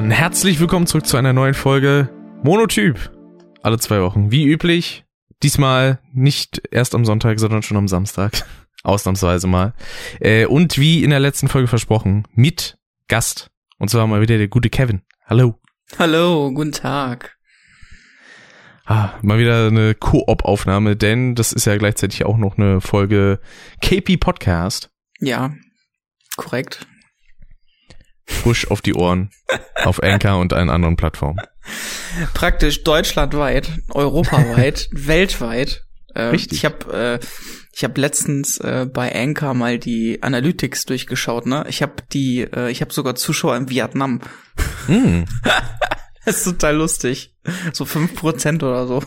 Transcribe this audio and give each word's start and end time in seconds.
Dann 0.00 0.10
herzlich 0.10 0.58
willkommen 0.58 0.86
zurück 0.86 1.04
zu 1.04 1.18
einer 1.18 1.34
neuen 1.34 1.52
Folge 1.52 2.08
Monotyp. 2.42 3.10
Alle 3.62 3.78
zwei 3.78 4.00
Wochen. 4.00 4.30
Wie 4.30 4.46
üblich. 4.46 5.04
Diesmal 5.42 5.98
nicht 6.14 6.62
erst 6.70 6.94
am 6.94 7.04
Sonntag, 7.04 7.38
sondern 7.38 7.60
schon 7.60 7.76
am 7.76 7.86
Samstag. 7.86 8.46
Ausnahmsweise 8.82 9.46
mal. 9.46 9.74
Äh, 10.18 10.46
und 10.46 10.78
wie 10.78 11.04
in 11.04 11.10
der 11.10 11.20
letzten 11.20 11.48
Folge 11.48 11.68
versprochen, 11.68 12.26
mit 12.32 12.78
Gast. 13.08 13.50
Und 13.76 13.90
zwar 13.90 14.06
mal 14.06 14.22
wieder 14.22 14.38
der 14.38 14.48
gute 14.48 14.70
Kevin. 14.70 15.02
Hallo. 15.26 15.60
Hallo, 15.98 16.50
guten 16.50 16.72
Tag. 16.72 17.36
Ah, 18.86 19.10
mal 19.20 19.38
wieder 19.38 19.66
eine 19.66 19.94
Koop-Aufnahme, 19.94 20.96
denn 20.96 21.34
das 21.34 21.52
ist 21.52 21.66
ja 21.66 21.76
gleichzeitig 21.76 22.24
auch 22.24 22.38
noch 22.38 22.56
eine 22.56 22.80
Folge 22.80 23.38
KP 23.82 24.16
Podcast. 24.16 24.90
Ja, 25.18 25.52
korrekt. 26.38 26.86
Frisch 28.30 28.70
auf 28.70 28.80
die 28.80 28.94
Ohren. 28.94 29.30
auf 29.84 30.02
Anchor 30.02 30.38
und 30.38 30.52
allen 30.52 30.70
anderen 30.70 30.96
Plattformen. 30.96 31.40
Praktisch 32.34 32.82
deutschlandweit, 32.84 33.70
europaweit, 33.90 34.88
weltweit. 34.92 35.84
Äh, 36.14 36.22
Richtig. 36.22 36.58
Ich 36.58 36.64
habe 36.64 37.18
äh, 37.20 37.26
ich 37.72 37.84
habe 37.84 38.00
letztens 38.00 38.58
äh, 38.58 38.86
bei 38.92 39.14
Anchor 39.14 39.54
mal 39.54 39.78
die 39.78 40.22
Analytics 40.22 40.86
durchgeschaut, 40.86 41.46
ne? 41.46 41.64
Ich 41.68 41.82
habe 41.82 41.94
die 42.12 42.40
äh, 42.40 42.70
ich 42.70 42.80
habe 42.80 42.92
sogar 42.92 43.14
Zuschauer 43.14 43.56
in 43.56 43.68
Vietnam. 43.68 44.20
Hm. 44.86 45.24
Das 46.26 46.36
ist 46.36 46.44
total 46.44 46.76
lustig. 46.76 47.34
So 47.72 47.86
fünf 47.86 48.14
Prozent 48.14 48.62
oder 48.62 48.86
so. 48.86 49.02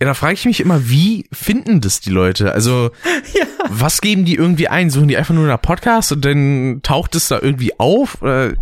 Ja, 0.00 0.06
da 0.06 0.14
frage 0.14 0.34
ich 0.34 0.44
mich 0.44 0.60
immer, 0.60 0.88
wie 0.88 1.26
finden 1.32 1.80
das 1.80 2.00
die 2.00 2.10
Leute? 2.10 2.52
Also, 2.52 2.90
Ja. 3.34 3.46
was 3.68 4.00
geben 4.00 4.24
die 4.24 4.36
irgendwie 4.36 4.68
ein? 4.68 4.90
Suchen 4.90 5.08
die 5.08 5.16
einfach 5.16 5.34
nur 5.34 5.46
nach 5.46 5.60
Podcast 5.60 6.12
und 6.12 6.24
dann 6.24 6.80
taucht 6.82 7.14
es 7.16 7.28
da 7.28 7.40
irgendwie 7.40 7.78
auf? 7.80 8.22
Oder, 8.22 8.54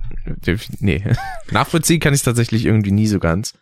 nee, 0.80 1.04
nachvollziehen 1.50 2.00
kann 2.00 2.14
ich 2.14 2.22
tatsächlich 2.22 2.64
irgendwie 2.64 2.92
nie 2.92 3.06
so 3.06 3.18
ganz. 3.18 3.52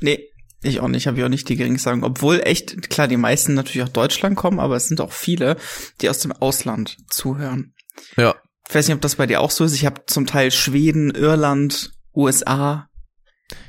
Nee, 0.00 0.20
ich 0.62 0.80
auch 0.80 0.88
nicht, 0.88 1.06
habe 1.06 1.18
ich 1.18 1.24
auch 1.24 1.28
nicht 1.28 1.48
die 1.48 1.56
geringste 1.56 1.90
Ahnung. 1.90 2.04
Obwohl 2.04 2.40
echt, 2.44 2.88
klar, 2.88 3.08
die 3.08 3.16
meisten 3.16 3.54
natürlich 3.54 3.82
aus 3.82 3.92
Deutschland 3.92 4.36
kommen, 4.36 4.58
aber 4.60 4.76
es 4.76 4.86
sind 4.88 5.00
auch 5.00 5.12
viele, 5.12 5.56
die 6.00 6.08
aus 6.08 6.20
dem 6.20 6.32
Ausland 6.32 6.96
zuhören. 7.10 7.74
Ja. 8.16 8.34
Ich 8.68 8.74
weiß 8.74 8.86
nicht, 8.88 8.94
ob 8.94 9.00
das 9.02 9.16
bei 9.16 9.26
dir 9.26 9.40
auch 9.40 9.50
so 9.50 9.64
ist. 9.64 9.74
Ich 9.74 9.84
habe 9.84 10.02
zum 10.06 10.26
Teil 10.26 10.50
Schweden, 10.50 11.10
Irland, 11.10 11.92
USA. 12.14 12.88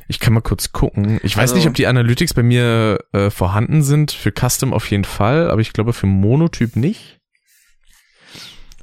Ich 0.07 0.19
kann 0.19 0.33
mal 0.33 0.41
kurz 0.41 0.71
gucken. 0.71 1.19
Ich 1.23 1.35
weiß 1.35 1.41
Also- 1.51 1.55
nicht, 1.55 1.67
ob 1.67 1.73
die 1.75 1.87
Analytics 1.87 2.33
bei 2.33 2.43
mir 2.43 2.99
äh, 3.13 3.29
vorhanden 3.29 3.83
sind. 3.83 4.11
Für 4.11 4.31
Custom 4.31 4.73
auf 4.73 4.89
jeden 4.91 5.05
Fall, 5.05 5.49
aber 5.49 5.61
ich 5.61 5.73
glaube 5.73 5.93
für 5.93 6.07
Monotyp 6.07 6.75
nicht. 6.75 7.19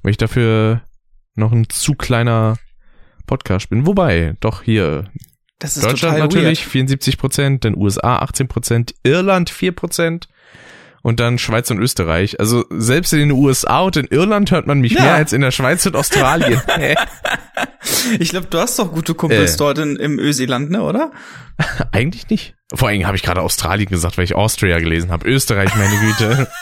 Weil 0.03 0.13
ich 0.13 0.17
dafür 0.17 0.83
noch 1.35 1.53
ein 1.53 1.69
zu 1.69 1.95
kleiner 1.95 2.57
Podcast 3.27 3.69
bin. 3.71 3.87
Wobei, 3.87 4.35
doch 4.41 4.63
hier. 4.63 5.05
Das 5.59 5.77
ist 5.77 5.85
Deutschland 5.85 6.19
natürlich 6.19 6.61
weird. 6.61 6.71
74 6.71 7.19
Prozent, 7.19 7.65
dann 7.65 7.77
USA 7.77 8.17
18 8.21 8.49
Prozent, 8.49 8.95
Irland 9.03 9.51
4 9.51 9.73
Prozent 9.73 10.29
und 11.03 11.21
dann 11.21 11.39
Schweiz 11.39 11.71
und 11.71 11.79
Österreich. 11.79 12.39
Also 12.41 12.65
selbst 12.71 13.13
in 13.13 13.19
den 13.21 13.31
USA 13.33 13.81
und 13.81 13.97
in 13.97 14.07
Irland 14.07 14.51
hört 14.51 14.67
man 14.67 14.81
mich 14.81 14.93
Ja. 14.93 15.03
mehr 15.03 15.15
als 15.15 15.33
in 15.33 15.41
der 15.41 15.51
Schweiz 15.51 15.85
und 15.87 15.97
Australien. 15.97 16.61
Ich 18.19 18.31
glaube, 18.31 18.47
du 18.49 18.59
hast 18.59 18.79
doch 18.79 18.93
gute 18.93 19.15
Kumpels 19.15 19.55
Äh. 19.55 19.57
dort 19.59 19.79
in, 19.79 19.97
im 19.97 20.19
Öseland, 20.19 20.71
ne, 20.71 20.83
oder? 20.83 21.11
Eigentlich 21.93 22.29
nicht. 22.29 22.55
Vor 22.75 22.89
allem 22.89 23.07
habe 23.07 23.17
ich 23.17 23.23
gerade 23.23 23.41
Australien 23.43 23.89
gesagt, 23.89 24.17
weil 24.17 24.25
ich 24.25 24.35
Austria 24.35 24.79
gelesen 24.79 25.11
habe. 25.11 25.29
Österreich, 25.29 25.75
meine 25.77 25.99
Güte. 25.99 26.49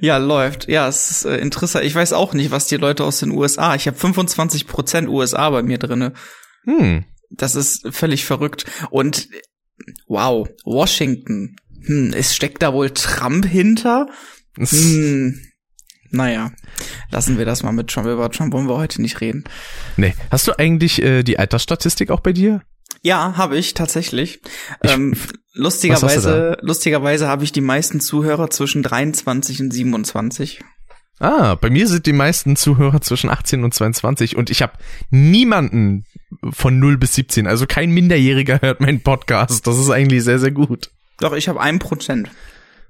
Ja, 0.00 0.18
läuft. 0.18 0.68
Ja, 0.68 0.86
es 0.86 1.10
ist 1.10 1.24
äh, 1.24 1.38
interessant. 1.38 1.84
Ich 1.86 1.94
weiß 1.94 2.12
auch 2.12 2.34
nicht, 2.34 2.50
was 2.50 2.66
die 2.66 2.76
Leute 2.76 3.04
aus 3.04 3.20
den 3.20 3.30
USA. 3.30 3.74
Ich 3.74 3.86
habe 3.86 3.96
25 3.96 4.66
Prozent 4.66 5.08
USA 5.08 5.48
bei 5.50 5.62
mir 5.62 5.78
drinne. 5.78 6.12
Hm. 6.64 7.04
Das 7.30 7.54
ist 7.54 7.88
völlig 7.90 8.24
verrückt. 8.26 8.66
Und 8.90 9.28
wow, 10.06 10.46
Washington. 10.64 11.56
Hm, 11.86 12.12
es 12.14 12.34
steckt 12.34 12.62
da 12.62 12.72
wohl 12.72 12.90
Trump 12.90 13.46
hinter? 13.46 14.06
Hm, 14.56 15.40
naja, 16.10 16.50
lassen 17.10 17.38
wir 17.38 17.44
das 17.44 17.62
mal 17.62 17.72
mit 17.72 17.88
Trump. 17.88 18.06
Über 18.08 18.30
Trump 18.30 18.52
wollen 18.52 18.68
wir 18.68 18.76
heute 18.78 19.00
nicht 19.00 19.20
reden. 19.20 19.44
Nee. 19.96 20.14
Hast 20.30 20.48
du 20.48 20.58
eigentlich 20.58 21.00
äh, 21.02 21.22
die 21.22 21.38
Altersstatistik 21.38 22.10
auch 22.10 22.20
bei 22.20 22.32
dir? 22.32 22.62
Ja, 23.02 23.36
habe 23.36 23.56
ich 23.56 23.74
tatsächlich. 23.74 24.40
Ich- 24.82 24.90
ähm, 24.90 25.14
lustigerweise, 25.54 26.58
lustigerweise 26.60 27.28
habe 27.28 27.44
ich 27.44 27.52
die 27.52 27.60
meisten 27.60 28.00
Zuhörer 28.00 28.50
zwischen 28.50 28.82
23 28.82 29.60
und 29.60 29.72
27. 29.72 30.60
Ah, 31.20 31.54
bei 31.54 31.68
mir 31.70 31.86
sind 31.86 32.06
die 32.06 32.12
meisten 32.14 32.56
Zuhörer 32.56 33.00
zwischen 33.02 33.28
18 33.30 33.62
und 33.62 33.74
22 33.74 34.36
und 34.36 34.48
ich 34.50 34.62
habe 34.62 34.72
niemanden 35.10 36.04
von 36.50 36.78
0 36.78 36.96
bis 36.98 37.14
17. 37.14 37.46
Also 37.46 37.66
kein 37.66 37.90
Minderjähriger 37.90 38.60
hört 38.62 38.80
meinen 38.80 39.02
Podcast. 39.02 39.66
Das 39.66 39.78
ist 39.78 39.90
eigentlich 39.90 40.24
sehr, 40.24 40.38
sehr 40.38 40.50
gut. 40.50 40.90
Doch, 41.20 41.32
ich 41.32 41.48
habe 41.48 41.60
ein 41.60 41.78
Prozent. 41.78 42.30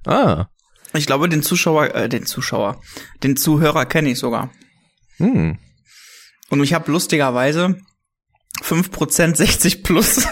Ah. 0.06 0.46
Ich 0.94 1.06
glaube, 1.06 1.28
den 1.28 1.42
Zuschauer, 1.42 1.94
äh, 1.94 2.08
den 2.08 2.26
Zuschauer, 2.26 2.80
den 3.22 3.36
Zuhörer 3.36 3.86
kenne 3.86 4.10
ich 4.10 4.18
sogar. 4.18 4.50
Hm. 5.18 5.58
Und 6.48 6.62
ich 6.62 6.74
habe 6.74 6.90
lustigerweise 6.90 7.76
5% 8.62 9.36
60 9.36 9.82
plus. 9.82 10.26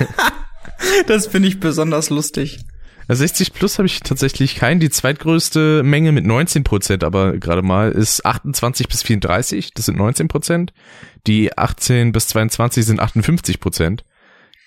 das 1.06 1.26
finde 1.26 1.48
ich 1.48 1.60
besonders 1.60 2.10
lustig. 2.10 2.60
60 3.08 3.52
plus 3.52 3.78
habe 3.78 3.86
ich 3.86 4.00
tatsächlich 4.00 4.56
keinen. 4.56 4.80
Die 4.80 4.90
zweitgrößte 4.90 5.82
Menge 5.82 6.12
mit 6.12 6.24
19 6.24 6.64
Prozent, 6.64 7.04
aber 7.04 7.36
gerade 7.36 7.62
mal 7.62 7.92
ist 7.92 8.24
28 8.24 8.88
bis 8.88 9.02
34. 9.02 9.72
Das 9.74 9.86
sind 9.86 9.98
19 9.98 10.28
Prozent. 10.28 10.72
Die 11.26 11.56
18 11.56 12.12
bis 12.12 12.28
22 12.28 12.84
sind 12.84 13.00
58 13.00 13.60
Prozent. 13.60 14.04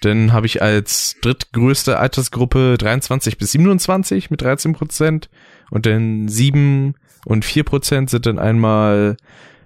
Dann 0.01 0.31
habe 0.33 0.45
ich 0.45 0.61
als 0.61 1.15
drittgrößte 1.21 1.97
Altersgruppe 1.97 2.77
23 2.77 3.37
bis 3.37 3.51
27 3.53 4.29
mit 4.29 4.41
13 4.41 4.73
Prozent. 4.73 5.29
Und 5.71 5.85
dann 5.85 6.27
7 6.27 6.95
und 7.25 7.45
4 7.45 7.63
Prozent 7.63 8.09
sind 8.09 8.25
dann 8.25 8.39
einmal 8.39 9.17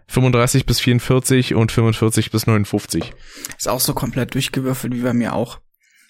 35 0.07 0.65
bis 0.65 0.79
44 0.79 1.55
und 1.55 1.71
45 1.71 2.31
bis 2.31 2.47
59. 2.47 3.13
Ist 3.57 3.67
auch 3.67 3.79
so 3.79 3.93
komplett 3.93 4.33
durchgewürfelt 4.33 4.93
wie 4.93 5.01
bei 5.01 5.13
mir 5.13 5.33
auch. 5.33 5.59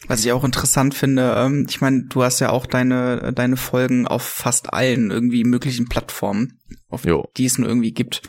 Was 0.07 0.25
ich 0.25 0.31
auch 0.31 0.43
interessant 0.43 0.95
finde, 0.95 1.35
ähm, 1.37 1.67
ich 1.69 1.79
meine, 1.79 2.05
du 2.05 2.23
hast 2.23 2.39
ja 2.39 2.49
auch 2.49 2.65
deine, 2.65 3.33
deine 3.33 3.55
Folgen 3.55 4.07
auf 4.07 4.23
fast 4.23 4.73
allen 4.73 5.11
irgendwie 5.11 5.43
möglichen 5.43 5.87
Plattformen, 5.87 6.59
auf 6.89 7.05
Jo. 7.05 7.29
die 7.37 7.45
es 7.45 7.57
nur 7.57 7.67
irgendwie 7.67 7.93
gibt. 7.93 8.23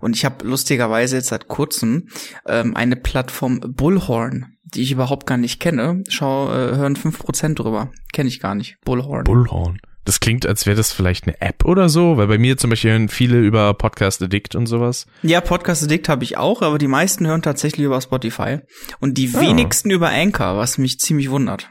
Und 0.00 0.16
ich 0.16 0.24
habe 0.24 0.46
lustigerweise 0.46 1.16
jetzt 1.16 1.28
seit 1.28 1.48
kurzem 1.48 2.08
ähm, 2.46 2.76
eine 2.76 2.96
Plattform 2.96 3.60
Bullhorn, 3.60 4.56
die 4.62 4.82
ich 4.82 4.92
überhaupt 4.92 5.26
gar 5.26 5.36
nicht 5.36 5.58
kenne. 5.60 6.04
Schau, 6.08 6.48
äh, 6.48 6.76
hören 6.76 6.96
5% 6.96 7.54
drüber. 7.54 7.90
Kenne 8.12 8.28
ich 8.28 8.40
gar 8.40 8.54
nicht. 8.54 8.78
Bullhorn. 8.84 9.24
Bullhorn. 9.24 9.80
Das 10.04 10.18
klingt, 10.20 10.46
als 10.46 10.64
wäre 10.66 10.76
das 10.76 10.92
vielleicht 10.92 11.26
eine 11.26 11.40
App 11.42 11.64
oder 11.66 11.88
so, 11.90 12.16
weil 12.16 12.26
bei 12.26 12.38
mir 12.38 12.56
zum 12.56 12.70
Beispiel 12.70 12.90
hören 12.92 13.08
viele 13.10 13.38
über 13.38 13.72
Podcast 13.74 14.22
Addict 14.22 14.54
und 14.54 14.66
sowas. 14.66 15.06
Ja, 15.22 15.40
Podcast 15.42 15.82
Addict 15.84 16.08
habe 16.08 16.24
ich 16.24 16.38
auch, 16.38 16.62
aber 16.62 16.78
die 16.78 16.88
meisten 16.88 17.26
hören 17.26 17.42
tatsächlich 17.42 17.84
über 17.84 18.00
Spotify 18.00 18.60
und 19.00 19.18
die 19.18 19.30
Ah. 19.34 19.40
wenigsten 19.40 19.90
über 19.90 20.08
Anchor, 20.08 20.56
was 20.56 20.78
mich 20.78 20.98
ziemlich 20.98 21.28
wundert. 21.30 21.68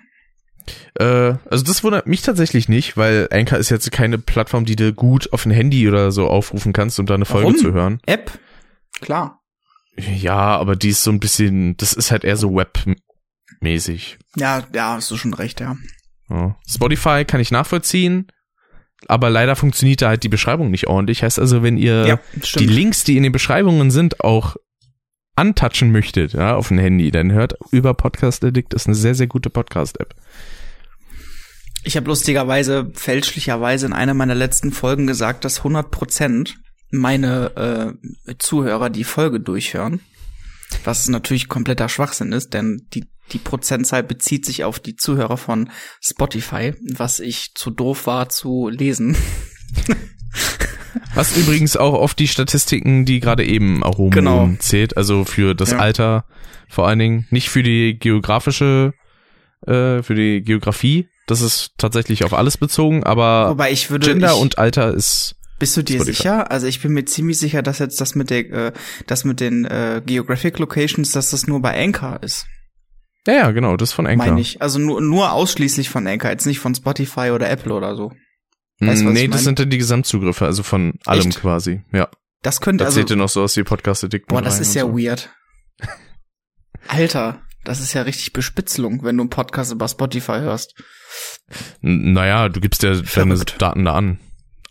Äh, 1.00 1.34
also 1.50 1.64
das 1.64 1.84
wundert 1.84 2.06
mich 2.06 2.22
tatsächlich 2.22 2.70
nicht, 2.70 2.96
weil 2.98 3.28
Anchor 3.32 3.58
ist 3.58 3.70
jetzt 3.72 3.92
keine 3.92 4.20
Plattform, 4.20 4.66
die 4.66 4.76
du 4.76 4.94
gut 4.94 5.34
auf 5.34 5.46
ein 5.48 5.52
Handy 5.52 5.88
oder 5.90 6.12
so 6.12 6.28
aufrufen 6.28 6.72
kannst, 6.72 7.00
um 7.00 7.08
da 7.08 7.16
eine 7.16 7.26
Folge 7.26 7.48
Warum? 7.48 7.58
zu 7.60 7.74
hören. 7.74 8.00
App? 8.06 8.38
Klar. 9.02 9.40
Ja, 9.98 10.56
aber 10.58 10.76
die 10.76 10.90
ist 10.90 11.02
so 11.04 11.12
ein 11.12 11.20
bisschen, 11.20 11.76
das 11.78 11.94
ist 11.94 12.12
halt 12.12 12.24
eher 12.24 12.38
so 12.38 12.56
webmäßig. 12.56 14.20
Ja, 14.36 14.64
ja, 14.74 14.94
hast 14.94 15.10
du 15.10 15.18
schon 15.18 15.34
recht, 15.34 15.60
ja. 15.60 15.76
Ja. 16.30 16.56
Spotify 16.68 17.26
kann 17.26 17.40
ich 17.40 17.52
nachvollziehen, 17.52 18.28
aber 19.08 19.30
leider 19.30 19.56
funktioniert 19.56 20.02
da 20.02 20.10
halt 20.10 20.24
die 20.24 20.30
Beschreibung 20.30 20.72
nicht 20.72 20.88
ordentlich. 20.88 21.24
Heißt 21.24 21.40
also, 21.40 21.64
wenn 21.64 21.78
ihr 21.78 22.08
ja, 22.08 22.20
die. 22.58 22.66
Links, 22.66 23.04
die 23.04 23.18
in 23.18 23.24
den 23.24 23.32
Beschreibungen 23.32 23.92
sind, 23.92 24.22
auch 24.24 24.56
antatschen 25.36 25.92
möchtet, 25.92 26.34
ja, 26.34 26.56
auf 26.56 26.68
dem 26.68 26.80
Handy, 26.80 27.12
dann 27.12 27.32
hört 27.32 27.54
über 27.72 27.94
Podcast 27.94 28.44
Addict, 28.44 28.74
ist 28.74 28.88
eine 28.88 28.96
sehr, 28.96 29.16
sehr 29.16 29.28
gute 29.28 29.50
Podcast-App. 29.50 30.14
Ich 31.84 31.96
habe 31.96 32.08
lustigerweise, 32.08 32.92
fälschlicherweise 32.94 33.86
in 33.86 33.94
einer 33.94 34.14
meiner 34.14 34.36
letzten 34.36 34.74
Folgen 34.74 35.08
gesagt, 35.08 35.46
dass 35.46 35.62
100% 35.62 36.56
meine 36.92 37.96
äh, 38.28 38.36
Zuhörer 38.38 38.90
die 38.90 39.06
Folge 39.06 39.40
durchhören. 39.40 40.02
Was 40.84 41.08
natürlich 41.08 41.48
kompletter 41.48 41.88
Schwachsinn 41.90 42.32
ist, 42.32 42.54
denn 42.54 42.88
die, 42.94 43.06
die 43.30 43.38
Prozentzahl 43.40 44.04
bezieht 44.04 44.46
sich 44.46 44.64
auf 44.64 44.80
die 44.80 44.96
Zuhörer 44.96 45.38
von 45.38 45.70
Spotify, 46.02 46.74
was 46.82 47.20
ich 47.20 47.52
zu 47.56 47.70
doof 47.72 48.08
war 48.08 48.30
zu 48.30 48.70
lesen. 48.70 49.16
Was 51.14 51.38
übrigens 51.38 51.78
auch 51.78 51.94
auf 51.94 52.14
die 52.14 52.28
Statistiken, 52.28 53.06
die 53.06 53.20
gerade 53.20 53.46
eben 53.46 53.82
erhoben 53.84 54.12
Genau. 54.12 54.50
zählt, 54.60 54.98
also 54.98 55.24
für 55.26 55.54
das 55.56 55.72
Ja. 55.72 55.78
Alter 55.80 56.26
vor 56.68 56.88
allen 56.88 57.00
Dingen, 57.00 57.28
nicht 57.32 57.50
für 57.50 57.64
die 57.64 57.98
geografische, 58.00 58.94
äh, 59.66 60.02
für 60.04 60.16
die 60.16 60.42
Geografie, 60.42 61.08
das 61.28 61.42
ist 61.42 61.72
tatsächlich 61.78 62.24
auf 62.24 62.34
alles 62.34 62.58
bezogen, 62.58 63.04
aber 63.04 63.50
Wobei 63.50 63.72
ich 63.72 63.90
würde 63.92 64.08
Gender 64.08 64.34
ich, 64.34 64.40
und 64.40 64.58
Alter 64.58 64.94
ist 64.94 65.36
Bist 65.60 65.76
du 65.78 65.84
dir 65.84 65.98
Spotify. 65.98 66.16
sicher? 66.18 66.52
Also 66.52 66.68
ich 66.68 66.82
bin 66.82 66.94
mir 66.94 67.06
ziemlich 67.06 67.38
sicher, 67.38 67.62
dass 67.62 67.80
jetzt 67.80 68.00
das 68.02 68.16
mit 68.16 68.30
der, 68.30 68.50
äh, 68.52 68.72
das 69.08 69.26
mit 69.26 69.40
den 69.40 69.66
äh, 69.66 70.02
Geographic 70.06 70.58
Locations, 70.60 71.12
dass 71.12 71.32
das 71.32 71.48
nur 71.48 71.62
bei 71.62 71.80
Anchor 71.84 72.22
ist. 72.24 72.46
Ja, 73.28 73.34
ja, 73.34 73.52
genau, 73.52 73.76
das 73.78 73.90
ist 73.90 73.94
von 73.94 74.08
Anchor. 74.08 74.28
Meine 74.28 74.42
ich. 74.42 74.62
Also 74.62 74.80
nur, 74.80 75.02
nur 75.02 75.32
ausschließlich 75.34 75.90
von 75.90 76.08
Anchor, 76.08 76.32
jetzt 76.32 76.46
nicht 76.46 76.60
von 76.60 76.74
Spotify 76.74 77.32
oder 77.32 77.50
Apple 77.50 77.74
oder 77.74 77.96
so. 77.96 78.12
Weißt 78.80 79.02
du, 79.02 79.08
was 79.08 79.14
nee, 79.14 79.28
das 79.28 79.44
sind 79.44 79.60
dann 79.60 79.70
die 79.70 79.78
Gesamtzugriffe, 79.78 80.46
also 80.46 80.64
von 80.64 80.94
allem 81.06 81.28
Echt? 81.28 81.42
quasi. 81.42 81.82
Ja. 81.92 82.08
Das 82.42 82.62
könnte 82.62 82.84
Da 82.84 82.86
also. 82.86 82.96
zählt 83.00 83.10
ja 83.10 83.18
noch 83.18 83.28
so 83.28 83.44
aus 83.44 83.58
wie 83.58 83.64
Podcast 83.64 84.04
Addict. 84.06 84.28
Boah, 84.28 84.42
das 84.42 84.62
ist 84.62 84.74
ja 84.74 84.84
so. 84.84 84.98
weird. 84.98 85.30
Alter, 86.88 87.42
das 87.66 87.82
ist 87.82 87.94
ja 87.94 88.04
richtig 88.04 88.32
Bespitzelung, 88.34 89.04
wenn 89.04 89.18
du 89.18 89.24
einen 89.24 89.30
Podcast 89.30 89.72
über 89.74 89.88
Spotify 89.88 90.40
hörst. 90.40 90.76
N- 91.82 92.14
Naja, 92.14 92.48
du 92.50 92.62
gibst 92.62 92.84
ja 92.84 92.96
deine. 92.96 93.36
Daten 93.36 93.86
da 93.86 93.94
an. 93.96 94.20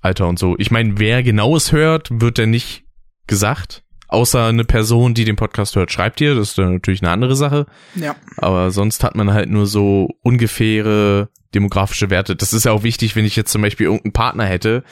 Alter 0.01 0.27
und 0.29 0.39
so. 0.39 0.57
Ich 0.59 0.71
meine, 0.71 0.99
wer 0.99 1.23
genau 1.23 1.57
es 1.57 1.73
hört, 1.73 2.09
wird 2.11 2.39
ja 2.39 2.47
nicht 2.47 2.85
gesagt. 3.27 3.83
Außer 4.09 4.47
eine 4.47 4.65
Person, 4.65 5.13
die 5.13 5.27
den 5.27 5.37
Podcast 5.37 5.77
hört, 5.77 5.93
schreibt 5.93 6.21
dir. 6.21 6.35
Das 6.35 6.51
ist 6.51 6.59
dann 6.59 6.73
natürlich 6.75 7.03
eine 7.03 7.11
andere 7.11 7.37
Sache. 7.37 7.67
Ja. 7.95 8.17
Aber 8.39 8.71
sonst 8.71 9.05
hat 9.05 9.15
man 9.15 9.33
halt 9.33 9.51
nur 9.51 9.67
so 9.67 10.09
ungefähre 10.23 11.29
demografische 11.55 12.11
Werte. 12.11 12.35
Das 12.35 12.53
ist 12.53 12.65
ja 12.65 12.73
auch 12.73 12.83
wichtig, 12.83 13.17
wenn 13.17 13.27
ich 13.27 13.37
jetzt 13.37 13.53
zum 13.53 13.63
Beispiel 13.63 13.87
irgendeinen 13.87 14.13
Partner 14.13 14.45
hätte, 14.45 14.83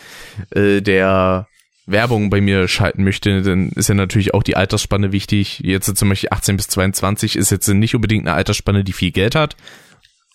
äh, 0.51 0.81
der 0.81 1.49
Werbung 1.87 2.31
bei 2.31 2.41
mir 2.41 2.69
schalten 2.69 3.05
möchte, 3.05 3.43
dann 3.43 3.71
ist 3.71 3.89
ja 3.89 3.95
natürlich 3.95 4.35
auch 4.35 4.43
die 4.43 4.57
Altersspanne 4.57 5.13
wichtig. 5.13 5.61
Jetzt 5.61 5.95
zum 5.97 6.09
Beispiel 6.09 6.31
18 6.33 6.57
bis 6.57 6.69
22 6.69 7.37
ist 7.37 7.51
jetzt 7.51 7.69
nicht 7.69 7.95
unbedingt 7.95 8.27
eine 8.27 8.35
Altersspanne, 8.35 8.85
die 8.85 8.93
viel 8.93 9.13
Geld 9.13 9.35
hat. 9.35 9.57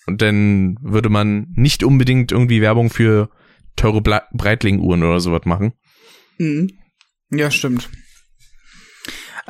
Und 0.07 0.21
dann 0.21 0.77
würde 0.81 1.09
man 1.09 1.47
nicht 1.55 1.83
unbedingt 1.83 2.31
irgendwie 2.31 2.61
Werbung 2.61 2.89
für 2.89 3.29
teure 3.75 4.01
Breitling-Uhren 4.01 5.03
oder 5.03 5.19
sowas 5.19 5.45
machen. 5.45 5.73
Mhm. 6.37 6.71
Ja, 7.29 7.51
stimmt. 7.51 7.89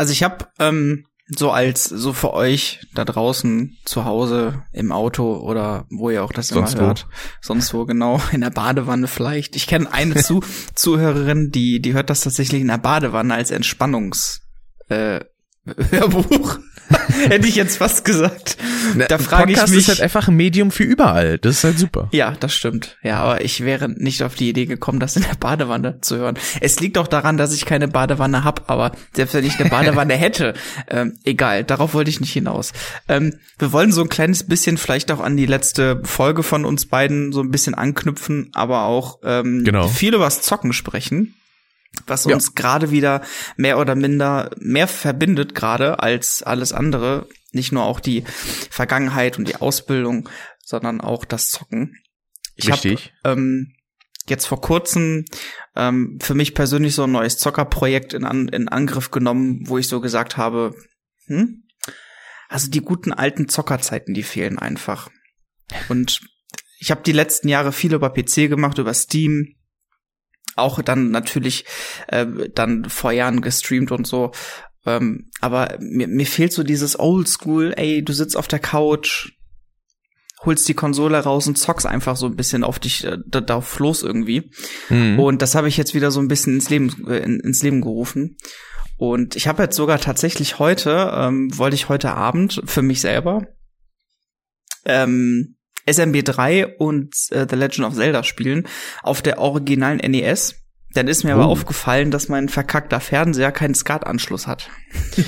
Also 0.01 0.13
ich 0.13 0.23
habe 0.23 0.47
ähm, 0.57 1.05
so 1.27 1.51
als 1.51 1.83
so 1.83 2.11
für 2.11 2.33
euch 2.33 2.79
da 2.95 3.05
draußen 3.05 3.77
zu 3.85 4.03
Hause 4.03 4.63
im 4.71 4.91
Auto 4.91 5.35
oder 5.35 5.85
wo 5.91 6.09
ihr 6.09 6.23
auch 6.23 6.33
das 6.33 6.47
Sonst 6.47 6.73
immer 6.73 6.81
wo. 6.81 6.85
hört, 6.87 7.07
sonst 7.39 7.71
wo 7.75 7.85
genau 7.85 8.19
in 8.31 8.41
der 8.41 8.49
Badewanne 8.49 9.07
vielleicht. 9.07 9.55
Ich 9.55 9.67
kenne 9.67 9.93
eine 9.93 10.15
zu 10.23 10.43
Zuhörerin, 10.73 11.51
die 11.51 11.83
die 11.83 11.93
hört 11.93 12.09
das 12.09 12.21
tatsächlich 12.21 12.61
in 12.61 12.69
der 12.69 12.79
Badewanne 12.79 13.35
als 13.35 13.51
Entspannungs 13.51 14.41
äh, 14.89 15.19
Hörbuch. 15.91 16.57
Hätte 17.29 17.47
ich 17.47 17.55
jetzt 17.55 17.77
fast 17.77 18.03
gesagt. 18.05 18.57
Da 19.07 19.17
frage 19.17 19.51
ich 19.51 19.61
mich. 19.67 19.73
ist 19.77 19.87
halt 19.89 20.01
einfach 20.01 20.27
ein 20.27 20.35
Medium 20.35 20.71
für 20.71 20.83
überall. 20.83 21.37
Das 21.37 21.57
ist 21.57 21.63
halt 21.63 21.77
super. 21.79 22.09
Ja, 22.11 22.33
das 22.39 22.53
stimmt. 22.53 22.97
Ja, 23.03 23.19
aber 23.19 23.43
ich 23.43 23.63
wäre 23.63 23.89
nicht 23.89 24.23
auf 24.23 24.35
die 24.35 24.49
Idee 24.49 24.65
gekommen, 24.65 24.99
das 24.99 25.15
in 25.15 25.23
der 25.23 25.35
Badewanne 25.39 25.99
zu 26.01 26.17
hören. 26.17 26.37
Es 26.61 26.79
liegt 26.79 26.97
auch 26.97 27.07
daran, 27.07 27.37
dass 27.37 27.53
ich 27.53 27.65
keine 27.65 27.87
Badewanne 27.87 28.43
hab, 28.43 28.69
aber 28.69 28.91
selbst 29.13 29.33
wenn 29.35 29.45
ich 29.45 29.59
eine 29.59 29.69
Badewanne 29.69 30.13
hätte, 30.17 30.53
ähm, 30.89 31.13
egal, 31.23 31.63
darauf 31.63 31.93
wollte 31.93 32.09
ich 32.09 32.19
nicht 32.21 32.33
hinaus. 32.33 32.71
Ähm, 33.07 33.35
wir 33.59 33.71
wollen 33.71 33.91
so 33.91 34.01
ein 34.01 34.09
kleines 34.09 34.43
bisschen 34.47 34.77
vielleicht 34.77 35.11
auch 35.11 35.19
an 35.19 35.37
die 35.37 35.45
letzte 35.45 36.01
Folge 36.03 36.43
von 36.43 36.65
uns 36.65 36.85
beiden 36.87 37.31
so 37.31 37.41
ein 37.41 37.51
bisschen 37.51 37.75
anknüpfen, 37.75 38.49
aber 38.53 38.83
auch 38.85 39.19
ähm, 39.23 39.63
Genau. 39.63 39.87
viel 39.87 40.13
über 40.15 40.25
das 40.25 40.41
Zocken 40.41 40.73
sprechen. 40.73 41.35
Was 42.07 42.25
Ja. 42.25 42.35
uns 42.35 42.55
gerade 42.55 42.91
wieder 42.91 43.21
mehr 43.57 43.77
oder 43.77 43.95
minder 43.95 44.51
mehr 44.57 44.87
verbindet 44.87 45.55
gerade 45.55 45.99
als 45.99 46.41
alles 46.43 46.73
andere. 46.73 47.27
Nicht 47.51 47.71
nur 47.71 47.83
auch 47.83 47.99
die 47.99 48.23
Vergangenheit 48.69 49.37
und 49.37 49.47
die 49.47 49.57
Ausbildung, 49.57 50.29
sondern 50.63 51.01
auch 51.01 51.25
das 51.25 51.49
Zocken. 51.49 51.97
Ich 52.55 52.71
habe 52.71 52.97
ähm, 53.25 53.73
jetzt 54.27 54.45
vor 54.45 54.61
kurzem 54.61 55.25
ähm, 55.75 56.17
für 56.21 56.33
mich 56.33 56.53
persönlich 56.53 56.95
so 56.95 57.03
ein 57.03 57.11
neues 57.11 57.37
Zockerprojekt 57.37 58.13
in, 58.13 58.23
an, 58.23 58.47
in 58.47 58.67
Angriff 58.69 59.11
genommen, 59.11 59.63
wo 59.67 59.77
ich 59.77 59.87
so 59.87 59.99
gesagt 59.99 60.37
habe, 60.37 60.75
hm? 61.25 61.63
also 62.47 62.69
die 62.69 62.81
guten 62.81 63.11
alten 63.11 63.49
Zockerzeiten, 63.49 64.13
die 64.13 64.23
fehlen 64.23 64.59
einfach. 64.59 65.09
Und 65.89 66.21
ich 66.79 66.91
habe 66.91 67.01
die 67.03 67.13
letzten 67.13 67.47
Jahre 67.47 67.71
viel 67.71 67.93
über 67.93 68.09
PC 68.09 68.49
gemacht, 68.49 68.77
über 68.77 68.93
Steam, 68.93 69.55
auch 70.55 70.81
dann 70.81 71.11
natürlich 71.11 71.65
äh, 72.07 72.25
dann 72.53 72.85
vor 72.85 73.11
Jahren 73.11 73.41
gestreamt 73.41 73.91
und 73.91 74.07
so. 74.07 74.31
Ähm, 74.85 75.29
aber 75.39 75.77
mir, 75.79 76.07
mir 76.07 76.25
fehlt 76.25 76.53
so 76.53 76.63
dieses 76.63 76.99
Oldschool, 76.99 77.73
ey, 77.77 78.03
du 78.03 78.13
sitzt 78.13 78.35
auf 78.35 78.47
der 78.47 78.59
Couch, 78.59 79.33
holst 80.43 80.67
die 80.67 80.73
Konsole 80.73 81.19
raus 81.19 81.47
und 81.47 81.57
zockst 81.57 81.85
einfach 81.85 82.15
so 82.15 82.25
ein 82.25 82.35
bisschen 82.35 82.63
auf 82.63 82.79
dich 82.79 83.03
äh, 83.03 83.17
da, 83.27 83.41
darauf 83.41 83.77
los 83.79 84.03
irgendwie. 84.03 84.51
Mhm. 84.89 85.19
Und 85.19 85.41
das 85.41 85.55
habe 85.55 85.67
ich 85.67 85.77
jetzt 85.77 85.93
wieder 85.93 86.11
so 86.11 86.19
ein 86.19 86.27
bisschen 86.27 86.55
ins 86.55 86.69
Leben 86.69 87.07
äh, 87.07 87.19
in, 87.19 87.39
ins 87.39 87.61
Leben 87.61 87.81
gerufen. 87.81 88.37
Und 88.97 89.35
ich 89.35 89.47
habe 89.47 89.63
jetzt 89.63 89.75
sogar 89.75 89.99
tatsächlich 89.99 90.59
heute 90.59 91.11
ähm, 91.15 91.57
wollte 91.57 91.75
ich 91.75 91.89
heute 91.89 92.11
Abend 92.13 92.61
für 92.65 92.81
mich 92.81 93.01
selber 93.01 93.47
ähm, 94.85 95.55
SMB3 95.87 96.75
und 96.77 97.13
äh, 97.31 97.45
The 97.49 97.55
Legend 97.55 97.87
of 97.87 97.95
Zelda 97.95 98.23
spielen 98.23 98.67
auf 99.03 99.21
der 99.21 99.39
originalen 99.39 99.97
NES. 99.97 100.55
Dann 100.93 101.07
ist 101.07 101.23
mir 101.23 101.33
aber 101.33 101.47
Oh. 101.47 101.51
aufgefallen, 101.51 102.11
dass 102.11 102.27
mein 102.29 102.49
verkackter 102.49 102.99
Fernseher 102.99 103.51
keinen 103.51 103.75
SCART-Anschluss 103.75 104.47
hat. 104.47 104.69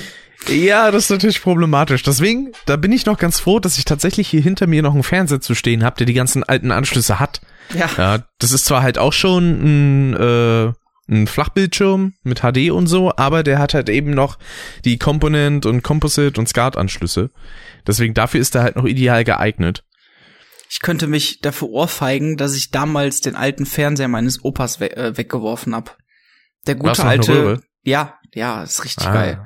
Ja, 0.50 0.90
das 0.90 1.04
ist 1.04 1.10
natürlich 1.10 1.40
problematisch. 1.40 2.02
Deswegen, 2.02 2.52
da 2.66 2.76
bin 2.76 2.92
ich 2.92 3.06
noch 3.06 3.16
ganz 3.16 3.40
froh, 3.40 3.60
dass 3.60 3.78
ich 3.78 3.86
tatsächlich 3.86 4.28
hier 4.28 4.42
hinter 4.42 4.66
mir 4.66 4.82
noch 4.82 4.92
einen 4.92 5.02
Fernseher 5.02 5.40
zu 5.40 5.54
stehen 5.54 5.82
habe, 5.82 5.96
der 5.96 6.04
die 6.04 6.12
ganzen 6.12 6.44
alten 6.44 6.70
Anschlüsse 6.70 7.18
hat. 7.18 7.40
Ja. 7.72 7.88
Ja, 7.96 8.18
das 8.40 8.52
ist 8.52 8.66
zwar 8.66 8.82
halt 8.82 8.98
auch 8.98 9.14
schon 9.14 10.10
ein, 10.12 10.14
äh, 10.14 10.72
ein 11.10 11.26
Flachbildschirm 11.28 12.12
mit 12.24 12.40
HD 12.42 12.70
und 12.72 12.88
so, 12.88 13.10
aber 13.16 13.42
der 13.42 13.58
hat 13.58 13.72
halt 13.72 13.88
eben 13.88 14.10
noch 14.10 14.38
die 14.84 14.98
Component 14.98 15.64
und 15.64 15.82
Composite 15.82 16.38
und 16.38 16.46
SCART-Anschlüsse. 16.46 17.30
Deswegen 17.86 18.12
dafür 18.12 18.40
ist 18.42 18.54
er 18.54 18.64
halt 18.64 18.76
noch 18.76 18.84
ideal 18.84 19.24
geeignet. 19.24 19.82
Ich 20.74 20.80
könnte 20.80 21.06
mich 21.06 21.38
dafür 21.40 21.68
ohrfeigen, 21.68 22.36
dass 22.36 22.56
ich 22.56 22.72
damals 22.72 23.20
den 23.20 23.36
alten 23.36 23.64
Fernseher 23.64 24.08
meines 24.08 24.44
Opas 24.44 24.80
we 24.80 24.90
äh, 24.96 25.16
weggeworfen 25.16 25.72
hab. 25.72 25.96
Der 26.66 26.74
gute 26.74 27.04
alte. 27.04 27.60
Ja, 27.84 28.18
ja, 28.34 28.60
ist 28.64 28.82
richtig 28.84 29.06
Ah. 29.06 29.12
geil. 29.12 29.44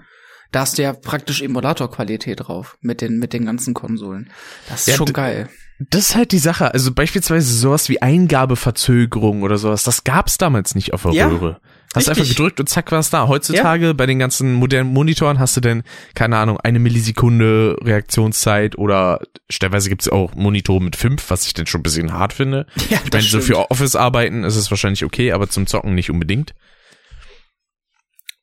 Da 0.53 0.61
hast 0.61 0.79
du 0.79 0.83
ja 0.83 0.95
praktisch 0.95 1.43
Emulator-Qualität 1.43 2.41
drauf 2.49 2.79
mit 2.81 3.03
den 3.03 3.19
mit 3.19 3.35
den 3.35 3.45
ganzen 3.45 3.75
Konsolen. 3.75 4.31
Das 4.70 4.81
ist 4.81 4.87
Ja, 4.87 4.94
schon 4.94 5.13
geil. 5.13 5.51
Das 5.91 6.08
ist 6.08 6.17
halt 6.17 6.32
die 6.32 6.39
Sache. 6.39 6.73
Also 6.73 6.94
beispielsweise 6.94 7.53
sowas 7.55 7.91
wie 7.91 8.01
Eingabeverzögerung 8.01 9.43
oder 9.43 9.58
sowas, 9.58 9.82
das 9.82 10.05
gab's 10.05 10.39
damals 10.39 10.75
nicht 10.75 10.94
auf 10.94 11.03
der 11.03 11.13
Ja, 11.13 11.27
Röhre. 11.29 11.61
Hast 11.95 12.09
richtig. 12.09 12.23
einfach 12.23 12.37
gedrückt 12.37 12.61
und 12.61 12.69
zack 12.69 12.93
war's 12.93 13.09
da. 13.09 13.29
Heutzutage 13.29 13.95
bei 13.95 14.05
den 14.05 14.19
ganzen 14.19 14.53
modernen 14.55 14.93
Monitoren 14.93 15.39
hast 15.39 15.57
du 15.57 15.61
denn, 15.61 15.85
keine 16.15 16.37
Ahnung, 16.37 16.61
eine 16.61 16.79
Millisekunde 16.79 17.79
Reaktionszeit 17.83 18.77
oder 18.77 19.21
stellenweise 19.49 19.89
gibt's 19.89 20.09
auch 20.09 20.35
Monitore 20.35 20.83
mit 20.83 20.97
fünf, 20.97 21.31
was 21.31 21.47
ich 21.47 21.55
denn 21.55 21.67
schon 21.67 21.81
ein 21.81 21.85
bisschen 21.85 22.13
hart 22.13 22.33
finde. 22.33 22.67
Ja, 22.91 23.01
Ich 23.05 23.13
meine, 23.13 23.25
so 23.25 23.41
für 23.41 23.71
Office-Arbeiten 23.71 24.45
ist 24.45 24.57
es 24.57 24.71
wahrscheinlich 24.71 25.05
okay, 25.05 25.33
aber 25.33 25.49
zum 25.49 25.67
Zocken 25.67 25.95
nicht 25.95 26.11
unbedingt. 26.11 26.55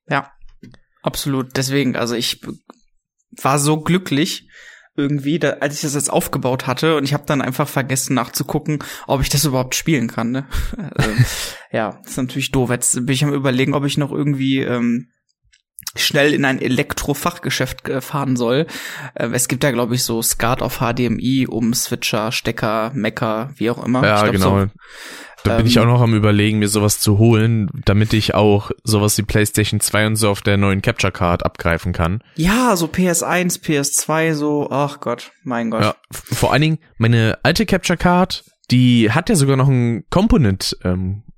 Ja, 0.08 0.32
absolut. 1.02 1.56
Deswegen, 1.58 1.96
also 1.96 2.16
ich 2.16 2.42
war 3.42 3.60
so 3.60 3.80
glücklich 3.82 4.48
irgendwie, 4.96 5.40
da, 5.40 5.58
als 5.60 5.76
ich 5.76 5.82
das 5.82 5.94
jetzt 5.94 6.12
aufgebaut 6.12 6.68
hatte 6.68 6.96
und 6.96 7.04
ich 7.04 7.14
habe 7.14 7.26
dann 7.26 7.42
einfach 7.42 7.68
vergessen 7.68 8.16
nachzugucken, 8.16 8.80
ob 9.08 9.22
ich 9.22 9.30
das 9.30 9.46
überhaupt 9.46 9.76
spielen 9.76 10.08
kann. 10.08 10.32
Ne? 10.32 10.48
ähm, 10.78 11.26
ja, 11.72 12.00
ist 12.06 12.18
natürlich 12.18 12.52
doof. 12.52 12.70
Jetzt 12.70 12.96
bin 13.06 13.14
ich 13.14 13.24
am 13.24 13.34
überlegen, 13.34 13.74
ob 13.74 13.86
ich 13.86 13.98
noch 13.98 14.12
irgendwie 14.12 14.60
ähm, 14.60 15.10
schnell 15.96 16.34
in 16.34 16.46
ein 16.46 16.62
Elektrofachgeschäft 16.62 17.88
äh, 17.88 18.02
fahren 18.02 18.36
soll. 18.36 18.68
Äh, 19.14 19.30
es 19.34 19.48
gibt 19.48 19.64
ja, 19.64 19.72
glaube 19.72 19.96
ich, 19.96 20.04
so 20.04 20.22
SCART 20.22 20.62
auf 20.62 20.80
HDMI, 20.80 21.48
um 21.48 21.74
Switcher, 21.74 22.32
Stecker, 22.32 22.92
Mecker, 22.94 23.52
wie 23.56 23.70
auch 23.70 23.84
immer. 23.84 24.04
Ja, 24.06 24.22
glaub, 24.22 24.34
genau. 24.34 24.60
So, 24.60 24.68
da 25.46 25.58
bin 25.58 25.66
ähm, 25.66 25.68
ich 25.68 25.80
auch 25.80 25.86
noch 25.86 26.02
am 26.02 26.16
überlegen, 26.16 26.60
mir 26.60 26.68
sowas 26.68 27.00
zu 27.00 27.18
holen, 27.20 27.70
damit 27.86 28.14
ich 28.14 28.34
auch 28.34 28.72
sowas 28.84 29.18
wie 29.18 29.22
PlayStation 29.22 29.80
2 29.80 30.08
und 30.08 30.16
so 30.16 30.30
auf 30.30 30.42
der 30.42 30.58
neuen 30.58 30.82
Capture 30.82 31.12
Card 31.12 31.46
abgreifen 31.46 31.94
kann. 31.94 32.22
ja, 32.36 32.76
so 32.76 32.88
PS1, 32.88 33.62
PS2, 33.64 34.34
so, 34.34 34.70
ach 34.72 35.00
Gott, 35.00 35.32
mein 35.44 35.70
Gott. 35.70 35.82
Ja, 35.82 35.96
vor 36.12 36.52
allen 36.52 36.62
Dingen, 36.62 36.80
meine 36.98 37.38
alte 37.44 37.66
Capture 37.66 37.98
Card, 37.98 38.44
die 38.72 39.12
hat 39.12 39.30
ja 39.30 39.36
sogar 39.36 39.56
noch 39.56 39.68
einen 39.68 40.04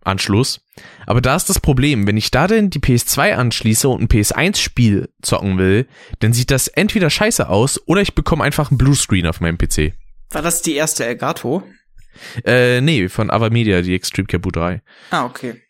Component-Anschluss. 0.08 0.62
Aber 1.06 1.22
da 1.22 1.36
ist 1.36 1.50
das 1.50 1.60
Problem, 1.60 2.08
wenn 2.08 2.18
ich 2.18 2.32
da 2.32 2.48
denn 2.48 2.70
die 2.70 2.80
PS2 2.80 3.34
anschließe 3.34 3.88
und 3.90 4.02
ein 4.02 4.08
PS1-Spiel 4.08 5.10
zocken 5.22 5.58
will, 5.58 5.88
dann 6.20 6.34
sieht 6.34 6.52
das 6.52 6.68
entweder 6.68 7.10
scheiße 7.10 7.50
aus 7.50 7.82
oder 7.88 8.02
ich 8.02 8.16
bekomme 8.16 8.44
einfach 8.44 8.72
einen 8.72 8.78
Bluescreen 8.78 9.28
auf 9.28 9.42
meinem 9.42 9.58
PC. 9.58 9.94
War 10.32 10.42
das 10.42 10.62
die 10.62 10.76
erste 10.76 11.06
Elgato? 11.06 11.64
Äh, 12.44 12.82
nee, 12.82 13.10
von 13.10 13.30
Avamedia, 13.30 13.82
die 13.82 13.94
Extreme 13.96 14.28
Cabu 14.28 14.50
3. 14.52 14.82
Ah, 15.12 15.26
okay. 15.26 15.62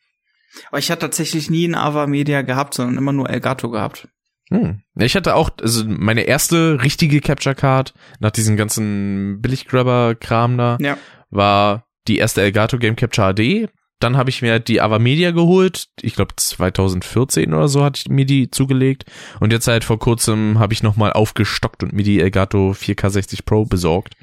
Aber 0.69 0.79
ich 0.79 0.89
hatte 0.89 1.01
tatsächlich 1.01 1.49
nie 1.49 1.67
ein 1.67 1.75
Ava 1.75 2.07
Media 2.07 2.41
gehabt, 2.41 2.73
sondern 2.73 2.97
immer 2.97 3.11
nur 3.13 3.29
Elgato 3.29 3.69
gehabt. 3.69 4.07
Hm. 4.49 4.81
Ich 4.97 5.15
hatte 5.15 5.35
auch, 5.35 5.49
also 5.61 5.83
meine 5.85 6.21
erste 6.23 6.81
richtige 6.81 7.19
Capture 7.19 7.53
Card 7.53 7.93
nach 8.19 8.31
diesem 8.31 8.55
ganzen 8.55 9.41
Billiggrabber-Kram 9.41 10.57
da, 10.57 10.77
Ja. 10.79 10.97
war 11.29 11.85
die 12.07 12.17
erste 12.17 12.41
Elgato 12.41 12.77
Game 12.79 12.95
Capture 12.95 13.33
HD. 13.33 13.69
Dann 13.99 14.17
habe 14.17 14.29
ich 14.29 14.41
mir 14.41 14.59
die 14.59 14.81
Avamedia 14.81 15.31
geholt. 15.31 15.87
Ich 16.01 16.15
glaube 16.15 16.35
2014 16.35 17.53
oder 17.53 17.67
so 17.67 17.83
hatte 17.83 18.01
ich 18.03 18.09
mir 18.09 18.25
die 18.25 18.51
zugelegt. 18.51 19.05
Und 19.39 19.51
jetzt 19.51 19.67
halt 19.67 19.83
vor 19.83 19.99
kurzem 19.99 20.59
habe 20.59 20.73
ich 20.73 20.83
nochmal 20.83 21.13
aufgestockt 21.13 21.83
und 21.83 21.93
mir 21.93 22.03
die 22.03 22.19
Elgato 22.19 22.71
4K60 22.71 23.45
Pro 23.45 23.65
besorgt. 23.65 24.15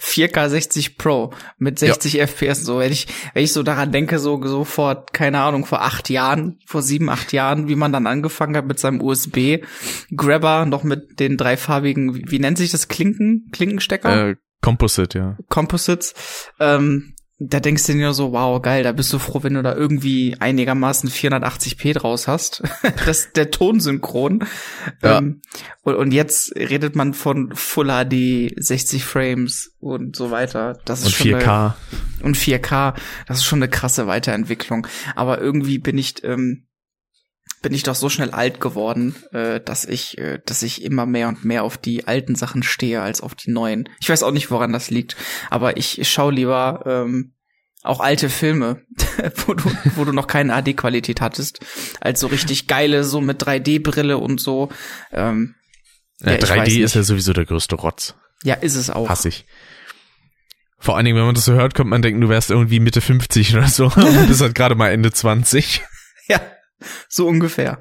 4K 0.00 0.48
60 0.48 0.98
Pro 0.98 1.32
mit 1.58 1.78
60 1.78 2.14
ja. 2.14 2.26
FPS. 2.26 2.62
So, 2.64 2.78
wenn 2.78 2.92
ich, 2.92 3.06
wenn 3.34 3.44
ich 3.44 3.52
so 3.52 3.62
daran 3.62 3.92
denke, 3.92 4.18
so, 4.18 4.42
so 4.44 4.64
vor, 4.64 5.06
keine 5.06 5.40
Ahnung, 5.40 5.64
vor 5.64 5.82
acht 5.82 6.10
Jahren, 6.10 6.58
vor 6.66 6.82
sieben, 6.82 7.08
acht 7.08 7.32
Jahren, 7.32 7.68
wie 7.68 7.76
man 7.76 7.92
dann 7.92 8.06
angefangen 8.06 8.56
hat 8.56 8.66
mit 8.66 8.78
seinem 8.78 9.00
USB-Grabber, 9.00 10.66
noch 10.66 10.82
mit 10.82 11.20
den 11.20 11.36
dreifarbigen, 11.36 12.14
wie, 12.14 12.24
wie 12.30 12.38
nennt 12.38 12.58
sich 12.58 12.70
das, 12.70 12.88
Klinken, 12.88 13.48
Klinkenstecker? 13.52 14.30
Äh, 14.30 14.36
Composite, 14.60 15.18
ja. 15.18 15.36
Composites. 15.48 16.14
Ähm, 16.58 17.14
da 17.38 17.58
denkst 17.58 17.86
du 17.86 17.92
dir 17.92 18.04
nur 18.04 18.14
so, 18.14 18.32
wow, 18.32 18.62
geil, 18.62 18.84
da 18.84 18.92
bist 18.92 19.12
du 19.12 19.18
froh, 19.18 19.42
wenn 19.42 19.54
du 19.54 19.62
da 19.62 19.74
irgendwie 19.74 20.36
einigermaßen 20.38 21.10
480p 21.10 21.94
draus 21.94 22.28
hast. 22.28 22.62
das 22.82 23.18
ist 23.18 23.36
der 23.36 23.50
Tonsynchron. 23.50 24.46
Ja. 25.02 25.18
Ähm, 25.18 25.42
und, 25.82 25.96
und, 25.96 26.12
jetzt 26.12 26.54
redet 26.54 26.94
man 26.94 27.12
von 27.12 27.52
Full 27.54 27.88
HD, 27.88 28.54
60 28.56 29.04
Frames 29.04 29.74
und 29.80 30.14
so 30.14 30.30
weiter. 30.30 30.78
Das 30.84 31.00
ist 31.00 31.06
und 31.06 31.14
schon 31.14 31.40
4K. 31.40 31.42
Eine, 31.42 31.74
und 32.22 32.36
4K, 32.36 32.94
das 33.26 33.38
ist 33.38 33.44
schon 33.44 33.58
eine 33.58 33.68
krasse 33.68 34.06
Weiterentwicklung. 34.06 34.86
Aber 35.16 35.40
irgendwie 35.40 35.78
bin 35.78 35.98
ich, 35.98 36.22
ähm, 36.22 36.68
bin 37.62 37.72
ich 37.72 37.82
doch 37.82 37.94
so 37.94 38.10
schnell 38.10 38.30
alt 38.30 38.60
geworden, 38.60 39.14
äh, 39.32 39.58
dass 39.60 39.86
ich, 39.86 40.18
äh, 40.18 40.38
dass 40.44 40.62
ich 40.62 40.82
immer 40.82 41.06
mehr 41.06 41.28
und 41.28 41.44
mehr 41.44 41.64
auf 41.64 41.78
die 41.78 42.06
alten 42.06 42.34
Sachen 42.34 42.62
stehe 42.62 43.00
als 43.00 43.22
auf 43.22 43.34
die 43.34 43.50
neuen. 43.50 43.88
Ich 44.00 44.08
weiß 44.08 44.22
auch 44.22 44.32
nicht, 44.32 44.50
woran 44.50 44.72
das 44.72 44.90
liegt, 44.90 45.16
aber 45.50 45.78
ich, 45.78 45.98
ich 45.98 46.10
schaue 46.10 46.32
lieber 46.32 46.82
ähm, 46.84 47.32
auch 47.82 48.00
alte 48.00 48.28
Filme, 48.28 48.82
wo 49.46 49.54
du, 49.54 49.64
wo 49.96 50.04
du 50.04 50.12
noch 50.12 50.26
keine 50.26 50.54
AD-Qualität 50.54 51.20
hattest, 51.20 51.60
als 52.00 52.20
so 52.20 52.26
richtig 52.26 52.66
geile, 52.66 53.02
so 53.02 53.20
mit 53.20 53.42
3D-Brille 53.42 54.18
und 54.18 54.40
so. 54.40 54.70
Ähm, 55.12 55.54
ja, 56.20 56.32
ja 56.32 56.38
3D 56.38 56.82
ist 56.82 56.94
ja 56.94 57.02
sowieso 57.02 57.32
der 57.32 57.46
größte 57.46 57.76
Rotz. 57.76 58.14
Ja, 58.42 58.54
ist 58.54 58.74
es 58.74 58.90
auch. 58.90 59.08
Hass 59.08 59.24
ich. 59.24 59.46
Vor 60.78 60.96
allen 60.96 61.06
Dingen, 61.06 61.16
wenn 61.16 61.24
man 61.24 61.34
das 61.34 61.46
so 61.46 61.54
hört, 61.54 61.74
kommt 61.74 61.88
man 61.88 62.02
denken, 62.02 62.20
du 62.20 62.28
wärst 62.28 62.50
irgendwie 62.50 62.78
Mitte 62.78 63.00
50 63.00 63.56
oder 63.56 63.68
so 63.68 63.86
und 63.96 64.28
bist 64.28 64.42
halt 64.42 64.54
gerade 64.54 64.74
mal 64.74 64.90
Ende 64.90 65.12
20. 65.12 65.82
Ja, 66.26 66.40
so 67.08 67.26
ungefähr. 67.26 67.78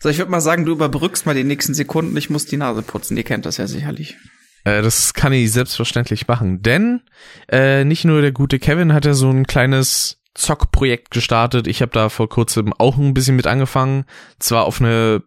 So, 0.00 0.08
ich 0.08 0.18
würde 0.18 0.30
mal 0.30 0.40
sagen, 0.40 0.64
du 0.64 0.72
überbrückst 0.72 1.26
mal 1.26 1.34
die 1.34 1.44
nächsten 1.44 1.74
Sekunden. 1.74 2.16
Ich 2.16 2.28
muss 2.28 2.46
die 2.46 2.56
Nase 2.56 2.82
putzen. 2.82 3.16
Ihr 3.16 3.22
kennt 3.22 3.46
das 3.46 3.56
ja 3.56 3.66
sicherlich. 3.66 4.16
Äh, 4.64 4.82
das 4.82 5.14
kann 5.14 5.32
ich 5.32 5.52
selbstverständlich 5.52 6.28
machen, 6.28 6.62
denn 6.62 7.02
äh, 7.48 7.84
nicht 7.84 8.04
nur 8.04 8.20
der 8.20 8.32
gute 8.32 8.58
Kevin 8.58 8.92
hat 8.92 9.04
ja 9.04 9.14
so 9.14 9.30
ein 9.30 9.46
kleines 9.46 10.18
Zockprojekt 10.34 11.10
gestartet. 11.10 11.66
Ich 11.66 11.82
habe 11.82 11.92
da 11.92 12.08
vor 12.08 12.28
kurzem 12.28 12.72
auch 12.72 12.96
ein 12.96 13.14
bisschen 13.14 13.36
mit 13.36 13.46
angefangen. 13.46 14.04
Zwar 14.38 14.64
auf 14.64 14.80
eine 14.80 15.22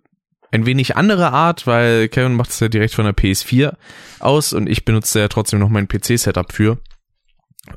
ein 0.51 0.65
wenig 0.65 0.95
andere 0.95 1.31
Art, 1.31 1.67
weil 1.67 2.07
Kevin 2.07 2.33
macht 2.33 2.49
es 2.49 2.59
ja 2.61 2.69
direkt 2.69 2.93
von 2.93 3.03
der 3.03 3.13
PS4 3.13 3.73
aus 4.19 4.53
und 4.53 4.69
ich 4.69 4.85
benutze 4.85 5.19
ja 5.19 5.27
trotzdem 5.27 5.59
noch 5.59 5.69
mein 5.69 5.87
PC-Setup 5.87 6.53
für. 6.53 6.79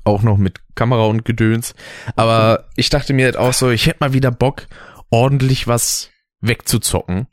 Auch 0.04 0.22
noch 0.22 0.38
mit 0.38 0.60
Kamera 0.74 1.04
und 1.06 1.24
Gedöns. 1.24 1.74
Aber 2.16 2.66
ich 2.76 2.90
dachte 2.90 3.12
mir 3.12 3.26
halt 3.26 3.36
auch 3.36 3.52
so, 3.52 3.70
ich 3.70 3.86
hätte 3.86 3.98
mal 4.00 4.12
wieder 4.12 4.30
Bock, 4.30 4.66
ordentlich 5.10 5.66
was 5.66 6.10
wegzuzocken. 6.40 7.26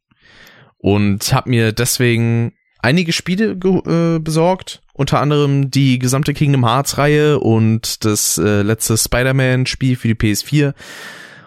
Und 0.78 1.34
habe 1.34 1.50
mir 1.50 1.72
deswegen 1.72 2.54
einige 2.80 3.12
Spiele 3.12 3.52
äh, 3.52 4.20
besorgt. 4.20 4.82
Unter 4.94 5.20
anderem 5.20 5.72
die 5.72 6.00
gesamte 6.00 6.34
Kingdom 6.34 6.66
Hearts 6.66 6.98
Reihe 6.98 7.40
und 7.40 8.06
das 8.06 8.38
äh, 8.38 8.62
letzte 8.62 8.98
Spider-Man 8.98 9.66
Spiel 9.66 9.96
für 9.98 10.08
die 10.08 10.16
PS4 10.16 10.74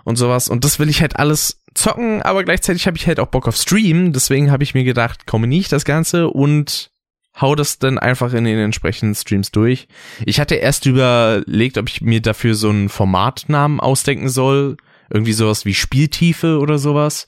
und 0.04 0.16
sowas. 0.16 0.48
Und 0.48 0.64
das 0.64 0.78
will 0.78 0.88
ich 0.88 1.00
halt 1.00 1.16
alles 1.16 1.62
zocken, 1.74 2.20
aber 2.22 2.44
gleichzeitig 2.44 2.86
habe 2.86 2.96
ich 2.96 3.06
halt 3.06 3.20
auch 3.20 3.28
Bock 3.28 3.48
auf 3.48 3.56
Stream. 3.56 4.12
Deswegen 4.12 4.50
habe 4.50 4.64
ich 4.64 4.74
mir 4.74 4.84
gedacht, 4.84 5.26
komme 5.26 5.46
nicht 5.46 5.72
das 5.72 5.84
Ganze 5.84 6.28
und 6.28 6.90
hau 7.40 7.54
das 7.54 7.78
dann 7.78 7.98
einfach 7.98 8.32
in 8.32 8.44
den 8.44 8.58
entsprechenden 8.58 9.14
Streams 9.14 9.50
durch. 9.50 9.88
Ich 10.24 10.40
hatte 10.40 10.56
erst 10.56 10.86
überlegt, 10.86 11.78
ob 11.78 11.88
ich 11.88 12.00
mir 12.00 12.20
dafür 12.20 12.54
so 12.54 12.68
einen 12.70 12.88
Formatnamen 12.88 13.80
ausdenken 13.80 14.28
soll. 14.28 14.76
Irgendwie 15.10 15.32
sowas 15.32 15.64
wie 15.64 15.74
Spieltiefe 15.74 16.58
oder 16.58 16.78
sowas. 16.78 17.26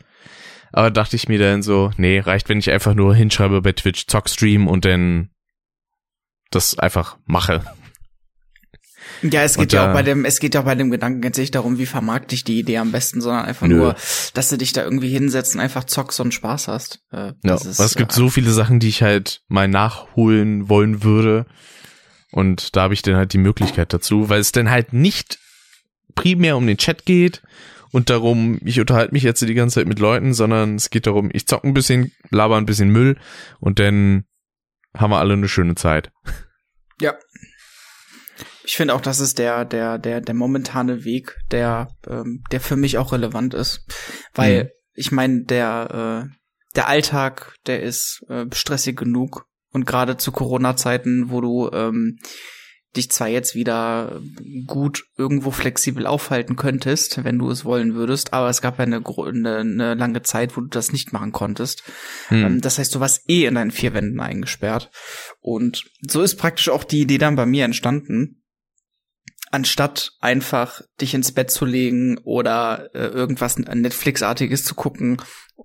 Aber 0.73 0.91
dachte 0.91 1.17
ich 1.17 1.29
mir 1.29 1.39
dann 1.39 1.63
so, 1.63 1.91
nee, 1.97 2.21
reicht, 2.21 2.49
wenn 2.49 2.59
ich 2.59 2.71
einfach 2.71 2.95
nur 2.95 3.15
hinschreibe 3.15 3.63
bei 3.63 3.73
Twitch 3.73 4.07
Zockstream 4.07 4.69
und 4.69 4.85
dann 4.85 5.31
das 6.51 6.79
einfach 6.79 7.17
mache. 7.27 7.63
Ja, 9.23 9.43
es 9.43 9.55
geht 9.55 9.65
und, 9.65 9.73
ja 9.73 9.89
auch 9.89 9.93
bei 9.93 10.03
dem, 10.03 10.25
es 10.25 10.39
geht 10.39 10.55
ja 10.55 10.61
auch 10.61 10.65
bei 10.65 10.75
dem 10.75 10.91
Gedanken 10.91 11.23
jetzt 11.23 11.39
nicht 11.39 11.55
darum, 11.55 11.79
wie 11.79 11.87
vermarkte 11.87 12.35
ich 12.35 12.45
die 12.45 12.59
Idee 12.59 12.79
am 12.79 12.93
besten, 12.93 13.21
sondern 13.21 13.45
einfach 13.45 13.67
nö. 13.67 13.77
nur, 13.77 13.97
dass 14.35 14.49
du 14.49 14.57
dich 14.57 14.73
da 14.73 14.83
irgendwie 14.83 15.11
hinsetzt 15.11 15.55
und 15.55 15.61
einfach 15.61 15.85
zockst 15.85 16.21
und 16.21 16.33
Spaß 16.33 16.69
hast. 16.69 17.01
Äh, 17.13 17.33
ja, 17.43 17.55
ist, 17.55 17.79
es 17.79 17.95
gibt 17.95 18.13
äh, 18.13 18.15
so 18.15 18.31
viele 18.31 18.51
Sachen, 18.51 18.81
die 18.81 18.89
ich 18.89 19.03
halt 19.03 19.43
mal 19.49 19.69
nachholen 19.69 20.69
wollen 20.69 21.03
würde. 21.03 21.47
Und 22.33 22.77
da 22.77 22.83
habe 22.83 22.95
ich 22.95 23.03
dann 23.03 23.17
halt 23.17 23.33
die 23.33 23.39
Möglichkeit 23.39 23.93
dazu, 23.93 24.29
weil 24.29 24.41
es 24.41 24.53
dann 24.53 24.71
halt 24.71 24.93
nicht 24.93 25.39
primär 26.15 26.57
um 26.57 26.67
den 26.67 26.77
Chat 26.77 27.05
geht 27.05 27.43
und 27.93 28.11
darum, 28.11 28.61
ich 28.65 28.79
unterhalte 28.79 29.13
mich 29.13 29.23
jetzt 29.23 29.41
die 29.41 29.55
ganze 29.55 29.81
Zeit 29.81 29.89
mit 29.89 29.99
Leuten, 29.99 30.33
sondern 30.33 30.77
es 30.77 30.91
geht 30.91 31.07
darum, 31.07 31.31
ich 31.33 31.47
zock 31.47 31.65
ein 31.65 31.75
bisschen, 31.75 32.13
laber 32.31 32.57
ein 32.57 32.67
bisschen 32.67 32.91
Müll 32.91 33.17
und 33.59 33.79
dann 33.79 34.25
haben 34.97 35.11
wir 35.11 35.19
alle 35.19 35.35
eine 35.35 35.49
schöne 35.49 35.75
Zeit. 35.75 36.11
Ja, 37.01 37.15
ich 38.71 38.77
finde 38.77 38.95
auch, 38.95 39.01
das 39.01 39.19
ist 39.19 39.41
der, 39.41 39.65
der, 39.65 39.99
der, 39.99 40.21
der 40.21 40.35
momentane 40.35 41.03
Weg, 41.03 41.37
der, 41.51 41.89
ähm, 42.07 42.45
der 42.53 42.61
für 42.61 42.77
mich 42.77 42.99
auch 42.99 43.11
relevant 43.11 43.53
ist. 43.53 43.85
Weil, 44.33 44.63
mhm. 44.63 44.69
ich 44.95 45.11
meine, 45.11 45.43
der, 45.43 46.29
äh, 46.31 46.37
der 46.77 46.87
Alltag, 46.87 47.57
der 47.67 47.83
ist 47.83 48.25
äh, 48.29 48.47
stressig 48.53 48.97
genug. 48.97 49.49
Und 49.73 49.87
gerade 49.87 50.19
zu 50.19 50.31
Corona-Zeiten, 50.31 51.31
wo 51.31 51.41
du 51.41 51.69
ähm, 51.73 52.21
dich 52.95 53.11
zwar 53.11 53.27
jetzt 53.27 53.57
wieder 53.57 54.23
gut 54.69 55.03
irgendwo 55.19 55.51
flexibel 55.51 56.07
aufhalten 56.07 56.55
könntest, 56.55 57.25
wenn 57.25 57.41
du 57.41 57.51
es 57.51 57.65
wollen 57.65 57.95
würdest, 57.95 58.33
aber 58.33 58.51
es 58.51 58.63
gab 58.63 58.79
ja 58.79 58.85
eine, 58.85 59.03
eine, 59.05 59.57
eine 59.57 59.95
lange 59.95 60.23
Zeit, 60.23 60.57
wo 60.57 60.61
du 60.61 60.69
das 60.69 60.93
nicht 60.93 61.13
machen 61.13 61.33
konntest. 61.33 61.83
Hm. 62.29 62.61
Das 62.61 62.79
heißt, 62.79 62.95
du 62.95 63.01
warst 63.01 63.29
eh 63.29 63.47
in 63.47 63.57
deinen 63.57 63.73
vier 63.73 63.95
Wänden 63.95 64.21
eingesperrt. 64.21 64.93
Und 65.41 65.91
so 66.03 66.23
ist 66.23 66.37
praktisch 66.37 66.69
auch 66.69 66.85
die 66.85 67.01
Idee 67.01 67.19
dann 67.19 67.35
bei 67.35 67.47
mir 67.47 67.65
entstanden, 67.65 68.40
anstatt 69.51 70.13
einfach 70.21 70.81
dich 71.01 71.15
ins 71.15 71.33
Bett 71.33 71.51
zu 71.51 71.65
legen 71.65 72.19
oder 72.19 72.89
äh, 72.95 73.07
irgendwas 73.07 73.59
Netflix-artiges 73.59 74.65
zu 74.65 74.75
gucken 74.75 75.21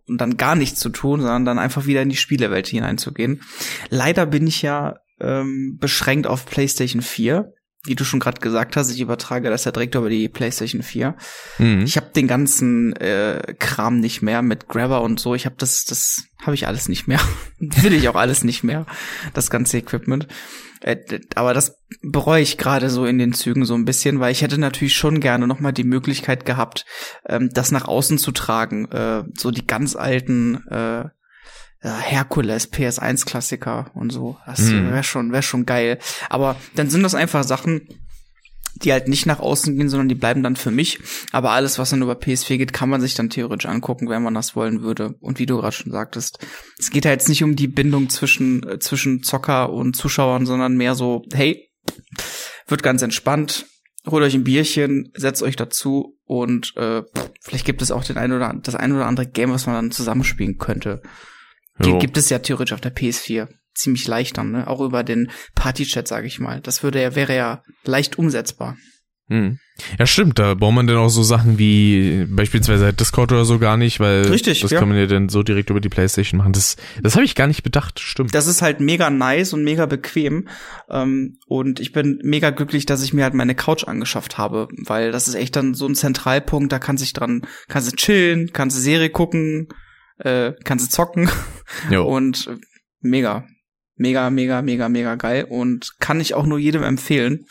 und 0.07 0.19
dann 0.19 0.37
gar 0.37 0.55
nichts 0.55 0.79
zu 0.79 0.89
tun, 0.89 1.21
sondern 1.21 1.45
dann 1.45 1.59
einfach 1.59 1.85
wieder 1.85 2.01
in 2.01 2.09
die 2.09 2.17
Spielewelt 2.17 2.67
hineinzugehen. 2.67 3.41
Leider 3.89 4.25
bin 4.25 4.47
ich 4.47 4.61
ja 4.61 4.95
ähm, 5.19 5.77
beschränkt 5.79 6.27
auf 6.27 6.45
PlayStation 6.45 7.01
4. 7.01 7.53
Wie 7.85 7.95
du 7.95 8.03
schon 8.03 8.19
gerade 8.19 8.41
gesagt 8.41 8.75
hast, 8.75 8.91
ich 8.91 8.99
übertrage 8.99 9.49
das 9.49 9.65
ja 9.65 9.71
direkt 9.71 9.95
über 9.95 10.09
die 10.09 10.27
PlayStation 10.29 10.81
4. 10.81 11.15
Mhm. 11.59 11.83
Ich 11.85 11.97
habe 11.97 12.11
den 12.15 12.27
ganzen 12.27 12.95
äh, 12.95 13.55
Kram 13.59 13.99
nicht 13.99 14.21
mehr 14.21 14.41
mit 14.41 14.67
Grabber 14.67 15.01
und 15.01 15.19
so. 15.19 15.35
Ich 15.35 15.45
habe 15.45 15.55
das, 15.57 15.85
das 15.85 16.23
habe 16.41 16.55
ich 16.55 16.67
alles 16.67 16.89
nicht 16.89 17.07
mehr. 17.07 17.19
Will 17.59 17.93
ich 17.93 18.09
auch 18.09 18.15
alles 18.15 18.43
nicht 18.43 18.63
mehr. 18.63 18.85
Das 19.33 19.49
ganze 19.49 19.77
Equipment. 19.77 20.27
Äh, 20.81 21.19
aber 21.35 21.53
das 21.53 21.81
bereue 22.01 22.41
ich 22.41 22.57
gerade 22.57 22.89
so 22.89 23.05
in 23.05 23.17
den 23.17 23.33
Zügen 23.33 23.65
so 23.65 23.73
ein 23.73 23.85
bisschen, 23.85 24.19
weil 24.19 24.31
ich 24.31 24.41
hätte 24.41 24.59
natürlich 24.59 24.95
schon 24.95 25.19
gerne 25.19 25.47
noch 25.47 25.59
mal 25.59 25.71
die 25.71 25.83
Möglichkeit 25.83 26.45
gehabt, 26.45 26.85
ähm, 27.27 27.49
das 27.51 27.71
nach 27.71 27.87
außen 27.87 28.17
zu 28.17 28.31
tragen. 28.31 28.85
Äh, 28.91 29.23
so 29.35 29.51
die 29.51 29.65
ganz 29.65 29.95
alten 29.95 30.67
äh, 30.67 31.05
Herkules, 31.81 32.71
PS1-Klassiker 32.71 33.91
und 33.93 34.11
so. 34.11 34.37
Das 34.45 34.59
hm. 34.59 34.91
wäre 34.91 35.03
schon, 35.03 35.31
wäre 35.31 35.43
schon 35.43 35.65
geil. 35.65 35.99
Aber 36.29 36.55
dann 36.75 36.89
sind 36.89 37.03
das 37.03 37.15
einfach 37.15 37.43
Sachen, 37.43 37.87
die 38.75 38.91
halt 38.91 39.07
nicht 39.07 39.25
nach 39.25 39.39
außen 39.39 39.77
gehen, 39.77 39.89
sondern 39.89 40.09
die 40.09 40.15
bleiben 40.15 40.43
dann 40.43 40.55
für 40.55 40.71
mich. 40.71 40.99
Aber 41.31 41.51
alles, 41.51 41.79
was 41.79 41.91
dann 41.91 42.01
über 42.01 42.13
PS4 42.13 42.57
geht, 42.57 42.73
kann 42.73 42.89
man 42.89 43.01
sich 43.01 43.13
dann 43.13 43.29
theoretisch 43.29 43.67
angucken, 43.67 44.09
wenn 44.09 44.23
man 44.23 44.33
das 44.33 44.55
wollen 44.55 44.81
würde. 44.81 45.15
Und 45.21 45.39
wie 45.39 45.45
du 45.45 45.57
gerade 45.57 45.75
schon 45.75 45.91
sagtest, 45.91 46.39
es 46.77 46.91
geht 46.91 47.05
ja 47.05 47.11
jetzt 47.11 47.29
nicht 47.29 47.43
um 47.43 47.55
die 47.55 47.67
Bindung 47.67 48.09
zwischen, 48.09 48.67
äh, 48.67 48.79
zwischen 48.79 49.23
Zocker 49.23 49.71
und 49.71 49.95
Zuschauern, 49.95 50.45
sondern 50.45 50.75
mehr 50.75 50.95
so, 50.95 51.23
hey, 51.33 51.71
wird 52.67 52.83
ganz 52.83 53.01
entspannt, 53.01 53.65
holt 54.07 54.23
euch 54.23 54.33
ein 54.33 54.43
Bierchen, 54.43 55.11
setzt 55.15 55.43
euch 55.43 55.55
dazu 55.55 56.17
und 56.25 56.75
äh, 56.77 57.03
vielleicht 57.41 57.65
gibt 57.65 57.81
es 57.81 57.91
auch 57.91 58.03
den 58.03 58.17
ein 58.17 58.31
oder 58.31 58.53
das 58.61 58.75
ein 58.75 58.91
oder 58.91 59.05
andere 59.05 59.27
Game, 59.27 59.51
was 59.51 59.67
man 59.67 59.75
dann 59.75 59.91
zusammenspielen 59.91 60.57
könnte. 60.57 61.01
Jo. 61.83 61.99
Gibt 61.99 62.17
es 62.17 62.29
ja 62.29 62.39
theoretisch 62.39 62.73
auf 62.73 62.81
der 62.81 62.95
PS4 62.95 63.47
ziemlich 63.73 64.07
leicht 64.07 64.37
dann, 64.37 64.51
ne? 64.51 64.67
Auch 64.67 64.79
über 64.79 65.03
den 65.03 65.29
Partychat, 65.53 66.07
sage 66.07 66.27
ich 66.27 66.39
mal. 66.39 66.61
Das 66.61 66.83
würde 66.83 67.01
ja, 67.01 67.15
wäre 67.15 67.35
ja 67.35 67.63
leicht 67.83 68.17
umsetzbar. 68.17 68.77
Hm. 69.27 69.57
Ja, 69.97 70.05
stimmt, 70.05 70.37
da 70.37 70.53
braucht 70.53 70.75
man 70.75 70.85
dann 70.85 70.97
auch 70.97 71.09
so 71.09 71.23
Sachen 71.23 71.57
wie 71.57 72.25
beispielsweise 72.29 72.93
Discord 72.93 73.31
oder 73.31 73.43
so 73.43 73.57
gar 73.57 73.75
nicht, 73.75 73.99
weil 73.99 74.27
Richtig, 74.27 74.61
das 74.61 74.69
ja. 74.69 74.79
kann 74.79 74.87
man 74.87 74.97
ja 74.99 75.07
dann 75.07 75.29
so 75.29 75.41
direkt 75.41 75.71
über 75.71 75.81
die 75.81 75.89
Playstation 75.89 76.37
machen. 76.37 76.53
Das, 76.53 76.77
das 77.01 77.15
habe 77.15 77.25
ich 77.25 77.33
gar 77.33 77.47
nicht 77.47 77.63
bedacht, 77.63 77.99
stimmt. 77.99 78.35
Das 78.35 78.45
ist 78.45 78.61
halt 78.61 78.81
mega 78.81 79.09
nice 79.09 79.53
und 79.53 79.63
mega 79.63 79.87
bequem. 79.87 80.47
Ähm, 80.89 81.39
und 81.47 81.79
ich 81.79 81.91
bin 81.91 82.19
mega 82.23 82.51
glücklich, 82.51 82.85
dass 82.85 83.03
ich 83.03 83.13
mir 83.13 83.23
halt 83.23 83.33
meine 83.33 83.55
Couch 83.55 83.83
angeschafft 83.85 84.37
habe, 84.37 84.67
weil 84.85 85.11
das 85.11 85.27
ist 85.27 85.35
echt 85.35 85.55
dann 85.55 85.73
so 85.73 85.87
ein 85.87 85.95
Zentralpunkt, 85.95 86.71
da 86.71 86.77
kannst 86.77 87.01
du 87.01 87.05
dich 87.05 87.13
dran, 87.13 87.41
kannst 87.67 87.91
du 87.91 87.95
chillen, 87.95 88.51
kannst 88.53 88.77
du 88.77 88.81
Serie 88.81 89.09
gucken, 89.09 89.69
äh, 90.19 90.53
kannst 90.63 90.87
du 90.87 90.91
zocken 90.91 91.29
Jo. 91.89 92.05
und 92.05 92.47
äh, 92.47 92.57
mega, 92.99 93.45
mega, 93.95 94.29
mega, 94.29 94.61
mega, 94.61 94.89
mega 94.89 95.15
geil 95.15 95.45
und 95.49 95.93
kann 95.99 96.21
ich 96.21 96.33
auch 96.33 96.45
nur 96.45 96.59
jedem 96.59 96.83
empfehlen, 96.83 97.45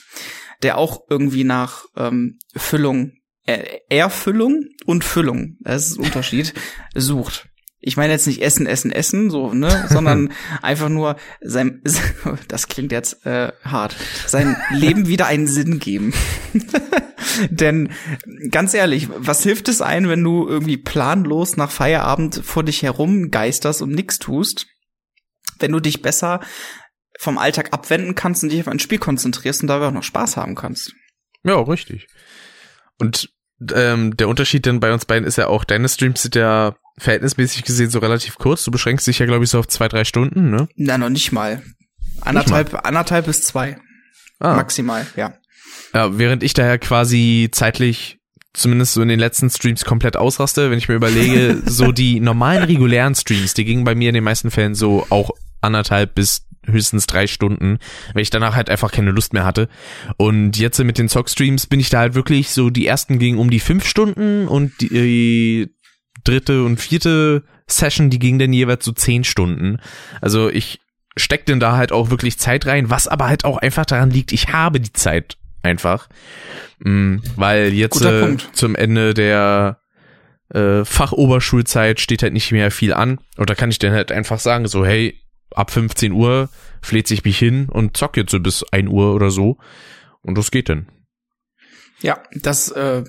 der 0.62 0.78
auch 0.78 1.02
irgendwie 1.08 1.44
nach 1.44 1.84
ähm, 1.96 2.38
Füllung, 2.56 3.12
äh, 3.46 3.80
Erfüllung 3.88 4.64
und 4.86 5.04
Füllung, 5.04 5.56
das 5.60 5.86
ist 5.86 5.98
ein 5.98 6.04
Unterschied, 6.04 6.54
sucht. 6.94 7.48
Ich 7.86 7.98
meine 7.98 8.14
jetzt 8.14 8.26
nicht 8.26 8.40
Essen, 8.40 8.66
Essen, 8.66 8.90
Essen, 8.90 9.30
so, 9.30 9.52
ne, 9.52 9.86
sondern 9.90 10.32
einfach 10.62 10.88
nur 10.88 11.16
sein, 11.42 11.82
das 12.48 12.68
klingt 12.68 12.92
jetzt 12.92 13.26
äh, 13.26 13.52
hart, 13.62 13.94
sein 14.26 14.56
Leben 14.70 15.06
wieder 15.06 15.26
einen 15.26 15.46
Sinn 15.46 15.78
geben. 15.78 16.14
Denn 17.50 17.90
ganz 18.50 18.72
ehrlich, 18.72 19.08
was 19.16 19.42
hilft 19.42 19.68
es 19.68 19.82
ein, 19.82 20.08
wenn 20.08 20.24
du 20.24 20.48
irgendwie 20.48 20.78
planlos 20.78 21.56
nach 21.56 21.70
Feierabend 21.70 22.40
vor 22.42 22.62
dich 22.62 22.82
herum 22.82 23.30
geisterst 23.30 23.82
und 23.82 23.90
nix 23.90 24.18
tust, 24.18 24.66
wenn 25.58 25.72
du 25.72 25.80
dich 25.80 26.00
besser 26.00 26.40
vom 27.18 27.38
Alltag 27.38 27.72
abwenden 27.72 28.14
kannst 28.14 28.42
und 28.42 28.50
dich 28.50 28.60
auf 28.60 28.68
ein 28.68 28.78
Spiel 28.78 28.98
konzentrierst 28.98 29.62
und 29.62 29.68
dabei 29.68 29.88
auch 29.88 29.92
noch 29.92 30.02
Spaß 30.02 30.36
haben 30.36 30.54
kannst. 30.54 30.94
Ja, 31.42 31.60
richtig. 31.60 32.06
Und 32.98 33.30
ähm, 33.72 34.16
der 34.16 34.28
Unterschied 34.28 34.66
denn 34.66 34.80
bei 34.80 34.92
uns 34.92 35.04
beiden 35.04 35.26
ist 35.26 35.36
ja 35.36 35.48
auch, 35.48 35.64
deine 35.64 35.88
Streams 35.88 36.22
sind 36.22 36.34
ja 36.34 36.76
verhältnismäßig 36.98 37.64
gesehen 37.64 37.90
so 37.90 37.98
relativ 37.98 38.36
kurz. 38.36 38.64
Du 38.64 38.70
beschränkst 38.70 39.06
dich 39.06 39.18
ja, 39.18 39.26
glaube 39.26 39.44
ich, 39.44 39.50
so 39.50 39.58
auf 39.58 39.68
zwei, 39.68 39.88
drei 39.88 40.04
Stunden, 40.04 40.50
ne? 40.50 40.68
Na, 40.76 40.98
noch 40.98 41.10
nicht 41.10 41.32
mal. 41.32 41.62
Anderthalb, 42.20 42.86
anderthalb 42.86 43.26
bis 43.26 43.42
zwei. 43.42 43.78
Ah. 44.38 44.54
Maximal, 44.54 45.06
ja. 45.16 45.34
Ja, 45.92 46.18
während 46.18 46.42
ich 46.42 46.54
daher 46.54 46.78
quasi 46.78 47.48
zeitlich 47.52 48.18
zumindest 48.52 48.94
so 48.94 49.02
in 49.02 49.08
den 49.08 49.18
letzten 49.18 49.50
Streams 49.50 49.84
komplett 49.84 50.16
ausraste, 50.16 50.70
wenn 50.70 50.78
ich 50.78 50.88
mir 50.88 50.94
überlege, 50.94 51.62
so 51.66 51.92
die 51.92 52.20
normalen 52.20 52.62
regulären 52.62 53.14
Streams, 53.14 53.54
die 53.54 53.64
gingen 53.64 53.84
bei 53.84 53.94
mir 53.94 54.08
in 54.08 54.14
den 54.14 54.24
meisten 54.24 54.50
Fällen 54.50 54.74
so 54.74 55.06
auch 55.10 55.30
anderthalb 55.60 56.14
bis 56.14 56.46
höchstens 56.66 57.06
drei 57.06 57.26
Stunden, 57.26 57.78
weil 58.14 58.22
ich 58.22 58.30
danach 58.30 58.54
halt 58.54 58.70
einfach 58.70 58.90
keine 58.90 59.10
Lust 59.10 59.32
mehr 59.32 59.44
hatte. 59.44 59.68
Und 60.16 60.56
jetzt 60.56 60.82
mit 60.82 60.98
den 60.98 61.08
Zock-Streams 61.08 61.66
bin 61.66 61.80
ich 61.80 61.90
da 61.90 62.00
halt 62.00 62.14
wirklich 62.14 62.50
so, 62.50 62.70
die 62.70 62.86
ersten 62.86 63.18
gingen 63.18 63.38
um 63.38 63.50
die 63.50 63.60
fünf 63.60 63.86
Stunden 63.86 64.48
und 64.48 64.72
die 64.80 65.68
dritte 66.22 66.64
und 66.64 66.80
vierte 66.80 67.44
Session, 67.66 68.10
die 68.10 68.18
ging 68.18 68.38
dann 68.38 68.52
jeweils 68.52 68.84
so 68.84 68.92
zehn 68.92 69.24
Stunden. 69.24 69.80
Also 70.20 70.48
ich 70.48 70.80
steck 71.16 71.46
denn 71.46 71.60
da 71.60 71.76
halt 71.76 71.92
auch 71.92 72.10
wirklich 72.10 72.38
Zeit 72.38 72.66
rein, 72.66 72.90
was 72.90 73.08
aber 73.08 73.26
halt 73.26 73.44
auch 73.44 73.58
einfach 73.58 73.86
daran 73.86 74.10
liegt, 74.10 74.32
ich 74.32 74.48
habe 74.52 74.80
die 74.80 74.92
Zeit 74.92 75.36
einfach. 75.62 76.08
Mm, 76.78 77.16
weil 77.36 77.72
jetzt 77.72 78.02
äh, 78.02 78.36
zum 78.52 78.74
Ende 78.74 79.14
der 79.14 79.80
äh, 80.50 80.84
Fachoberschulzeit 80.84 82.00
steht 82.00 82.22
halt 82.22 82.32
nicht 82.32 82.52
mehr 82.52 82.70
viel 82.70 82.92
an. 82.92 83.18
Und 83.36 83.50
da 83.50 83.54
kann 83.54 83.70
ich 83.70 83.78
dann 83.78 83.92
halt 83.92 84.12
einfach 84.12 84.38
sagen, 84.38 84.68
so, 84.68 84.84
hey, 84.84 85.20
ab 85.54 85.70
15 85.70 86.12
Uhr 86.12 86.48
fleht 86.82 87.08
sich 87.08 87.24
mich 87.24 87.38
hin 87.38 87.68
und 87.68 87.96
zock 87.96 88.16
jetzt 88.16 88.30
so 88.30 88.40
bis 88.40 88.64
1 88.64 88.88
Uhr 88.88 89.14
oder 89.14 89.30
so. 89.30 89.58
Und 90.20 90.36
das 90.36 90.50
geht 90.50 90.68
dann. 90.68 90.88
Ja, 92.00 92.22
das, 92.34 92.70
äh, 92.70 93.04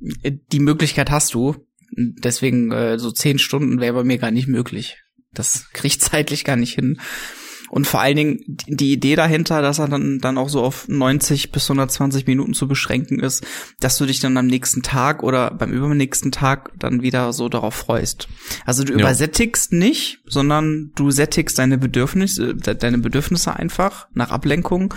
die 0.00 0.60
Möglichkeit 0.60 1.10
hast 1.10 1.34
du. 1.34 1.56
Deswegen 1.96 2.72
äh, 2.72 2.98
so 2.98 3.10
zehn 3.10 3.38
Stunden 3.38 3.80
wäre 3.80 3.94
bei 3.94 4.04
mir 4.04 4.18
gar 4.18 4.30
nicht 4.30 4.48
möglich. 4.48 4.98
Das 5.32 5.66
kriegt 5.72 6.00
zeitlich 6.02 6.44
gar 6.44 6.56
nicht 6.56 6.74
hin. 6.74 7.00
Und 7.70 7.88
vor 7.88 8.00
allen 8.00 8.14
Dingen 8.16 8.38
die 8.68 8.92
Idee 8.92 9.16
dahinter, 9.16 9.60
dass 9.60 9.80
er 9.80 9.88
dann, 9.88 10.20
dann 10.20 10.38
auch 10.38 10.48
so 10.48 10.62
auf 10.62 10.86
90 10.86 11.50
bis 11.50 11.64
120 11.68 12.24
Minuten 12.26 12.54
zu 12.54 12.68
beschränken 12.68 13.18
ist, 13.18 13.44
dass 13.80 13.96
du 13.96 14.06
dich 14.06 14.20
dann 14.20 14.36
am 14.36 14.46
nächsten 14.46 14.82
Tag 14.82 15.24
oder 15.24 15.50
beim 15.50 15.72
übernächsten 15.72 16.30
Tag 16.30 16.70
dann 16.78 17.02
wieder 17.02 17.32
so 17.32 17.48
darauf 17.48 17.74
freust. 17.74 18.28
Also 18.64 18.84
du 18.84 18.92
Ja. 18.92 19.00
übersättigst 19.00 19.72
nicht, 19.72 20.20
sondern 20.26 20.92
du 20.94 21.10
sättigst 21.10 21.58
deine 21.58 21.76
Bedürfnisse, 21.78 22.54
de- 22.54 22.76
deine 22.76 22.98
Bedürfnisse 22.98 23.56
einfach 23.56 24.06
nach 24.12 24.30
Ablenkung 24.30 24.94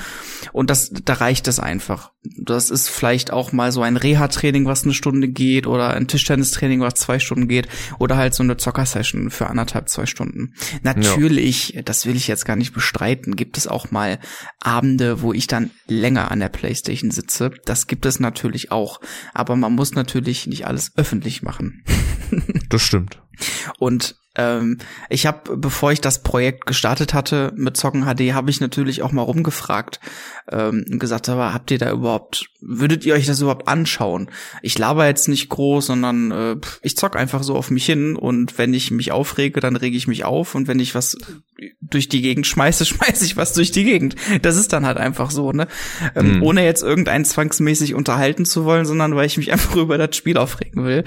und 0.52 0.70
das, 0.70 0.92
da 1.04 1.14
reicht 1.14 1.48
es 1.48 1.60
einfach. 1.60 2.12
Das 2.36 2.70
ist 2.70 2.90
vielleicht 2.90 3.32
auch 3.32 3.52
mal 3.52 3.72
so 3.72 3.82
ein 3.82 3.98
Reha-Training, 3.98 4.66
was 4.66 4.84
eine 4.84 4.94
Stunde 4.94 5.28
geht 5.28 5.68
oder 5.68 5.92
ein 5.92 6.08
Tischtennistraining, 6.08 6.82
was 6.82 6.96
zwei 6.96 7.20
Stunden 7.20 7.48
geht 7.48 7.68
oder 8.00 8.18
halt 8.18 8.34
so 8.34 8.44
eine 8.44 8.58
Zocker-Session 8.58 9.30
für 9.30 9.48
anderthalb, 9.48 9.90
zwei 9.90 10.06
Stunden. 10.06 10.54
Natürlich, 10.84 11.80
das 11.86 12.06
will 12.06 12.16
ich 12.16 12.28
jetzt 12.28 12.46
gar 12.46 12.56
nicht 12.56 12.74
bestreiten, 12.74 13.36
gibt 13.36 13.58
es 13.58 13.68
auch 13.68 13.92
mal 13.92 14.20
Abende, 14.60 15.22
wo 15.22 15.34
ich 15.34 15.48
dann 15.48 15.72
länger 15.88 16.32
an 16.32 16.40
der 16.40 16.50
Playstation 16.50 17.12
sitze. 17.12 17.52
Das 17.66 17.88
gibt 17.88 18.06
es 18.06 18.20
natürlich 18.20 18.72
auch. 18.72 19.00
Aber 19.34 19.56
man 19.56 19.74
muss 19.74 19.94
natürlich 19.94 20.48
nicht 20.48 20.66
alles 20.68 20.92
öffentlich 20.96 21.44
machen. 21.44 21.84
Das 22.70 22.82
stimmt. 22.82 23.22
Und 23.80 24.18
ähm, 24.36 24.78
ich 25.10 25.26
habe, 25.26 25.58
bevor 25.58 25.92
ich 25.92 26.00
das 26.00 26.22
Projekt 26.22 26.66
gestartet 26.66 27.13
hatte 27.13 27.52
mit 27.56 27.76
Zocken 27.76 28.04
HD, 28.04 28.34
habe 28.34 28.50
ich 28.50 28.62
natürlich 28.62 29.02
auch 29.02 29.12
mal 29.12 29.24
rumgefragt 29.24 30.00
ähm, 30.52 30.86
gesagt, 30.88 31.30
aber 31.30 31.54
habt 31.54 31.72
ihr 31.72 31.78
da 31.78 31.92
überhaupt, 31.92 32.50
würdet 32.62 33.06
ihr 33.06 33.16
euch 33.16 33.26
das 33.26 33.42
überhaupt 33.42 33.68
anschauen? 33.68 34.30
Ich 34.62 34.78
laber 34.78 35.08
jetzt 35.08 35.28
nicht 35.28 35.50
groß, 35.50 35.88
sondern 35.88 36.32
äh, 36.32 36.56
ich 36.82 36.96
zock 36.98 37.16
einfach 37.16 37.44
so 37.44 37.56
auf 37.56 37.72
mich 37.72 37.86
hin 37.86 38.16
und 38.16 38.58
wenn 38.58 38.74
ich 38.74 38.92
mich 38.92 39.12
aufrege, 39.12 39.60
dann 39.60 39.76
rege 39.76 39.98
ich 39.98 40.08
mich 40.08 40.24
auf 40.24 40.56
und 40.56 40.68
wenn 40.68 40.80
ich 40.80 40.96
was 40.96 41.18
durch 41.82 42.08
die 42.10 42.22
Gegend 42.22 42.46
schmeiße, 42.48 42.86
schmeiße 42.86 43.26
ich 43.26 43.38
was 43.38 43.54
durch 43.54 43.72
die 43.72 43.84
Gegend. 43.84 44.16
Das 44.44 44.56
ist 44.56 44.72
dann 44.74 44.86
halt 44.86 44.98
einfach 44.98 45.32
so, 45.32 45.52
ne? 45.52 45.68
Ähm, 46.16 46.28
Mhm. 46.28 46.44
Ohne 46.44 46.66
jetzt 46.66 46.84
irgendeinen 46.84 47.26
zwangsmäßig 47.26 47.94
unterhalten 47.94 48.46
zu 48.46 48.66
wollen, 48.66 48.86
sondern 48.86 49.16
weil 49.16 49.26
ich 49.26 49.38
mich 49.38 49.52
einfach 49.54 49.76
über 49.76 49.98
das 49.98 50.16
Spiel 50.16 50.38
aufregen 50.38 50.84
will. 50.84 51.04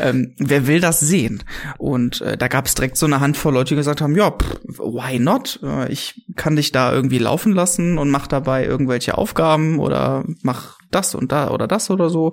Ähm, 0.00 0.34
wer 0.38 0.66
will 0.66 0.80
das 0.80 1.00
sehen? 1.00 1.44
Und 1.78 2.20
äh, 2.22 2.36
da 2.36 2.48
gab 2.48 2.66
es 2.66 2.74
direkt 2.74 2.96
so 2.96 3.06
eine 3.06 3.20
Handvoll 3.20 3.52
Leute, 3.52 3.70
die 3.70 3.76
gesagt 3.76 4.00
haben, 4.00 4.16
ja, 4.16 4.30
pff, 4.30 4.78
why 4.78 5.18
not? 5.18 5.60
Äh, 5.62 5.92
ich 5.92 6.24
kann 6.36 6.56
dich 6.56 6.72
da 6.72 6.92
irgendwie 6.92 7.18
laufen 7.18 7.52
lassen 7.52 7.98
und 7.98 8.10
mach 8.10 8.26
dabei 8.26 8.64
irgendwelche 8.82 9.16
Aufgaben 9.18 9.78
oder 9.78 10.24
mach 10.42 10.78
das 10.90 11.14
und 11.14 11.32
da 11.32 11.50
oder 11.50 11.66
das 11.68 11.90
oder 11.90 12.10
so. 12.10 12.32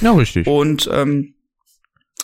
Ja, 0.00 0.12
richtig. 0.12 0.46
Und 0.46 0.88
ähm, 0.92 1.32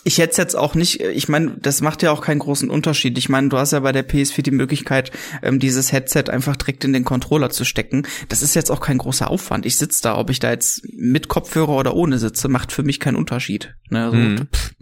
ich 0.05 0.17
hätte 0.17 0.41
jetzt 0.41 0.55
auch 0.55 0.75
nicht, 0.75 0.99
ich 0.99 1.29
meine, 1.29 1.51
das 1.61 1.79
macht 1.81 2.03
ja 2.03 2.11
auch 2.11 2.19
keinen 2.21 2.39
großen 2.39 2.69
Unterschied. 2.69 3.17
Ich 3.17 3.29
meine, 3.29 3.47
du 3.47 3.57
hast 3.57 3.71
ja 3.71 3.79
bei 3.79 3.93
der 3.93 4.05
PS4 4.07 4.41
die 4.41 4.51
Möglichkeit, 4.51 5.11
ähm, 5.41 5.59
dieses 5.59 5.93
Headset 5.93 6.25
einfach 6.29 6.57
direkt 6.57 6.83
in 6.83 6.91
den 6.91 7.05
Controller 7.05 7.49
zu 7.51 7.63
stecken. 7.63 8.03
Das 8.27 8.41
ist 8.41 8.53
jetzt 8.53 8.69
auch 8.69 8.81
kein 8.81 8.97
großer 8.97 9.29
Aufwand. 9.29 9.65
Ich 9.65 9.77
sitze 9.77 10.01
da, 10.03 10.17
ob 10.17 10.29
ich 10.29 10.39
da 10.39 10.51
jetzt 10.51 10.81
mit 10.93 11.29
Kopfhörer 11.29 11.69
oder 11.77 11.93
ohne 11.95 12.19
sitze, 12.19 12.49
macht 12.49 12.73
für 12.73 12.83
mich 12.83 12.99
keinen 12.99 13.15
Unterschied. 13.15 13.75
Ne? 13.89 14.09
So, 14.11 14.17
Mhm. 14.17 14.47
pff. 14.53 14.73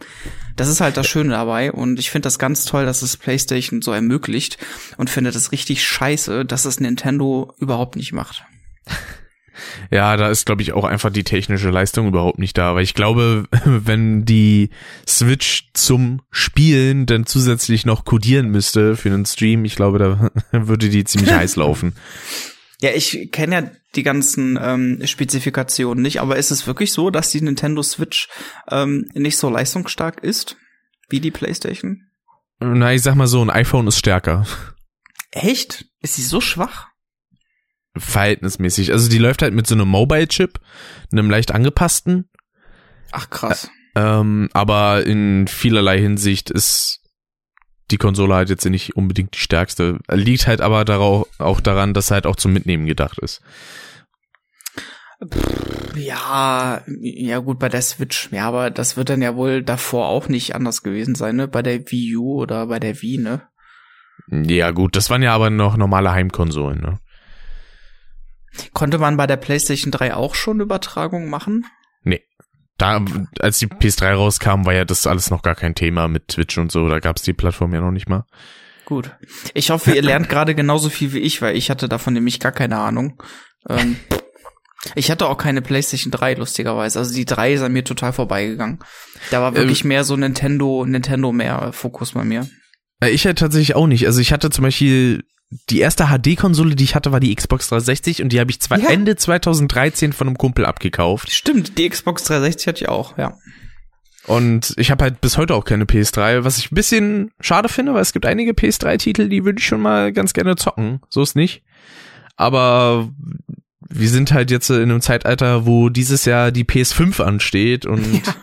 Das 0.56 0.67
ist 0.67 0.82
halt 0.82 0.97
das 0.97 1.08
Schöne 1.08 1.30
dabei 1.30 1.71
und 1.71 1.97
ich 1.99 2.10
finde 2.12 2.25
das 2.25 2.38
ganz 2.39 2.65
toll, 2.65 2.86
dass 2.86 3.01
es 3.04 3.15
PlayStation 3.15 3.82
so 3.82 3.91
ermöglicht 3.93 4.58
und 4.97 5.10
finde 5.10 5.32
das 5.32 5.51
richtig 5.51 5.84
scheiße, 5.86 6.45
dass 6.45 6.65
es 6.65 6.80
Nintendo 6.80 7.54
überhaupt 7.60 7.95
nicht 7.95 8.12
macht. 8.12 8.43
Ja, 9.89 10.15
da 10.15 10.30
ist, 10.30 10.46
glaube 10.46 10.62
ich, 10.62 10.72
auch 10.72 10.86
einfach 10.86 11.12
die 11.12 11.26
technische 11.26 11.70
Leistung 11.70 12.08
überhaupt 12.08 12.39
nicht 12.39 12.58
da. 12.58 12.76
Weil 12.76 12.84
ich 12.84 12.94
glaube, 12.94 13.46
wenn 13.65 14.26
die 14.26 14.70
Switch 15.08 15.70
zum 15.74 16.22
Spielen 16.32 17.06
dann 17.06 17.26
zusätzlich 17.26 17.86
noch 17.86 18.06
codieren 18.06 18.50
müsste 18.50 18.96
für 18.96 19.10
einen 19.10 19.26
Stream, 19.26 19.65
ich 19.65 19.76
glaube, 19.76 20.00
da 20.00 20.32
würde 20.52 20.89
die 20.89 21.04
ziemlich 21.04 21.32
heiß 21.32 21.58
laufen. 21.58 21.94
Ja, 22.80 22.91
ich 22.96 23.30
kenne 23.32 23.56
ja 23.56 23.72
die 23.96 24.04
ganzen 24.04 24.58
ähm, 24.60 25.02
Spezifikationen 25.06 26.02
nicht, 26.02 26.22
aber 26.22 26.38
ist 26.38 26.52
es 26.52 26.65
wirklich 26.65 26.94
so, 26.94 27.10
dass 27.10 27.30
die 27.30 27.41
Nintendo 27.41 27.84
Switch 27.84 28.30
ähm, 28.70 29.10
nicht 29.13 29.38
so 29.38 29.50
leistungsstark 29.50 30.24
ist 30.24 30.58
wie 31.10 31.20
die 31.20 31.32
PlayStation? 31.32 32.08
Na, 32.60 32.94
ich 32.94 33.02
sag 33.02 33.15
mal 33.15 33.28
so, 33.28 33.41
ein 33.41 33.50
iPhone 33.50 33.88
ist 33.88 34.00
stärker. 34.00 34.48
Echt? 35.32 35.86
Ist 36.00 36.15
sie 36.15 36.24
so 36.24 36.41
schwach? 36.41 36.90
Verhältnismäßig. 37.97 38.91
Also 38.91 39.10
die 39.10 39.17
läuft 39.17 39.41
halt 39.41 39.54
mit 39.54 39.67
so 39.67 39.75
einem 39.75 39.88
Mobile-Chip, 39.88 40.60
einem 41.12 41.30
leicht 41.30 41.51
angepassten. 41.51 42.30
Ach 43.12 43.30
krass. 43.30 43.69
Ähm, 43.95 44.49
aber 44.54 45.06
in 45.06 45.47
vielerlei 45.47 45.99
Hinsicht 45.99 46.49
ist 46.49 47.01
die 47.91 47.97
Konsole 47.97 48.34
halt 48.36 48.49
jetzt 48.49 48.63
nicht 48.65 48.95
unbedingt 48.95 49.36
die 49.36 49.39
stärkste. 49.39 49.99
Liegt 50.10 50.47
halt 50.47 50.62
aber 50.62 50.86
darauf, 50.86 51.27
auch 51.39 51.60
daran, 51.60 51.93
dass 51.93 52.12
halt 52.12 52.25
auch 52.25 52.38
zum 52.38 52.54
Mitnehmen 52.54 52.86
gedacht 52.86 53.19
ist. 53.19 53.41
Ja, 55.95 56.82
ja 56.88 57.39
gut, 57.39 57.60
bei 57.60 57.69
der 57.69 57.82
Switch. 57.82 58.30
Ja, 58.32 58.47
aber 58.47 58.71
das 58.71 58.97
wird 58.97 59.10
dann 59.10 59.21
ja 59.21 59.36
wohl 59.36 59.62
davor 59.62 60.08
auch 60.08 60.30
nicht 60.30 60.56
anders 60.56 60.82
gewesen 60.82 61.15
sein, 61.15 61.36
ne? 61.36 61.47
Bei 61.47 61.62
der 61.62 61.91
Wii 61.91 62.15
U 62.15 62.41
oder 62.41 62.67
bei 62.67 62.80
der 62.80 63.01
Wii, 63.01 63.19
ne? 63.19 63.41
Ja 64.30 64.71
gut, 64.71 64.95
das 64.95 65.10
waren 65.10 65.21
ja 65.21 65.36
aber 65.36 65.49
noch 65.49 65.77
normale 65.77 66.12
Heimkonsolen, 66.12 66.80
ne? 66.80 66.99
Konnte 68.74 68.98
man 68.98 69.18
bei 69.18 69.28
der 69.28 69.38
PlayStation 69.38 69.92
3 69.92 70.16
auch 70.16 70.36
schon 70.36 70.60
Übertragung 70.60 71.30
machen? 71.30 71.66
Nee. 72.04 72.22
Da, 72.78 73.04
als 73.40 73.60
die 73.60 73.68
PS3 73.68 74.14
rauskam, 74.14 74.66
war 74.66 74.74
ja 74.74 74.86
das 74.86 75.06
alles 75.06 75.30
noch 75.30 75.44
gar 75.44 75.56
kein 75.56 75.76
Thema 75.76 76.08
mit 76.08 76.30
Twitch 76.30 76.58
und 76.58 76.72
so. 76.72 76.88
Da 76.90 77.00
gab's 77.00 77.22
die 77.22 77.34
Plattform 77.34 77.74
ja 77.74 77.82
noch 77.82 77.92
nicht 77.92 78.10
mal. 78.10 78.26
Gut. 78.86 79.16
Ich 79.54 79.70
hoffe, 79.70 79.92
ihr 79.94 80.02
lernt 80.02 80.30
gerade 80.30 80.56
genauso 80.56 80.90
viel 80.90 81.14
wie 81.14 81.20
ich, 81.20 81.42
weil 81.42 81.56
ich 81.56 81.70
hatte 81.70 81.88
davon 81.88 82.14
nämlich 82.14 82.40
gar 82.40 82.52
keine 82.52 82.78
Ahnung. 82.78 83.22
Ähm, 83.70 83.98
ich 84.96 85.12
hatte 85.12 85.28
auch 85.28 85.38
keine 85.38 85.62
PlayStation 85.62 86.12
3, 86.12 86.34
lustigerweise. 86.36 87.00
Also 87.00 87.14
die 87.14 87.26
3 87.26 87.54
ist 87.54 87.62
an 87.62 87.72
mir 87.72 87.84
total 87.84 88.14
vorbeigegangen. 88.14 88.80
Da 89.30 89.42
war 89.42 89.56
wirklich 89.56 89.84
ähm, 89.84 89.90
mehr 89.90 90.04
so 90.04 90.16
Nintendo, 90.18 90.86
Nintendo 90.86 91.32
mehr 91.32 91.72
Fokus 91.72 92.14
bei 92.14 92.24
mir. 92.24 92.50
Ich 93.06 93.26
hätte 93.26 93.36
tatsächlich 93.36 93.76
auch 93.76 93.88
nicht. 93.88 94.06
Also 94.08 94.22
ich 94.22 94.34
hatte 94.34 94.50
zum 94.50 94.64
Beispiel 94.64 95.24
die 95.70 95.80
erste 95.80 96.08
HD-Konsole, 96.08 96.76
die 96.76 96.86
ich 96.86 96.96
hatte, 96.96 97.12
war 97.12 97.20
die 97.20 97.36
Xbox 97.36 97.68
360 97.70 98.24
und 98.24 98.30
die 98.30 98.40
habe 98.40 98.52
ich 98.52 98.62
zwei, 98.62 98.78
ja. 98.78 98.90
Ende 98.90 99.16
2013 99.16 100.14
von 100.14 100.28
einem 100.28 100.38
Kumpel 100.38 100.66
abgekauft. 100.66 101.32
Stimmt, 101.32 101.78
die 101.78 101.90
Xbox 101.90 102.24
360 102.24 102.68
hatte 102.68 102.84
ich 102.84 102.90
auch, 102.90 103.18
ja. 103.18 103.38
Und 104.28 104.74
ich 104.78 104.92
habe 104.92 105.04
halt 105.04 105.20
bis 105.20 105.38
heute 105.38 105.56
auch 105.56 105.66
keine 105.66 105.86
PS3, 105.86 106.44
was 106.44 106.58
ich 106.58 106.72
ein 106.72 106.76
bisschen 106.76 107.32
schade 107.40 107.70
finde, 107.70 107.94
weil 107.94 108.02
es 108.02 108.14
gibt 108.14 108.26
einige 108.26 108.52
PS3-Titel, 108.52 109.28
die 109.28 109.44
würde 109.44 109.60
ich 109.60 109.66
schon 109.66 109.82
mal 109.82 110.14
ganz 110.14 110.34
gerne 110.34 110.56
zocken. 110.56 111.02
So 111.10 111.22
ist 111.22 111.36
nicht. 111.36 111.64
Aber 112.38 113.10
wir 113.90 114.10
sind 114.10 114.32
halt 114.32 114.52
jetzt 114.52 114.70
in 114.70 114.84
einem 114.84 115.02
Zeitalter, 115.02 115.66
wo 115.66 115.90
dieses 115.90 116.26
Jahr 116.26 116.52
die 116.52 116.64
PS5 116.64 117.22
ansteht 117.22 117.86
und 117.86 118.24
ja. 118.26 118.36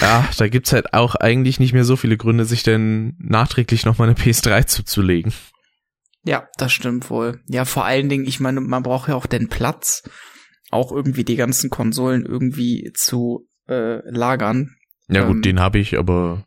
ja, 0.00 0.28
da 0.36 0.48
gibt's 0.48 0.72
halt 0.72 0.94
auch 0.94 1.14
eigentlich 1.14 1.60
nicht 1.60 1.74
mehr 1.74 1.84
so 1.84 1.96
viele 1.96 2.16
Gründe, 2.16 2.44
sich 2.44 2.62
denn 2.62 3.14
nachträglich 3.18 3.84
nochmal 3.84 4.08
eine 4.08 4.16
PS3 4.16 4.66
zuzulegen. 4.66 5.32
Ja, 6.24 6.48
das 6.56 6.72
stimmt 6.72 7.10
wohl. 7.10 7.40
Ja, 7.48 7.64
vor 7.64 7.84
allen 7.84 8.08
Dingen, 8.08 8.26
ich 8.26 8.40
meine, 8.40 8.60
man 8.60 8.82
braucht 8.82 9.08
ja 9.08 9.16
auch 9.16 9.26
den 9.26 9.48
Platz, 9.48 10.02
auch 10.70 10.92
irgendwie 10.92 11.24
die 11.24 11.36
ganzen 11.36 11.68
Konsolen 11.68 12.24
irgendwie 12.24 12.92
zu 12.94 13.48
äh, 13.68 14.08
lagern. 14.08 14.76
Ja 15.08 15.24
gut, 15.24 15.36
ähm, 15.36 15.42
den 15.42 15.60
habe 15.60 15.78
ich, 15.78 15.98
aber 15.98 16.46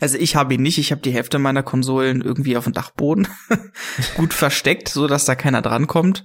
also 0.00 0.18
ich 0.18 0.34
habe 0.34 0.54
ihn 0.54 0.62
nicht, 0.62 0.78
ich 0.78 0.90
habe 0.90 1.02
die 1.02 1.12
Hälfte 1.12 1.38
meiner 1.38 1.62
Konsolen 1.62 2.20
irgendwie 2.20 2.56
auf 2.56 2.64
dem 2.64 2.72
Dachboden 2.72 3.28
gut 4.16 4.34
versteckt, 4.34 4.88
so 4.88 5.06
dass 5.06 5.24
da 5.24 5.36
keiner 5.36 5.62
drankommt. 5.62 6.24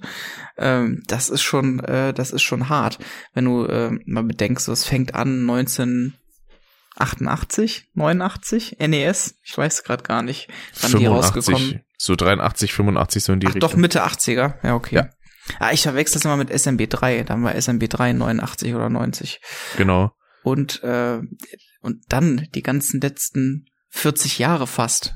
Ähm, 0.58 1.04
das 1.06 1.30
ist 1.30 1.42
schon, 1.42 1.78
äh, 1.80 2.12
das 2.12 2.32
ist 2.32 2.42
schon 2.42 2.68
hart, 2.68 2.98
wenn 3.32 3.44
du 3.44 3.66
äh, 3.66 3.92
mal 4.06 4.24
bedenkst, 4.24 4.66
es 4.68 4.84
fängt 4.84 5.14
an 5.14 5.48
1988, 5.48 7.90
89, 7.94 8.78
NES, 8.80 9.36
ich 9.44 9.56
weiß 9.56 9.84
gerade 9.84 10.02
gar 10.02 10.22
nicht, 10.22 10.48
wann 10.80 10.90
85, 10.90 10.98
die 10.98 11.06
rausgekommen. 11.06 11.80
So 12.02 12.16
83, 12.16 12.72
85 12.72 13.22
so 13.22 13.34
in 13.34 13.40
die 13.40 13.46
Ach, 13.46 13.54
Richtung. 13.54 13.70
Doch 13.70 13.76
Mitte 13.76 14.02
80er, 14.02 14.54
ja 14.62 14.74
okay. 14.74 14.94
Ja. 14.94 15.10
Ah, 15.58 15.72
ich 15.72 15.82
verwechsel 15.82 16.14
das 16.14 16.24
immer 16.24 16.38
mit 16.38 16.48
SMB 16.48 16.88
3, 16.88 17.24
dann 17.24 17.44
war 17.44 17.54
SMB 17.54 17.90
3 17.90 18.14
89 18.14 18.74
oder 18.74 18.88
90. 18.88 19.38
Genau. 19.76 20.10
Und 20.42 20.82
äh, 20.82 21.20
und 21.82 22.04
dann 22.08 22.48
die 22.54 22.62
ganzen 22.62 23.02
letzten 23.02 23.66
40 23.90 24.38
Jahre 24.38 24.66
fast. 24.66 25.14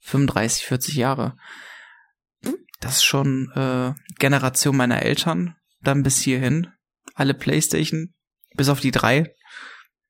35, 0.00 0.66
40 0.66 0.96
Jahre. 0.96 1.34
Das 2.80 2.96
ist 2.96 3.04
schon 3.04 3.50
äh, 3.54 3.94
Generation 4.18 4.76
meiner 4.76 5.00
Eltern. 5.00 5.56
Dann 5.80 6.02
bis 6.02 6.20
hierhin. 6.20 6.66
Alle 7.14 7.32
Playstation. 7.32 8.12
Bis 8.54 8.68
auf 8.68 8.80
die 8.80 8.90
drei. 8.90 9.34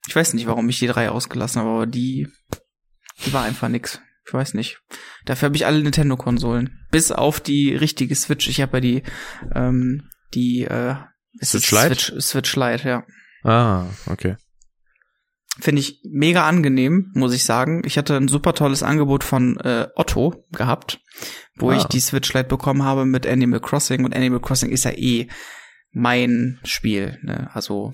Ich 0.08 0.16
weiß 0.16 0.34
nicht, 0.34 0.48
warum 0.48 0.68
ich 0.68 0.80
die 0.80 0.88
drei 0.88 1.10
ausgelassen 1.10 1.60
habe, 1.60 1.70
aber 1.70 1.86
die, 1.86 2.26
die 3.24 3.32
war 3.32 3.44
einfach 3.44 3.68
nix. 3.68 4.00
Ich 4.28 4.34
weiß 4.34 4.52
nicht. 4.52 4.82
Dafür 5.24 5.46
habe 5.46 5.56
ich 5.56 5.64
alle 5.64 5.82
Nintendo-Konsolen. 5.82 6.78
Bis 6.90 7.10
auf 7.12 7.40
die 7.40 7.74
richtige 7.74 8.14
Switch. 8.14 8.46
Ich 8.48 8.60
habe 8.60 8.76
ja 8.76 8.80
die, 8.82 9.02
ähm, 9.54 10.10
die, 10.34 10.64
äh, 10.64 10.96
Switch 11.42 11.70
Lite? 11.70 11.86
Switch, 11.86 12.12
Switch 12.20 12.56
Lite, 12.56 12.88
ja. 12.88 13.04
Ah, 13.42 13.86
okay. 14.06 14.36
Finde 15.58 15.80
ich 15.80 16.02
mega 16.04 16.46
angenehm, 16.46 17.10
muss 17.14 17.32
ich 17.32 17.44
sagen. 17.44 17.82
Ich 17.86 17.96
hatte 17.96 18.16
ein 18.16 18.28
super 18.28 18.52
tolles 18.52 18.82
Angebot 18.82 19.24
von 19.24 19.56
äh, 19.60 19.88
Otto 19.94 20.44
gehabt, 20.52 21.00
wo 21.56 21.68
wow. 21.68 21.76
ich 21.76 21.84
die 21.84 22.00
Switch 22.00 22.32
Lite 22.34 22.48
bekommen 22.48 22.82
habe 22.82 23.06
mit 23.06 23.26
Animal 23.26 23.60
Crossing. 23.60 24.04
Und 24.04 24.14
Animal 24.14 24.40
Crossing 24.40 24.70
ist 24.70 24.84
ja 24.84 24.92
eh 24.92 25.28
mein 25.90 26.60
Spiel. 26.64 27.18
Ne? 27.22 27.48
Also 27.54 27.92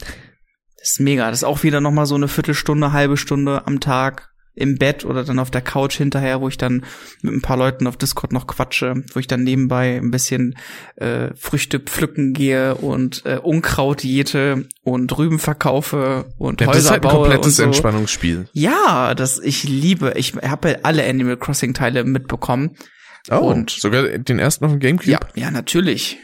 das 0.79 0.91
ist 0.91 1.01
mega. 1.01 1.31
Das 1.31 1.39
ist 1.39 1.45
auch 1.45 1.63
wieder 1.63 1.81
noch 1.81 1.93
mal 1.93 2.07
so 2.07 2.17
eine 2.17 2.27
Viertelstunde, 2.27 2.93
halbe 2.93 3.17
Stunde 3.17 3.69
am 3.69 3.79
Tag 3.79 4.34
im 4.55 4.77
Bett 4.77 5.05
oder 5.05 5.25
dann 5.25 5.39
auf 5.39 5.51
der 5.51 5.61
Couch 5.61 5.97
hinterher, 5.97 6.41
wo 6.41 6.49
ich 6.49 6.59
dann 6.59 6.85
mit 7.23 7.35
ein 7.35 7.43
paar 7.43 7.57
Leuten 7.57 7.87
auf 7.87 7.97
Discord 7.97 8.33
noch 8.33 8.47
quatsche, 8.47 9.03
wo 9.13 9.21
ich 9.21 9.27
dann 9.27 9.43
nebenbei 9.43 9.97
ein 9.97 10.11
bisschen 10.11 10.57
äh, 10.97 11.29
Früchte 11.35 11.81
pflücken 11.81 12.33
gehe 12.33 12.77
und 12.77 13.25
äh, 13.27 13.39
Unkraut 13.43 14.05
jete 14.05 14.69
und 14.83 15.17
Rüben 15.17 15.39
verkaufe 15.39 16.27
und 16.39 16.61
ja, 16.61 16.69
Häuser 16.69 16.77
das 16.77 16.85
ist 16.85 16.91
halt 16.91 17.05
ein 17.05 17.11
komplettes 17.11 17.57
so. 17.57 17.65
Entspannungsspiel. 17.65 18.49
Ja, 18.53 19.15
das 19.15 19.39
ich 19.39 19.65
liebe. 19.65 20.13
Ich 20.17 20.35
habe 20.37 20.85
alle 20.85 21.05
Animal 21.09 21.37
Crossing 21.37 21.75
Teile 21.75 22.05
mitbekommen. 22.05 22.77
Oh, 23.31 23.39
und 23.39 23.71
sogar 23.71 24.19
den 24.19 24.39
ersten 24.39 24.65
auf 24.65 24.71
dem 24.71 24.81
Gamecube? 24.81 25.11
Ja, 25.11 25.21
ja, 25.35 25.51
natürlich. 25.51 26.19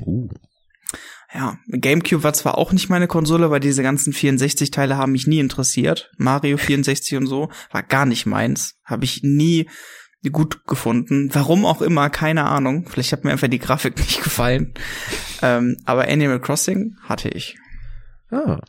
Uh. 0.00 0.28
Ja, 1.34 1.58
GameCube 1.68 2.24
war 2.24 2.34
zwar 2.34 2.58
auch 2.58 2.72
nicht 2.72 2.90
meine 2.90 3.06
Konsole, 3.06 3.50
weil 3.50 3.60
diese 3.60 3.82
ganzen 3.82 4.12
64-Teile 4.12 4.98
haben 4.98 5.12
mich 5.12 5.26
nie 5.26 5.38
interessiert. 5.38 6.10
Mario 6.18 6.58
64 6.58 7.16
und 7.16 7.26
so 7.26 7.50
war 7.70 7.82
gar 7.82 8.04
nicht 8.04 8.26
meins. 8.26 8.74
Habe 8.84 9.04
ich 9.04 9.22
nie 9.22 9.68
gut 10.30 10.66
gefunden. 10.66 11.30
Warum 11.32 11.64
auch 11.64 11.80
immer, 11.80 12.10
keine 12.10 12.44
Ahnung. 12.44 12.86
Vielleicht 12.86 13.12
hat 13.12 13.24
mir 13.24 13.32
einfach 13.32 13.48
die 13.48 13.58
Grafik 13.58 13.96
nicht 13.98 14.22
gefallen. 14.22 14.74
Ähm, 15.40 15.76
aber 15.86 16.06
Animal 16.06 16.40
Crossing 16.40 16.96
hatte 17.02 17.30
ich. 17.30 17.56
Ah. 18.30 18.60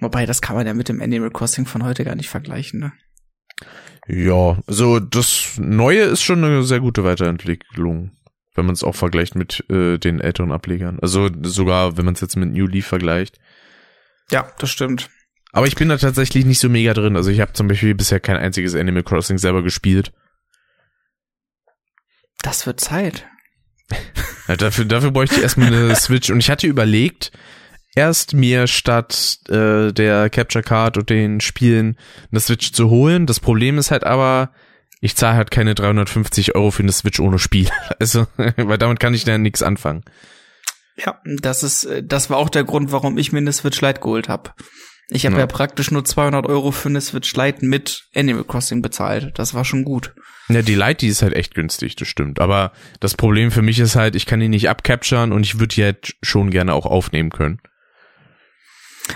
Wobei, 0.00 0.24
das 0.24 0.40
kann 0.40 0.56
man 0.56 0.66
ja 0.66 0.74
mit 0.74 0.88
dem 0.88 1.02
Animal 1.02 1.30
Crossing 1.30 1.66
von 1.66 1.84
heute 1.84 2.04
gar 2.04 2.14
nicht 2.14 2.28
vergleichen, 2.28 2.80
ne? 2.80 2.92
Ja, 4.08 4.62
so 4.68 5.00
das 5.00 5.54
Neue 5.58 6.02
ist 6.02 6.22
schon 6.22 6.44
eine 6.44 6.62
sehr 6.62 6.78
gute 6.78 7.02
Weiterentwicklung 7.02 8.12
wenn 8.56 8.66
man 8.66 8.74
es 8.74 8.84
auch 8.84 8.94
vergleicht 8.94 9.34
mit 9.34 9.64
äh, 9.70 9.98
den 9.98 10.20
älteren 10.20 10.52
Ablegern. 10.52 10.98
Also 11.00 11.30
sogar, 11.42 11.96
wenn 11.96 12.04
man 12.04 12.14
es 12.14 12.20
jetzt 12.20 12.36
mit 12.36 12.52
New 12.52 12.66
Leaf 12.66 12.86
vergleicht. 12.86 13.38
Ja, 14.30 14.48
das 14.58 14.70
stimmt. 14.70 15.08
Aber 15.52 15.66
ich 15.66 15.76
bin 15.76 15.88
da 15.88 15.96
tatsächlich 15.96 16.44
nicht 16.44 16.58
so 16.58 16.68
mega 16.68 16.92
drin. 16.92 17.16
Also 17.16 17.30
ich 17.30 17.40
habe 17.40 17.52
zum 17.52 17.68
Beispiel 17.68 17.94
bisher 17.94 18.20
kein 18.20 18.36
einziges 18.36 18.74
Animal 18.74 19.02
Crossing 19.02 19.38
selber 19.38 19.62
gespielt. 19.62 20.12
Das 22.42 22.66
wird 22.66 22.80
Zeit. 22.80 23.26
Ja, 24.48 24.56
dafür, 24.56 24.84
dafür 24.84 25.10
bräuchte 25.10 25.34
ich 25.34 25.42
erstmal 25.42 25.74
eine 25.74 25.96
Switch. 25.96 26.30
Und 26.30 26.38
ich 26.38 26.50
hatte 26.50 26.68
überlegt, 26.68 27.32
erst 27.96 28.32
mir 28.32 28.68
statt 28.68 29.40
äh, 29.48 29.92
der 29.92 30.30
Capture 30.30 30.62
Card 30.62 30.98
und 30.98 31.10
den 31.10 31.40
Spielen 31.40 31.96
eine 32.30 32.38
Switch 32.38 32.70
zu 32.70 32.88
holen. 32.88 33.26
Das 33.26 33.40
Problem 33.40 33.76
ist 33.76 33.90
halt 33.90 34.04
aber, 34.04 34.52
ich 35.00 35.16
zahle 35.16 35.36
halt 35.36 35.50
keine 35.50 35.74
350 35.74 36.54
Euro 36.54 36.70
für 36.70 36.82
eine 36.82 36.92
Switch 36.92 37.20
ohne 37.20 37.38
Spiel. 37.38 37.68
Also, 37.98 38.26
weil 38.56 38.78
damit 38.78 39.00
kann 39.00 39.14
ich 39.14 39.24
dann 39.24 39.42
nichts 39.42 39.62
anfangen. 39.62 40.02
Ja, 40.96 41.20
das 41.24 41.62
ist, 41.62 41.84
äh, 41.84 42.02
das 42.02 42.30
war 42.30 42.38
auch 42.38 42.48
der 42.48 42.64
Grund, 42.64 42.92
warum 42.92 43.18
ich 43.18 43.32
mir 43.32 43.38
eine 43.38 43.52
Switch 43.52 43.80
Lite 43.80 44.00
geholt 44.00 44.28
habe. 44.28 44.52
Ich 45.08 45.24
habe 45.24 45.36
ja. 45.36 45.42
ja. 45.42 45.46
praktisch 45.46 45.90
nur 45.90 46.04
200 46.04 46.46
Euro 46.46 46.72
für 46.72 46.88
eine 46.88 47.00
Switch 47.00 47.34
Lite 47.36 47.64
mit 47.64 48.08
Animal 48.14 48.44
Crossing 48.44 48.82
bezahlt. 48.82 49.38
Das 49.38 49.54
war 49.54 49.64
schon 49.64 49.84
gut. 49.84 50.14
Ja, 50.48 50.62
die 50.62 50.74
Lite, 50.74 50.96
die 50.96 51.08
ist 51.08 51.22
halt 51.22 51.34
echt 51.34 51.54
günstig, 51.54 51.96
das 51.96 52.08
stimmt. 52.08 52.40
Aber 52.40 52.72
das 53.00 53.14
Problem 53.14 53.50
für 53.50 53.62
mich 53.62 53.78
ist 53.78 53.96
halt, 53.96 54.16
ich 54.16 54.26
kann 54.26 54.40
die 54.40 54.48
nicht 54.48 54.68
abcapturen 54.68 55.32
und 55.32 55.44
ich 55.44 55.58
würde 55.58 55.74
die 55.74 55.84
halt 55.84 56.16
schon 56.22 56.50
gerne 56.50 56.74
auch 56.74 56.86
aufnehmen 56.86 57.30
können. 57.30 57.60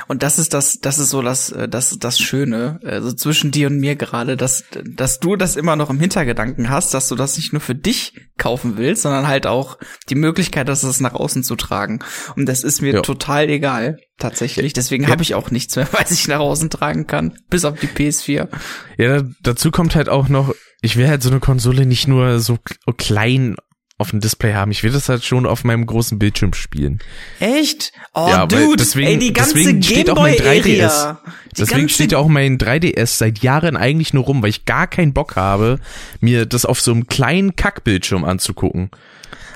Und 0.08 0.22
das 0.22 0.38
ist 0.38 0.54
das, 0.54 0.80
das 0.80 0.98
ist 0.98 1.10
so 1.10 1.22
das, 1.22 1.50
äh, 1.50 1.68
das, 1.68 1.98
das 1.98 2.18
Schöne, 2.18 2.80
also 2.84 3.12
zwischen 3.12 3.50
dir 3.50 3.68
und 3.68 3.78
mir 3.78 3.96
gerade, 3.96 4.36
dass, 4.36 4.64
dass 4.84 5.20
du 5.20 5.36
das 5.36 5.56
immer 5.56 5.76
noch 5.76 5.90
im 5.90 6.00
Hintergedanken 6.00 6.70
hast, 6.70 6.94
dass 6.94 7.08
du 7.08 7.16
das 7.16 7.36
nicht 7.36 7.52
nur 7.52 7.60
für 7.60 7.74
dich 7.74 8.14
kaufen 8.38 8.76
willst, 8.76 9.02
sondern 9.02 9.28
halt 9.28 9.46
auch 9.46 9.78
die 10.08 10.14
Möglichkeit, 10.14 10.68
dass 10.68 10.82
es 10.82 11.00
nach 11.00 11.14
außen 11.14 11.44
zu 11.44 11.56
tragen. 11.56 12.00
Und 12.36 12.46
das 12.46 12.64
ist 12.64 12.82
mir 12.82 12.94
ja. 12.94 13.00
total 13.02 13.48
egal, 13.48 13.98
tatsächlich. 14.18 14.72
Deswegen 14.72 15.04
ja. 15.04 15.10
habe 15.10 15.22
ich 15.22 15.34
auch 15.34 15.50
nichts 15.50 15.76
mehr, 15.76 15.88
was 15.92 16.10
ich 16.10 16.28
nach 16.28 16.40
außen 16.40 16.70
tragen 16.70 17.06
kann, 17.06 17.38
bis 17.48 17.64
auf 17.64 17.78
die 17.78 17.88
PS4. 17.88 18.48
Ja, 18.96 19.22
dazu 19.42 19.70
kommt 19.70 19.94
halt 19.94 20.08
auch 20.08 20.28
noch, 20.28 20.54
ich 20.82 20.96
will 20.96 21.08
halt 21.08 21.22
so 21.22 21.30
eine 21.30 21.40
Konsole 21.40 21.86
nicht 21.86 22.08
nur 22.08 22.40
so 22.40 22.58
klein 22.96 23.56
auf 24.00 24.10
dem 24.10 24.20
Display 24.20 24.54
haben. 24.54 24.70
Ich 24.70 24.82
will 24.82 24.90
das 24.90 25.08
halt 25.08 25.24
schon 25.24 25.46
auf 25.46 25.64
meinem 25.64 25.86
großen 25.86 26.18
Bildschirm 26.18 26.54
spielen. 26.54 26.98
Echt? 27.38 27.92
Oh, 28.14 28.26
ja, 28.28 28.46
dude, 28.46 28.76
deswegen, 28.78 29.08
ey, 29.08 29.18
die 29.18 29.32
ganze 29.32 29.54
deswegen 29.54 29.82
steht 29.82 30.10
auch 30.10 30.16
mein 30.16 30.34
3DS. 30.34 31.16
Deswegen 31.56 31.88
steht 31.88 32.12
ja 32.12 32.18
auch 32.18 32.28
mein 32.28 32.58
3DS 32.58 33.18
seit 33.18 33.40
Jahren 33.40 33.76
eigentlich 33.76 34.14
nur 34.14 34.24
rum, 34.24 34.42
weil 34.42 34.50
ich 34.50 34.64
gar 34.64 34.86
keinen 34.86 35.12
Bock 35.12 35.36
habe, 35.36 35.78
mir 36.20 36.46
das 36.46 36.64
auf 36.64 36.80
so 36.80 36.92
einem 36.92 37.06
kleinen 37.06 37.56
Kackbildschirm 37.56 38.24
anzugucken. 38.24 38.90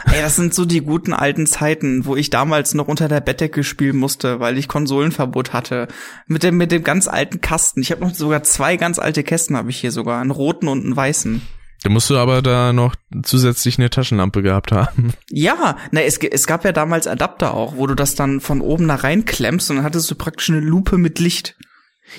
Ey, 0.07 0.20
das 0.20 0.37
sind 0.37 0.52
so 0.52 0.66
die 0.66 0.83
guten 0.83 1.14
alten 1.14 1.46
Zeiten, 1.46 2.04
wo 2.04 2.14
ich 2.14 2.28
damals 2.28 2.74
noch 2.74 2.88
unter 2.88 3.09
der 3.09 3.20
Bettdecke 3.20 3.64
spielen 3.64 3.96
musste, 3.96 4.38
weil 4.38 4.59
ich 4.59 4.68
Konsolenverbot 4.68 5.52
hatte. 5.52 5.88
Mit 6.26 6.42
dem, 6.42 6.59
mit 6.59 6.72
dem 6.72 6.85
ganz 6.85 7.09
alten 7.09 7.40
Kasten. 7.40 7.80
Ich 7.80 7.90
habe 7.90 8.02
noch 8.02 8.14
sogar 8.14 8.42
zwei 8.42 8.76
ganz 8.76 8.98
alte 8.98 9.22
Kästen 9.22 9.57
habe 9.57 9.70
ich 9.70 9.78
hier 9.78 9.92
sogar, 9.92 10.20
einen 10.20 10.30
roten 10.30 10.68
und 10.68 10.85
einen 10.85 10.94
weißen. 10.94 11.40
Da 11.84 11.90
musst 11.90 12.08
du 12.08 12.16
aber 12.16 12.40
da 12.42 12.72
noch 12.72 12.96
zusätzlich 13.22 13.78
eine 13.78 13.90
Taschenlampe 13.90 14.42
gehabt 14.42 14.72
haben. 14.72 15.12
Ja, 15.30 15.76
na, 15.90 16.00
es, 16.02 16.16
es 16.18 16.46
gab 16.46 16.64
ja 16.64 16.72
damals 16.72 17.06
Adapter 17.06 17.54
auch, 17.54 17.76
wo 17.76 17.86
du 17.86 17.94
das 17.94 18.14
dann 18.14 18.40
von 18.40 18.60
oben 18.60 18.88
da 18.88 18.94
reinklemmst 18.94 19.68
und 19.70 19.76
dann 19.76 19.84
hattest 19.84 20.10
du 20.10 20.14
praktisch 20.14 20.48
eine 20.50 20.60
Lupe 20.60 20.96
mit 20.96 21.18
Licht. 21.18 21.56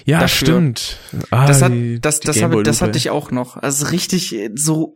Ja, 0.03 0.19
Dafür. 0.19 0.47
stimmt. 0.47 0.97
Ah, 1.31 1.47
Das 1.47 1.61
hat, 1.61 1.71
das, 2.01 2.19
das, 2.19 2.41
habe, 2.41 2.61
das 2.63 2.81
hatte 2.81 2.97
ich 2.97 3.09
auch 3.09 3.31
noch. 3.31 3.57
Also 3.57 3.87
richtig 3.87 4.35
so, 4.55 4.93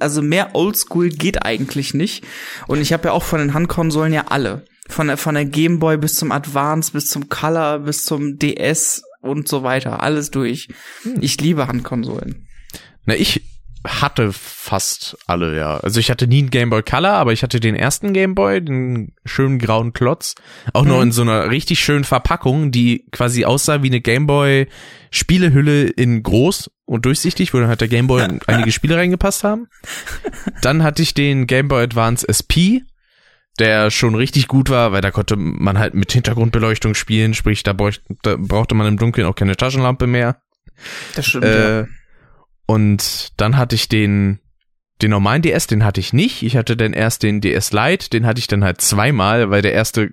also 0.00 0.20
mehr 0.20 0.54
Oldschool 0.54 1.08
geht 1.10 1.44
eigentlich 1.44 1.94
nicht. 1.94 2.24
Und 2.66 2.80
ich 2.80 2.92
habe 2.92 3.08
ja 3.08 3.12
auch 3.12 3.22
von 3.22 3.38
den 3.38 3.54
Handkonsolen 3.54 4.12
ja 4.12 4.26
alle. 4.28 4.64
Von 4.88 5.06
der, 5.06 5.16
von 5.16 5.34
der 5.34 5.44
Gameboy 5.44 5.96
bis 5.96 6.16
zum 6.16 6.32
Advance, 6.32 6.92
bis 6.92 7.06
zum 7.06 7.28
Color, 7.28 7.80
bis 7.80 8.04
zum 8.04 8.38
DS 8.38 9.02
und 9.22 9.46
so 9.48 9.62
weiter. 9.62 10.02
Alles 10.02 10.30
durch. 10.30 10.68
Hm. 11.02 11.18
Ich 11.20 11.40
liebe 11.40 11.68
Handkonsolen. 11.68 12.48
Na, 13.06 13.14
ich 13.14 13.42
hatte 13.86 14.32
fast 14.32 15.16
alle, 15.26 15.56
ja. 15.56 15.78
Also 15.78 16.00
ich 16.00 16.10
hatte 16.10 16.26
nie 16.26 16.40
einen 16.40 16.50
Game 16.50 16.68
Boy 16.70 16.82
Color, 16.82 17.12
aber 17.12 17.32
ich 17.32 17.42
hatte 17.42 17.60
den 17.60 17.74
ersten 17.74 18.12
Game 18.12 18.34
Boy, 18.34 18.60
den 18.62 19.12
schönen 19.24 19.58
grauen 19.58 19.92
Klotz. 19.94 20.34
Auch 20.74 20.84
noch 20.84 20.96
Mhm. 20.96 21.02
in 21.04 21.12
so 21.12 21.22
einer 21.22 21.50
richtig 21.50 21.80
schönen 21.80 22.04
Verpackung, 22.04 22.70
die 22.72 23.06
quasi 23.10 23.44
aussah 23.44 23.82
wie 23.82 23.88
eine 23.88 24.00
Game 24.02 24.26
Boy 24.26 24.66
Spielehülle 25.10 25.84
in 25.84 26.22
groß 26.22 26.70
und 26.84 27.04
durchsichtig, 27.06 27.54
wo 27.54 27.58
dann 27.58 27.68
halt 27.68 27.80
der 27.80 27.88
Game 27.88 28.06
Boy 28.06 28.26
einige 28.46 28.70
Spiele 28.72 28.96
reingepasst 28.96 29.44
haben. 29.44 29.66
Dann 30.62 30.82
hatte 30.82 31.02
ich 31.02 31.14
den 31.14 31.46
Game 31.46 31.68
Boy 31.68 31.82
Advance 31.82 32.28
SP, 32.28 32.84
der 33.58 33.90
schon 33.90 34.14
richtig 34.14 34.46
gut 34.46 34.70
war, 34.70 34.92
weil 34.92 35.00
da 35.00 35.10
konnte 35.10 35.36
man 35.36 35.78
halt 35.78 35.94
mit 35.94 36.12
Hintergrundbeleuchtung 36.12 36.94
spielen, 36.94 37.34
sprich, 37.34 37.62
da, 37.62 37.72
bräuchte, 37.72 38.02
da 38.22 38.36
brauchte 38.38 38.74
man 38.74 38.86
im 38.86 38.98
Dunkeln 38.98 39.26
auch 39.26 39.34
keine 39.34 39.56
Taschenlampe 39.56 40.06
mehr. 40.06 40.40
Das 41.14 41.26
stimmt. 41.26 41.44
ja. 41.44 41.86
Und 42.70 43.32
dann 43.36 43.56
hatte 43.56 43.74
ich 43.74 43.88
den, 43.88 44.38
den 45.02 45.10
normalen 45.10 45.42
DS, 45.42 45.66
den 45.66 45.82
hatte 45.84 45.98
ich 45.98 46.12
nicht. 46.12 46.44
Ich 46.44 46.56
hatte 46.56 46.76
dann 46.76 46.92
erst 46.92 47.24
den 47.24 47.40
DS 47.40 47.72
Lite, 47.72 48.10
den 48.10 48.24
hatte 48.24 48.38
ich 48.38 48.46
dann 48.46 48.62
halt 48.62 48.80
zweimal, 48.80 49.50
weil 49.50 49.60
der 49.60 49.72
erste 49.72 50.10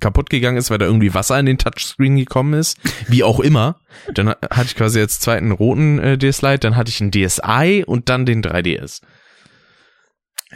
kaputt 0.00 0.28
gegangen 0.28 0.56
ist, 0.56 0.68
weil 0.68 0.78
da 0.78 0.86
irgendwie 0.86 1.14
Wasser 1.14 1.38
in 1.38 1.46
den 1.46 1.58
Touchscreen 1.58 2.16
gekommen 2.16 2.54
ist. 2.54 2.76
Wie 3.06 3.22
auch 3.22 3.38
immer. 3.38 3.78
Dann 4.14 4.30
hatte 4.30 4.64
ich 4.64 4.74
quasi 4.74 4.98
jetzt 4.98 5.22
zweiten 5.22 5.52
roten 5.52 6.00
äh, 6.00 6.18
DS 6.18 6.42
Lite, 6.42 6.58
dann 6.58 6.74
hatte 6.74 6.90
ich 6.90 7.00
einen 7.00 7.12
DSi 7.12 7.84
und 7.86 8.08
dann 8.08 8.26
den 8.26 8.42
3DS. 8.42 9.02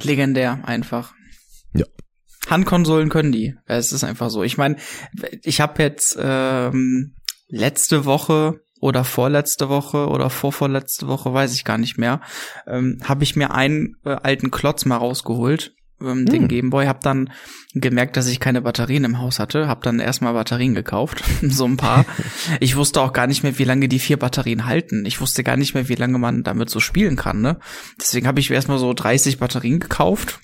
Legendär 0.03 0.59
einfach. 0.65 1.15
Ja. 1.75 1.87
Handkonsolen 2.49 3.09
können 3.09 3.31
die. 3.31 3.55
Es 3.67 3.93
ist 3.93 4.03
einfach 4.03 4.31
so. 4.31 4.43
Ich 4.43 4.59
meine, 4.59 4.79
ich 5.45 5.61
habe 5.61 5.81
jetzt 5.81 6.19
ähm, 6.21 7.15
letzte 7.47 8.05
Woche 8.05 8.66
oder 8.87 9.03
vorletzte 9.03 9.69
Woche 9.69 10.07
oder 10.07 10.31
vorvorletzte 10.31 11.09
Woche, 11.09 11.35
weiß 11.35 11.55
ich 11.55 11.65
gar 11.65 11.77
nicht 11.77 11.99
mehr, 11.99 12.21
ähm, 12.69 13.01
habe 13.03 13.25
ich 13.25 13.35
mir 13.35 13.53
einen 13.53 13.97
äh, 14.05 14.11
alten 14.11 14.53
Klotz 14.53 14.85
mal 14.85 14.97
rausgeholt, 14.97 15.75
ähm, 16.01 16.27
den 16.27 16.43
Hm. 16.43 16.49
Gameboy, 16.49 16.87
habe 16.87 17.01
dann 17.03 17.31
gemerkt, 17.75 18.17
dass 18.17 18.29
ich 18.29 18.39
keine 18.39 18.63
Batterien 18.63 19.03
im 19.03 19.19
Haus 19.19 19.41
hatte, 19.41 19.67
habe 19.67 19.81
dann 19.83 19.99
erstmal 19.99 20.35
Batterien 20.35 20.75
gekauft, 20.75 21.25
so 21.43 21.65
ein 21.65 21.77
paar. 21.77 22.05
Ich 22.61 22.77
wusste 22.77 23.01
auch 23.01 23.13
gar 23.13 23.27
nicht 23.27 23.43
mehr, 23.43 23.59
wie 23.59 23.65
lange 23.65 23.89
die 23.89 23.99
vier 23.99 24.19
Batterien 24.19 24.67
halten. 24.67 25.05
Ich 25.05 25.21
wusste 25.21 25.43
gar 25.43 25.57
nicht 25.57 25.75
mehr, 25.75 25.89
wie 25.89 25.95
lange 25.97 26.19
man 26.19 26.45
damit 26.45 26.71
so 26.71 26.79
spielen 26.79 27.17
kann, 27.17 27.41
ne? 27.41 27.59
Deswegen 28.01 28.29
habe 28.29 28.39
ich 28.39 28.51
mir 28.51 28.57
erstmal 28.57 28.79
so 28.79 28.95
30 28.95 29.39
Batterien 29.39 29.81
gekauft. 29.81 30.39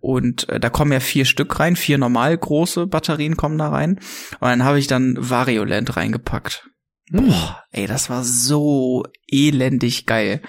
Und 0.00 0.46
äh, 0.50 0.60
da 0.60 0.68
kommen 0.68 0.92
ja 0.92 1.00
vier 1.00 1.24
Stück 1.24 1.58
rein, 1.58 1.74
vier 1.74 1.96
normal 1.96 2.36
große 2.36 2.86
Batterien 2.86 3.38
kommen 3.38 3.56
da 3.56 3.70
rein. 3.70 3.98
Und 4.40 4.48
dann 4.48 4.64
habe 4.64 4.78
ich 4.78 4.88
dann 4.88 5.16
Varioland 5.18 5.96
reingepackt. 5.96 6.70
Boah, 7.12 7.64
ey, 7.72 7.88
das 7.88 8.08
war 8.08 8.22
so 8.22 9.02
elendig 9.26 10.06
geil. 10.06 10.40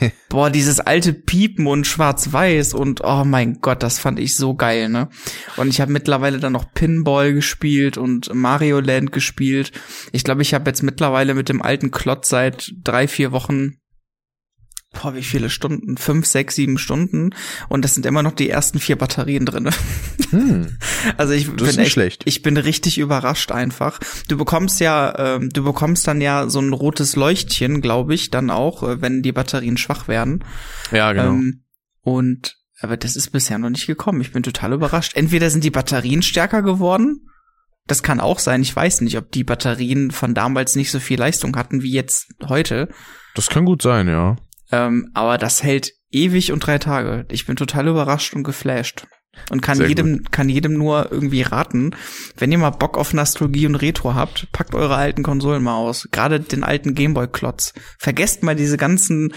Boah, 0.30 0.48
dieses 0.48 0.80
alte 0.80 1.12
Piepen 1.12 1.66
und 1.66 1.86
Schwarz-Weiß 1.86 2.72
und 2.72 3.02
oh 3.04 3.24
mein 3.26 3.60
Gott, 3.60 3.82
das 3.82 3.98
fand 3.98 4.18
ich 4.18 4.34
so 4.34 4.54
geil, 4.54 4.88
ne? 4.88 5.10
Und 5.58 5.68
ich 5.68 5.82
habe 5.82 5.92
mittlerweile 5.92 6.38
dann 6.38 6.54
noch 6.54 6.72
Pinball 6.72 7.34
gespielt 7.34 7.98
und 7.98 8.34
Mario 8.34 8.80
Land 8.80 9.12
gespielt. 9.12 9.72
Ich 10.12 10.24
glaube, 10.24 10.40
ich 10.40 10.54
habe 10.54 10.70
jetzt 10.70 10.82
mittlerweile 10.82 11.34
mit 11.34 11.50
dem 11.50 11.60
alten 11.60 11.90
Klotz 11.90 12.30
seit 12.30 12.72
drei, 12.82 13.06
vier 13.06 13.30
Wochen 13.32 13.74
Boah, 14.92 15.14
wie 15.14 15.22
viele 15.22 15.50
Stunden? 15.50 15.98
Fünf, 15.98 16.26
sechs, 16.26 16.54
sieben 16.54 16.78
Stunden. 16.78 17.30
Und 17.68 17.84
das 17.84 17.94
sind 17.94 18.06
immer 18.06 18.22
noch 18.22 18.32
die 18.32 18.48
ersten 18.48 18.78
vier 18.78 18.96
Batterien 18.96 19.44
drinne. 19.44 19.70
Hm, 20.30 20.78
Also 21.18 21.34
ich 21.34 21.50
das 21.56 21.76
bin 21.76 21.78
echt, 21.84 21.92
schlecht. 21.92 22.22
ich 22.24 22.42
bin 22.42 22.56
richtig 22.56 22.98
überrascht 22.98 23.52
einfach. 23.52 24.00
Du 24.28 24.36
bekommst 24.38 24.80
ja, 24.80 25.36
ähm, 25.36 25.50
du 25.50 25.62
bekommst 25.62 26.06
dann 26.08 26.20
ja 26.20 26.48
so 26.48 26.60
ein 26.60 26.72
rotes 26.72 27.16
Leuchtchen, 27.16 27.80
glaube 27.82 28.14
ich, 28.14 28.30
dann 28.30 28.50
auch, 28.50 28.82
äh, 28.82 29.00
wenn 29.02 29.22
die 29.22 29.32
Batterien 29.32 29.76
schwach 29.76 30.08
werden. 30.08 30.42
Ja, 30.90 31.12
genau. 31.12 31.28
Ähm, 31.32 31.64
und 32.02 32.56
aber 32.80 32.96
das 32.96 33.16
ist 33.16 33.30
bisher 33.30 33.58
noch 33.58 33.70
nicht 33.70 33.86
gekommen. 33.86 34.20
Ich 34.20 34.32
bin 34.32 34.42
total 34.42 34.72
überrascht. 34.72 35.16
Entweder 35.16 35.50
sind 35.50 35.64
die 35.64 35.70
Batterien 35.70 36.22
stärker 36.22 36.62
geworden. 36.62 37.26
Das 37.86 38.02
kann 38.02 38.20
auch 38.20 38.38
sein. 38.38 38.62
Ich 38.62 38.74
weiß 38.74 39.00
nicht, 39.00 39.16
ob 39.18 39.32
die 39.32 39.44
Batterien 39.44 40.10
von 40.12 40.32
damals 40.34 40.76
nicht 40.76 40.90
so 40.90 41.00
viel 41.00 41.18
Leistung 41.18 41.56
hatten 41.56 41.82
wie 41.82 41.92
jetzt 41.92 42.28
heute. 42.46 42.88
das 43.34 43.48
kann 43.48 43.64
gut 43.64 43.82
sein, 43.82 44.08
ja. 44.08 44.36
Ähm, 44.70 45.10
aber 45.14 45.38
das 45.38 45.62
hält 45.62 45.92
ewig 46.10 46.52
und 46.52 46.60
drei 46.60 46.78
Tage. 46.78 47.26
Ich 47.30 47.46
bin 47.46 47.56
total 47.56 47.88
überrascht 47.88 48.34
und 48.34 48.44
geflasht. 48.44 49.06
Und 49.50 49.60
kann 49.60 49.78
Sehr 49.78 49.88
jedem, 49.88 50.24
kann 50.30 50.48
jedem 50.48 50.74
nur 50.74 51.12
irgendwie 51.12 51.42
raten, 51.42 51.94
wenn 52.36 52.52
ihr 52.52 52.58
mal 52.58 52.70
Bock 52.70 52.98
auf 52.98 53.14
Nostalgie 53.14 53.66
und 53.66 53.76
Retro 53.76 54.14
habt, 54.14 54.50
packt 54.52 54.74
eure 54.74 54.96
alten 54.96 55.22
Konsolen 55.22 55.62
mal 55.62 55.76
aus. 55.76 56.08
Gerade 56.10 56.40
den 56.40 56.64
alten 56.64 56.94
Gameboy-Klotz. 56.94 57.72
Vergesst 57.98 58.42
mal 58.42 58.56
diese 58.56 58.76
ganzen, 58.76 59.32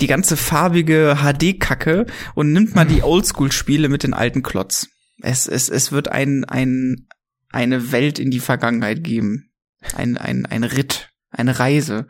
die 0.00 0.06
ganze 0.06 0.36
farbige 0.36 1.16
HD-Kacke 1.22 2.06
und 2.34 2.52
nimmt 2.52 2.74
mal 2.74 2.86
die 2.86 3.02
Oldschool-Spiele 3.02 3.88
mit 3.88 4.02
den 4.02 4.14
alten 4.14 4.42
Klotz. 4.42 4.88
Es, 5.20 5.46
es, 5.46 5.68
es 5.68 5.92
wird 5.92 6.08
ein, 6.08 6.44
ein, 6.44 7.06
eine 7.50 7.92
Welt 7.92 8.18
in 8.18 8.30
die 8.30 8.40
Vergangenheit 8.40 9.04
geben. 9.04 9.50
Ein, 9.94 10.16
ein, 10.16 10.46
ein 10.46 10.64
Ritt, 10.64 11.10
eine 11.30 11.58
Reise. 11.58 12.06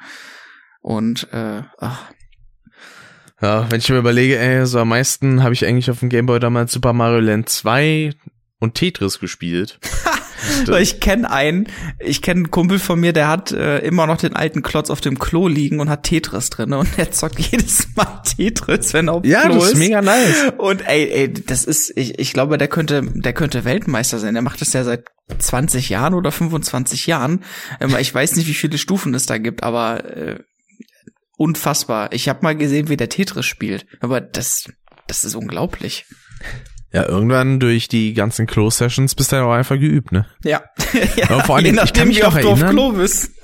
Und 0.81 1.33
äh, 1.33 1.63
ach, 1.79 2.13
Ja, 3.45 3.71
wenn 3.71 3.79
ich 3.79 3.91
mir 3.91 3.99
überlege, 3.99 4.39
ey, 4.39 4.65
so 4.65 4.79
am 4.79 4.89
meisten 4.89 5.43
habe 5.43 5.53
ich 5.53 5.67
eigentlich 5.67 5.91
auf 5.91 6.01
dem 6.01 6.09
Game 6.09 6.25
Boy 6.25 6.41
damals 6.41 6.73
Super 6.73 6.95
Mario 6.95 7.21
Land 7.21 7.51
2 7.51 8.15
und 8.59 8.75
Tetris 8.75 9.21
gespielt. 9.21 9.79
Ich 10.79 11.01
kenne 11.01 11.31
einen, 11.31 11.69
ich 11.99 12.21
kenne 12.21 12.41
einen 12.41 12.51
Kumpel 12.51 12.79
von 12.79 13.01
mir, 13.01 13.15
der 13.15 13.29
hat 13.29 13.51
äh, 13.53 13.79
immer 13.79 14.07
noch 14.07 14.19
den 14.19 14.37
alten 14.37 14.61
Klotz 14.61 14.91
auf 14.91 15.01
dem 15.01 15.19
Klo 15.19 15.49
liegen 15.49 15.81
und 15.81 15.89
hat 15.89 16.03
Tetris 16.03 16.51
drin 16.51 16.75
und 16.75 16.99
der 16.99 17.11
zockt 17.13 17.39
jedes 17.51 17.89
Mal 17.97 18.21
Tetris, 18.37 18.93
wenn 18.93 19.09
er 19.09 19.15
auf 19.15 19.25
Ja, 19.25 19.43
Klo 19.43 19.55
das 19.55 19.73
ist 19.73 19.79
mega 19.79 20.03
nice. 20.03 20.53
Und 20.59 20.87
ey, 20.87 21.11
ey, 21.11 21.33
das 21.33 21.65
ist, 21.65 21.97
ich, 21.97 22.19
ich 22.19 22.35
glaube, 22.35 22.59
der 22.59 22.69
könnte, 22.69 23.03
der 23.15 23.33
könnte 23.33 23.65
Weltmeister 23.65 24.19
sein. 24.19 24.35
Der 24.35 24.43
macht 24.43 24.61
das 24.61 24.75
ja 24.75 24.85
seit 24.85 25.07
20 25.39 25.89
Jahren 25.89 26.13
oder 26.13 26.31
25 26.31 27.07
Jahren. 27.07 27.43
Ähm, 27.81 27.97
Ich 27.99 28.15
weiß 28.15 28.37
nicht, 28.37 28.47
wie 28.47 28.55
viele 28.55 28.77
Stufen 28.77 29.15
es 29.15 29.25
da 29.25 29.39
gibt, 29.39 29.63
aber 29.63 30.05
äh, 30.05 30.39
unfassbar. 31.37 32.13
Ich 32.13 32.29
habe 32.29 32.41
mal 32.43 32.57
gesehen, 32.57 32.89
wie 32.89 32.97
der 32.97 33.09
Tetris 33.09 33.47
spielt, 33.47 33.87
aber 34.01 34.21
das, 34.21 34.71
das 35.07 35.25
ist 35.25 35.35
unglaublich. 35.35 36.07
Ja, 36.93 37.09
irgendwann 37.09 37.59
durch 37.59 37.89
die 37.89 38.15
ganzen 38.15 38.47
Klo-Sessions 38.47 39.17
bist 39.17 39.33
du 39.33 39.37
ja 39.37 39.45
auch 39.45 39.53
einfach 39.53 39.77
geübt, 39.77 40.13
ne? 40.13 40.27
Ja, 40.45 40.63
ja 41.17 41.29
Aber 41.31 41.43
vor 41.43 41.57
allen 41.57 41.65
je 41.65 41.73
Dingen, 41.73 41.85
ich 41.85 41.93
kann 41.93 42.07
nachdem, 42.07 42.09
mich 42.09 42.19
wie 42.19 42.23
noch 42.23 42.35
oft 42.35 42.45
du 42.45 42.49
auf 42.51 42.61
erinnern- 42.63 42.75
Klo 42.75 42.93
bist. 42.93 43.31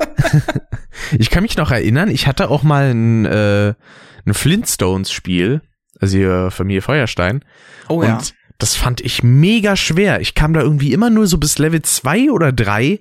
Ich 1.18 1.30
kann 1.30 1.42
mich 1.42 1.56
noch 1.56 1.70
erinnern, 1.70 2.10
ich 2.10 2.26
hatte 2.26 2.50
auch 2.50 2.62
mal 2.62 2.90
ein, 2.90 3.24
äh, 3.24 3.74
ein 4.26 4.34
Flintstones-Spiel, 4.34 5.62
also 5.98 6.16
hier 6.16 6.50
Familie 6.50 6.82
Feuerstein. 6.82 7.44
Oh 7.88 8.02
und 8.02 8.34
das 8.58 8.76
fand 8.76 9.00
ich 9.00 9.22
mega 9.22 9.76
schwer. 9.76 10.20
Ich 10.20 10.34
kam 10.34 10.52
da 10.52 10.60
irgendwie 10.60 10.92
immer 10.92 11.08
nur 11.08 11.26
so 11.26 11.38
bis 11.38 11.58
Level 11.58 11.80
2 11.80 12.30
oder 12.30 12.52
3 12.52 13.00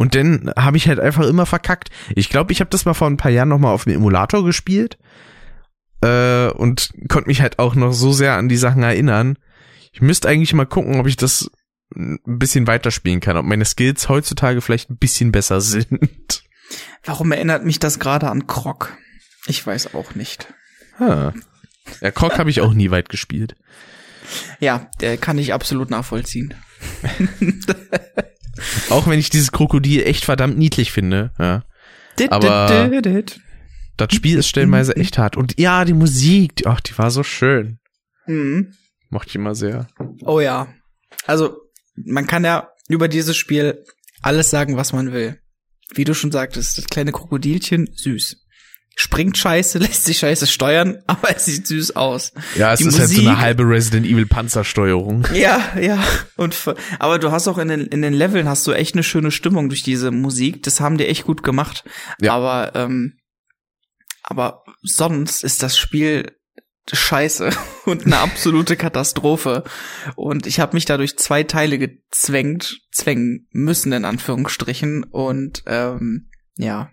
und 0.00 0.14
dann 0.14 0.50
habe 0.56 0.78
ich 0.78 0.88
halt 0.88 0.98
einfach 0.98 1.26
immer 1.26 1.44
verkackt. 1.44 1.90
Ich 2.16 2.30
glaube, 2.30 2.52
ich 2.52 2.60
habe 2.60 2.70
das 2.70 2.86
mal 2.86 2.94
vor 2.94 3.06
ein 3.06 3.18
paar 3.18 3.30
Jahren 3.30 3.50
noch 3.50 3.58
mal 3.58 3.70
auf 3.70 3.84
dem 3.84 3.96
Emulator 3.96 4.42
gespielt 4.46 4.96
äh, 6.00 6.46
und 6.46 6.94
konnte 7.10 7.28
mich 7.28 7.42
halt 7.42 7.58
auch 7.58 7.74
noch 7.74 7.92
so 7.92 8.10
sehr 8.10 8.36
an 8.36 8.48
die 8.48 8.56
Sachen 8.56 8.82
erinnern. 8.82 9.36
Ich 9.92 10.00
müsste 10.00 10.26
eigentlich 10.26 10.54
mal 10.54 10.64
gucken, 10.64 10.98
ob 11.00 11.06
ich 11.06 11.16
das 11.16 11.50
ein 11.94 12.18
bisschen 12.24 12.66
weiterspielen 12.66 13.20
kann, 13.20 13.36
ob 13.36 13.44
meine 13.44 13.66
Skills 13.66 14.08
heutzutage 14.08 14.62
vielleicht 14.62 14.88
ein 14.88 14.96
bisschen 14.96 15.32
besser 15.32 15.60
sind. 15.60 16.44
Warum 17.04 17.30
erinnert 17.30 17.66
mich 17.66 17.78
das 17.78 17.98
gerade 17.98 18.30
an 18.30 18.46
Krog? 18.46 18.96
Ich 19.48 19.66
weiß 19.66 19.94
auch 19.94 20.14
nicht. 20.14 20.50
Ah. 20.98 21.34
Ja, 22.00 22.10
Krog 22.10 22.38
habe 22.38 22.48
ich 22.48 22.62
auch 22.62 22.72
nie 22.72 22.90
weit 22.90 23.10
gespielt. 23.10 23.54
Ja, 24.60 24.88
der 25.02 25.18
kann 25.18 25.36
ich 25.36 25.52
absolut 25.52 25.90
nachvollziehen. 25.90 26.54
Auch 28.90 29.06
wenn 29.06 29.18
ich 29.18 29.30
dieses 29.30 29.52
Krokodil 29.52 30.02
echt 30.02 30.24
verdammt 30.24 30.58
niedlich 30.58 30.92
finde. 30.92 31.32
Ja. 31.38 31.64
Aber- 32.32 32.66
Das 33.96 34.12
Spiel 34.14 34.38
ist 34.38 34.48
stellenweise 34.48 34.96
echt 34.96 35.18
hart. 35.18 35.36
Und 35.36 35.58
ja, 35.60 35.84
die 35.84 35.92
Musik, 35.92 36.56
die, 36.56 36.66
ach, 36.66 36.80
die 36.80 36.96
war 36.96 37.10
so 37.10 37.22
schön. 37.22 37.78
Mhm. 38.26 38.72
Mochte 39.10 39.28
ich 39.30 39.34
immer 39.34 39.54
sehr. 39.54 39.88
Oh 40.24 40.40
ja. 40.40 40.68
Also, 41.26 41.58
man 41.96 42.26
kann 42.26 42.44
ja 42.44 42.68
über 42.88 43.08
dieses 43.08 43.36
Spiel 43.36 43.84
alles 44.22 44.48
sagen, 44.50 44.76
was 44.76 44.92
man 44.92 45.12
will. 45.12 45.38
Wie 45.94 46.04
du 46.04 46.14
schon 46.14 46.30
sagtest, 46.30 46.78
das 46.78 46.86
kleine 46.86 47.12
Krokodilchen, 47.12 47.88
süß. 47.92 48.39
Springt 49.00 49.38
scheiße, 49.38 49.78
lässt 49.80 50.04
sich 50.04 50.18
scheiße 50.18 50.46
steuern, 50.46 50.98
aber 51.06 51.34
es 51.34 51.46
sieht 51.46 51.66
süß 51.66 51.96
aus. 51.96 52.32
Ja, 52.56 52.72
es 52.74 52.80
Die 52.80 52.86
ist 52.86 52.98
halt 52.98 53.08
so 53.08 53.14
Musik- 53.14 53.28
eine 53.28 53.40
halbe 53.40 53.62
Resident 53.64 54.06
Evil 54.06 54.26
Panzersteuerung. 54.26 55.26
Ja, 55.32 55.72
ja. 55.80 56.02
Und 56.36 56.56
aber 56.98 57.18
du 57.18 57.32
hast 57.32 57.48
auch 57.48 57.58
in 57.58 57.68
den 57.68 57.86
in 57.86 58.02
den 58.02 58.12
Leveln 58.12 58.48
hast 58.48 58.66
du 58.66 58.72
echt 58.72 58.94
eine 58.94 59.02
schöne 59.02 59.30
Stimmung 59.30 59.68
durch 59.68 59.82
diese 59.82 60.10
Musik. 60.10 60.62
Das 60.62 60.80
haben 60.80 60.98
die 60.98 61.06
echt 61.06 61.24
gut 61.24 61.42
gemacht. 61.42 61.84
Ja. 62.20 62.34
Aber 62.34 62.72
ähm, 62.74 63.14
aber 64.22 64.62
sonst 64.82 65.42
ist 65.44 65.62
das 65.62 65.78
Spiel 65.78 66.32
scheiße 66.92 67.50
und 67.86 68.04
eine 68.06 68.18
absolute 68.18 68.76
Katastrophe. 68.76 69.64
Und 70.16 70.46
ich 70.46 70.60
habe 70.60 70.74
mich 70.76 70.84
dadurch 70.84 71.16
zwei 71.16 71.42
Teile 71.42 71.78
gezwängt, 71.78 72.80
zwängen 72.92 73.46
müssen 73.52 73.92
in 73.92 74.04
Anführungsstrichen. 74.04 75.04
Und 75.04 75.62
ähm, 75.66 76.28
ja, 76.56 76.90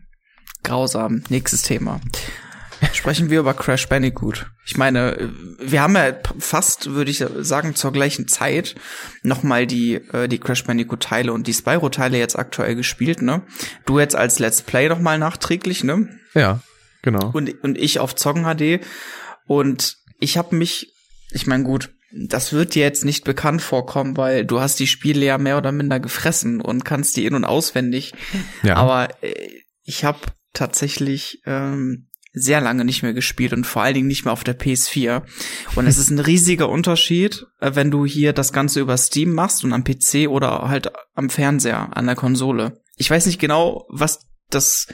grausam. 0.64 1.24
Nächstes 1.30 1.62
Thema. 1.62 2.02
Sprechen 2.94 3.30
wir 3.30 3.40
über 3.40 3.54
Crash 3.54 3.88
Bandicoot. 3.88 4.48
Ich 4.66 4.78
meine, 4.78 5.32
wir 5.60 5.82
haben 5.82 5.96
ja 5.96 6.14
fast, 6.38 6.92
würde 6.92 7.10
ich 7.10 7.24
sagen, 7.40 7.76
zur 7.76 7.92
gleichen 7.92 8.28
Zeit 8.28 8.76
nochmal 9.24 9.66
die, 9.66 9.96
äh, 9.96 10.28
die 10.28 10.38
Crash 10.38 10.64
Bandicoot 10.64 11.02
Teile 11.02 11.34
und 11.34 11.48
die 11.48 11.54
Spyro 11.54 11.90
Teile 11.90 12.18
jetzt 12.18 12.38
aktuell 12.38 12.76
gespielt, 12.76 13.22
ne? 13.22 13.42
Du 13.86 14.00
jetzt 14.00 14.16
als 14.16 14.40
Let's 14.40 14.62
Play 14.62 14.90
nochmal 14.90 15.18
nachträglich, 15.18 15.84
ne? 15.84 16.10
Ja, 16.34 16.62
genau. 17.02 17.32
und, 17.34 17.64
und 17.64 17.78
ich 17.78 18.00
auf 18.00 18.16
Zoggen 18.16 18.44
HD. 18.44 18.86
Und 19.48 19.98
ich 20.20 20.38
habe 20.38 20.56
mich, 20.56 20.94
ich 21.32 21.48
meine, 21.48 21.64
gut, 21.64 21.90
das 22.12 22.54
wird 22.54 22.76
dir 22.76 22.84
jetzt 22.84 23.06
nicht 23.06 23.24
bekannt 23.24 23.62
vorkommen, 23.62 24.18
weil 24.18 24.46
du 24.46 24.60
hast 24.60 24.80
die 24.80 24.88
Spiele 24.88 25.26
ja 25.26 25.38
mehr 25.38 25.58
oder 25.58 25.72
minder 25.72 26.00
gefressen 26.00 26.62
und 26.62 26.86
kannst 26.86 27.18
die 27.18 27.26
in- 27.26 27.36
und 27.36 27.46
auswendig. 27.46 28.14
Ja. 28.64 28.76
Aber 28.76 29.10
äh, 29.22 29.50
ich 29.88 30.04
habe 30.04 30.20
tatsächlich 30.54 31.42
ähm, 31.46 32.10
sehr 32.34 32.62
lange 32.62 32.86
nicht 32.86 33.04
mehr 33.04 33.14
gespielt 33.14 33.54
und 33.54 33.66
vor 33.66 33.82
allen 33.82 33.94
Dingen 33.94 34.08
nicht 34.08 34.26
mehr 34.26 34.34
auf 34.34 34.44
der 34.44 34.60
PS4. 34.60 35.24
Und 35.76 35.88
es 35.88 35.98
ist 35.98 36.10
ein 36.10 36.20
riesiger 36.20 36.70
Unterschied, 36.70 37.48
äh, 37.62 37.72
wenn 37.74 37.90
du 37.90 38.06
hier 38.06 38.34
das 38.34 38.52
Ganze 38.52 38.82
über 38.82 38.98
Steam 38.98 39.34
machst 39.34 39.64
und 39.64 39.74
am 39.74 39.86
PC 39.86 40.28
oder 40.28 40.68
halt 40.68 40.92
am 41.16 41.30
Fernseher, 41.30 41.96
an 41.96 42.06
der 42.06 42.16
Konsole. 42.16 42.82
Ich 42.98 43.10
weiß 43.10 43.26
nicht 43.26 43.40
genau, 43.40 43.88
was 43.90 44.28
das 44.50 44.88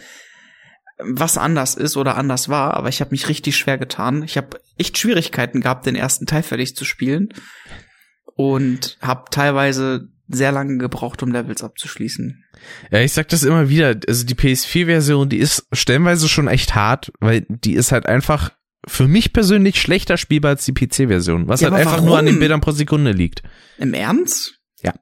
was 1.00 1.40
anders 1.40 1.74
ist 1.74 1.98
oder 1.98 2.16
anders 2.16 2.50
war, 2.50 2.76
aber 2.76 2.88
ich 2.88 3.02
habe 3.02 3.12
mich 3.12 3.28
richtig 3.28 3.58
schwer 3.58 3.80
getan. 3.80 4.22
Ich 4.24 4.38
habe 4.38 4.62
echt 4.78 4.98
Schwierigkeiten 4.98 5.60
gehabt, 5.60 5.88
den 5.88 5.96
ersten 5.96 6.28
Teil 6.28 6.44
fertig 6.44 6.76
zu 6.76 6.86
spielen 6.86 7.30
und 8.36 8.98
habe 9.02 9.26
teilweise 9.32 10.13
sehr 10.34 10.52
lange 10.52 10.78
gebraucht, 10.78 11.24
um 11.24 11.32
Levels 11.32 11.64
abzuschließen. 11.64 12.44
Ja, 12.92 13.00
ich 13.00 13.14
sag 13.14 13.28
das 13.30 13.44
immer 13.44 13.70
wieder. 13.70 13.96
Also 14.08 14.26
die 14.26 14.36
PS4-Version, 14.36 15.30
die 15.30 15.38
ist 15.38 15.68
stellenweise 15.72 16.28
schon 16.30 16.48
echt 16.48 16.76
hart, 16.76 17.12
weil 17.20 17.46
die 17.50 17.74
ist 17.74 17.92
halt 17.92 18.06
einfach 18.06 18.52
für 18.86 19.08
mich 19.08 19.32
persönlich 19.34 19.80
schlechter 19.80 20.18
spielbar 20.18 20.52
als 20.52 20.66
die 20.66 20.74
PC-Version, 20.74 21.48
was 21.48 21.62
Ja, 21.62 21.72
halt 21.72 21.80
einfach 21.80 22.02
nur 22.02 22.18
an 22.18 22.26
den 22.26 22.36
warum? 22.36 22.40
Bildern 22.40 22.62
pro 22.62 22.72
Sekunde 22.72 23.12
liegt. 23.12 23.42
Im 23.78 23.94
Ernst? 23.94 24.60
Ja. 24.82 24.94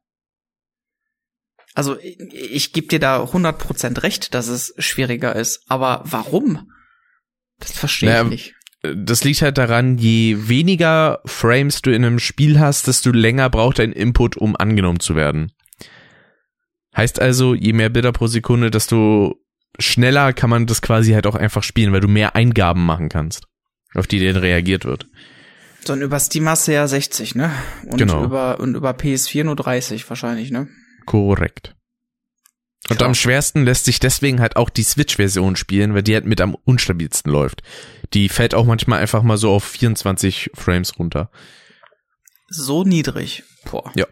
Also 1.74 1.98
ich, 2.00 2.20
ich 2.32 2.74
gebe 2.74 2.88
dir 2.88 3.00
da 3.00 3.24
100% 3.24 4.04
recht, 4.04 4.34
dass 4.34 4.48
es 4.48 4.74
schwieriger 4.78 5.36
ist, 5.36 5.64
aber 5.68 6.04
warum? 6.06 6.70
Das 7.60 7.72
verstehe 7.72 8.10
Naja, 8.10 8.24
ich 8.24 8.30
nicht. 8.30 8.56
Das 8.84 9.24
liegt 9.24 9.42
halt 9.44 9.58
daran, 9.60 9.98
je 10.00 10.36
weniger 10.48 11.22
Frames 11.26 11.82
du 11.84 11.92
in 11.92 12.04
einem 12.04 12.18
Spiel 12.20 12.60
hast, 12.60 12.88
desto 12.88 13.12
länger 13.12 13.50
braucht 13.50 13.78
dein 13.80 13.92
Input, 13.92 14.38
um 14.38 14.56
angenommen 14.56 15.00
zu 15.00 15.16
werden. 15.16 15.52
Heißt 16.96 17.22
also, 17.22 17.54
je 17.54 17.74
mehr 17.74 17.90
Bilder 17.90 18.12
pro 18.12 18.28
Sekunde, 18.28 18.72
desto 18.72 19.36
schneller 19.80 20.34
kann 20.34 20.50
man 20.50 20.66
das 20.66 20.82
quasi 20.82 21.12
halt 21.14 21.28
auch 21.28 21.36
einfach 21.36 21.64
spielen, 21.64 21.94
weil 21.94 22.02
du 22.02 22.08
mehr 22.08 22.36
Eingaben 22.36 22.84
machen 22.86 23.08
kannst, 23.08 23.46
auf 23.94 24.08
die 24.08 24.20
dann 24.26 24.36
reagiert 24.42 24.84
wird. 24.84 25.08
So, 25.86 25.94
und 25.94 26.02
über 26.02 26.20
Steam 26.20 26.48
hast 26.50 26.68
du 26.68 26.74
ja 26.74 26.88
60, 26.88 27.36
ne? 27.36 27.52
Und 27.86 27.98
Genau. 27.98 28.24
über, 28.26 28.60
und 28.60 28.76
über 28.76 28.92
PS4 28.92 29.44
nur 29.44 29.56
30 29.56 30.08
wahrscheinlich, 30.10 30.52
ne? 30.52 30.68
Korrekt. 31.06 31.76
Und 32.90 32.98
Krass. 32.98 33.08
am 33.08 33.16
schwersten 33.16 33.64
lässt 33.64 33.86
sich 33.86 34.00
deswegen 34.00 34.42
halt 34.42 34.56
auch 34.58 34.70
die 34.70 34.84
Switch-Version 34.84 35.56
spielen, 35.56 35.94
weil 35.94 36.04
die 36.04 36.14
halt 36.14 36.26
mit 36.26 36.42
am 36.42 36.56
unstabilsten 36.66 37.32
läuft. 37.32 37.62
Die 38.14 38.30
fällt 38.30 38.54
auch 38.54 38.66
manchmal 38.66 39.00
einfach 39.00 39.24
mal 39.24 39.38
so 39.38 39.52
auf 39.52 39.64
24 39.64 40.52
Frames 40.54 40.98
runter. 41.00 41.30
So 42.50 42.84
niedrig. 42.84 43.44
Boah. 43.70 43.92
Ja. 43.96 44.06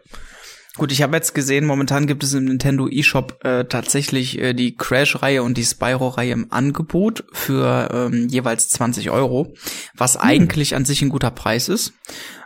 Gut, 0.76 0.92
ich 0.92 1.02
habe 1.02 1.16
jetzt 1.16 1.34
gesehen, 1.34 1.66
momentan 1.66 2.06
gibt 2.06 2.22
es 2.22 2.32
im 2.32 2.44
Nintendo 2.44 2.88
eShop 2.88 3.44
äh, 3.44 3.64
tatsächlich 3.64 4.38
äh, 4.38 4.54
die 4.54 4.76
Crash-Reihe 4.76 5.42
und 5.42 5.58
die 5.58 5.64
Spyro-Reihe 5.64 6.32
im 6.32 6.52
Angebot 6.52 7.24
für 7.32 7.90
ähm, 7.92 8.28
jeweils 8.28 8.68
20 8.70 9.10
Euro, 9.10 9.52
was 9.94 10.16
eigentlich 10.16 10.76
an 10.76 10.84
sich 10.84 11.02
ein 11.02 11.08
guter 11.08 11.32
Preis 11.32 11.68
ist. 11.68 11.92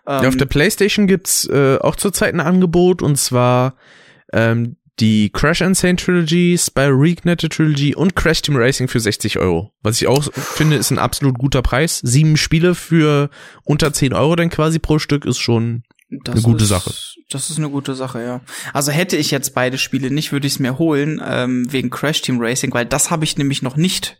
Ähm, 0.07 0.23
Ja, 0.23 0.29
auf 0.29 0.37
der 0.37 0.47
PlayStation 0.47 1.07
gibt's 1.07 1.47
äh, 1.49 1.79
auch 1.79 1.97
zurzeit 1.97 2.35
ein 2.35 2.41
Angebot 2.41 3.03
und 3.03 3.17
zwar 3.17 3.77
ähm, 4.33 4.77
die 5.01 5.31
Crash 5.31 5.61
Insane 5.61 5.97
Trilogy, 5.97 6.57
Spyro 6.59 6.95
Reignited 6.97 7.53
Trilogy 7.53 7.95
und 7.95 8.15
Crash 8.15 8.43
Team 8.43 8.57
Racing 8.57 8.89
für 8.89 9.01
60 9.01 9.39
Euro. 9.39 9.73
Was 9.83 10.01
ich 10.01 10.07
auch 10.07 10.23
finde, 10.33 10.77
ist 10.77 10.91
ein 10.91 10.99
absolut 10.99 11.39
guter 11.39 11.63
Preis. 11.63 12.01
Sieben 12.05 12.37
Spiele 12.37 12.75
für 12.75 13.31
unter 13.65 13.93
10 13.93 14.13
Euro 14.13 14.37
dann 14.37 14.51
quasi 14.51 14.79
pro 14.79 14.99
Stück 14.99 15.25
ist 15.25 15.39
schon 15.39 15.83
das 16.23 16.35
eine 16.37 16.43
gute 16.43 16.65
ist, 16.65 16.71
Sache. 16.71 16.95
Das 17.31 17.51
ist 17.51 17.59
eine 17.59 17.71
gute 17.71 17.95
Sache, 17.95 18.23
ja. 18.23 18.41
Also 18.73 18.93
hätte 18.93 19.17
ich 19.17 19.31
jetzt 19.31 19.55
beide 19.55 19.79
Spiele 19.79 20.11
nicht, 20.11 20.33
würde 20.33 20.47
ich 20.47 20.55
es 20.55 20.59
mir 20.59 20.79
holen 20.79 21.21
ähm, 21.25 21.71
wegen 21.73 21.91
Crash 21.91 22.23
Team 22.23 22.41
Racing, 22.41 22.73
weil 22.73 22.87
das 22.87 23.11
habe 23.11 23.25
ich 23.25 23.37
nämlich 23.37 23.63
noch 23.63 23.77
nicht. 23.77 24.19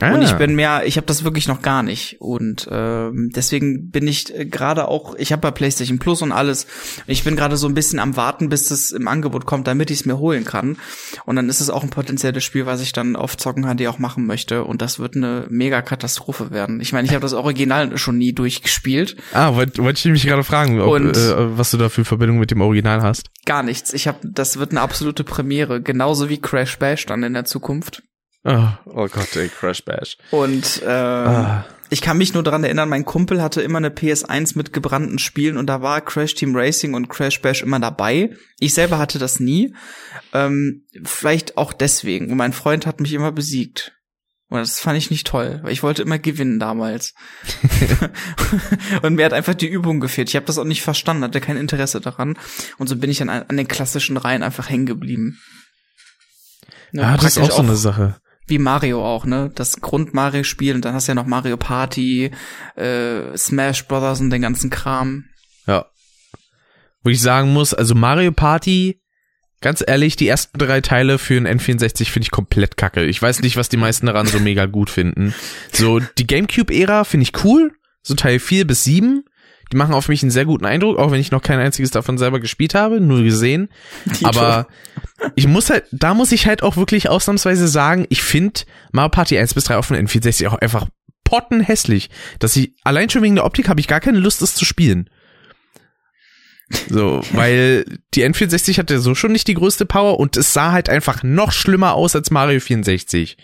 Und 0.00 0.22
ich 0.22 0.32
Ah. 0.32 0.36
bin 0.36 0.54
mehr, 0.54 0.82
ich 0.86 0.96
habe 0.96 1.06
das 1.06 1.24
wirklich 1.24 1.48
noch 1.48 1.62
gar 1.62 1.82
nicht. 1.82 2.16
Und 2.20 2.68
ähm, 2.70 3.30
deswegen 3.34 3.90
bin 3.90 4.06
ich 4.06 4.34
äh, 4.36 4.44
gerade 4.44 4.88
auch, 4.88 5.14
ich 5.16 5.32
habe 5.32 5.46
ja 5.46 5.50
PlayStation 5.52 5.98
Plus 5.98 6.20
und 6.20 6.32
alles. 6.32 6.66
Ich 7.06 7.24
bin 7.24 7.36
gerade 7.36 7.56
so 7.56 7.66
ein 7.68 7.74
bisschen 7.74 7.98
am 8.00 8.16
Warten, 8.16 8.48
bis 8.48 8.68
das 8.68 8.90
im 8.90 9.08
Angebot 9.08 9.46
kommt, 9.46 9.66
damit 9.66 9.90
ich 9.90 10.00
es 10.00 10.04
mir 10.06 10.18
holen 10.18 10.44
kann. 10.44 10.76
Und 11.24 11.36
dann 11.36 11.48
ist 11.48 11.60
es 11.60 11.70
auch 11.70 11.82
ein 11.84 11.90
potenzielles 11.90 12.44
Spiel, 12.44 12.66
was 12.66 12.80
ich 12.82 12.92
dann 12.92 13.16
auf 13.16 13.36
Zocken 13.36 13.64
HD 13.64 13.86
auch 13.86 13.98
machen 13.98 14.26
möchte. 14.26 14.64
Und 14.64 14.82
das 14.82 14.98
wird 14.98 15.16
eine 15.16 15.46
mega 15.48 15.80
Katastrophe 15.80 16.50
werden. 16.50 16.80
Ich 16.80 16.92
meine, 16.92 17.06
ich 17.06 17.12
habe 17.14 17.22
das 17.22 17.32
Original 17.32 17.96
schon 17.96 18.18
nie 18.18 18.32
durchgespielt. 18.32 19.16
Ah, 19.32 19.54
wollte 19.54 19.82
wollt 19.82 19.98
ich 19.98 20.04
mich 20.06 20.26
gerade 20.26 20.44
fragen, 20.44 20.80
ob, 20.80 20.90
Und- 20.92 21.16
äh, 21.16 21.56
was 21.56 21.70
du 21.70 21.76
da 21.78 21.88
für 21.88 22.04
Verbindung 22.04 22.38
mit 22.38 22.50
dem 22.50 22.60
Original 22.60 23.00
hast. 23.02 23.28
Gar 23.46 23.62
nichts. 23.62 23.92
Ich 23.92 24.08
habe, 24.08 24.18
das 24.22 24.58
wird 24.58 24.72
eine 24.72 24.80
absolute 24.80 25.24
Premiere, 25.24 25.80
genauso 25.80 26.28
wie 26.28 26.38
Crash 26.40 26.78
Bash 26.78 27.06
dann 27.06 27.22
in 27.22 27.32
der 27.32 27.44
Zukunft. 27.44 28.02
Oh, 28.44 28.68
oh 28.86 29.08
Gott, 29.08 29.34
ey, 29.36 29.48
Crash 29.48 29.82
Bash. 29.84 30.18
Und 30.30 30.82
ähm, 30.84 30.88
Ah. 30.90 31.64
ich 31.88 32.02
kann 32.02 32.18
mich 32.18 32.34
nur 32.34 32.42
dran 32.42 32.62
erinnern, 32.62 32.90
mein 32.90 33.06
Kumpel 33.06 33.40
hatte 33.42 33.62
immer 33.62 33.78
eine 33.78 33.88
PS1 33.88 34.56
mit 34.56 34.72
gebrannten 34.74 35.18
Spielen 35.18 35.56
und 35.56 35.66
da 35.66 35.80
war 35.80 36.02
Crash 36.02 36.34
Team 36.34 36.54
Racing 36.54 36.92
und 36.92 37.08
Crash 37.08 37.40
Bash 37.40 37.62
immer 37.62 37.80
dabei. 37.80 38.36
Ich 38.60 38.74
selber 38.74 38.98
hatte 38.98 39.18
das 39.18 39.40
nie. 39.40 39.74
Ähm, 40.34 40.84
vielleicht 41.04 41.56
auch 41.56 41.72
deswegen. 41.72 42.30
Und 42.30 42.36
mein 42.36 42.52
Freund 42.52 42.86
hat 42.86 43.00
mich 43.00 43.14
immer 43.14 43.32
besiegt. 43.32 43.92
Und 44.50 44.58
das 44.58 44.78
fand 44.78 44.98
ich 44.98 45.10
nicht 45.10 45.26
toll, 45.26 45.60
weil 45.62 45.72
ich 45.72 45.82
wollte 45.82 46.02
immer 46.02 46.18
gewinnen 46.18 46.60
damals. 46.60 47.14
und 49.02 49.14
mir 49.14 49.24
hat 49.24 49.32
einfach 49.32 49.54
die 49.54 49.68
Übung 49.68 50.00
gefehlt. 50.00 50.28
Ich 50.28 50.36
habe 50.36 50.46
das 50.46 50.58
auch 50.58 50.64
nicht 50.64 50.82
verstanden, 50.82 51.24
hatte 51.24 51.40
kein 51.40 51.56
Interesse 51.56 52.00
daran. 52.00 52.36
Und 52.76 52.88
so 52.88 52.96
bin 52.96 53.10
ich 53.10 53.22
an, 53.22 53.30
an 53.30 53.56
den 53.56 53.68
klassischen 53.68 54.18
Reihen 54.18 54.42
einfach 54.42 54.68
hängen 54.68 54.86
geblieben. 54.86 55.40
Ja, 56.92 57.16
das 57.16 57.36
ist 57.36 57.38
auch 57.38 57.50
so 57.50 57.62
eine 57.62 57.76
Sache. 57.76 58.16
Wie 58.46 58.58
Mario 58.58 59.04
auch, 59.04 59.24
ne? 59.24 59.50
Das 59.54 59.80
Grund-Mario-Spiel 59.80 60.74
und 60.74 60.84
dann 60.84 60.94
hast 60.94 61.08
du 61.08 61.12
ja 61.12 61.14
noch 61.14 61.26
Mario 61.26 61.56
Party, 61.56 62.30
äh, 62.76 63.36
Smash 63.36 63.86
Brothers 63.86 64.20
und 64.20 64.30
den 64.30 64.42
ganzen 64.42 64.70
Kram. 64.70 65.24
Ja. 65.66 65.86
Wo 67.02 67.10
ich 67.10 67.20
sagen 67.20 67.52
muss, 67.52 67.74
also 67.74 67.94
Mario 67.94 68.32
Party, 68.32 69.00
ganz 69.60 69.82
ehrlich, 69.86 70.16
die 70.16 70.28
ersten 70.28 70.58
drei 70.58 70.80
Teile 70.80 71.18
für 71.18 71.36
ein 71.36 71.48
N64 71.48 72.10
finde 72.10 72.24
ich 72.24 72.30
komplett 72.30 72.76
kacke. 72.76 73.04
Ich 73.04 73.20
weiß 73.20 73.40
nicht, 73.40 73.56
was 73.56 73.68
die 73.68 73.78
meisten 73.78 74.06
daran 74.06 74.26
so 74.26 74.38
mega 74.38 74.66
gut 74.66 74.90
finden. 74.90 75.34
So, 75.72 76.00
die 76.00 76.26
Gamecube-Ära 76.26 77.04
finde 77.04 77.24
ich 77.24 77.44
cool. 77.44 77.72
So 78.02 78.14
Teil 78.14 78.38
4 78.38 78.66
bis 78.66 78.84
7. 78.84 79.24
Die 79.74 79.78
machen 79.78 79.92
auf 79.92 80.06
mich 80.06 80.22
einen 80.22 80.30
sehr 80.30 80.44
guten 80.44 80.66
Eindruck, 80.66 80.98
auch 80.98 81.10
wenn 81.10 81.18
ich 81.18 81.32
noch 81.32 81.42
kein 81.42 81.58
einziges 81.58 81.90
davon 81.90 82.16
selber 82.16 82.38
gespielt 82.38 82.76
habe, 82.76 83.00
nur 83.00 83.24
gesehen. 83.24 83.70
Tito. 84.14 84.28
Aber 84.28 84.68
ich 85.34 85.48
muss 85.48 85.68
halt, 85.68 85.86
da 85.90 86.14
muss 86.14 86.30
ich 86.30 86.46
halt 86.46 86.62
auch 86.62 86.76
wirklich 86.76 87.08
ausnahmsweise 87.08 87.66
sagen, 87.66 88.06
ich 88.08 88.22
finde 88.22 88.60
Mario 88.92 89.08
Party 89.08 89.36
1 89.36 89.52
bis 89.54 89.64
3 89.64 89.76
auf 89.78 89.88
dem 89.88 89.96
N64 89.96 90.46
auch 90.46 90.54
einfach 90.54 90.86
pottenhässlich. 91.24 92.08
Dass 92.38 92.54
ich, 92.54 92.74
allein 92.84 93.10
schon 93.10 93.22
wegen 93.22 93.34
der 93.34 93.44
Optik 93.44 93.68
habe 93.68 93.80
ich 93.80 93.88
gar 93.88 93.98
keine 93.98 94.20
Lust, 94.20 94.42
es 94.42 94.54
zu 94.54 94.64
spielen. 94.64 95.10
So, 96.88 97.22
weil 97.32 97.84
die 98.14 98.24
N64 98.24 98.78
hatte 98.78 99.00
so 99.00 99.16
schon 99.16 99.32
nicht 99.32 99.48
die 99.48 99.54
größte 99.54 99.86
Power 99.86 100.20
und 100.20 100.36
es 100.36 100.52
sah 100.52 100.70
halt 100.70 100.88
einfach 100.88 101.24
noch 101.24 101.50
schlimmer 101.50 101.94
aus 101.94 102.14
als 102.14 102.30
Mario 102.30 102.60
64. 102.60 103.36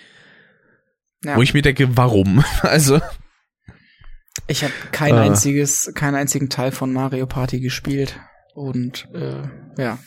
ja, 1.24 1.34
Wo 1.34 1.42
ich 1.42 1.54
mir 1.54 1.62
denke, 1.62 1.96
warum? 1.96 2.44
Also, 2.62 3.00
ich 4.50 4.64
habe 4.64 4.72
kein 4.92 5.14
Ah. 5.14 5.22
einziges, 5.22 5.92
keinen 5.94 6.14
einzigen 6.16 6.48
Teil 6.48 6.72
von 6.72 6.92
Mario 6.92 7.26
Party 7.26 7.60
gespielt 7.60 8.18
und 8.54 9.08
äh, 9.14 9.42
ja, 9.80 9.98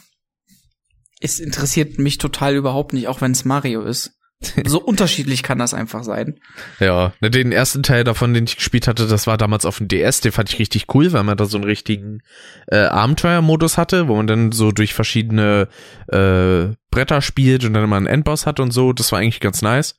es 1.21 1.39
interessiert 1.39 1.99
mich 1.99 2.17
total 2.17 2.55
überhaupt 2.55 2.93
nicht, 2.93 3.07
auch 3.07 3.21
wenn 3.21 3.31
es 3.31 3.45
Mario 3.45 3.81
ist. 3.83 4.11
So 4.67 4.81
unterschiedlich 4.81 5.41
kann 5.41 5.57
das 5.57 5.73
einfach 5.73 6.03
sein. 6.03 6.37
Ja, 6.81 7.13
ne, 7.21 7.31
den 7.31 7.53
ersten 7.53 7.81
Teil 7.81 8.03
davon, 8.03 8.33
den 8.33 8.43
ich 8.43 8.57
gespielt 8.57 8.89
hatte, 8.89 9.07
das 9.07 9.25
war 9.25 9.37
damals 9.37 9.63
auf 9.65 9.77
dem 9.77 9.87
DS, 9.87 10.19
den 10.19 10.33
fand 10.33 10.49
ich 10.51 10.59
richtig 10.59 10.93
cool, 10.93 11.13
weil 11.13 11.23
man 11.23 11.37
da 11.37 11.45
so 11.45 11.57
einen 11.57 11.63
richtigen 11.63 12.19
äh, 12.67 12.83
Abenteuermodus 12.83 13.77
hatte, 13.77 14.09
wo 14.09 14.17
man 14.17 14.27
dann 14.27 14.51
so 14.51 14.73
durch 14.73 14.93
verschiedene 14.93 15.69
äh, 16.09 16.75
Bretter 16.91 17.21
spielt 17.21 17.63
und 17.63 17.73
dann 17.73 17.85
immer 17.85 17.95
einen 17.95 18.05
Endboss 18.07 18.45
hat 18.45 18.59
und 18.59 18.71
so. 18.71 18.91
Das 18.91 19.13
war 19.13 19.19
eigentlich 19.19 19.39
ganz 19.39 19.61
nice. 19.61 19.95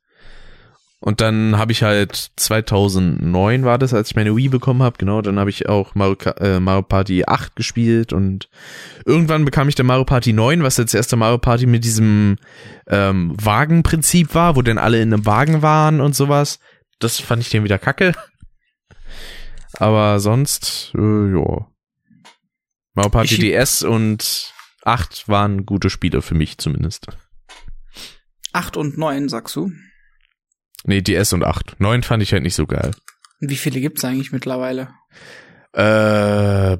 Und 1.07 1.20
dann 1.20 1.59
habe 1.59 1.70
ich 1.70 1.82
halt 1.82 2.30
2009 2.36 3.66
war 3.66 3.76
das, 3.76 3.92
als 3.92 4.09
ich 4.09 4.16
meine 4.16 4.34
Wii 4.34 4.48
bekommen 4.48 4.82
habe, 4.82 4.96
genau, 4.96 5.20
dann 5.20 5.38
habe 5.38 5.50
ich 5.50 5.68
auch 5.68 5.94
Mario, 5.94 6.16
äh, 6.38 6.61
Mario 6.61 6.80
Party 6.80 7.24
8 7.26 7.55
gespielt 7.57 8.14
und 8.14 8.48
irgendwann 9.05 9.44
bekam 9.44 9.68
ich 9.68 9.74
dann 9.74 9.84
Mario 9.84 10.07
Party 10.07 10.32
9, 10.32 10.62
was 10.62 10.78
jetzt 10.78 10.94
erste 10.94 11.16
Mario 11.16 11.36
Party 11.36 11.66
mit 11.66 11.84
diesem 11.84 12.36
ähm, 12.86 13.34
Wagenprinzip 13.38 14.34
war, 14.34 14.57
wo 14.57 14.62
dann 14.62 14.78
alle 14.78 15.02
in 15.02 15.12
einem 15.12 15.26
Wagen 15.26 15.61
waren 15.61 16.00
und 16.00 16.16
sowas. 16.16 16.59
Das 17.00 17.20
fand 17.20 17.42
ich 17.42 17.50
dann 17.50 17.64
wieder 17.64 17.78
kacke. 17.78 18.14
Aber 19.74 20.20
sonst, 20.20 20.90
äh, 20.96 21.00
ja. 21.32 21.66
Mario 22.94 23.11
Party 23.11 23.34
Ich- 23.34 23.40
DS 23.40 23.82
und 23.82 24.55
8 24.84 25.28
waren 25.28 25.66
gute 25.66 25.90
Spiele 25.90 26.22
für 26.22 26.34
mich 26.34 26.57
zumindest. 26.57 27.09
Acht 28.55 28.78
und 28.78 28.96
neun, 28.96 29.28
sagst 29.28 29.55
du? 29.57 29.70
Nee, 30.85 31.01
DS 31.01 31.32
und 31.32 31.45
8. 31.45 31.76
9 31.80 32.03
fand 32.03 32.22
ich 32.22 32.32
halt 32.32 32.43
nicht 32.43 32.55
so 32.55 32.66
geil. 32.66 32.93
Wie 33.41 33.57
viele 33.57 33.80
gibt's 33.80 34.05
eigentlich 34.05 34.32
mittlerweile? 34.32 34.91
Äh, 35.72 36.78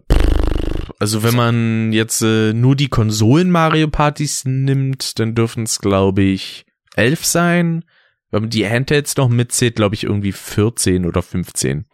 also 1.01 1.23
wenn 1.23 1.35
man 1.35 1.93
jetzt 1.93 2.23
äh, 2.23 2.53
nur 2.53 2.77
die 2.77 2.89
Konsolen 2.89 3.51
Mario 3.51 3.89
Partys 3.89 4.45
nimmt, 4.45 5.19
dann 5.19 5.35
dürfen 5.35 5.65
es 5.65 5.81
glaube 5.81 6.23
ich 6.23 6.65
elf 6.95 7.25
sein. 7.25 7.85
Wenn 8.31 8.43
man 8.43 8.51
die 8.51 8.69
Handhelds 8.69 9.17
noch 9.17 9.29
mitzählt, 9.29 9.77
glaube 9.77 9.95
ich 9.95 10.05
irgendwie 10.05 10.33
14 10.33 11.07
oder 11.07 11.23
15. 11.23 11.87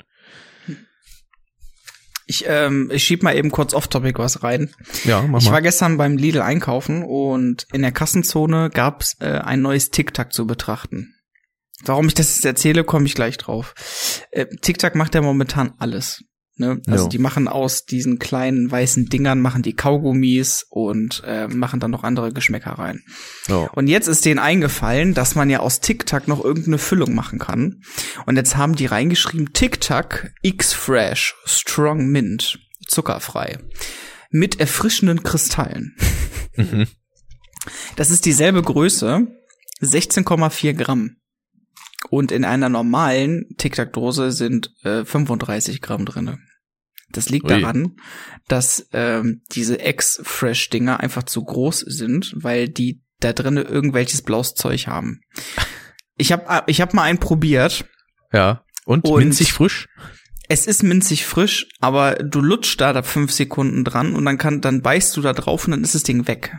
Ich, 2.27 2.45
ähm, 2.47 2.91
ich 2.93 3.03
schieb 3.03 3.23
mal 3.25 3.37
eben 3.37 3.51
kurz 3.51 3.75
off-topic 3.75 4.19
was 4.19 4.45
rein. 4.45 4.71
Ja, 5.05 5.23
mach 5.23 5.41
Ich 5.41 5.47
war 5.47 5.55
mal. 5.55 5.61
gestern 5.63 5.97
beim 5.97 6.17
Lidl 6.17 6.43
einkaufen 6.43 7.03
und 7.03 7.67
in 7.73 7.83
der 7.83 7.91
Kassenzone 7.91 8.71
gab's 8.71 9.17
äh, 9.21 9.27
ein 9.27 9.63
neues 9.63 9.91
TikTok 9.91 10.33
zu 10.33 10.47
betrachten. 10.47 11.15
Warum 11.85 12.07
ich 12.09 12.15
das 12.15 12.35
jetzt 12.37 12.45
erzähle, 12.45 12.85
komme 12.85 13.07
ich 13.07 13.15
gleich 13.15 13.39
drauf. 13.39 13.75
Äh, 14.31 14.47
TikTok 14.61 14.95
macht 14.95 15.15
ja 15.15 15.23
momentan 15.23 15.73
alles. 15.79 16.23
Ne? 16.57 16.83
Also 16.87 17.05
Ja. 17.05 17.09
die 17.09 17.19
machen 17.19 17.49
aus 17.49 17.87
diesen 17.87 18.19
kleinen 18.19 18.71
weißen 18.71 19.07
Dingern, 19.07 19.41
machen 19.41 19.63
die 19.63 19.73
Kaugummis 19.75 20.67
und 20.69 21.23
äh, 21.25 21.49
machen 21.49 21.81
dann 21.81 21.91
noch 21.91 22.05
andere 22.05 22.33
Geschmäcker 22.35 22.73
rein. 22.73 23.01
Ja. 23.49 23.71
Und 23.75 23.87
jetzt 23.87 24.09
ist 24.09 24.27
denen 24.27 24.39
eingefallen, 24.39 25.15
dass 25.15 25.35
man 25.35 25.49
ja 25.49 25.61
aus 25.61 25.81
TikTok 25.81 26.29
noch 26.29 26.45
irgendeine 26.45 26.77
Füllung 26.77 27.15
machen 27.15 27.39
kann. 27.39 27.81
Und 28.27 28.37
jetzt 28.37 28.59
haben 28.59 28.77
die 28.77 28.85
reingeschrieben 28.87 29.55
TikTok 29.55 30.29
X-Fresh 30.43 31.35
Strong 31.47 32.09
Mint 32.09 32.59
zuckerfrei 32.87 33.59
mit 34.31 34.61
erfrischenden 34.61 35.23
Kristallen. 35.23 35.97
Mhm. 36.57 36.89
Das 37.97 38.11
ist 38.11 38.27
dieselbe 38.27 38.63
Größe, 38.63 39.27
16,4 39.81 40.75
Gramm. 40.75 41.17
Und 42.09 42.33
in 42.33 42.45
einer 42.45 42.69
normalen 42.69 43.47
TikTok-Dose 43.59 44.33
sind 44.33 44.73
äh, 44.85 45.05
35 45.05 45.81
Gramm 45.83 46.07
drinne. 46.07 46.39
Das 47.13 47.29
liegt 47.29 47.51
Ui. 47.51 47.61
daran, 47.61 47.97
dass 48.49 48.89
ähm, 48.93 49.43
diese 49.53 49.85
X-Fresh-Dinger 49.85 51.01
einfach 51.01 51.25
zu 51.25 51.45
groß 51.45 51.81
sind, 51.81 52.33
weil 52.37 52.69
die 52.69 53.03
da 53.19 53.33
drinnen 53.33 53.67
irgendwelches 53.67 54.23
blaues 54.23 54.55
Zeug 54.55 54.87
haben. 54.87 55.21
Ich 56.17 56.33
habe 56.33 56.65
ich 56.67 56.81
hab 56.81 56.95
mal 56.95 57.03
einen 57.03 57.19
probiert. 57.19 57.85
Ja. 58.33 58.65
Und, 58.85 59.07
Und- 59.07 59.19
minzig 59.21 59.53
frisch? 59.53 59.89
Es 60.53 60.67
ist 60.67 60.83
minzig 60.83 61.27
frisch, 61.27 61.69
aber 61.79 62.15
du 62.15 62.41
lutschst 62.41 62.81
da, 62.81 62.93
da 62.93 63.03
fünf 63.03 63.31
Sekunden 63.31 63.85
dran 63.85 64.17
und 64.17 64.25
dann 64.25 64.37
kann, 64.37 64.61
dann 64.61 64.83
beißt 64.83 65.17
du 65.17 65.21
da 65.21 65.33
drauf 65.33 65.67
und 65.67 65.71
dann 65.71 65.85
ist 65.85 65.95
das 65.95 66.03
Ding 66.03 66.27
weg. 66.27 66.57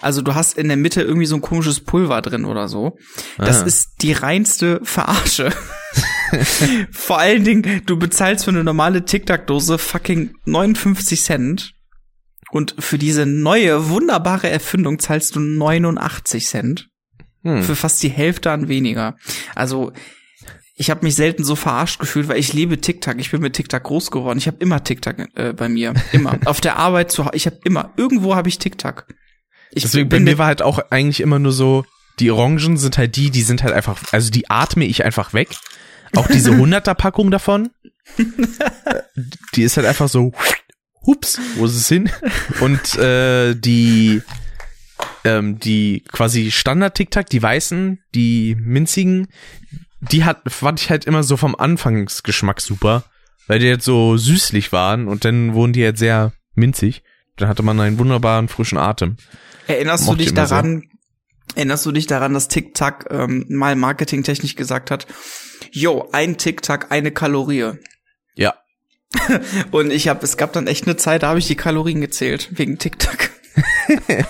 Also 0.00 0.22
du 0.22 0.34
hast 0.34 0.56
in 0.56 0.68
der 0.68 0.76
Mitte 0.76 1.02
irgendwie 1.02 1.26
so 1.26 1.34
ein 1.36 1.40
komisches 1.42 1.80
Pulver 1.80 2.22
drin 2.22 2.44
oder 2.44 2.68
so. 2.68 2.96
Das 3.38 3.62
Ah. 3.62 3.66
ist 3.66 4.02
die 4.02 4.12
reinste 4.12 4.80
Verarsche. 4.82 5.52
Vor 6.92 7.18
allen 7.18 7.44
Dingen, 7.44 7.82
du 7.86 7.98
bezahlst 7.98 8.44
für 8.44 8.50
eine 8.50 8.64
normale 8.64 9.04
Tic-Tac-Dose 9.04 9.78
fucking 9.78 10.32
59 10.44 11.22
Cent. 11.22 11.72
Und 12.52 12.74
für 12.78 12.98
diese 12.98 13.26
neue, 13.26 13.88
wunderbare 13.90 14.48
Erfindung 14.50 14.98
zahlst 14.98 15.36
du 15.36 15.40
89 15.40 16.46
Cent. 16.46 16.88
Hm. 17.42 17.62
Für 17.62 17.76
fast 17.76 18.02
die 18.02 18.08
Hälfte 18.10 18.50
an 18.50 18.68
weniger. 18.68 19.16
Also, 19.54 19.92
ich 20.74 20.90
habe 20.90 21.04
mich 21.04 21.14
selten 21.14 21.44
so 21.44 21.56
verarscht 21.56 22.00
gefühlt, 22.00 22.28
weil 22.28 22.38
ich 22.38 22.52
liebe 22.52 22.80
TikTok. 22.80 23.16
Ich 23.18 23.30
bin 23.30 23.40
mit 23.42 23.54
TikTok 23.54 23.82
groß 23.82 24.10
geworden. 24.10 24.38
Ich 24.38 24.46
habe 24.46 24.56
immer 24.60 24.82
TikTok 24.82 25.16
äh, 25.36 25.52
bei 25.52 25.68
mir. 25.68 25.94
Immer. 26.12 26.38
Auf 26.46 26.60
der 26.60 26.76
Arbeit 26.76 27.10
zu 27.12 27.24
Hause. 27.24 27.36
Ich 27.36 27.46
habe 27.46 27.58
immer, 27.64 27.92
irgendwo 27.96 28.34
habe 28.34 28.48
ich 28.48 28.58
TikTok. 28.58 29.06
Ich 29.72 29.82
Deswegen 29.82 30.08
bei 30.08 30.20
mir 30.20 30.38
war 30.38 30.46
halt 30.46 30.62
auch 30.62 30.78
eigentlich 30.90 31.20
immer 31.20 31.38
nur 31.38 31.52
so, 31.52 31.84
die 32.18 32.30
Orangen 32.30 32.76
sind 32.76 32.98
halt 32.98 33.16
die, 33.16 33.30
die 33.30 33.42
sind 33.42 33.62
halt 33.62 33.72
einfach, 33.72 34.00
also 34.12 34.30
die 34.30 34.50
atme 34.50 34.84
ich 34.84 35.04
einfach 35.04 35.32
weg. 35.32 35.48
Auch 36.16 36.26
diese 36.26 36.50
100er 36.52 36.94
Packung 36.94 37.30
davon, 37.30 37.70
die 39.54 39.62
ist 39.62 39.76
halt 39.76 39.86
einfach 39.86 40.08
so, 40.08 40.32
hups, 41.06 41.40
wo 41.56 41.66
ist 41.66 41.76
es 41.76 41.88
hin? 41.88 42.10
Und 42.60 42.96
äh, 42.96 43.54
die 43.54 44.22
ähm, 45.24 45.58
die 45.58 46.04
quasi 46.12 46.50
Standard 46.50 46.94
Tic 46.94 47.10
Tac, 47.10 47.28
die 47.28 47.42
weißen, 47.42 48.00
die 48.14 48.56
minzigen, 48.58 49.28
die 50.00 50.24
hat 50.24 50.40
fand 50.46 50.80
ich 50.80 50.90
halt 50.90 51.04
immer 51.04 51.22
so 51.22 51.36
vom 51.36 51.54
Anfangsgeschmack 51.54 52.60
super, 52.60 53.04
weil 53.46 53.58
die 53.58 53.66
jetzt 53.66 53.84
so 53.84 54.16
süßlich 54.16 54.72
waren 54.72 55.08
und 55.08 55.24
dann 55.24 55.54
wurden 55.54 55.72
die 55.72 55.84
halt 55.84 55.98
sehr 55.98 56.32
minzig. 56.54 57.02
Dann 57.40 57.48
hatte 57.48 57.62
man 57.62 57.80
einen 57.80 57.98
wunderbaren 57.98 58.48
frischen 58.48 58.78
Atem. 58.78 59.16
Erinnerst 59.66 60.04
du 60.04 60.10
Mochte 60.10 60.18
dich 60.18 60.26
ich 60.26 60.32
immer 60.32 60.46
sehr. 60.46 60.58
daran, 60.58 60.82
erinnerst 61.54 61.86
du 61.86 61.92
dich 61.92 62.06
daran, 62.06 62.34
dass 62.34 62.48
TikTok 62.48 63.06
ähm, 63.10 63.46
mal 63.48 63.76
marketingtechnisch 63.76 64.56
gesagt 64.56 64.90
hat, 64.90 65.06
yo, 65.72 66.08
ein 66.12 66.36
TikTok, 66.36 66.90
eine 66.90 67.10
Kalorie. 67.10 67.72
Ja. 68.34 68.54
Und 69.70 69.90
ich 69.90 70.08
habe, 70.08 70.22
es 70.22 70.36
gab 70.36 70.52
dann 70.52 70.66
echt 70.66 70.86
eine 70.86 70.96
Zeit, 70.96 71.22
da 71.22 71.30
habe 71.30 71.38
ich 71.38 71.46
die 71.46 71.56
Kalorien 71.56 72.00
gezählt, 72.00 72.48
wegen 72.52 72.78
TikTok. 72.78 73.30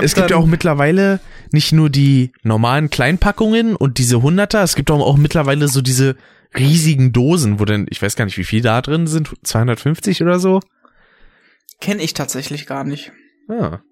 Es 0.00 0.14
gibt 0.14 0.30
ja 0.30 0.36
auch 0.36 0.46
mittlerweile 0.46 1.20
nicht 1.52 1.72
nur 1.72 1.90
die 1.90 2.32
normalen 2.44 2.88
Kleinpackungen 2.88 3.76
und 3.76 3.98
diese 3.98 4.22
Hunderter, 4.22 4.62
es 4.62 4.74
gibt 4.74 4.90
auch, 4.90 5.00
auch 5.00 5.16
mittlerweile 5.16 5.68
so 5.68 5.82
diese 5.82 6.16
riesigen 6.56 7.12
Dosen, 7.12 7.60
wo 7.60 7.64
denn, 7.64 7.86
ich 7.90 8.00
weiß 8.00 8.16
gar 8.16 8.24
nicht, 8.24 8.38
wie 8.38 8.44
viel 8.44 8.62
da 8.62 8.80
drin 8.80 9.06
sind, 9.06 9.34
250 9.42 10.22
oder 10.22 10.38
so. 10.38 10.60
Kenne 11.80 12.02
ich 12.02 12.14
tatsächlich 12.14 12.66
gar 12.66 12.84
nicht. 12.84 13.12
Ja. 13.48 13.82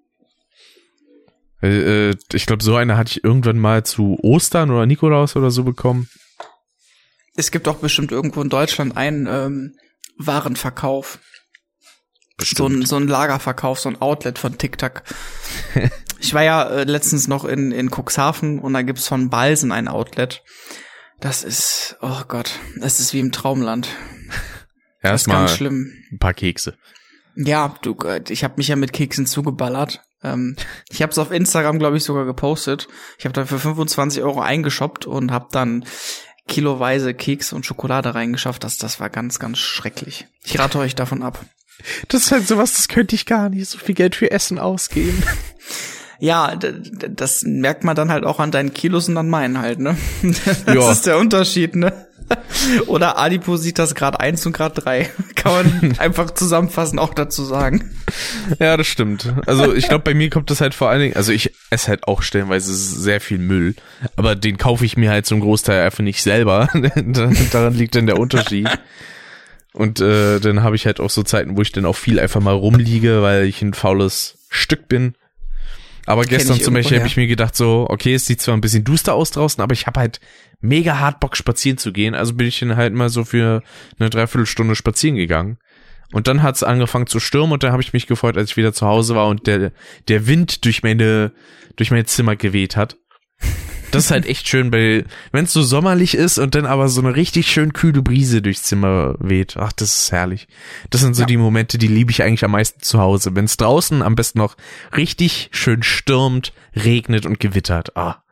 Äh, 1.61 2.09
äh, 2.09 2.15
ich 2.33 2.45
glaube, 2.45 2.63
so 2.63 2.75
eine 2.75 2.97
hatte 2.97 3.11
ich 3.11 3.23
irgendwann 3.23 3.57
mal 3.57 3.83
zu 3.83 4.17
Ostern 4.21 4.71
oder 4.71 4.85
Nikolaus 4.85 5.35
oder 5.35 5.51
so 5.51 5.63
bekommen. 5.63 6.09
Es 7.35 7.51
gibt 7.51 7.67
auch 7.67 7.77
bestimmt 7.77 8.11
irgendwo 8.11 8.41
in 8.41 8.49
Deutschland 8.49 8.95
einen 8.97 9.27
ähm, 9.27 9.75
Warenverkauf. 10.17 11.19
So 12.41 12.67
ein, 12.67 12.85
so 12.85 12.97
ein 12.97 13.07
Lagerverkauf, 13.07 13.79
so 13.79 13.89
ein 13.89 14.01
Outlet 14.01 14.37
von 14.39 14.57
TikTok. 14.57 15.03
ich 16.19 16.33
war 16.33 16.43
ja 16.43 16.63
äh, 16.67 16.83
letztens 16.83 17.27
noch 17.27 17.45
in, 17.45 17.71
in 17.71 17.89
Cuxhaven 17.89 18.59
und 18.59 18.73
da 18.73 18.81
gibt's 18.81 19.07
von 19.07 19.29
Balsen 19.29 19.71
ein 19.71 19.87
Outlet. 19.87 20.43
Das 21.21 21.43
ist, 21.43 21.95
oh 22.01 22.21
Gott, 22.27 22.59
das 22.77 22.99
ist 22.99 23.13
wie 23.13 23.19
im 23.19 23.31
Traumland. 23.31 23.87
Das 25.01 25.21
ist 25.21 25.27
Erstmal 25.27 25.37
ganz 25.45 25.55
schlimm. 25.55 25.93
ein 26.11 26.19
paar 26.19 26.33
Kekse. 26.33 26.77
Ja, 27.35 27.75
du, 27.81 27.95
äh, 28.05 28.21
ich 28.29 28.43
habe 28.43 28.55
mich 28.57 28.67
ja 28.67 28.75
mit 28.75 28.93
Keksen 28.93 29.25
zugeballert. 29.25 30.01
Ähm, 30.23 30.55
ich 30.89 31.01
habe 31.01 31.11
es 31.11 31.17
auf 31.17 31.31
Instagram, 31.31 31.79
glaube 31.79 31.97
ich, 31.97 32.03
sogar 32.03 32.25
gepostet. 32.25 32.87
Ich 33.17 33.25
habe 33.25 33.33
da 33.33 33.45
für 33.45 33.59
25 33.59 34.21
Euro 34.23 34.41
eingeshoppt 34.41 35.05
und 35.05 35.31
habe 35.31 35.47
dann 35.51 35.85
kiloweise 36.47 37.13
Keks 37.13 37.53
und 37.53 37.65
Schokolade 37.65 38.15
reingeschafft. 38.15 38.63
Das, 38.63 38.77
das 38.77 38.99
war 38.99 39.09
ganz, 39.09 39.39
ganz 39.39 39.57
schrecklich. 39.59 40.27
Ich 40.43 40.59
rate 40.59 40.77
euch 40.79 40.95
davon 40.95 41.23
ab. 41.23 41.39
Das 42.09 42.23
ist 42.25 42.31
halt 42.31 42.47
sowas, 42.47 42.73
das 42.73 42.87
könnte 42.87 43.15
ich 43.15 43.25
gar 43.25 43.49
nicht, 43.49 43.67
so 43.69 43.77
viel 43.77 43.95
Geld 43.95 44.15
für 44.15 44.31
Essen 44.31 44.59
ausgeben. 44.59 45.23
Ja, 46.19 46.55
das 46.55 47.41
merkt 47.43 47.83
man 47.83 47.97
dann 47.97 48.09
halt 48.09 48.23
auch 48.23 48.39
an 48.39 48.51
deinen 48.51 48.73
Kilos 48.73 49.09
und 49.09 49.17
an 49.17 49.27
meinen 49.29 49.57
halt, 49.57 49.79
ne? 49.79 49.97
Das 50.65 50.73
Ja. 50.73 50.89
ist 50.91 51.05
der 51.05 51.17
Unterschied, 51.17 51.75
ne? 51.75 52.07
Oder 52.87 53.17
Adipositas 53.17 53.95
Grad 53.95 54.19
1 54.19 54.45
und 54.45 54.53
Grad 54.53 54.85
3. 54.85 55.09
Kann 55.35 55.51
man 55.51 55.95
einfach 55.99 56.31
zusammenfassen 56.31 56.99
auch 56.99 57.13
dazu 57.13 57.43
sagen. 57.43 57.91
Ja, 58.59 58.77
das 58.77 58.87
stimmt. 58.87 59.33
Also 59.45 59.73
ich 59.73 59.87
glaube, 59.87 60.03
bei 60.03 60.13
mir 60.13 60.29
kommt 60.29 60.49
das 60.49 60.61
halt 60.61 60.73
vor 60.73 60.89
allen 60.89 61.01
Dingen, 61.01 61.15
also 61.15 61.31
ich 61.31 61.53
esse 61.69 61.87
halt 61.89 62.07
auch 62.07 62.21
stellenweise 62.21 62.73
sehr 62.73 63.21
viel 63.21 63.37
Müll, 63.37 63.75
aber 64.15 64.35
den 64.35 64.57
kaufe 64.57 64.85
ich 64.85 64.97
mir 64.97 65.11
halt 65.11 65.25
zum 65.25 65.39
Großteil 65.39 65.83
einfach 65.83 66.03
nicht 66.03 66.21
selber. 66.21 66.69
Daran 67.51 67.73
liegt 67.73 67.95
dann 67.95 68.07
der 68.07 68.19
Unterschied. 68.19 68.69
Und 69.73 69.99
äh, 69.99 70.39
dann 70.39 70.61
habe 70.61 70.75
ich 70.75 70.85
halt 70.85 70.99
auch 70.99 71.09
so 71.09 71.23
Zeiten, 71.23 71.57
wo 71.57 71.61
ich 71.61 71.71
dann 71.71 71.85
auch 71.85 71.95
viel 71.95 72.19
einfach 72.19 72.41
mal 72.41 72.53
rumliege, 72.53 73.23
weil 73.23 73.45
ich 73.45 73.61
ein 73.61 73.73
faules 73.73 74.37
Stück 74.49 74.87
bin. 74.87 75.15
Aber 76.05 76.23
gestern 76.25 76.59
zum 76.59 76.73
Beispiel 76.73 76.97
habe 76.97 77.07
ich 77.07 77.17
mir 77.17 77.27
gedacht, 77.27 77.55
so, 77.55 77.87
okay, 77.89 78.13
es 78.13 78.25
sieht 78.25 78.41
zwar 78.41 78.55
ein 78.55 78.61
bisschen 78.61 78.83
duster 78.83 79.13
aus 79.13 79.31
draußen, 79.31 79.61
aber 79.61 79.73
ich 79.73 79.87
habe 79.87 79.99
halt 79.99 80.19
mega 80.63 80.99
hart 80.99 81.19
Bock, 81.19 81.37
spazieren 81.37 81.77
zu 81.77 81.91
gehen. 81.91 82.15
Also 82.15 82.33
bin 82.33 82.47
ich 82.47 82.59
dann 82.59 82.75
halt 82.75 82.93
mal 82.93 83.09
so 83.09 83.23
für 83.23 83.61
eine 83.99 84.09
Dreiviertelstunde 84.09 84.75
spazieren 84.75 85.15
gegangen. 85.15 85.57
Und 86.11 86.27
dann 86.27 86.43
hat 86.43 86.55
es 86.55 86.63
angefangen 86.63 87.07
zu 87.07 87.19
stürmen 87.19 87.53
und 87.53 87.63
dann 87.63 87.71
habe 87.71 87.81
ich 87.81 87.93
mich 87.93 88.07
gefreut, 88.07 88.37
als 88.37 88.51
ich 88.51 88.57
wieder 88.57 88.73
zu 88.73 88.87
Hause 88.87 89.15
war 89.15 89.27
und 89.27 89.47
der, 89.47 89.71
der 90.07 90.27
Wind 90.27 90.63
durch 90.65 90.83
meine, 90.83 91.31
durch 91.75 91.91
mein 91.91 92.05
Zimmer 92.05 92.35
geweht 92.35 92.77
hat. 92.77 92.97
Das 93.91 94.05
ist 94.05 94.11
halt 94.11 94.25
echt 94.25 94.47
schön, 94.47 94.71
weil 94.71 95.05
wenn 95.31 95.45
es 95.45 95.53
so 95.53 95.61
sommerlich 95.61 96.15
ist 96.15 96.39
und 96.39 96.55
dann 96.55 96.65
aber 96.65 96.89
so 96.89 97.01
eine 97.01 97.15
richtig 97.15 97.47
schön 97.47 97.73
kühle 97.73 98.01
Brise 98.01 98.41
durchs 98.41 98.63
Zimmer 98.63 99.15
weht. 99.19 99.55
Ach, 99.57 99.71
das 99.71 99.95
ist 99.95 100.11
herrlich. 100.11 100.47
Das 100.89 101.01
sind 101.01 101.15
so 101.15 101.23
ja. 101.23 101.27
die 101.27 101.37
Momente, 101.37 101.77
die 101.77 101.87
liebe 101.87 102.09
ich 102.09 102.23
eigentlich 102.23 102.43
am 102.43 102.51
meisten 102.51 102.81
zu 102.81 102.99
Hause. 102.99 103.35
Wenn 103.35 103.45
es 103.45 103.57
draußen 103.57 104.01
am 104.01 104.15
besten 104.15 104.39
noch 104.39 104.55
richtig 104.97 105.49
schön 105.51 105.83
stürmt, 105.83 106.53
regnet 106.75 107.27
und 107.27 107.39
gewittert. 107.39 107.95
Ah. 107.95 108.22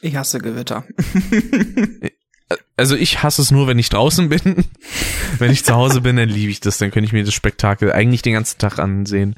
Ich 0.00 0.16
hasse 0.16 0.38
Gewitter. 0.38 0.84
also 2.76 2.96
ich 2.96 3.22
hasse 3.22 3.42
es 3.42 3.50
nur, 3.50 3.66
wenn 3.66 3.78
ich 3.78 3.88
draußen 3.88 4.28
bin. 4.28 4.64
wenn 5.38 5.50
ich 5.50 5.64
zu 5.64 5.74
Hause 5.74 6.00
bin, 6.00 6.16
dann 6.16 6.28
liebe 6.28 6.50
ich 6.50 6.60
das. 6.60 6.78
Dann 6.78 6.90
könnte 6.90 7.06
ich 7.06 7.12
mir 7.12 7.24
das 7.24 7.34
Spektakel 7.34 7.92
eigentlich 7.92 8.22
den 8.22 8.34
ganzen 8.34 8.58
Tag 8.58 8.78
ansehen. 8.78 9.36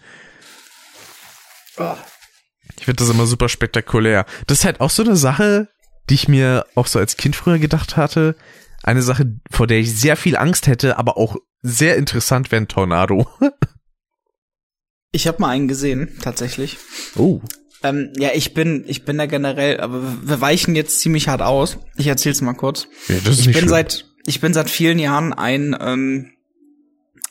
Ich 2.79 2.85
finde 2.85 3.03
das 3.03 3.11
immer 3.11 3.27
super 3.27 3.49
spektakulär. 3.49 4.27
Das 4.47 4.61
ist 4.61 4.65
halt 4.65 4.81
auch 4.81 4.91
so 4.91 5.03
eine 5.03 5.17
Sache, 5.17 5.69
die 6.09 6.15
ich 6.15 6.29
mir 6.29 6.67
auch 6.75 6.87
so 6.87 6.99
als 6.99 7.17
Kind 7.17 7.37
früher 7.37 7.59
gedacht 7.59 7.97
hatte. 7.97 8.37
Eine 8.83 9.03
Sache, 9.03 9.37
vor 9.51 9.67
der 9.67 9.79
ich 9.79 9.95
sehr 9.95 10.17
viel 10.17 10.37
Angst 10.37 10.67
hätte, 10.67 10.99
aber 10.99 11.17
auch 11.17 11.37
sehr 11.63 11.97
interessant 11.97 12.51
wäre 12.51 12.63
ein 12.63 12.69
Tornado. 12.69 13.29
ich 15.13 15.29
habe 15.29 15.41
mal 15.41 15.51
einen 15.51 15.69
gesehen, 15.69 16.19
tatsächlich. 16.21 16.79
Oh. 17.17 17.41
Ähm, 17.83 18.13
ja, 18.17 18.31
ich 18.35 18.55
bin, 18.55 18.85
ich 18.87 19.05
bin 19.05 19.19
da 19.19 19.27
generell, 19.27 19.81
aber 19.81 20.03
wir 20.23 20.41
weichen 20.41 20.75
jetzt 20.75 21.01
ziemlich 21.01 21.29
hart 21.29 21.43
aus. 21.43 21.79
Ich 21.97 22.07
erzähl's 22.07 22.41
mal 22.41 22.55
kurz. 22.55 22.87
Ja, 23.09 23.17
das 23.25 23.35
ist 23.35 23.41
ich 23.41 23.47
bin 23.47 23.55
schlimm. 23.55 23.69
seit, 23.69 24.07
ich 24.27 24.41
bin 24.41 24.55
seit 24.55 24.71
vielen 24.71 24.99
Jahren 24.99 25.33
ein 25.33 25.77
ähm, 25.81 26.31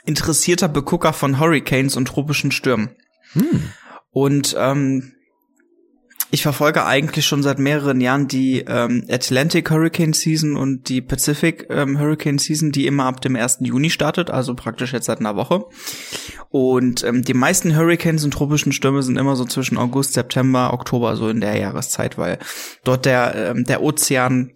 interessierter 0.06 0.68
Begucker 0.68 1.14
von 1.14 1.39
Hurricanes 1.39 1.95
und 1.95 2.08
tropischen 2.08 2.52
Stürmen. 2.52 2.89
Hm. 3.34 3.70
Und 4.12 4.56
ähm, 4.60 5.14
ich 6.32 6.44
verfolge 6.44 6.86
eigentlich 6.86 7.26
schon 7.26 7.44
seit 7.44 7.60
mehreren 7.60 8.00
Jahren 8.00 8.28
die 8.30 8.64
ähm, 8.66 9.06
Atlantic 9.10 9.70
Hurricane 9.70 10.14
Season 10.14 10.56
und 10.56 10.88
die 10.88 11.02
Pacific 11.02 11.68
ähm, 11.70 12.00
Hurricane 12.00 12.40
Season, 12.40 12.72
die 12.72 12.88
immer 12.88 13.06
ab 13.06 13.22
dem 13.22 13.36
1. 13.36 13.58
Juni 13.62 13.90
startet, 13.90 14.30
also 14.30 14.56
praktisch 14.56 14.94
jetzt 14.94 15.08
seit 15.08 15.20
einer 15.20 15.36
Woche. 15.36 15.66
Und 16.50 17.04
ähm, 17.04 17.24
die 17.24 17.34
meisten 17.34 17.76
Hurricanes 17.76 18.24
und 18.24 18.32
tropischen 18.32 18.72
Stürme 18.72 19.04
sind 19.04 19.18
immer 19.18 19.36
so 19.36 19.44
zwischen 19.44 19.78
August, 19.78 20.14
September, 20.14 20.74
Oktober, 20.74 21.18
so 21.18 21.28
in 21.28 21.42
der 21.42 21.58
Jahreszeit, 21.58 22.18
weil 22.18 22.40
dort 22.86 23.06
der, 23.06 23.36
ähm, 23.36 23.66
der 23.66 23.84
Ozean 23.84 24.52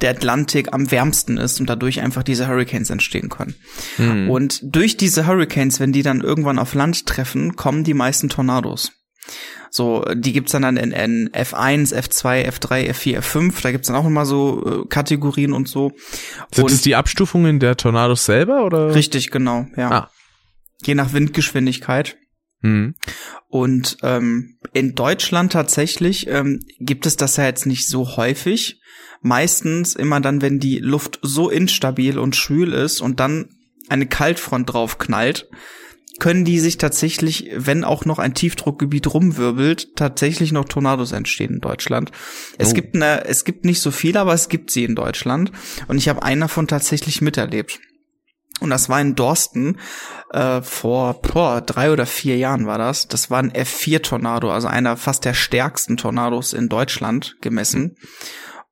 der 0.00 0.10
Atlantik 0.10 0.72
am 0.72 0.90
wärmsten 0.90 1.38
ist 1.38 1.60
und 1.60 1.70
dadurch 1.70 2.00
einfach 2.00 2.22
diese 2.22 2.48
Hurricanes 2.48 2.90
entstehen 2.90 3.28
können. 3.28 3.54
Hm. 3.96 4.28
Und 4.28 4.60
durch 4.62 4.96
diese 4.96 5.26
Hurricanes, 5.26 5.80
wenn 5.80 5.92
die 5.92 6.02
dann 6.02 6.20
irgendwann 6.20 6.58
auf 6.58 6.74
Land 6.74 7.06
treffen, 7.06 7.56
kommen 7.56 7.84
die 7.84 7.94
meisten 7.94 8.28
Tornados. 8.28 8.92
So, 9.70 10.04
die 10.14 10.32
gibt's 10.32 10.52
dann, 10.52 10.62
dann 10.62 10.76
in, 10.76 10.92
in 10.92 11.28
F1, 11.30 11.94
F2, 11.94 12.48
F3, 12.48 12.90
F4, 12.90 13.18
F5. 13.18 13.62
Da 13.62 13.72
gibt's 13.72 13.88
dann 13.88 13.96
auch 13.96 14.06
immer 14.06 14.24
so 14.24 14.84
äh, 14.84 14.88
Kategorien 14.88 15.52
und 15.52 15.68
so. 15.68 15.92
Sind 16.52 16.70
es 16.70 16.80
die 16.80 16.94
Abstufungen 16.94 17.60
der 17.60 17.76
Tornados 17.76 18.24
selber 18.24 18.64
oder? 18.64 18.94
Richtig, 18.94 19.30
genau, 19.30 19.66
ja. 19.76 19.90
Ah. 19.90 20.10
Je 20.84 20.94
nach 20.94 21.12
Windgeschwindigkeit. 21.12 22.16
Hm. 22.62 22.94
Und 23.48 23.98
ähm, 24.02 24.58
in 24.72 24.94
Deutschland 24.94 25.52
tatsächlich 25.52 26.26
ähm, 26.28 26.60
gibt 26.78 27.06
es 27.06 27.16
das 27.16 27.36
ja 27.36 27.44
jetzt 27.44 27.66
nicht 27.66 27.88
so 27.88 28.16
häufig. 28.16 28.80
Meistens 29.20 29.94
immer 29.94 30.20
dann, 30.20 30.42
wenn 30.42 30.58
die 30.58 30.78
Luft 30.78 31.18
so 31.22 31.50
instabil 31.50 32.18
und 32.18 32.36
schwül 32.36 32.72
ist 32.72 33.00
und 33.00 33.20
dann 33.20 33.50
eine 33.88 34.06
Kaltfront 34.06 34.72
drauf 34.72 34.98
knallt, 34.98 35.48
können 36.20 36.44
die 36.44 36.58
sich 36.60 36.78
tatsächlich, 36.78 37.50
wenn 37.54 37.84
auch 37.84 38.04
noch 38.04 38.18
ein 38.18 38.34
Tiefdruckgebiet 38.34 39.12
rumwirbelt, 39.12 39.96
tatsächlich 39.96 40.52
noch 40.52 40.64
Tornados 40.64 41.12
entstehen 41.12 41.54
in 41.54 41.60
Deutschland. 41.60 42.10
Es 42.58 42.70
Oh. 42.70 42.74
gibt 42.74 42.94
eine, 42.94 43.24
es 43.26 43.44
gibt 43.44 43.64
nicht 43.64 43.80
so 43.80 43.90
viele, 43.90 44.20
aber 44.20 44.32
es 44.32 44.48
gibt 44.48 44.70
sie 44.70 44.84
in 44.84 44.94
Deutschland. 44.94 45.52
Und 45.88 45.98
ich 45.98 46.08
habe 46.08 46.22
einen 46.22 46.40
davon 46.42 46.66
tatsächlich 46.68 47.20
miterlebt. 47.20 47.80
Und 48.60 48.70
das 48.70 48.88
war 48.88 49.00
in 49.02 49.14
Dorsten 49.14 49.78
äh, 50.32 50.62
vor 50.62 51.20
boah, 51.20 51.60
drei 51.60 51.92
oder 51.92 52.06
vier 52.06 52.38
Jahren 52.38 52.66
war 52.66 52.78
das. 52.78 53.06
Das 53.06 53.30
war 53.30 53.38
ein 53.40 53.52
F4-Tornado, 53.52 54.50
also 54.50 54.66
einer 54.66 54.96
fast 54.96 55.26
der 55.26 55.34
stärksten 55.34 55.98
Tornados 55.98 56.54
in 56.54 56.70
Deutschland 56.70 57.36
gemessen. 57.42 57.96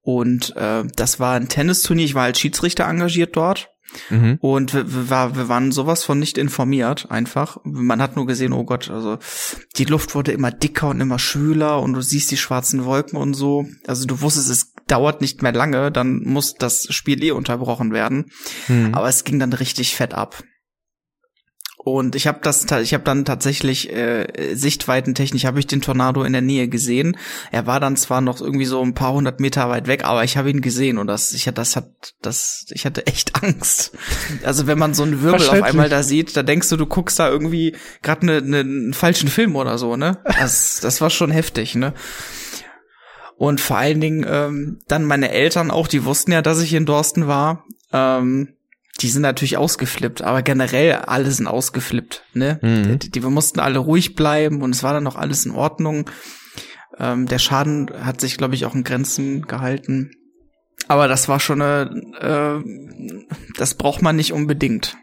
Und 0.01 0.57
äh, 0.57 0.85
das 0.97 1.21
war 1.21 1.35
ein 1.35 1.49
Tennisturnier. 1.49 2.07
Ich 2.07 2.15
war 2.15 2.25
als 2.25 2.41
Schiedsrichter 2.41 2.85
engagiert 2.85 3.37
dort. 3.37 3.69
Mhm. 4.11 4.39
Und 4.41 4.75
wir, 4.75 4.93
wir, 4.93 5.11
war, 5.11 5.37
wir 5.37 5.49
waren 5.49 5.73
sowas 5.73 6.05
von 6.05 6.19
nicht 6.19 6.39
informiert, 6.39 7.11
einfach. 7.11 7.59
Man 7.65 8.01
hat 8.03 8.17
nur 8.17 8.27
gesehen, 8.27 8.53
oh 8.53 8.65
Gott, 8.65 8.91
also 8.91 9.19
die 9.77 9.85
Luft 9.85 10.15
wurde 10.15 10.33
immer 10.33 10.51
dicker 10.51 10.89
und 10.89 11.01
immer 11.01 11.19
schwüler 11.19 11.81
und 11.81 11.95
du 11.95 12.01
siehst 12.01 12.31
die 12.31 12.37
schwarzen 12.37 12.85
Wolken 12.85 13.19
und 13.19 13.35
so. 13.35 13.67
Also 13.87 14.07
du 14.07 14.21
wusstest, 14.21 14.51
es 14.51 14.73
dauert 14.87 15.21
nicht 15.21 15.43
mehr 15.43 15.53
lange, 15.53 15.91
dann 15.91 16.23
muss 16.25 16.55
das 16.55 16.87
Spiel 16.91 17.23
eh 17.23 17.33
unterbrochen 17.33 17.93
werden. 17.93 18.31
Hm. 18.67 18.95
Aber 18.95 19.09
es 19.09 19.25
ging 19.25 19.39
dann 19.39 19.53
richtig 19.53 19.95
fett 19.95 20.15
ab. 20.15 20.43
Und 21.85 22.17
ich 22.17 22.27
habe 22.27 22.39
das, 22.43 22.65
ich 22.83 22.95
habe 22.95 23.05
dann 23.05 23.27
tatsächlich 23.27 23.93
äh, 23.93 24.55
sichtweitentechnisch 24.55 25.45
habe 25.45 25.61
ich 25.61 25.67
den 25.67 25.83
Tornado 25.83 26.25
in 26.25 26.33
der 26.33 26.41
Nähe 26.41 26.67
gesehen. 26.67 27.19
Er 27.53 27.67
war 27.67 27.79
dann 27.79 27.99
zwar 27.99 28.23
noch 28.23 28.41
irgendwie 28.41 28.65
so 28.65 28.81
ein 28.81 28.95
paar 28.95 29.13
hundert 29.13 29.39
Meter 29.39 29.69
weit 29.69 29.87
weg, 29.87 30.03
aber 30.03 30.25
ich 30.25 30.39
habe 30.39 30.49
ihn 30.49 30.63
gesehen 30.63 30.97
und 30.97 31.09
das, 31.09 31.33
ich 31.33 31.47
hatte, 31.47 31.57
das 31.57 31.77
hat, 31.77 32.15
das, 32.23 32.65
ich 32.71 32.87
hatte 32.87 33.07
echt 33.07 33.43
Angst. 33.43 33.93
Also 34.45 34.67
wenn 34.67 34.79
man 34.79 34.95
so 34.95 35.03
einen 35.03 35.21
Wirbel 35.21 35.47
auf 35.47 35.63
einmal 35.63 35.91
da 35.91 36.03
sieht, 36.03 36.35
da 36.39 36.43
denkst 36.43 36.71
du, 36.71 36.79
du 36.79 36.87
guckst 36.87 37.19
da 37.19 37.29
irgendwie 37.29 37.77
gerade 38.01 38.25
ne, 38.25 38.41
ne, 38.41 38.61
einen 38.61 38.95
falschen 38.95 39.29
Film 39.29 39.55
oder 39.55 39.77
so, 39.77 39.97
ne? 39.97 40.17
Das, 40.25 40.81
das 40.81 41.03
war 41.03 41.11
schon 41.11 41.31
heftig, 41.31 41.75
ne? 41.75 41.93
Und 43.37 43.61
vor 43.61 43.77
allen 43.77 44.01
Dingen 44.01 44.25
ähm, 44.27 44.79
dann 44.89 45.05
meine 45.05 45.33
Eltern 45.33 45.71
auch, 45.71 45.87
die 45.87 46.07
wussten 46.07 46.33
ja, 46.33 46.41
dass 46.41 46.63
ich 46.63 46.73
in 46.73 46.87
Dorsten 46.87 47.27
war. 47.27 47.65
Ähm, 47.93 48.55
die 49.01 49.09
sind 49.09 49.23
natürlich 49.23 49.57
ausgeflippt, 49.57 50.23
aber 50.23 50.43
generell 50.43 50.93
alle 50.93 51.31
sind 51.31 51.47
ausgeflippt, 51.47 52.25
ne? 52.33 52.59
Mhm. 52.63 52.99
Die, 53.01 53.11
die, 53.11 53.23
wir 53.23 53.31
mussten 53.31 53.61
alle 53.61 53.81
ruhig 53.81 54.15
bleiben 54.15 54.63
und 54.63 54.75
es 54.75 54.83
war 54.83 54.93
dann 54.93 55.03
noch 55.03 55.17
alles 55.17 55.47
in 55.47 55.53
Ordnung. 55.53 56.09
Ähm, 56.99 57.27
der 57.27 57.39
Schaden 57.41 57.91
hat 58.05 58.21
sich, 58.21 58.37
glaube 58.37 58.55
ich, 58.55 58.67
auch 58.67 58.75
in 58.75 58.85
Grenzen 58.85 59.43
gehalten. 59.43 60.13
Aber 60.87 61.09
das 61.09 61.29
war 61.29 61.41
schon 61.41 61.61
eine, 61.61 62.63
äh, 62.65 63.59
das 63.59 63.75
braucht 63.75 64.03
man 64.03 64.17
nicht 64.17 64.33
unbedingt. 64.33 64.97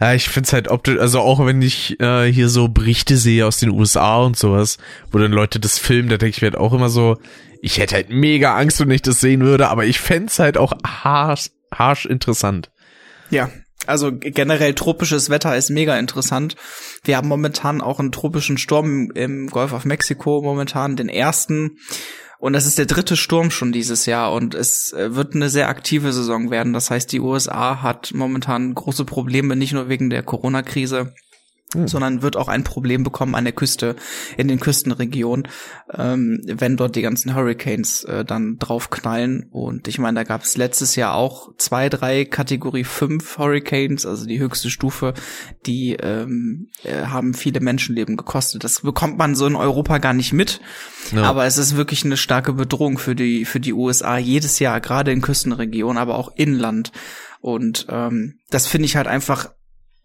Ja, 0.00 0.14
ich 0.14 0.28
find's 0.28 0.52
halt 0.52 0.68
optisch, 0.68 0.98
also 0.98 1.20
auch 1.20 1.44
wenn 1.44 1.62
ich 1.62 1.98
äh, 2.00 2.30
hier 2.30 2.48
so 2.48 2.68
Berichte 2.68 3.16
sehe 3.16 3.46
aus 3.46 3.58
den 3.58 3.70
USA 3.70 4.18
und 4.18 4.36
sowas, 4.36 4.76
wo 5.10 5.18
dann 5.18 5.32
Leute 5.32 5.58
das 5.58 5.78
filmen, 5.78 6.10
da 6.10 6.18
denke 6.18 6.36
ich 6.36 6.42
mir 6.42 6.48
halt 6.48 6.58
auch 6.58 6.74
immer 6.74 6.90
so, 6.90 7.16
ich 7.62 7.78
hätte 7.78 7.94
halt 7.94 8.10
mega 8.10 8.56
Angst, 8.56 8.78
wenn 8.78 8.90
ich 8.90 9.02
das 9.02 9.20
sehen 9.20 9.40
würde, 9.40 9.68
aber 9.68 9.86
ich 9.86 9.98
fänd's 9.98 10.38
halt 10.38 10.58
auch 10.58 10.74
harsch, 10.86 11.48
harsch 11.78 12.06
interessant. 12.06 12.70
Ja, 13.30 13.50
also 13.86 14.10
generell 14.12 14.74
tropisches 14.74 15.30
Wetter 15.30 15.56
ist 15.56 15.70
mega 15.70 15.98
interessant. 15.98 16.56
Wir 17.04 17.16
haben 17.16 17.28
momentan 17.28 17.80
auch 17.80 18.00
einen 18.00 18.12
tropischen 18.12 18.58
Sturm 18.58 19.10
im 19.14 19.48
Golf 19.48 19.72
of 19.72 19.84
Mexiko 19.84 20.42
momentan, 20.42 20.96
den 20.96 21.08
ersten. 21.08 21.78
Und 22.38 22.52
das 22.52 22.66
ist 22.66 22.78
der 22.78 22.86
dritte 22.86 23.16
Sturm 23.16 23.50
schon 23.50 23.72
dieses 23.72 24.06
Jahr 24.06 24.32
und 24.32 24.54
es 24.54 24.92
äh, 24.92 25.14
wird 25.14 25.34
eine 25.34 25.48
sehr 25.48 25.68
aktive 25.68 26.12
Saison 26.12 26.50
werden. 26.50 26.74
Das 26.74 26.90
heißt, 26.90 27.10
die 27.10 27.20
USA 27.20 27.82
hat 27.82 28.12
momentan 28.12 28.74
große 28.74 29.04
Probleme, 29.06 29.56
nicht 29.56 29.72
nur 29.72 29.88
wegen 29.88 30.10
der 30.10 30.22
Corona-Krise, 30.22 31.14
Hm. 31.76 31.88
sondern 31.88 32.22
wird 32.22 32.36
auch 32.36 32.48
ein 32.48 32.64
Problem 32.64 33.02
bekommen 33.02 33.34
an 33.34 33.44
der 33.44 33.52
Küste, 33.52 33.96
in 34.36 34.48
den 34.48 34.60
Küstenregionen, 34.60 35.48
ähm, 35.92 36.40
wenn 36.44 36.76
dort 36.76 36.96
die 36.96 37.02
ganzen 37.02 37.34
Hurricanes 37.34 38.04
äh, 38.04 38.24
dann 38.24 38.56
draufknallen. 38.58 39.48
Und 39.50 39.88
ich 39.88 39.98
meine, 39.98 40.16
da 40.16 40.24
gab 40.24 40.42
es 40.42 40.56
letztes 40.56 40.96
Jahr 40.96 41.14
auch 41.14 41.50
zwei, 41.58 41.88
drei 41.88 42.24
Kategorie 42.24 42.84
5 42.84 43.38
Hurricanes, 43.38 44.06
also 44.06 44.26
die 44.26 44.38
höchste 44.38 44.70
Stufe, 44.70 45.14
die 45.66 45.94
ähm, 45.94 46.68
äh, 46.82 47.06
haben 47.06 47.34
viele 47.34 47.60
Menschenleben 47.60 48.16
gekostet. 48.16 48.64
Das 48.64 48.80
bekommt 48.80 49.18
man 49.18 49.34
so 49.34 49.46
in 49.46 49.56
Europa 49.56 49.98
gar 49.98 50.14
nicht 50.14 50.32
mit. 50.32 50.60
Ja. 51.12 51.24
Aber 51.24 51.44
es 51.44 51.58
ist 51.58 51.76
wirklich 51.76 52.04
eine 52.04 52.16
starke 52.16 52.52
Bedrohung 52.52 52.98
für 52.98 53.14
die, 53.14 53.44
für 53.44 53.60
die 53.60 53.72
USA 53.72 54.18
jedes 54.18 54.58
Jahr, 54.58 54.80
gerade 54.80 55.12
in 55.12 55.20
Küstenregionen, 55.20 55.98
aber 55.98 56.16
auch 56.16 56.32
inland. 56.36 56.92
Und 57.40 57.86
ähm, 57.90 58.40
das 58.50 58.66
finde 58.66 58.86
ich 58.86 58.96
halt 58.96 59.06
einfach 59.06 59.50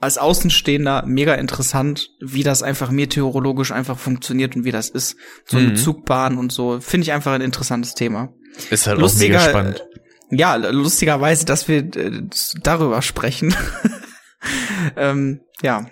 als 0.01 0.17
Außenstehender 0.17 1.03
mega 1.05 1.35
interessant, 1.35 2.09
wie 2.19 2.43
das 2.43 2.63
einfach 2.63 2.91
meteorologisch 2.91 3.71
einfach 3.71 3.97
funktioniert 3.99 4.55
und 4.55 4.65
wie 4.65 4.71
das 4.71 4.89
ist. 4.89 5.15
So 5.45 5.57
eine 5.57 5.69
Mhm. 5.69 5.75
Zugbahn 5.77 6.37
und 6.37 6.51
so. 6.51 6.79
Finde 6.81 7.05
ich 7.05 7.11
einfach 7.13 7.31
ein 7.33 7.41
interessantes 7.41 7.93
Thema. 7.93 8.33
Ist 8.69 8.87
halt 8.87 8.99
Lustiger- 8.99 9.37
auch 9.37 9.41
mega 9.45 9.49
spannend. 9.49 9.85
Ja, 10.31 10.55
lustigerweise, 10.55 11.45
dass 11.45 11.67
wir 11.67 11.77
äh, 11.95 12.23
darüber 12.63 13.01
sprechen. 13.01 13.53
ähm, 14.95 15.41
ja. 15.61 15.85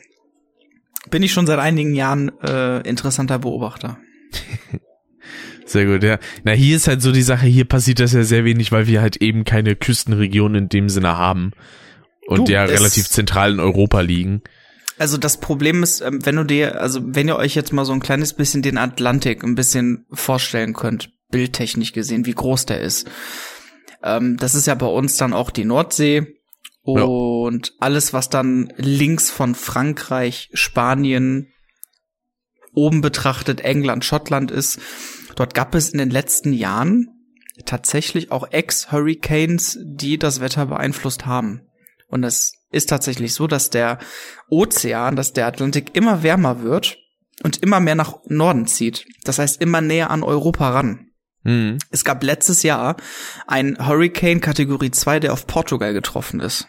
Bin 1.09 1.23
ich 1.23 1.31
schon 1.33 1.47
seit 1.47 1.59
einigen 1.59 1.93
Jahren 1.93 2.31
äh, 2.41 2.79
interessanter 2.87 3.39
Beobachter. 3.39 3.97
Sehr 5.65 5.85
gut, 5.85 6.03
ja. 6.03 6.17
Na, 6.43 6.51
hier 6.53 6.75
ist 6.75 6.87
halt 6.87 7.01
so 7.01 7.11
die 7.11 7.21
Sache, 7.21 7.45
hier 7.45 7.65
passiert 7.65 7.99
das 7.99 8.13
ja 8.13 8.23
sehr 8.23 8.43
wenig, 8.43 8.71
weil 8.71 8.87
wir 8.87 9.01
halt 9.01 9.17
eben 9.17 9.43
keine 9.43 9.75
Küstenregion 9.75 10.55
in 10.55 10.67
dem 10.69 10.89
Sinne 10.89 11.15
haben. 11.15 11.51
Und 12.29 12.47
Du, 12.47 12.51
ja 12.53 12.63
relativ 12.63 13.09
zentral 13.09 13.53
in 13.53 13.59
Europa 13.59 14.01
liegen. 14.01 14.43
Also 14.99 15.17
das 15.17 15.39
Problem 15.39 15.81
ist, 15.81 16.01
ähm, 16.01 16.23
wenn 16.25 16.35
du 16.35 16.43
dir, 16.43 16.79
also 16.79 16.99
wenn 17.03 17.27
ihr 17.27 17.37
euch 17.37 17.55
jetzt 17.55 17.73
mal 17.73 17.85
so 17.85 17.93
ein 17.93 18.01
kleines 18.01 18.33
bisschen 18.33 18.61
den 18.61 18.77
Atlantik 18.77 19.43
ein 19.43 19.55
bisschen 19.55 20.05
vorstellen 20.11 20.73
könnt, 20.73 21.09
bildtechnisch 21.31 21.91
gesehen, 21.93 22.25
wie 22.25 22.33
groß 22.33 22.65
der 22.67 22.81
ist. 22.81 23.09
Ähm, 24.03 24.37
das 24.37 24.53
ist 24.55 24.67
ja 24.67 24.75
bei 24.75 24.85
uns 24.85 25.17
dann 25.17 25.33
auch 25.33 25.49
die 25.49 25.65
Nordsee 25.65 26.35
Ja. 26.85 27.03
und 27.03 27.73
alles, 27.79 28.13
was 28.13 28.29
dann 28.29 28.71
links 28.77 29.31
von 29.31 29.55
Frankreich, 29.55 30.49
Spanien, 30.53 31.47
oben 32.73 33.01
betrachtet 33.01 33.61
England, 33.61 34.05
Schottland 34.05 34.51
ist. 34.51 34.79
Dort 35.35 35.53
gab 35.55 35.73
es 35.73 35.89
in 35.89 35.97
den 35.97 36.11
letzten 36.11 36.53
Jahren 36.53 37.07
tatsächlich 37.65 38.31
auch 38.31 38.51
Ex-Hurricanes, 38.51 39.79
die 39.83 40.17
das 40.19 40.39
Wetter 40.41 40.67
beeinflusst 40.67 41.25
haben. 41.25 41.61
Und 42.09 42.23
es 42.23 42.53
ist 42.71 42.89
tatsächlich 42.89 43.33
so, 43.33 43.47
dass 43.47 43.69
der 43.69 43.99
Ozean, 44.49 45.15
dass 45.15 45.33
der 45.33 45.47
Atlantik 45.47 45.95
immer 45.95 46.23
wärmer 46.23 46.61
wird 46.63 46.97
und 47.43 47.61
immer 47.63 47.79
mehr 47.79 47.95
nach 47.95 48.17
Norden 48.25 48.67
zieht. 48.67 49.05
Das 49.23 49.39
heißt, 49.39 49.61
immer 49.61 49.81
näher 49.81 50.09
an 50.09 50.23
Europa 50.23 50.69
ran. 50.69 51.11
Mhm. 51.43 51.77
Es 51.89 52.03
gab 52.03 52.23
letztes 52.23 52.63
Jahr 52.63 52.97
ein 53.47 53.77
Hurricane 53.79 54.41
Kategorie 54.41 54.91
2, 54.91 55.21
der 55.21 55.33
auf 55.33 55.47
Portugal 55.47 55.93
getroffen 55.93 56.39
ist. 56.39 56.67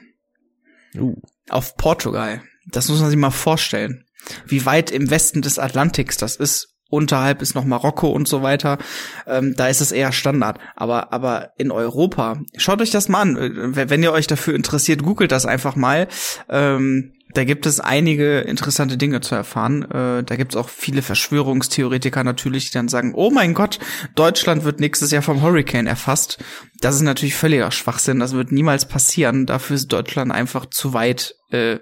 Uh. 0.94 1.16
Auf 1.48 1.76
Portugal. 1.76 2.42
Das 2.66 2.88
muss 2.88 3.00
man 3.00 3.10
sich 3.10 3.18
mal 3.18 3.30
vorstellen. 3.30 4.04
Wie 4.46 4.66
weit 4.66 4.90
im 4.90 5.10
Westen 5.10 5.42
des 5.42 5.58
Atlantiks 5.58 6.16
das 6.16 6.36
ist. 6.36 6.69
Unterhalb 6.90 7.40
ist 7.40 7.54
noch 7.54 7.64
Marokko 7.64 8.08
und 8.10 8.28
so 8.28 8.42
weiter. 8.42 8.78
Ähm, 9.26 9.54
da 9.56 9.68
ist 9.68 9.80
es 9.80 9.92
eher 9.92 10.12
Standard. 10.12 10.58
Aber, 10.76 11.12
aber 11.12 11.52
in 11.56 11.70
Europa, 11.70 12.40
schaut 12.56 12.82
euch 12.82 12.90
das 12.90 13.08
mal 13.08 13.20
an. 13.20 13.36
Wenn 13.74 14.02
ihr 14.02 14.12
euch 14.12 14.26
dafür 14.26 14.54
interessiert, 14.54 15.02
googelt 15.02 15.32
das 15.32 15.46
einfach 15.46 15.76
mal. 15.76 16.08
Ähm, 16.48 17.12
da 17.34 17.44
gibt 17.44 17.66
es 17.66 17.80
einige 17.80 18.40
interessante 18.40 18.96
Dinge 18.96 19.20
zu 19.20 19.34
erfahren. 19.34 19.82
Äh, 19.82 20.24
da 20.24 20.36
gibt 20.36 20.52
es 20.52 20.56
auch 20.56 20.68
viele 20.68 21.02
Verschwörungstheoretiker 21.02 22.24
natürlich, 22.24 22.70
die 22.70 22.74
dann 22.74 22.88
sagen, 22.88 23.12
oh 23.14 23.30
mein 23.30 23.54
Gott, 23.54 23.78
Deutschland 24.14 24.64
wird 24.64 24.80
nächstes 24.80 25.10
Jahr 25.10 25.22
vom 25.22 25.42
Hurricane 25.42 25.86
erfasst. 25.86 26.38
Das 26.80 26.96
ist 26.96 27.02
natürlich 27.02 27.34
völliger 27.34 27.70
Schwachsinn. 27.70 28.18
Das 28.18 28.32
wird 28.32 28.52
niemals 28.52 28.86
passieren. 28.86 29.46
Dafür 29.46 29.76
ist 29.76 29.88
Deutschland 29.88 30.32
einfach 30.32 30.66
zu 30.66 30.92
weit 30.92 31.36
äh, 31.50 31.78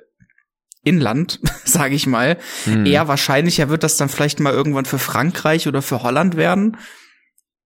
Inland, 0.88 1.40
sage 1.64 1.94
ich 1.94 2.06
mal. 2.06 2.38
Mhm. 2.66 2.86
Eher 2.86 3.08
wahrscheinlicher 3.08 3.68
wird 3.68 3.82
das 3.82 3.96
dann 3.96 4.08
vielleicht 4.08 4.40
mal 4.40 4.52
irgendwann 4.52 4.84
für 4.86 4.98
Frankreich 4.98 5.68
oder 5.68 5.82
für 5.82 6.02
Holland 6.02 6.36
werden, 6.36 6.76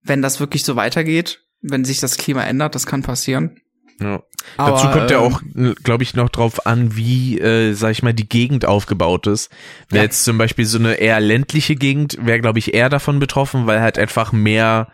wenn 0.02 0.22
das 0.22 0.40
wirklich 0.40 0.64
so 0.64 0.76
weitergeht, 0.76 1.40
wenn 1.60 1.84
sich 1.84 2.00
das 2.00 2.16
Klima 2.16 2.42
ändert, 2.44 2.74
das 2.74 2.86
kann 2.86 3.02
passieren. 3.02 3.58
Ja. 4.00 4.22
Aber, 4.56 4.72
Dazu 4.76 4.88
kommt 4.88 5.10
ja 5.12 5.24
ähm, 5.24 5.32
auch, 5.32 5.74
glaube 5.84 6.02
ich, 6.02 6.14
noch 6.14 6.28
drauf 6.28 6.66
an, 6.66 6.96
wie, 6.96 7.38
äh, 7.38 7.74
sag 7.74 7.92
ich 7.92 8.02
mal, 8.02 8.12
die 8.14 8.28
Gegend 8.28 8.64
aufgebaut 8.64 9.28
ist. 9.28 9.50
Wenn 9.88 9.98
Ja. 9.98 10.02
jetzt 10.02 10.24
zum 10.24 10.38
Beispiel 10.38 10.64
so 10.64 10.78
eine 10.78 10.94
eher 10.94 11.20
ländliche 11.20 11.76
Gegend, 11.76 12.18
wäre, 12.20 12.40
glaube 12.40 12.58
ich, 12.58 12.74
eher 12.74 12.88
davon 12.88 13.20
betroffen, 13.20 13.66
weil 13.68 13.80
halt 13.80 13.98
einfach 13.98 14.32
mehr 14.32 14.88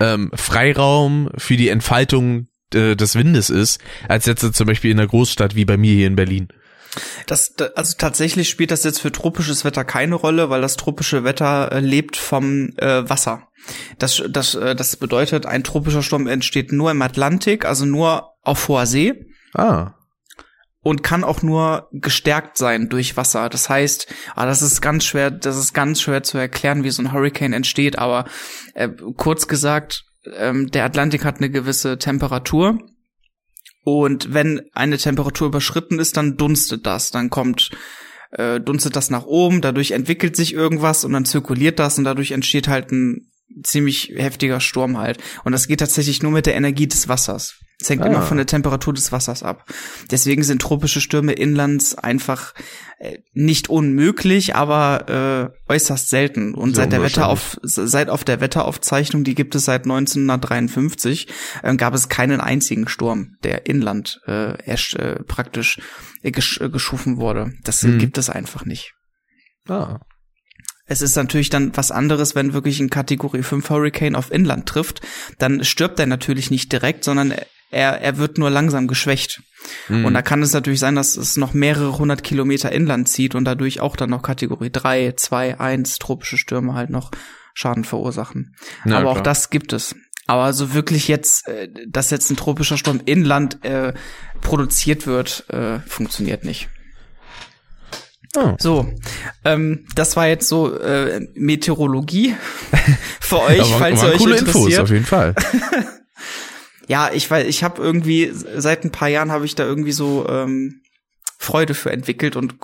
ähm, 0.00 0.30
Freiraum 0.34 1.30
für 1.36 1.56
die 1.56 1.68
Entfaltung 1.68 2.46
äh, 2.72 2.94
des 2.94 3.16
Windes 3.16 3.50
ist, 3.50 3.80
als 4.08 4.26
jetzt 4.26 4.54
zum 4.54 4.66
Beispiel 4.66 4.92
in 4.92 5.00
einer 5.00 5.08
Großstadt 5.08 5.56
wie 5.56 5.64
bei 5.64 5.76
mir 5.76 5.92
hier 5.94 6.06
in 6.06 6.16
Berlin. 6.16 6.48
Das, 7.26 7.54
da- 7.54 7.70
also 7.76 7.94
tatsächlich 7.98 8.48
spielt 8.50 8.70
das 8.70 8.84
jetzt 8.84 9.00
für 9.00 9.12
tropisches 9.12 9.64
Wetter 9.64 9.84
keine 9.84 10.14
Rolle, 10.16 10.50
weil 10.50 10.60
das 10.60 10.76
tropische 10.76 11.24
Wetter 11.24 11.70
äh, 11.72 11.80
lebt 11.80 12.16
vom 12.16 12.70
äh, 12.78 13.08
Wasser. 13.08 13.48
Das, 13.98 14.22
das, 14.28 14.54
äh, 14.54 14.74
das 14.74 14.96
bedeutet, 14.96 15.46
ein 15.46 15.62
tropischer 15.64 16.02
Sturm 16.02 16.26
entsteht 16.26 16.72
nur 16.72 16.90
im 16.90 17.02
Atlantik, 17.02 17.64
also 17.64 17.84
nur 17.84 18.30
auf 18.42 18.68
hoher 18.68 18.86
See 18.86 19.26
Ah. 19.54 19.94
und 20.82 21.02
kann 21.02 21.24
auch 21.24 21.42
nur 21.42 21.88
gestärkt 21.92 22.56
sein 22.56 22.88
durch 22.88 23.16
Wasser. 23.16 23.48
Das 23.48 23.68
heißt, 23.68 24.06
ah, 24.34 24.46
das 24.46 24.62
ist 24.62 24.80
ganz 24.80 25.04
schwer, 25.04 25.30
das 25.30 25.56
ist 25.56 25.74
ganz 25.74 26.00
schwer 26.00 26.22
zu 26.22 26.38
erklären, 26.38 26.84
wie 26.84 26.90
so 26.90 27.02
ein 27.02 27.12
Hurricane 27.12 27.52
entsteht. 27.52 27.98
Aber 27.98 28.24
äh, 28.74 28.88
kurz 29.16 29.46
gesagt, 29.48 30.04
ähm, 30.36 30.70
der 30.70 30.84
Atlantik 30.84 31.24
hat 31.24 31.36
eine 31.38 31.50
gewisse 31.50 31.98
Temperatur 31.98 32.78
und 33.84 34.34
wenn 34.34 34.62
eine 34.72 34.98
Temperatur 34.98 35.48
überschritten 35.48 35.98
ist, 35.98 36.16
dann 36.16 36.36
dunstet 36.36 36.86
das, 36.86 37.10
dann 37.10 37.30
kommt 37.30 37.70
äh, 38.32 38.60
dunstet 38.60 38.96
das 38.96 39.10
nach 39.10 39.24
oben, 39.24 39.60
dadurch 39.60 39.90
entwickelt 39.92 40.36
sich 40.36 40.52
irgendwas 40.52 41.04
und 41.04 41.12
dann 41.12 41.24
zirkuliert 41.24 41.78
das 41.78 41.98
und 41.98 42.04
dadurch 42.04 42.32
entsteht 42.32 42.68
halt 42.68 42.92
ein 42.92 43.29
ziemlich 43.62 44.12
heftiger 44.16 44.60
Sturm 44.60 44.98
halt. 44.98 45.18
Und 45.44 45.52
das 45.52 45.66
geht 45.68 45.80
tatsächlich 45.80 46.22
nur 46.22 46.32
mit 46.32 46.46
der 46.46 46.54
Energie 46.54 46.86
des 46.86 47.08
Wassers. 47.08 47.56
Es 47.82 47.88
hängt 47.88 48.02
Ah. 48.02 48.06
immer 48.08 48.20
von 48.22 48.36
der 48.36 48.44
Temperatur 48.46 48.92
des 48.92 49.10
Wassers 49.10 49.42
ab. 49.42 49.64
Deswegen 50.10 50.42
sind 50.42 50.60
tropische 50.60 51.00
Stürme 51.00 51.32
inlands 51.32 51.94
einfach 51.94 52.52
äh, 52.98 53.16
nicht 53.32 53.70
unmöglich, 53.70 54.54
aber 54.54 55.52
äh, 55.66 55.72
äußerst 55.72 56.10
selten. 56.10 56.54
Und 56.54 56.74
Sehr 56.74 56.84
seit 56.84 56.92
der. 56.92 57.02
Wetterauf 57.02 57.58
seit 57.62 58.10
auf 58.10 58.22
der 58.24 58.40
Wetteraufzeichnung, 58.42 59.24
die 59.24 59.34
gibt 59.34 59.54
es 59.54 59.64
seit 59.64 59.84
1953, 59.86 61.28
äh, 61.62 61.74
gab 61.76 61.94
es 61.94 62.10
keinen 62.10 62.42
einzigen 62.42 62.86
Sturm, 62.86 63.36
der 63.44 63.64
inland 63.64 64.20
äh, 64.26 64.62
erst, 64.64 64.96
äh, 64.96 65.22
praktisch 65.22 65.80
äh, 66.22 66.30
gesch 66.32 66.60
äh, 66.60 66.68
geschufen 66.68 67.16
wurde. 67.16 67.54
Das 67.64 67.82
Mhm. 67.82 67.98
gibt 67.98 68.18
es 68.18 68.28
einfach 68.28 68.66
nicht. 68.66 68.92
Ah. 69.68 70.00
Es 70.90 71.02
ist 71.02 71.14
natürlich 71.14 71.50
dann 71.50 71.70
was 71.76 71.92
anderes, 71.92 72.34
wenn 72.34 72.52
wirklich 72.52 72.80
ein 72.80 72.90
Kategorie 72.90 73.44
5 73.44 73.70
Hurricane 73.70 74.16
auf 74.16 74.32
Inland 74.32 74.66
trifft, 74.66 75.00
dann 75.38 75.62
stirbt 75.62 76.00
er 76.00 76.06
natürlich 76.06 76.50
nicht 76.50 76.72
direkt, 76.72 77.04
sondern 77.04 77.32
er, 77.70 78.00
er 78.00 78.18
wird 78.18 78.38
nur 78.38 78.50
langsam 78.50 78.88
geschwächt. 78.88 79.40
Mhm. 79.88 80.04
Und 80.04 80.14
da 80.14 80.22
kann 80.22 80.42
es 80.42 80.52
natürlich 80.52 80.80
sein, 80.80 80.96
dass 80.96 81.16
es 81.16 81.36
noch 81.36 81.54
mehrere 81.54 81.96
hundert 81.96 82.24
Kilometer 82.24 82.72
inland 82.72 83.08
zieht 83.08 83.36
und 83.36 83.44
dadurch 83.44 83.78
auch 83.78 83.94
dann 83.94 84.10
noch 84.10 84.22
Kategorie 84.22 84.70
3, 84.72 85.12
2, 85.12 85.60
1 85.60 85.98
tropische 86.00 86.36
Stürme 86.36 86.74
halt 86.74 86.90
noch 86.90 87.12
Schaden 87.54 87.84
verursachen. 87.84 88.56
Na, 88.84 88.98
Aber 88.98 89.10
auch 89.10 89.14
klar. 89.14 89.22
das 89.22 89.48
gibt 89.50 89.72
es. 89.72 89.94
Aber 90.26 90.52
so 90.52 90.74
wirklich 90.74 91.06
jetzt, 91.06 91.46
äh, 91.46 91.68
dass 91.86 92.10
jetzt 92.10 92.30
ein 92.30 92.36
tropischer 92.36 92.76
Sturm 92.76 93.00
inland 93.04 93.64
äh, 93.64 93.92
produziert 94.40 95.06
wird, 95.06 95.48
äh, 95.50 95.78
funktioniert 95.86 96.44
nicht. 96.44 96.68
Ah. 98.36 98.54
So, 98.60 98.86
ähm, 99.44 99.86
das 99.96 100.16
war 100.16 100.28
jetzt 100.28 100.48
so 100.48 100.76
äh, 100.78 101.20
Meteorologie 101.34 102.34
für 103.20 103.40
euch, 103.42 103.60
Aber- 103.60 103.78
falls 103.78 104.00
aber 104.00 104.08
ihr 104.10 104.14
euch 104.14 104.20
coole 104.20 104.36
Infos, 104.38 104.54
interessiert. 104.54 104.80
auf 104.82 104.90
jeden 104.90 105.06
Fall. 105.06 105.34
Ja, 106.88 107.10
ich 107.12 107.30
weiß, 107.30 107.46
ich 107.46 107.62
habe 107.62 107.80
irgendwie 107.80 108.32
seit 108.32 108.84
ein 108.84 108.90
paar 108.90 109.06
Jahren 109.08 109.30
habe 109.30 109.46
ich 109.46 109.54
da 109.54 109.64
irgendwie 109.64 109.92
so 109.92 110.26
ähm, 110.28 110.80
Freude 111.38 111.74
für 111.74 111.92
entwickelt 111.92 112.34
und 112.34 112.54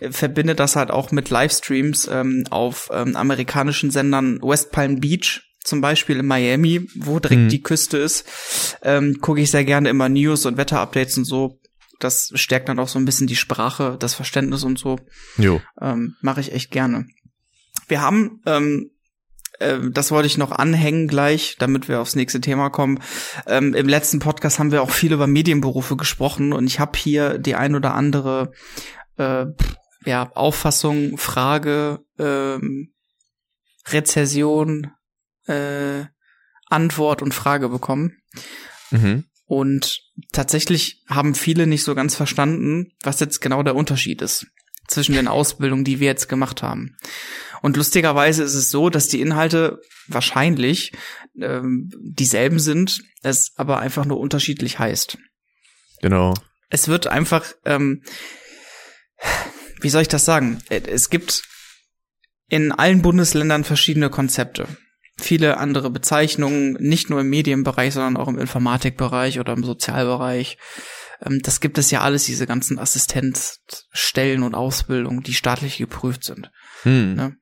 äh, 0.00 0.10
verbinde 0.10 0.56
das 0.56 0.74
halt 0.74 0.90
auch 0.90 1.12
mit 1.12 1.30
Livestreams 1.30 2.08
ähm, 2.12 2.42
auf 2.50 2.90
ähm, 2.92 3.14
amerikanischen 3.14 3.92
Sendern 3.92 4.40
West 4.42 4.72
Palm 4.72 4.98
Beach 4.98 5.42
zum 5.62 5.80
Beispiel 5.80 6.16
in 6.18 6.26
Miami, 6.26 6.88
wo 6.96 7.20
direkt 7.20 7.42
Mhm. 7.42 7.48
die 7.50 7.62
Küste 7.62 7.98
ist, 7.98 8.24
ähm, 8.82 9.18
gucke 9.20 9.40
ich 9.40 9.52
sehr 9.52 9.64
gerne 9.64 9.90
immer 9.90 10.08
News 10.08 10.44
und 10.44 10.56
Wetterupdates 10.56 11.16
und 11.18 11.24
so. 11.24 11.60
Das 12.02 12.32
stärkt 12.34 12.68
dann 12.68 12.78
auch 12.78 12.88
so 12.88 12.98
ein 12.98 13.04
bisschen 13.04 13.26
die 13.26 13.36
Sprache, 13.36 13.96
das 13.98 14.14
Verständnis 14.14 14.64
und 14.64 14.78
so. 14.78 14.98
Jo. 15.36 15.60
Ähm, 15.80 16.16
Mache 16.20 16.40
ich 16.40 16.52
echt 16.52 16.70
gerne. 16.70 17.06
Wir 17.88 18.00
haben, 18.00 18.40
ähm, 18.46 18.90
äh, 19.58 19.78
das 19.90 20.10
wollte 20.10 20.26
ich 20.26 20.38
noch 20.38 20.52
anhängen 20.52 21.08
gleich, 21.08 21.56
damit 21.58 21.88
wir 21.88 22.00
aufs 22.00 22.16
nächste 22.16 22.40
Thema 22.40 22.70
kommen. 22.70 23.00
Ähm, 23.46 23.74
Im 23.74 23.88
letzten 23.88 24.18
Podcast 24.18 24.58
haben 24.58 24.72
wir 24.72 24.82
auch 24.82 24.90
viel 24.90 25.12
über 25.12 25.26
Medienberufe 25.26 25.96
gesprochen 25.96 26.52
und 26.52 26.66
ich 26.66 26.80
habe 26.80 26.98
hier 26.98 27.38
die 27.38 27.54
ein 27.54 27.74
oder 27.74 27.94
andere 27.94 28.52
äh, 29.16 29.46
ja, 30.04 30.30
Auffassung, 30.34 31.18
Frage, 31.18 32.00
ähm, 32.18 32.92
Rezession, 33.88 34.92
äh, 35.46 36.04
Antwort 36.68 37.22
und 37.22 37.34
Frage 37.34 37.68
bekommen. 37.68 38.16
Mhm. 38.90 39.24
Und 39.52 40.00
tatsächlich 40.32 41.04
haben 41.08 41.34
viele 41.34 41.66
nicht 41.66 41.84
so 41.84 41.94
ganz 41.94 42.16
verstanden, 42.16 42.92
was 43.02 43.20
jetzt 43.20 43.42
genau 43.42 43.62
der 43.62 43.76
Unterschied 43.76 44.22
ist 44.22 44.46
zwischen 44.88 45.14
den 45.14 45.28
Ausbildungen, 45.28 45.84
die 45.84 46.00
wir 46.00 46.06
jetzt 46.06 46.26
gemacht 46.30 46.62
haben. 46.62 46.96
Und 47.60 47.76
lustigerweise 47.76 48.44
ist 48.44 48.54
es 48.54 48.70
so, 48.70 48.88
dass 48.88 49.08
die 49.08 49.20
Inhalte 49.20 49.78
wahrscheinlich 50.08 50.92
ähm, 51.38 51.90
dieselben 52.00 52.60
sind, 52.60 53.02
es 53.22 53.52
aber 53.56 53.78
einfach 53.78 54.06
nur 54.06 54.20
unterschiedlich 54.20 54.78
heißt. 54.78 55.18
Genau. 56.00 56.32
Es 56.70 56.88
wird 56.88 57.08
einfach, 57.08 57.44
ähm, 57.66 58.02
wie 59.82 59.90
soll 59.90 60.00
ich 60.00 60.08
das 60.08 60.24
sagen? 60.24 60.62
Äh, 60.70 60.80
Es 60.86 61.10
gibt 61.10 61.42
in 62.48 62.72
allen 62.72 63.02
Bundesländern 63.02 63.64
verschiedene 63.64 64.08
Konzepte. 64.08 64.66
Viele 65.22 65.58
andere 65.58 65.90
Bezeichnungen, 65.90 66.74
nicht 66.74 67.10
nur 67.10 67.20
im 67.20 67.30
Medienbereich, 67.30 67.94
sondern 67.94 68.16
auch 68.16 68.28
im 68.28 68.38
Informatikbereich 68.38 69.38
oder 69.38 69.52
im 69.52 69.64
Sozialbereich. 69.64 70.58
Ähm, 71.24 71.40
das 71.42 71.60
gibt 71.60 71.78
es 71.78 71.90
ja 71.90 72.00
alles, 72.00 72.24
diese 72.24 72.46
ganzen 72.46 72.78
Assistenzstellen 72.78 74.42
und 74.42 74.54
Ausbildungen, 74.54 75.22
die 75.22 75.34
staatlich 75.34 75.78
geprüft 75.78 76.24
sind. 76.24 76.50
Hm. 76.82 77.14
Ne? 77.14 77.36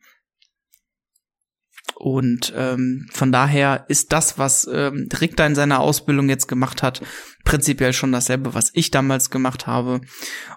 Und 1.95 2.53
ähm, 2.57 3.09
von 3.12 3.31
daher 3.31 3.85
ist 3.89 4.12
das, 4.12 4.39
was 4.39 4.68
ähm, 4.72 5.09
Rick 5.20 5.37
da 5.37 5.47
in 5.47 5.55
seiner 5.55 5.81
Ausbildung 5.81 6.28
jetzt 6.28 6.49
gemacht 6.49 6.83
hat, 6.83 7.03
prinzipiell 7.45 7.93
schon 7.93 8.12
dasselbe, 8.12 8.55
was 8.55 8.70
ich 8.72 8.91
damals 8.91 9.31
gemacht 9.31 9.66
habe. 9.66 10.01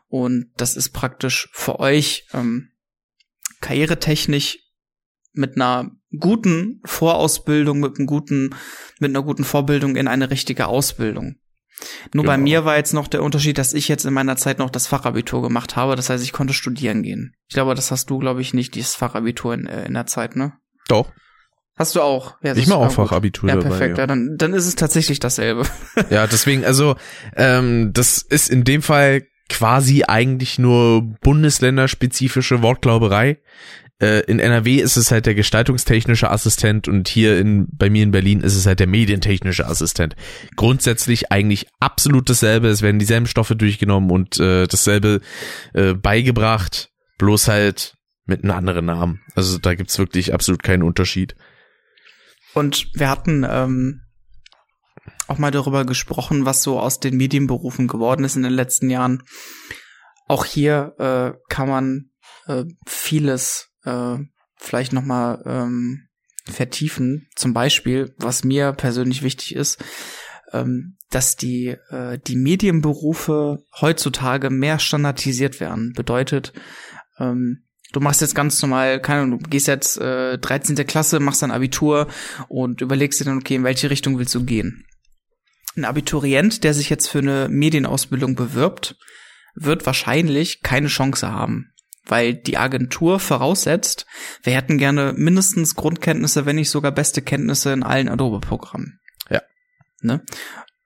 Und 0.07 0.51
das 0.55 0.77
ist 0.77 0.89
praktisch 0.91 1.49
für 1.51 1.79
euch 1.79 2.27
ähm, 2.33 2.69
karrieretechnisch 3.59 4.59
mit 5.33 5.55
einer 5.55 5.91
guten 6.19 6.81
Vorausbildung, 6.85 7.79
mit 7.79 7.97
einem 7.97 8.07
guten, 8.07 8.55
mit 8.99 9.09
einer 9.09 9.23
guten 9.23 9.43
Vorbildung 9.43 9.95
in 9.95 10.07
eine 10.07 10.29
richtige 10.29 10.67
Ausbildung. 10.67 11.35
Nur 12.13 12.23
genau. 12.23 12.33
bei 12.33 12.37
mir 12.37 12.65
war 12.65 12.77
jetzt 12.77 12.93
noch 12.93 13.07
der 13.07 13.23
Unterschied, 13.23 13.57
dass 13.57 13.73
ich 13.73 13.87
jetzt 13.87 14.05
in 14.05 14.13
meiner 14.13 14.37
Zeit 14.37 14.59
noch 14.59 14.69
das 14.69 14.87
Fachabitur 14.87 15.41
gemacht 15.41 15.75
habe. 15.75 15.95
Das 15.95 16.09
heißt, 16.09 16.23
ich 16.23 16.31
konnte 16.31 16.53
studieren 16.53 17.03
gehen. 17.03 17.35
Ich 17.47 17.55
glaube, 17.55 17.75
das 17.75 17.91
hast 17.91 18.09
du, 18.09 18.19
glaube 18.19 18.41
ich, 18.41 18.53
nicht, 18.53 18.75
dieses 18.75 18.95
Fachabitur 18.95 19.53
in, 19.53 19.65
äh, 19.65 19.85
in 19.85 19.93
der 19.93 20.05
Zeit, 20.05 20.35
ne? 20.35 20.53
Doch. 20.87 21.11
Hast 21.75 21.95
du 21.95 22.01
auch? 22.01 22.35
Ja, 22.43 22.55
ich 22.55 22.67
mache 22.67 22.79
auch 22.79 22.91
Fachabitur 22.91 23.49
ja, 23.49 23.55
perfekt. 23.55 23.97
Ja. 23.97 24.03
ja. 24.03 24.07
dann, 24.07 24.35
dann 24.37 24.53
ist 24.53 24.67
es 24.67 24.75
tatsächlich 24.75 25.19
dasselbe. 25.19 25.65
ja, 26.11 26.27
deswegen, 26.27 26.63
also 26.63 26.95
ähm, 27.35 27.91
das 27.93 28.21
ist 28.21 28.49
in 28.49 28.63
dem 28.63 28.83
Fall 28.83 29.23
quasi 29.49 30.03
eigentlich 30.07 30.59
nur 30.59 31.01
bundesländerspezifische 31.21 32.61
Wortglauberei. 32.61 33.39
Äh, 34.03 34.19
in 34.29 34.39
NRW 34.39 34.81
ist 34.81 34.97
es 34.97 35.11
halt 35.11 35.25
der 35.25 35.33
gestaltungstechnische 35.33 36.29
Assistent 36.29 36.89
und 36.89 37.07
hier 37.07 37.39
in 37.39 37.67
bei 37.71 37.89
mir 37.89 38.03
in 38.03 38.11
Berlin 38.11 38.41
ist 38.41 38.57
es 38.57 38.65
halt 38.65 38.81
der 38.81 38.87
medientechnische 38.87 39.65
Assistent. 39.65 40.17
Grundsätzlich 40.57 41.31
eigentlich 41.31 41.67
absolut 41.79 42.29
dasselbe. 42.29 42.67
Es 42.67 42.81
werden 42.81 42.99
dieselben 42.99 43.27
Stoffe 43.27 43.55
durchgenommen 43.55 44.11
und 44.11 44.41
äh, 44.41 44.67
dasselbe 44.67 45.21
äh, 45.73 45.93
beigebracht, 45.93 46.89
bloß 47.17 47.47
halt 47.47 47.95
mit 48.25 48.43
einem 48.43 48.51
anderen 48.51 48.85
Namen. 48.85 49.21
Also 49.35 49.57
da 49.57 49.73
gibt's 49.73 49.97
wirklich 49.97 50.33
absolut 50.33 50.63
keinen 50.63 50.83
Unterschied. 50.83 51.37
Und 52.53 52.89
wir 52.95 53.09
hatten 53.09 53.45
ähm, 53.49 54.01
auch 55.29 55.37
mal 55.37 55.51
darüber 55.51 55.85
gesprochen, 55.85 56.45
was 56.45 56.61
so 56.61 56.77
aus 56.77 56.99
den 56.99 57.15
Medienberufen 57.15 57.87
geworden 57.87 58.25
ist 58.25 58.35
in 58.35 58.43
den 58.43 58.51
letzten 58.51 58.89
Jahren. 58.89 59.23
Auch 60.27 60.43
hier 60.43 60.93
äh, 60.99 61.39
kann 61.47 61.69
man 61.69 62.09
äh, 62.47 62.65
vieles 62.85 63.72
äh, 63.83 64.17
vielleicht 64.57 64.93
noch 64.93 65.03
mal 65.03 65.41
ähm, 65.45 66.07
vertiefen. 66.45 67.27
Zum 67.35 67.53
Beispiel, 67.53 68.13
was 68.17 68.43
mir 68.43 68.73
persönlich 68.73 69.23
wichtig 69.23 69.55
ist, 69.55 69.83
ähm, 70.51 70.97
dass 71.09 71.35
die 71.35 71.77
äh, 71.89 72.19
die 72.25 72.35
Medienberufe 72.35 73.63
heutzutage 73.79 74.49
mehr 74.49 74.79
standardisiert 74.79 75.59
werden. 75.59 75.93
Bedeutet, 75.93 76.53
ähm, 77.19 77.63
Du 77.93 77.99
machst 77.99 78.21
jetzt 78.21 78.33
ganz 78.33 78.59
normal, 78.59 78.99
keine 78.99 79.21
Ahnung, 79.21 79.39
du 79.39 79.49
gehst 79.49 79.67
jetzt 79.67 79.99
äh, 80.01 80.39
13. 80.39 80.75
Klasse, 80.87 81.19
machst 81.19 81.43
dein 81.43 81.51
Abitur 81.51 82.07
und 82.49 82.81
überlegst 82.81 83.19
dir 83.19 83.25
dann, 83.25 83.37
okay, 83.37 83.53
in 83.53 83.63
welche 83.63 83.91
Richtung 83.91 84.17
willst 84.17 84.33
du 84.33 84.43
gehen? 84.43 84.83
Ein 85.75 85.85
Abiturient, 85.85 86.63
der 86.63 86.73
sich 86.73 86.89
jetzt 86.89 87.07
für 87.07 87.19
eine 87.19 87.49
Medienausbildung 87.49 88.33
bewirbt, 88.33 88.95
wird 89.53 89.85
wahrscheinlich 89.85 90.63
keine 90.63 90.87
Chance 90.87 91.31
haben, 91.31 91.71
weil 92.05 92.33
die 92.33 92.57
Agentur 92.57 93.19
voraussetzt, 93.19 94.05
wir 94.43 94.53
hätten 94.53 94.77
gerne 94.77 95.13
mindestens 95.15 95.75
Grundkenntnisse, 95.75 96.45
wenn 96.45 96.57
nicht 96.57 96.69
sogar 96.69 96.91
beste 96.91 97.21
Kenntnisse 97.21 97.71
in 97.71 97.83
allen 97.83 98.09
Adobe-Programmen. 98.09 98.99
Ja. 99.29 99.41
Ne? 100.01 100.21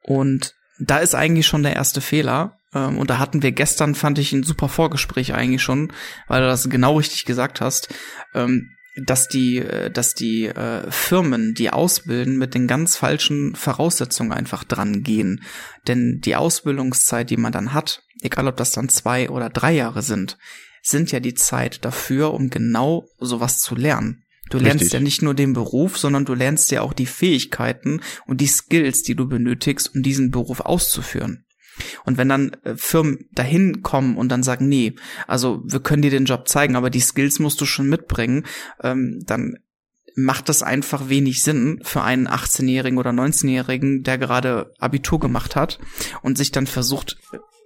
Und 0.04 0.54
da 0.80 1.00
ist 1.00 1.16
eigentlich 1.16 1.48
schon 1.48 1.64
der 1.64 1.76
erste 1.76 2.02
Fehler, 2.02 2.58
ähm, 2.74 2.98
und 2.98 3.10
da 3.10 3.20
hatten 3.20 3.42
wir 3.42 3.52
gestern, 3.52 3.96
fand 3.96 4.20
ich, 4.20 4.34
ein 4.34 4.44
super 4.44 4.70
Vorgespräch 4.70 5.34
eigentlich 5.34 5.62
schon, 5.62 5.92
weil 6.28 6.42
du 6.42 6.48
das 6.48 6.70
genau 6.70 6.98
richtig 6.98 7.26
gesagt 7.26 7.62
hast, 7.62 7.94
ähm, 8.34 8.70
dass 9.06 9.28
die, 9.28 9.58
äh, 9.58 9.92
dass 9.92 10.14
die 10.14 10.48
äh, 10.48 10.90
Firmen, 10.92 11.54
die 11.54 11.70
ausbilden, 11.72 12.38
mit 12.38 12.54
den 12.54 12.68
ganz 12.68 12.96
falschen 12.96 13.56
Voraussetzungen 13.56 14.32
einfach 14.32 14.64
dran 14.64 15.04
gehen. 15.04 15.44
Denn 15.88 16.20
die 16.24 16.36
Ausbildungszeit, 16.36 17.30
die 17.30 17.38
man 17.38 17.52
dann 17.52 17.74
hat, 17.74 18.02
egal 18.22 18.48
ob 18.48 18.58
das 18.58 18.72
dann 18.72 18.90
zwei 18.90 19.30
oder 19.30 19.50
drei 19.50 19.74
Jahre 19.74 20.02
sind, 20.02 20.38
sind 20.90 21.12
ja 21.12 21.20
die 21.20 21.34
Zeit 21.34 21.84
dafür, 21.86 22.34
um 22.34 22.50
genau 22.50 23.08
sowas 23.20 23.60
zu 23.60 23.76
lernen. 23.76 24.24
Du 24.50 24.60
lernst 24.60 24.84
Richtig. 24.84 24.94
ja 24.94 25.00
nicht 25.02 25.22
nur 25.22 25.34
den 25.34 25.54
Beruf, 25.54 25.98
sondern 25.98 26.26
du 26.26 26.34
lernst 26.34 26.72
ja 26.72 26.82
auch 26.82 26.94
die 26.94 27.06
Fähigkeiten 27.06 28.02
und 28.26 28.40
die 28.40 28.48
Skills, 28.48 29.04
die 29.04 29.16
du 29.16 29.28
benötigst, 29.28 29.94
um 29.94 30.04
diesen 30.04 30.32
Beruf 30.32 30.62
auszuführen. 30.62 31.46
Und 32.06 32.18
wenn 32.18 32.30
dann 32.30 32.54
äh, 32.64 32.76
Firmen 32.76 33.28
dahin 33.32 33.84
kommen 33.84 34.18
und 34.18 34.30
dann 34.30 34.44
sagen, 34.44 34.68
nee, 34.68 34.96
also 35.28 35.62
wir 35.66 35.80
können 35.80 36.02
dir 36.02 36.12
den 36.12 36.26
Job 36.26 36.48
zeigen, 36.48 36.76
aber 36.76 36.90
die 36.90 37.02
Skills 37.02 37.40
musst 37.40 37.62
du 37.62 37.66
schon 37.66 37.88
mitbringen, 37.88 38.46
ähm, 38.82 39.22
dann 39.26 39.58
macht 40.16 40.50
das 40.50 40.64
einfach 40.64 41.10
wenig 41.10 41.44
Sinn 41.44 41.80
für 41.84 42.02
einen 42.02 42.28
18-Jährigen 42.28 42.98
oder 42.98 43.12
19-Jährigen, 43.12 44.02
der 44.02 44.18
gerade 44.18 44.74
Abitur 44.80 45.20
gemacht 45.20 45.56
hat 45.56 45.80
und 46.24 46.38
sich 46.38 46.52
dann 46.52 46.66
versucht, 46.66 47.18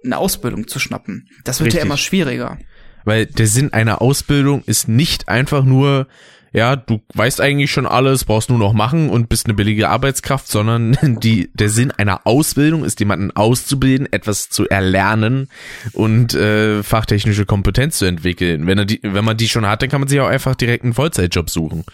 eine 0.04 0.18
Ausbildung 0.18 0.68
zu 0.68 0.78
schnappen. 0.78 1.28
Das 1.44 1.60
wird 1.60 1.68
Richtig. 1.68 1.80
ja 1.80 1.86
immer 1.86 1.96
schwieriger. 1.96 2.58
Weil 3.04 3.26
der 3.26 3.46
Sinn 3.46 3.72
einer 3.72 4.00
Ausbildung 4.02 4.62
ist 4.64 4.88
nicht 4.88 5.28
einfach 5.28 5.64
nur 5.64 6.06
ja, 6.54 6.76
du 6.76 7.00
weißt 7.14 7.40
eigentlich 7.40 7.70
schon 7.70 7.86
alles, 7.86 8.24
brauchst 8.24 8.50
nur 8.50 8.58
noch 8.58 8.74
machen 8.74 9.08
und 9.08 9.30
bist 9.30 9.46
eine 9.46 9.54
billige 9.54 9.88
Arbeitskraft, 9.88 10.48
sondern 10.48 10.98
die, 11.22 11.50
der 11.54 11.70
Sinn 11.70 11.90
einer 11.90 12.26
Ausbildung 12.26 12.84
ist, 12.84 13.00
jemanden 13.00 13.30
auszubilden, 13.30 14.12
etwas 14.12 14.50
zu 14.50 14.68
erlernen 14.68 15.48
und 15.92 16.34
äh, 16.34 16.82
fachtechnische 16.82 17.46
Kompetenz 17.46 17.98
zu 17.98 18.04
entwickeln. 18.04 18.66
Wenn 18.66 18.78
er 18.78 18.84
die, 18.84 19.00
wenn 19.02 19.24
man 19.24 19.38
die 19.38 19.48
schon 19.48 19.66
hat, 19.66 19.80
dann 19.80 19.88
kann 19.88 20.00
man 20.00 20.08
sich 20.08 20.20
auch 20.20 20.28
einfach 20.28 20.54
direkt 20.54 20.84
einen 20.84 20.92
Vollzeitjob 20.92 21.48
suchen. 21.48 21.84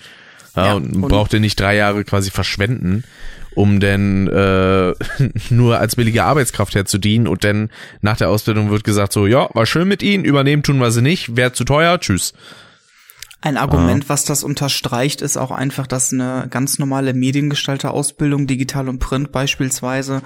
Ja, 0.56 0.66
ja 0.66 0.74
und, 0.74 0.96
und 0.96 1.08
braucht 1.08 1.32
er 1.34 1.40
nicht 1.40 1.60
drei 1.60 1.76
Jahre 1.76 2.02
quasi 2.02 2.30
verschwenden, 2.30 3.04
um 3.58 3.80
denn 3.80 4.28
äh, 4.28 4.94
nur 5.50 5.78
als 5.80 5.96
billige 5.96 6.22
Arbeitskraft 6.22 6.76
herzudienen 6.76 7.26
und 7.26 7.42
dann 7.42 7.70
nach 8.02 8.16
der 8.16 8.28
Ausbildung 8.28 8.70
wird 8.70 8.84
gesagt 8.84 9.12
so, 9.12 9.26
ja, 9.26 9.48
war 9.52 9.66
schön 9.66 9.88
mit 9.88 10.00
Ihnen, 10.00 10.24
übernehmen 10.24 10.62
tun 10.62 10.78
wir 10.78 10.92
sie 10.92 11.02
nicht, 11.02 11.36
wäre 11.36 11.52
zu 11.52 11.64
teuer, 11.64 11.98
tschüss. 11.98 12.34
Ein 13.40 13.56
Argument, 13.56 14.04
ah. 14.04 14.08
was 14.08 14.24
das 14.24 14.42
unterstreicht, 14.42 15.22
ist 15.22 15.36
auch 15.36 15.52
einfach, 15.52 15.86
dass 15.86 16.12
eine 16.12 16.48
ganz 16.50 16.78
normale 16.78 17.14
Mediengestalter-Ausbildung, 17.14 18.46
digital 18.48 18.88
und 18.88 18.98
print 18.98 19.30
beispielsweise, 19.30 20.22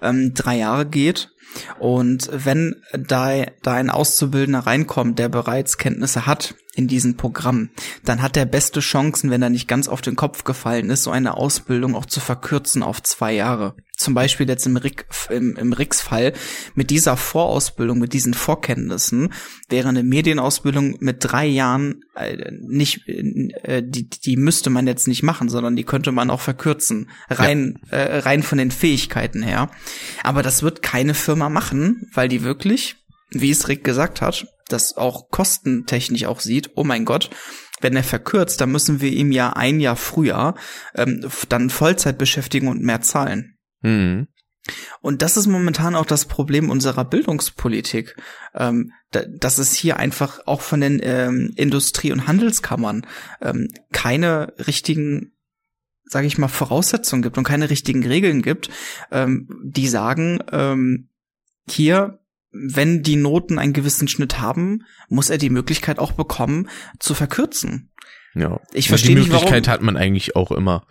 ähm, 0.00 0.32
drei 0.34 0.56
Jahre 0.56 0.86
geht. 0.86 1.30
Und 1.78 2.30
wenn 2.32 2.76
da, 2.92 3.44
da 3.62 3.74
ein 3.74 3.90
Auszubildender 3.90 4.60
reinkommt, 4.60 5.18
der 5.18 5.28
bereits 5.28 5.78
Kenntnisse 5.78 6.26
hat 6.26 6.54
in 6.74 6.88
diesem 6.88 7.16
Programm, 7.16 7.70
dann 8.04 8.22
hat 8.22 8.36
er 8.36 8.46
beste 8.46 8.80
Chancen, 8.80 9.30
wenn 9.30 9.42
er 9.42 9.50
nicht 9.50 9.68
ganz 9.68 9.86
auf 9.86 10.00
den 10.00 10.16
Kopf 10.16 10.44
gefallen 10.44 10.90
ist, 10.90 11.04
so 11.04 11.10
eine 11.10 11.36
Ausbildung 11.36 11.94
auch 11.94 12.06
zu 12.06 12.20
verkürzen 12.20 12.82
auf 12.82 13.02
zwei 13.02 13.32
Jahre. 13.32 13.76
Zum 14.04 14.12
Beispiel 14.12 14.46
jetzt 14.46 14.66
im, 14.66 14.76
Rick, 14.76 15.06
im, 15.30 15.56
im 15.56 15.72
Rix-Fall 15.72 16.34
mit 16.74 16.90
dieser 16.90 17.16
Vorausbildung, 17.16 17.98
mit 17.98 18.12
diesen 18.12 18.34
Vorkenntnissen 18.34 19.32
wäre 19.70 19.88
eine 19.88 20.02
Medienausbildung 20.02 20.98
mit 21.00 21.16
drei 21.20 21.46
Jahren 21.46 22.02
äh, 22.14 22.52
nicht, 22.60 23.08
äh, 23.08 23.82
die, 23.82 24.10
die 24.10 24.36
müsste 24.36 24.68
man 24.68 24.86
jetzt 24.86 25.08
nicht 25.08 25.22
machen, 25.22 25.48
sondern 25.48 25.74
die 25.74 25.84
könnte 25.84 26.12
man 26.12 26.28
auch 26.28 26.42
verkürzen, 26.42 27.08
rein, 27.30 27.78
ja. 27.90 27.96
äh, 27.96 28.18
rein 28.18 28.42
von 28.42 28.58
den 28.58 28.70
Fähigkeiten 28.70 29.42
her. 29.42 29.70
Aber 30.22 30.42
das 30.42 30.62
wird 30.62 30.82
keine 30.82 31.14
Firma 31.14 31.48
machen, 31.48 32.10
weil 32.12 32.28
die 32.28 32.42
wirklich, 32.42 32.96
wie 33.30 33.50
es 33.50 33.68
Rick 33.68 33.84
gesagt 33.84 34.20
hat, 34.20 34.46
das 34.68 34.98
auch 34.98 35.30
kostentechnisch 35.30 36.26
auch 36.26 36.40
sieht, 36.40 36.72
oh 36.74 36.84
mein 36.84 37.06
Gott, 37.06 37.30
wenn 37.80 37.96
er 37.96 38.04
verkürzt, 38.04 38.60
dann 38.60 38.70
müssen 38.70 39.00
wir 39.00 39.10
ihm 39.10 39.32
ja 39.32 39.54
ein 39.54 39.80
Jahr 39.80 39.96
früher 39.96 40.54
ähm, 40.94 41.26
dann 41.48 41.70
Vollzeit 41.70 42.18
beschäftigen 42.18 42.68
und 42.68 42.82
mehr 42.82 43.00
zahlen. 43.00 43.53
Mhm. 43.84 44.28
Und 45.00 45.20
das 45.20 45.36
ist 45.36 45.46
momentan 45.46 45.94
auch 45.94 46.06
das 46.06 46.24
Problem 46.24 46.70
unserer 46.70 47.04
Bildungspolitik, 47.04 48.16
ähm, 48.54 48.92
da, 49.10 49.22
dass 49.26 49.58
es 49.58 49.74
hier 49.74 49.98
einfach 49.98 50.40
auch 50.46 50.62
von 50.62 50.80
den 50.80 51.00
ähm, 51.02 51.52
Industrie- 51.56 52.12
und 52.12 52.26
Handelskammern 52.26 53.06
ähm, 53.42 53.68
keine 53.92 54.54
richtigen 54.66 55.34
sage 56.06 56.26
ich 56.26 56.38
mal, 56.38 56.48
Voraussetzungen 56.48 57.22
gibt 57.22 57.38
und 57.38 57.44
keine 57.44 57.70
richtigen 57.70 58.06
Regeln 58.06 58.42
gibt, 58.42 58.70
ähm, 59.10 59.48
die 59.64 59.88
sagen, 59.88 60.38
ähm, 60.52 61.08
hier, 61.68 62.20
wenn 62.52 63.02
die 63.02 63.16
Noten 63.16 63.58
einen 63.58 63.72
gewissen 63.72 64.06
Schnitt 64.06 64.38
haben, 64.38 64.84
muss 65.08 65.30
er 65.30 65.38
die 65.38 65.50
Möglichkeit 65.50 65.98
auch 65.98 66.12
bekommen, 66.12 66.68
zu 67.00 67.14
verkürzen. 67.14 67.90
Ja. 68.34 68.60
Ich 68.72 68.88
verstehe 68.88 69.16
Die 69.16 69.22
Möglichkeit 69.22 69.62
nicht, 69.62 69.68
hat 69.68 69.82
man 69.82 69.96
eigentlich 69.96 70.36
auch 70.36 70.52
immer. 70.52 70.86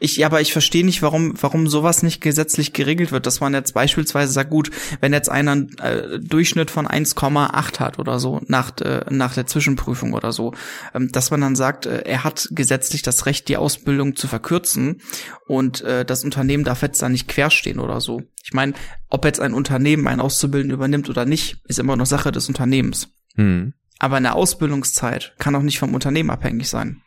Ich, 0.00 0.16
ja, 0.16 0.26
aber 0.26 0.40
ich 0.40 0.52
verstehe 0.52 0.84
nicht, 0.84 1.02
warum, 1.02 1.34
warum 1.40 1.68
sowas 1.68 2.02
nicht 2.02 2.20
gesetzlich 2.20 2.72
geregelt 2.72 3.12
wird, 3.12 3.26
dass 3.26 3.40
man 3.40 3.54
jetzt 3.54 3.74
beispielsweise 3.74 4.32
sagt, 4.32 4.50
gut, 4.50 4.70
wenn 5.00 5.12
jetzt 5.12 5.28
einer 5.28 5.50
einen 5.52 5.78
äh, 5.78 6.18
Durchschnitt 6.18 6.70
von 6.70 6.86
1,8 6.86 7.78
hat 7.78 7.98
oder 7.98 8.18
so 8.18 8.40
nach, 8.46 8.72
äh, 8.80 9.04
nach 9.10 9.34
der 9.34 9.46
Zwischenprüfung 9.46 10.14
oder 10.14 10.32
so, 10.32 10.54
ähm, 10.94 11.12
dass 11.12 11.30
man 11.30 11.42
dann 11.42 11.56
sagt, 11.56 11.86
äh, 11.86 12.02
er 12.04 12.24
hat 12.24 12.48
gesetzlich 12.50 13.02
das 13.02 13.26
Recht, 13.26 13.48
die 13.48 13.56
Ausbildung 13.56 14.16
zu 14.16 14.26
verkürzen 14.26 15.02
und 15.46 15.82
äh, 15.82 16.04
das 16.04 16.24
Unternehmen 16.24 16.64
darf 16.64 16.82
jetzt 16.82 17.02
da 17.02 17.08
nicht 17.08 17.28
querstehen 17.28 17.78
oder 17.78 18.00
so. 18.00 18.22
Ich 18.42 18.52
meine, 18.52 18.72
ob 19.08 19.24
jetzt 19.24 19.40
ein 19.40 19.54
Unternehmen 19.54 20.08
einen 20.08 20.20
Auszubildenden 20.20 20.76
übernimmt 20.76 21.10
oder 21.10 21.26
nicht, 21.26 21.58
ist 21.66 21.78
immer 21.78 21.96
noch 21.96 22.06
Sache 22.06 22.32
des 22.32 22.48
Unternehmens. 22.48 23.08
Hm. 23.36 23.74
Aber 23.98 24.16
eine 24.16 24.34
Ausbildungszeit 24.34 25.34
kann 25.38 25.54
auch 25.54 25.62
nicht 25.62 25.78
vom 25.78 25.94
Unternehmen 25.94 26.30
abhängig 26.30 26.68
sein. 26.68 27.02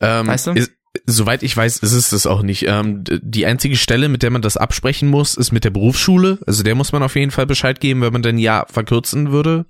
Ähm, 0.00 0.26
Weißt 0.26 0.46
du? 0.46 0.52
ist, 0.52 0.72
soweit 1.06 1.42
ich 1.42 1.56
weiß, 1.56 1.78
ist 1.78 1.92
es 1.92 2.10
das 2.10 2.26
auch 2.26 2.42
nicht. 2.42 2.66
Ähm, 2.68 3.04
die 3.04 3.46
einzige 3.46 3.76
Stelle, 3.76 4.08
mit 4.08 4.22
der 4.22 4.30
man 4.30 4.42
das 4.42 4.56
absprechen 4.56 5.08
muss, 5.08 5.34
ist 5.34 5.52
mit 5.52 5.64
der 5.64 5.70
Berufsschule. 5.70 6.38
Also 6.46 6.62
der 6.62 6.74
muss 6.74 6.92
man 6.92 7.02
auf 7.02 7.16
jeden 7.16 7.30
Fall 7.30 7.46
Bescheid 7.46 7.80
geben, 7.80 8.00
wenn 8.02 8.12
man 8.12 8.22
dann 8.22 8.38
ja 8.38 8.66
verkürzen 8.70 9.32
würde. 9.32 9.66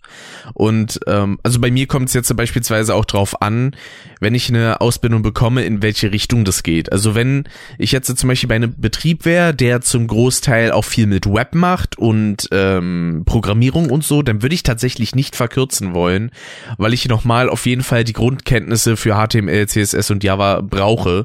Und 0.54 1.00
ähm, 1.06 1.38
also 1.42 1.60
bei 1.60 1.70
mir 1.70 1.86
kommt 1.86 2.08
es 2.08 2.14
jetzt 2.14 2.34
beispielsweise 2.36 2.94
auch 2.94 3.04
drauf 3.04 3.40
an, 3.40 3.74
wenn 4.20 4.34
ich 4.34 4.48
eine 4.48 4.80
Ausbildung 4.80 5.22
bekomme, 5.22 5.64
in 5.64 5.82
welche 5.82 6.12
Richtung 6.12 6.44
das 6.44 6.62
geht. 6.62 6.92
Also 6.92 7.14
wenn 7.14 7.44
ich 7.78 7.92
jetzt 7.92 8.14
zum 8.16 8.28
Beispiel 8.28 8.48
bei 8.48 8.56
einem 8.56 8.74
Betrieb 8.76 9.24
wäre, 9.24 9.54
der 9.54 9.80
zum 9.80 10.06
Großteil 10.06 10.72
auch 10.72 10.84
viel 10.84 11.06
mit 11.06 11.26
Web 11.26 11.54
macht 11.54 11.98
und 11.98 12.48
ähm, 12.52 13.22
Programmierung 13.26 13.90
und 13.90 14.04
so, 14.04 14.22
dann 14.22 14.42
würde 14.42 14.54
ich 14.54 14.62
tatsächlich 14.62 15.14
nicht 15.14 15.36
verkürzen 15.36 15.94
wollen, 15.94 16.30
weil 16.78 16.92
ich 16.92 17.08
nochmal 17.08 17.48
auf 17.48 17.66
jeden 17.66 17.82
Fall 17.82 18.04
die 18.04 18.12
Grundkenntnisse 18.12 18.96
für 18.96 19.14
HTML, 19.14 19.66
CSS 19.66 20.10
und 20.10 20.24
Java 20.24 20.60
brauche, 20.60 21.15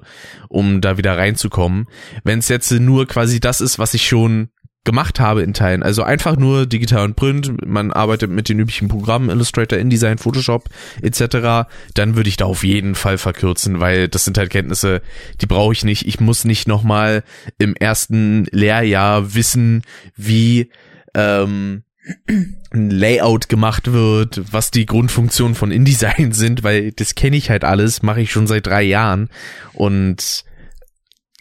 um 0.48 0.80
da 0.80 0.98
wieder 0.98 1.18
reinzukommen. 1.18 1.88
Wenn 2.24 2.40
es 2.40 2.48
jetzt 2.48 2.72
nur 2.72 3.08
quasi 3.08 3.40
das 3.40 3.60
ist, 3.60 3.80
was 3.80 3.94
ich 3.94 4.08
schon 4.08 4.50
gemacht 4.84 5.20
habe 5.20 5.44
in 5.44 5.54
Teilen. 5.54 5.84
Also 5.84 6.04
einfach 6.04 6.38
nur 6.38 6.66
digital 6.66 7.06
und 7.06 7.16
print, 7.16 7.66
man 7.66 7.92
arbeitet 7.92 8.32
mit 8.32 8.50
den 8.50 8.60
üblichen 8.60 8.88
Programmen, 8.88 9.30
Illustrator, 9.30 9.78
InDesign, 9.78 10.18
Photoshop 10.18 10.70
etc., 11.02 11.70
dann 11.94 12.16
würde 12.16 12.30
ich 12.30 12.38
da 12.38 12.46
auf 12.46 12.64
jeden 12.64 12.96
Fall 12.96 13.18
verkürzen, 13.18 13.80
weil 13.80 14.08
das 14.08 14.26
sind 14.26 14.38
halt 14.38 14.50
Kenntnisse, 14.50 15.02
die 15.40 15.46
brauche 15.46 15.74
ich 15.74 15.84
nicht. 15.84 16.08
Ich 16.08 16.20
muss 16.20 16.46
nicht 16.46 16.68
nochmal 16.68 17.24
im 17.60 17.76
ersten 17.76 18.46
Lehrjahr 18.52 19.36
wissen, 19.36 19.84
wie 20.16 20.72
ähm, 21.14 21.84
ein 22.28 22.90
Layout 22.90 23.50
gemacht 23.50 23.92
wird, 23.92 24.42
was 24.52 24.72
die 24.72 24.86
Grundfunktionen 24.86 25.56
von 25.56 25.72
InDesign 25.72 26.32
sind, 26.32 26.64
weil 26.64 26.92
das 26.92 27.16
kenne 27.16 27.38
ich 27.38 27.50
halt 27.50 27.64
alles, 27.64 28.02
mache 28.02 28.22
ich 28.22 28.32
schon 28.32 28.48
seit 28.48 28.68
drei 28.68 28.84
Jahren. 28.84 29.30
Und 29.74 30.44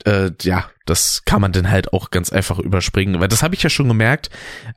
äh, 0.05 0.31
ja, 0.43 0.71
das 0.87 1.25
kann 1.25 1.41
man 1.41 1.53
dann 1.53 1.71
halt 1.71 1.93
auch 1.93 2.11
ganz 2.11 2.31
einfach 2.31 2.59
überspringen, 2.59 3.21
weil 3.21 3.29
das 3.29 3.43
habe 3.43 3.55
ich 3.55 3.63
ja 3.63 3.71
schon 3.71 3.89
gemerkt, 3.89 4.31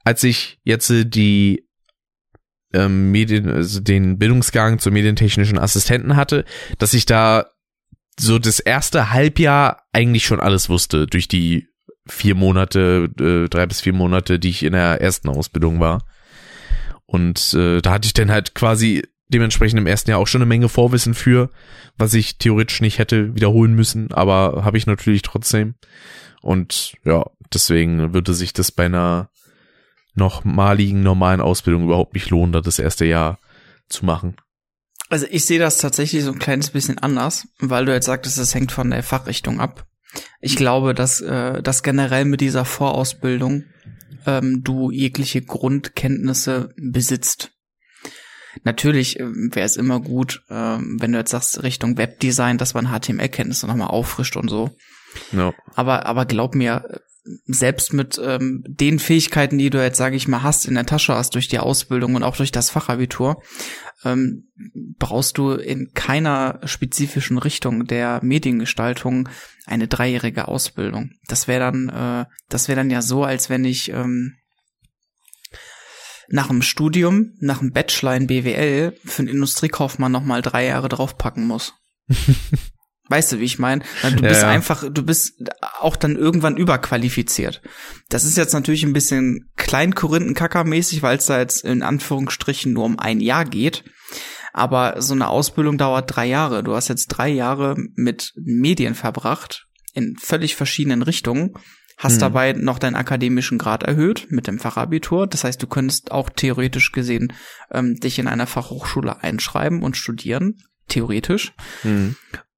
als 0.03 0.23
ich 0.23 0.59
jetzt 0.63 0.89
äh, 0.89 1.05
die 1.05 1.67
ähm, 2.73 3.11
Medien, 3.11 3.49
also 3.49 3.79
den 3.79 4.17
Bildungsgang 4.17 4.79
zur 4.79 4.91
medientechnischen 4.91 5.59
Assistenten 5.59 6.15
hatte, 6.15 6.45
dass 6.77 6.93
ich 6.93 7.05
da 7.05 7.47
so 8.19 8.39
das 8.39 8.59
erste 8.59 9.11
Halbjahr 9.11 9.83
eigentlich 9.91 10.25
schon 10.25 10.39
alles 10.39 10.69
wusste 10.69 11.07
durch 11.07 11.27
die 11.27 11.67
vier 12.07 12.35
Monate, 12.35 13.09
äh, 13.19 13.49
drei 13.49 13.65
bis 13.65 13.81
vier 13.81 13.93
Monate, 13.93 14.39
die 14.39 14.49
ich 14.49 14.63
in 14.63 14.73
der 14.73 15.01
ersten 15.01 15.29
Ausbildung 15.29 15.79
war. 15.79 16.05
Und 17.05 17.53
äh, 17.53 17.81
da 17.81 17.91
hatte 17.91 18.07
ich 18.07 18.13
dann 18.13 18.31
halt 18.31 18.55
quasi 18.55 19.03
dementsprechend 19.29 19.79
im 19.79 19.87
ersten 19.87 20.11
Jahr 20.11 20.19
auch 20.19 20.27
schon 20.27 20.41
eine 20.41 20.49
Menge 20.49 20.69
Vorwissen 20.69 21.13
für, 21.13 21.49
was 21.97 22.13
ich 22.13 22.37
theoretisch 22.37 22.81
nicht 22.81 22.99
hätte 22.99 23.35
wiederholen 23.35 23.73
müssen, 23.73 24.11
aber 24.13 24.63
habe 24.63 24.77
ich 24.77 24.85
natürlich 24.85 25.21
trotzdem. 25.21 25.75
Und 26.41 26.93
ja, 27.03 27.25
deswegen 27.53 28.13
würde 28.13 28.33
sich 28.33 28.53
das 28.53 28.71
bei 28.71 28.85
einer 28.85 29.29
nochmaligen 30.15 31.01
normalen 31.01 31.41
Ausbildung 31.41 31.85
überhaupt 31.85 32.13
nicht 32.13 32.29
lohnen, 32.29 32.51
da 32.51 32.61
das 32.61 32.79
erste 32.79 33.05
Jahr 33.05 33.39
zu 33.89 34.05
machen. 34.05 34.35
Also 35.09 35.25
ich 35.29 35.45
sehe 35.45 35.59
das 35.59 35.77
tatsächlich 35.77 36.23
so 36.23 36.31
ein 36.31 36.39
kleines 36.39 36.71
bisschen 36.71 36.97
anders, 36.97 37.47
weil 37.59 37.85
du 37.85 37.93
jetzt 37.93 38.05
sagtest, 38.05 38.37
es 38.37 38.55
hängt 38.55 38.71
von 38.71 38.89
der 38.89 39.03
Fachrichtung 39.03 39.59
ab. 39.59 39.85
Ich 40.41 40.55
glaube, 40.55 40.93
dass, 40.93 41.21
äh, 41.21 41.61
dass 41.61 41.83
generell 41.83 42.25
mit 42.25 42.41
dieser 42.41 42.65
Vorausbildung 42.65 43.65
ähm, 44.25 44.63
du 44.63 44.91
jegliche 44.91 45.41
Grundkenntnisse 45.41 46.73
besitzt. 46.77 47.51
Natürlich 48.63 49.19
ähm, 49.19 49.49
wäre 49.53 49.65
es 49.65 49.77
immer 49.77 49.99
gut, 49.99 50.43
ähm, 50.49 50.97
wenn 50.99 51.11
du 51.11 51.17
jetzt 51.17 51.31
sagst 51.31 51.63
Richtung 51.63 51.97
Webdesign, 51.97 52.57
dass 52.57 52.73
man 52.73 52.87
HTML-Kenntnisse 52.87 53.67
nochmal 53.67 53.87
auffrischt 53.87 54.37
und 54.37 54.49
so. 54.49 54.75
Ja. 55.31 55.53
Aber, 55.75 56.05
aber 56.05 56.25
glaub 56.25 56.55
mir, 56.55 57.01
selbst 57.45 57.93
mit 57.93 58.19
ähm, 58.23 58.63
den 58.67 58.99
Fähigkeiten, 58.99 59.57
die 59.57 59.69
du 59.69 59.81
jetzt, 59.81 59.97
sage 59.97 60.15
ich 60.15 60.27
mal, 60.27 60.43
hast, 60.43 60.65
in 60.65 60.73
der 60.73 60.85
Tasche 60.85 61.15
hast 61.15 61.35
durch 61.35 61.47
die 61.47 61.59
Ausbildung 61.59 62.15
und 62.15 62.23
auch 62.23 62.35
durch 62.35 62.51
das 62.51 62.69
Fachabitur, 62.69 63.41
ähm, 64.03 64.49
brauchst 64.99 65.37
du 65.37 65.51
in 65.51 65.93
keiner 65.93 66.59
spezifischen 66.65 67.37
Richtung 67.37 67.85
der 67.85 68.19
Mediengestaltung 68.23 69.29
eine 69.65 69.87
dreijährige 69.87 70.49
Ausbildung. 70.49 71.11
Das 71.27 71.47
wäre 71.47 71.71
dann, 71.71 71.89
äh, 71.89 72.25
das 72.49 72.67
wäre 72.67 72.77
dann 72.77 72.89
ja 72.89 73.01
so, 73.01 73.23
als 73.23 73.49
wenn 73.49 73.63
ich 73.63 73.89
ähm, 73.89 74.35
nach 76.27 76.47
dem 76.47 76.61
Studium, 76.61 77.33
nach 77.39 77.59
dem 77.59 77.71
Bachelor 77.71 78.15
in 78.15 78.27
BWL 78.27 78.97
für 79.05 79.21
einen 79.21 79.29
Industriekaufmann 79.29 80.11
nochmal 80.11 80.41
drei 80.41 80.65
Jahre 80.65 80.89
draufpacken 80.89 81.45
muss. 81.45 81.73
Weißt 83.09 83.33
du, 83.33 83.39
wie 83.39 83.43
ich 83.45 83.59
meine? 83.59 83.83
Du 84.01 84.07
Ja, 84.23 84.29
bist 84.29 84.41
ja. 84.43 84.49
einfach, 84.49 84.85
du 84.89 85.03
bist 85.03 85.33
auch 85.79 85.95
dann 85.97 86.15
irgendwann 86.15 86.55
überqualifiziert. 86.55 87.61
Das 88.09 88.23
ist 88.23 88.37
jetzt 88.37 88.53
natürlich 88.53 88.83
ein 88.83 88.93
bisschen 88.93 89.49
klein 89.57 89.93
Korinthenkacker-mäßig, 89.93 91.01
weil 91.01 91.17
es 91.17 91.25
da 91.25 91.39
jetzt 91.39 91.65
in 91.65 91.83
Anführungsstrichen 91.83 92.71
nur 92.71 92.85
um 92.85 92.97
ein 92.99 93.19
Jahr 93.19 93.43
geht. 93.45 93.83
Aber 94.53 95.01
so 95.01 95.13
eine 95.13 95.27
Ausbildung 95.27 95.77
dauert 95.77 96.15
drei 96.15 96.27
Jahre. 96.27 96.63
Du 96.63 96.75
hast 96.75 96.87
jetzt 96.87 97.07
drei 97.07 97.27
Jahre 97.29 97.75
mit 97.95 98.31
Medien 98.35 98.95
verbracht, 98.95 99.65
in 99.93 100.15
völlig 100.17 100.55
verschiedenen 100.55 101.01
Richtungen, 101.01 101.53
hast 101.97 102.13
Hm. 102.13 102.19
dabei 102.21 102.53
noch 102.53 102.79
deinen 102.79 102.95
akademischen 102.95 103.57
Grad 103.57 103.83
erhöht 103.83 104.27
mit 104.29 104.47
dem 104.47 104.59
Fachabitur. 104.59 105.27
Das 105.27 105.43
heißt, 105.43 105.61
du 105.61 105.67
könntest 105.67 106.11
auch 106.11 106.29
theoretisch 106.29 106.91
gesehen 106.91 107.33
ähm, 107.71 107.95
dich 107.99 108.17
in 108.19 108.27
einer 108.27 108.47
Fachhochschule 108.47 109.21
einschreiben 109.23 109.83
und 109.83 109.97
studieren. 109.97 110.55
Theoretisch. 110.87 111.53
Mhm. 111.83 112.15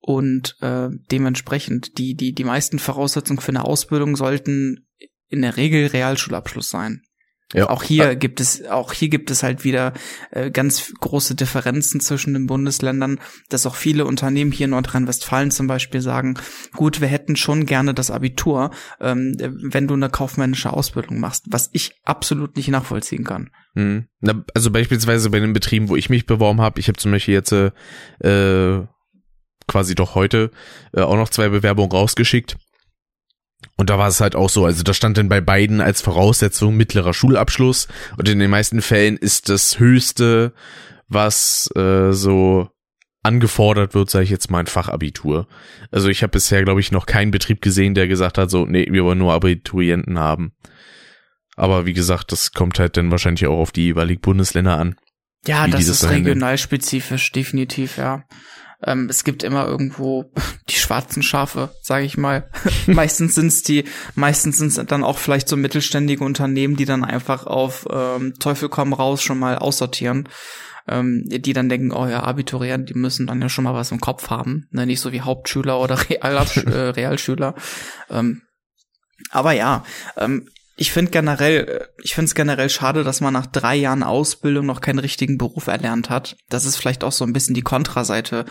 Und 0.08 0.56
äh, 0.62 0.90
dementsprechend, 1.12 1.98
die, 1.98 2.14
die, 2.14 2.36
die 2.36 2.44
meisten 2.44 2.78
Voraussetzungen 2.78 3.40
für 3.40 3.50
eine 3.50 3.66
Ausbildung 3.66 4.16
sollten 4.16 4.86
in 5.30 5.42
der 5.42 5.58
Regel 5.58 5.88
Realschulabschluss 5.88 6.70
sein. 6.70 7.02
Ja. 7.54 7.72
Auch 7.72 7.82
hier 7.82 8.16
gibt 8.16 8.40
es, 8.40 8.68
auch 8.68 8.94
hier 8.94 9.10
gibt 9.10 9.32
es 9.32 9.42
halt 9.42 9.64
wieder 9.64 9.94
äh, 10.30 10.52
ganz 10.52 10.94
große 11.00 11.34
Differenzen 11.34 12.02
zwischen 12.02 12.34
den 12.34 12.46
Bundesländern, 12.46 13.20
dass 13.50 13.66
auch 13.66 13.76
viele 13.76 14.06
Unternehmen 14.06 14.52
hier 14.52 14.66
in 14.66 14.72
Nordrhein-Westfalen 14.72 15.50
zum 15.50 15.66
Beispiel 15.66 16.02
sagen, 16.02 16.36
gut, 16.74 17.02
wir 17.02 17.08
hätten 17.08 17.36
schon 17.36 17.66
gerne 17.66 17.96
das 17.96 18.12
Abitur, 18.12 18.70
ähm, 19.00 19.36
wenn 19.40 19.88
du 19.88 19.96
eine 19.96 20.10
kaufmännische 20.10 20.72
Ausbildung 20.72 21.20
machst, 21.20 21.46
was 21.50 21.72
ich 21.74 22.00
absolut 22.04 22.58
nicht 22.58 22.68
nachvollziehen 22.68 23.24
kann. 23.24 23.50
Mhm. 23.74 24.06
Na, 24.22 24.44
also 24.54 24.70
beispielsweise 24.70 25.32
bei 25.32 25.40
den 25.40 25.54
Betrieben, 25.54 25.90
wo 25.90 25.96
ich 25.96 26.12
mich 26.12 26.28
beworben 26.28 26.62
habe, 26.62 26.80
ich 26.80 26.88
habe 26.90 26.98
zum 27.00 27.12
Beispiel 27.12 27.34
jetzt 27.34 27.52
äh, 27.52 27.72
äh, 28.20 28.86
quasi 29.68 29.96
doch 29.96 30.16
heute 30.16 30.52
äh, 30.94 31.02
auch 31.02 31.16
noch 31.16 31.30
zwei 31.30 31.50
Bewerbungen 31.50 31.92
rausgeschickt. 31.92 32.58
Und 33.78 33.90
da 33.90 33.98
war 33.98 34.08
es 34.08 34.22
halt 34.22 34.36
auch 34.36 34.50
so, 34.50 34.66
also 34.66 34.84
da 34.84 34.94
stand 34.94 35.18
dann 35.18 35.30
bei 35.30 35.42
beiden 35.42 35.82
als 35.82 36.02
Voraussetzung 36.02 36.76
mittlerer 36.76 37.14
Schulabschluss 37.14 37.88
und 38.18 38.30
in 38.30 38.40
den 38.40 38.52
meisten 38.52 38.82
Fällen 38.82 39.18
ist 39.18 39.50
das 39.50 39.80
höchste, 39.80 40.54
was 41.08 41.70
äh, 41.76 42.12
so 42.12 42.70
angefordert 43.24 43.96
wird, 43.96 44.10
sage 44.10 44.24
ich 44.24 44.30
jetzt 44.30 44.52
mal 44.52 44.60
ein 44.60 44.68
Fachabitur. 44.68 45.48
Also 45.92 46.10
ich 46.10 46.22
habe 46.22 46.32
bisher, 46.32 46.64
glaube 46.64 46.80
ich, 46.80 46.92
noch 46.92 47.08
keinen 47.08 47.32
Betrieb 47.32 47.62
gesehen, 47.62 47.96
der 47.96 48.08
gesagt 48.08 48.38
hat, 48.38 48.52
so, 48.52 48.66
nee, 48.66 48.88
wir 48.90 49.04
wollen 49.04 49.18
nur 49.18 49.34
Abiturienten 49.34 50.20
haben. 50.20 50.54
Aber 51.56 51.86
wie 51.86 51.94
gesagt, 51.94 52.32
das 52.32 52.52
kommt 52.52 52.80
halt 52.80 52.98
dann 52.98 53.12
wahrscheinlich 53.12 53.48
auch 53.48 53.58
auf 53.58 53.72
die 53.72 53.86
jeweiligen 53.86 54.22
Bundesländer 54.22 54.78
an. 54.78 54.96
Ja, 55.48 55.68
das 55.68 55.88
ist 55.88 56.08
regionalspezifisch, 56.10 57.32
definitiv, 57.32 57.98
ja. 57.98 58.24
Ähm, 58.86 59.08
es 59.10 59.24
gibt 59.24 59.44
immer 59.44 59.68
irgendwo 59.68 60.32
die 60.70 60.76
schwarzen 60.76 61.24
Schafe, 61.24 61.72
sage 61.82 62.06
ich 62.06 62.18
mal. 62.18 62.50
meistens 62.88 63.36
sind's 63.36 63.64
die, 63.64 63.86
meistens 64.14 64.58
sind's 64.58 64.80
dann 64.88 65.04
auch 65.04 65.18
vielleicht 65.18 65.50
so 65.50 65.58
mittelständige 65.58 66.24
Unternehmen, 66.24 66.76
die 66.76 66.86
dann 66.86 67.04
einfach 67.04 67.48
auf 67.48 67.88
ähm, 67.92 68.36
Teufel 68.40 68.70
komm 68.70 68.94
raus 68.94 69.22
schon 69.22 69.40
mal 69.40 69.58
aussortieren. 69.58 70.30
Ähm, 70.88 71.24
die 71.26 71.54
dann 71.54 71.68
denken, 71.68 71.92
oh 71.92 72.06
ja, 72.06 72.22
Abiturienten, 72.22 72.86
die 72.86 72.94
müssen 72.94 73.26
dann 73.26 73.42
ja 73.42 73.50
schon 73.50 73.64
mal 73.64 73.74
was 73.74 73.92
im 73.92 74.00
Kopf 74.00 74.30
haben. 74.30 74.68
Ne? 74.70 74.86
Nicht 74.86 75.02
so 75.02 75.12
wie 75.12 75.22
Hauptschüler 75.22 75.80
oder 75.80 75.98
Real, 76.10 76.36
äh, 76.36 76.90
Realschüler. 76.90 77.56
Ähm, 78.12 78.44
aber 79.32 79.54
ja, 79.54 79.84
ähm, 80.16 80.48
ich 80.78 80.92
finde 80.92 81.12
generell, 81.12 81.88
ich 82.04 82.16
finde 82.16 82.26
es 82.26 82.36
generell 82.36 82.70
schade, 82.70 83.06
dass 83.06 83.22
man 83.22 83.34
nach 83.34 83.46
drei 83.46 83.76
Jahren 83.78 84.04
Ausbildung 84.04 84.66
noch 84.66 84.82
keinen 84.82 85.00
richtigen 85.00 85.38
Beruf 85.38 85.68
erlernt 85.68 86.10
hat. 86.10 86.36
Das 86.50 86.66
ist 86.66 86.76
vielleicht 86.76 87.06
auch 87.06 87.14
so 87.14 87.24
ein 87.24 87.32
bisschen 87.32 87.56
die 87.56 87.62
Kontraseite 87.62 88.46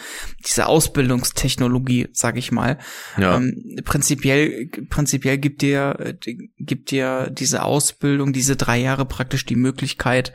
dieser 0.47 0.69
Ausbildungstechnologie, 0.69 2.09
sag 2.13 2.39
ich 2.39 2.51
mal. 2.51 2.79
Ja. 3.19 3.37
Ähm, 3.37 3.77
prinzipiell, 3.85 4.69
prinzipiell 4.89 5.37
gibt 5.37 5.61
dir, 5.61 6.17
gibt 6.59 6.91
dir 6.91 7.29
diese 7.31 7.63
Ausbildung, 7.63 8.33
diese 8.33 8.57
drei 8.57 8.79
Jahre 8.79 9.05
praktisch 9.05 9.45
die 9.45 9.57
Möglichkeit, 9.57 10.33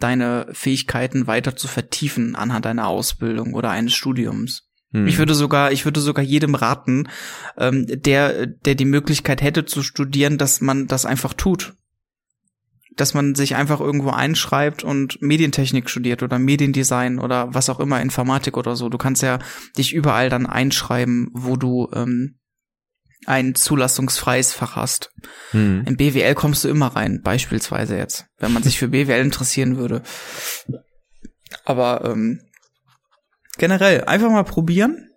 deine 0.00 0.48
Fähigkeiten 0.52 1.28
weiter 1.28 1.54
zu 1.54 1.68
vertiefen 1.68 2.34
anhand 2.34 2.64
deiner 2.64 2.88
Ausbildung 2.88 3.54
oder 3.54 3.70
eines 3.70 3.94
Studiums. 3.94 4.67
Hm. 4.92 5.06
Ich 5.06 5.18
würde 5.18 5.34
sogar, 5.34 5.72
ich 5.72 5.84
würde 5.84 6.00
sogar 6.00 6.24
jedem 6.24 6.54
raten, 6.54 7.08
ähm, 7.56 7.86
der, 7.88 8.46
der 8.46 8.74
die 8.74 8.84
Möglichkeit 8.84 9.42
hätte 9.42 9.64
zu 9.64 9.82
studieren, 9.82 10.38
dass 10.38 10.60
man 10.60 10.86
das 10.86 11.04
einfach 11.04 11.34
tut. 11.34 11.74
Dass 12.96 13.14
man 13.14 13.34
sich 13.34 13.54
einfach 13.54 13.80
irgendwo 13.80 14.10
einschreibt 14.10 14.82
und 14.82 15.20
Medientechnik 15.22 15.88
studiert 15.88 16.22
oder 16.22 16.38
Mediendesign 16.38 17.18
oder 17.18 17.54
was 17.54 17.70
auch 17.70 17.80
immer, 17.80 18.00
Informatik 18.00 18.56
oder 18.56 18.74
so. 18.76 18.88
Du 18.88 18.98
kannst 18.98 19.22
ja 19.22 19.38
dich 19.76 19.92
überall 19.92 20.30
dann 20.30 20.46
einschreiben, 20.46 21.28
wo 21.32 21.56
du 21.56 21.88
ähm, 21.94 22.38
ein 23.26 23.54
zulassungsfreies 23.54 24.54
Fach 24.54 24.74
hast. 24.74 25.12
Hm. 25.50 25.84
In 25.86 25.96
BWL 25.96 26.34
kommst 26.34 26.64
du 26.64 26.68
immer 26.68 26.88
rein, 26.88 27.20
beispielsweise 27.22 27.96
jetzt, 27.96 28.26
wenn 28.38 28.52
man 28.52 28.62
sich 28.62 28.78
für 28.78 28.88
BWL 28.88 29.20
interessieren 29.20 29.76
würde. 29.76 30.02
Aber 31.64 32.04
ähm, 32.04 32.40
generell 33.58 34.04
einfach 34.04 34.30
mal 34.30 34.44
probieren. 34.44 35.10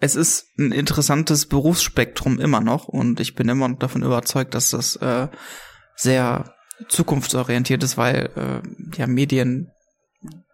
Es 0.00 0.16
ist 0.16 0.46
ein 0.58 0.72
interessantes 0.72 1.46
Berufsspektrum 1.46 2.40
immer 2.40 2.60
noch 2.60 2.88
und 2.88 3.20
ich 3.20 3.34
bin 3.34 3.48
immer 3.48 3.68
noch 3.68 3.78
davon 3.78 4.02
überzeugt, 4.02 4.54
dass 4.54 4.70
das 4.70 4.96
äh, 4.96 5.28
sehr 5.96 6.54
zukunftsorientiert 6.88 7.82
ist, 7.82 7.96
weil 7.96 8.30
äh, 8.36 8.96
ja 8.98 9.06
Medien 9.06 9.70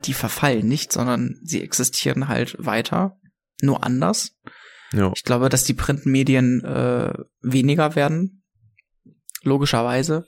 die 0.04 0.14
verfallen 0.14 0.66
nicht, 0.66 0.92
sondern 0.92 1.40
sie 1.42 1.62
existieren 1.62 2.28
halt 2.28 2.56
weiter, 2.58 3.16
nur 3.62 3.84
anders. 3.84 4.32
Ja. 4.92 5.12
Ich 5.14 5.22
glaube, 5.22 5.48
dass 5.48 5.64
die 5.64 5.74
Printmedien 5.74 6.64
äh, 6.64 7.12
weniger 7.40 7.94
werden, 7.94 8.42
logischerweise, 9.42 10.26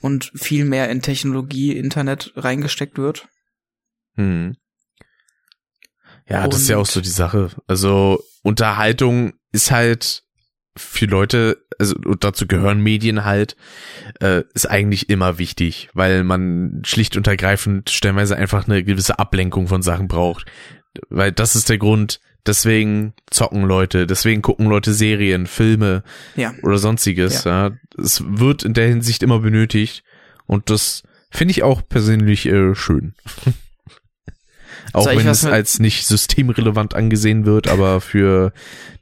und 0.00 0.30
viel 0.34 0.64
mehr 0.64 0.88
in 0.90 1.02
Technologie, 1.02 1.76
Internet 1.76 2.32
reingesteckt 2.36 2.98
wird. 2.98 3.28
Hm. 4.14 4.56
Ja, 6.28 6.44
und 6.44 6.52
das 6.52 6.62
ist 6.62 6.68
ja 6.68 6.78
auch 6.78 6.86
so 6.86 7.00
die 7.00 7.08
Sache. 7.08 7.50
Also 7.66 8.22
Unterhaltung 8.42 9.34
ist 9.52 9.70
halt 9.70 10.24
für 10.76 11.06
Leute, 11.06 11.64
also 11.78 11.96
und 12.04 12.22
dazu 12.22 12.46
gehören 12.46 12.80
Medien 12.80 13.24
halt, 13.24 13.56
äh, 14.20 14.42
ist 14.54 14.68
eigentlich 14.68 15.08
immer 15.08 15.38
wichtig, 15.38 15.88
weil 15.94 16.22
man 16.24 16.82
schlicht 16.84 17.16
und 17.16 17.26
ergreifend 17.26 17.90
stellenweise 17.90 18.36
einfach 18.36 18.66
eine 18.66 18.84
gewisse 18.84 19.18
Ablenkung 19.18 19.68
von 19.68 19.82
Sachen 19.82 20.08
braucht. 20.08 20.46
Weil 21.08 21.32
das 21.32 21.56
ist 21.56 21.68
der 21.68 21.78
Grund, 21.78 22.20
deswegen 22.46 23.14
zocken 23.30 23.62
Leute, 23.62 24.06
deswegen 24.06 24.42
gucken 24.42 24.66
Leute 24.66 24.92
Serien, 24.92 25.46
Filme 25.46 26.02
ja. 26.36 26.52
oder 26.62 26.78
sonstiges. 26.78 27.44
Ja. 27.44 27.68
ja. 27.68 27.76
Es 27.98 28.22
wird 28.26 28.62
in 28.62 28.74
der 28.74 28.88
Hinsicht 28.88 29.22
immer 29.22 29.40
benötigt 29.40 30.04
und 30.46 30.70
das 30.70 31.02
finde 31.30 31.52
ich 31.52 31.62
auch 31.62 31.82
persönlich 31.88 32.46
äh, 32.46 32.74
schön. 32.74 33.14
Auch 34.96 35.06
wenn 35.06 35.28
es 35.28 35.44
als 35.44 35.78
nicht 35.78 36.06
systemrelevant 36.06 36.94
angesehen 36.94 37.44
wird, 37.44 37.68
aber 37.68 38.00
für 38.00 38.52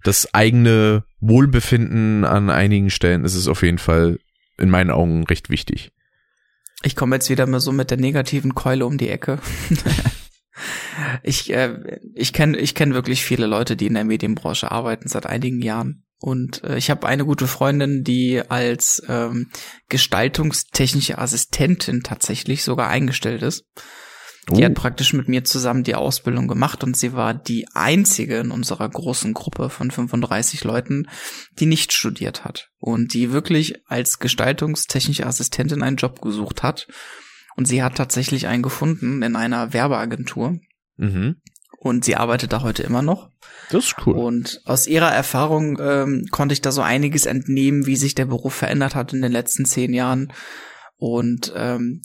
das 0.02 0.34
eigene 0.34 1.04
Wohlbefinden 1.20 2.24
an 2.24 2.50
einigen 2.50 2.90
Stellen 2.90 3.24
ist 3.24 3.34
es 3.34 3.46
auf 3.46 3.62
jeden 3.62 3.78
Fall 3.78 4.18
in 4.58 4.70
meinen 4.70 4.90
Augen 4.90 5.24
recht 5.24 5.50
wichtig. 5.50 5.92
Ich 6.82 6.96
komme 6.96 7.16
jetzt 7.16 7.30
wieder 7.30 7.46
mal 7.46 7.60
so 7.60 7.72
mit 7.72 7.90
der 7.90 7.98
negativen 7.98 8.54
Keule 8.54 8.86
um 8.86 8.98
die 8.98 9.08
Ecke. 9.08 9.38
ich 11.22 11.52
äh, 11.52 12.00
ich 12.14 12.32
kenne 12.32 12.58
ich 12.58 12.74
kenn 12.74 12.92
wirklich 12.92 13.24
viele 13.24 13.46
Leute, 13.46 13.76
die 13.76 13.86
in 13.86 13.94
der 13.94 14.04
Medienbranche 14.04 14.70
arbeiten 14.70 15.08
seit 15.08 15.26
einigen 15.26 15.62
Jahren. 15.62 16.04
Und 16.18 16.64
äh, 16.64 16.76
ich 16.76 16.90
habe 16.90 17.06
eine 17.06 17.24
gute 17.24 17.46
Freundin, 17.46 18.02
die 18.02 18.42
als 18.48 19.02
ähm, 19.08 19.50
gestaltungstechnische 19.88 21.18
Assistentin 21.18 22.02
tatsächlich 22.02 22.64
sogar 22.64 22.88
eingestellt 22.88 23.42
ist. 23.42 23.64
Die 24.50 24.62
uh. 24.62 24.64
hat 24.64 24.74
praktisch 24.74 25.12
mit 25.12 25.28
mir 25.28 25.44
zusammen 25.44 25.84
die 25.84 25.94
Ausbildung 25.94 26.48
gemacht 26.48 26.84
und 26.84 26.96
sie 26.96 27.12
war 27.14 27.34
die 27.34 27.66
einzige 27.72 28.38
in 28.38 28.50
unserer 28.50 28.88
großen 28.88 29.32
Gruppe 29.34 29.70
von 29.70 29.90
35 29.90 30.64
Leuten, 30.64 31.08
die 31.58 31.66
nicht 31.66 31.92
studiert 31.92 32.44
hat 32.44 32.70
und 32.78 33.14
die 33.14 33.32
wirklich 33.32 33.82
als 33.86 34.18
gestaltungstechnische 34.18 35.26
Assistentin 35.26 35.82
einen 35.82 35.96
Job 35.96 36.20
gesucht 36.20 36.62
hat. 36.62 36.86
Und 37.56 37.66
sie 37.66 37.82
hat 37.82 37.96
tatsächlich 37.96 38.48
einen 38.48 38.62
gefunden 38.62 39.22
in 39.22 39.36
einer 39.36 39.72
Werbeagentur. 39.72 40.58
Mhm. 40.96 41.36
Und 41.78 42.04
sie 42.04 42.16
arbeitet 42.16 42.52
da 42.52 42.62
heute 42.62 42.82
immer 42.82 43.02
noch. 43.02 43.28
Das 43.70 43.84
ist 43.84 43.96
cool. 44.06 44.14
Und 44.14 44.62
aus 44.64 44.86
ihrer 44.86 45.12
Erfahrung 45.12 45.78
ähm, 45.80 46.26
konnte 46.30 46.54
ich 46.54 46.62
da 46.62 46.72
so 46.72 46.82
einiges 46.82 47.26
entnehmen, 47.26 47.86
wie 47.86 47.96
sich 47.96 48.14
der 48.14 48.24
Beruf 48.24 48.54
verändert 48.54 48.94
hat 48.94 49.12
in 49.12 49.22
den 49.22 49.32
letzten 49.32 49.66
zehn 49.66 49.92
Jahren. 49.92 50.32
Und 50.96 51.52
ähm, 51.54 52.02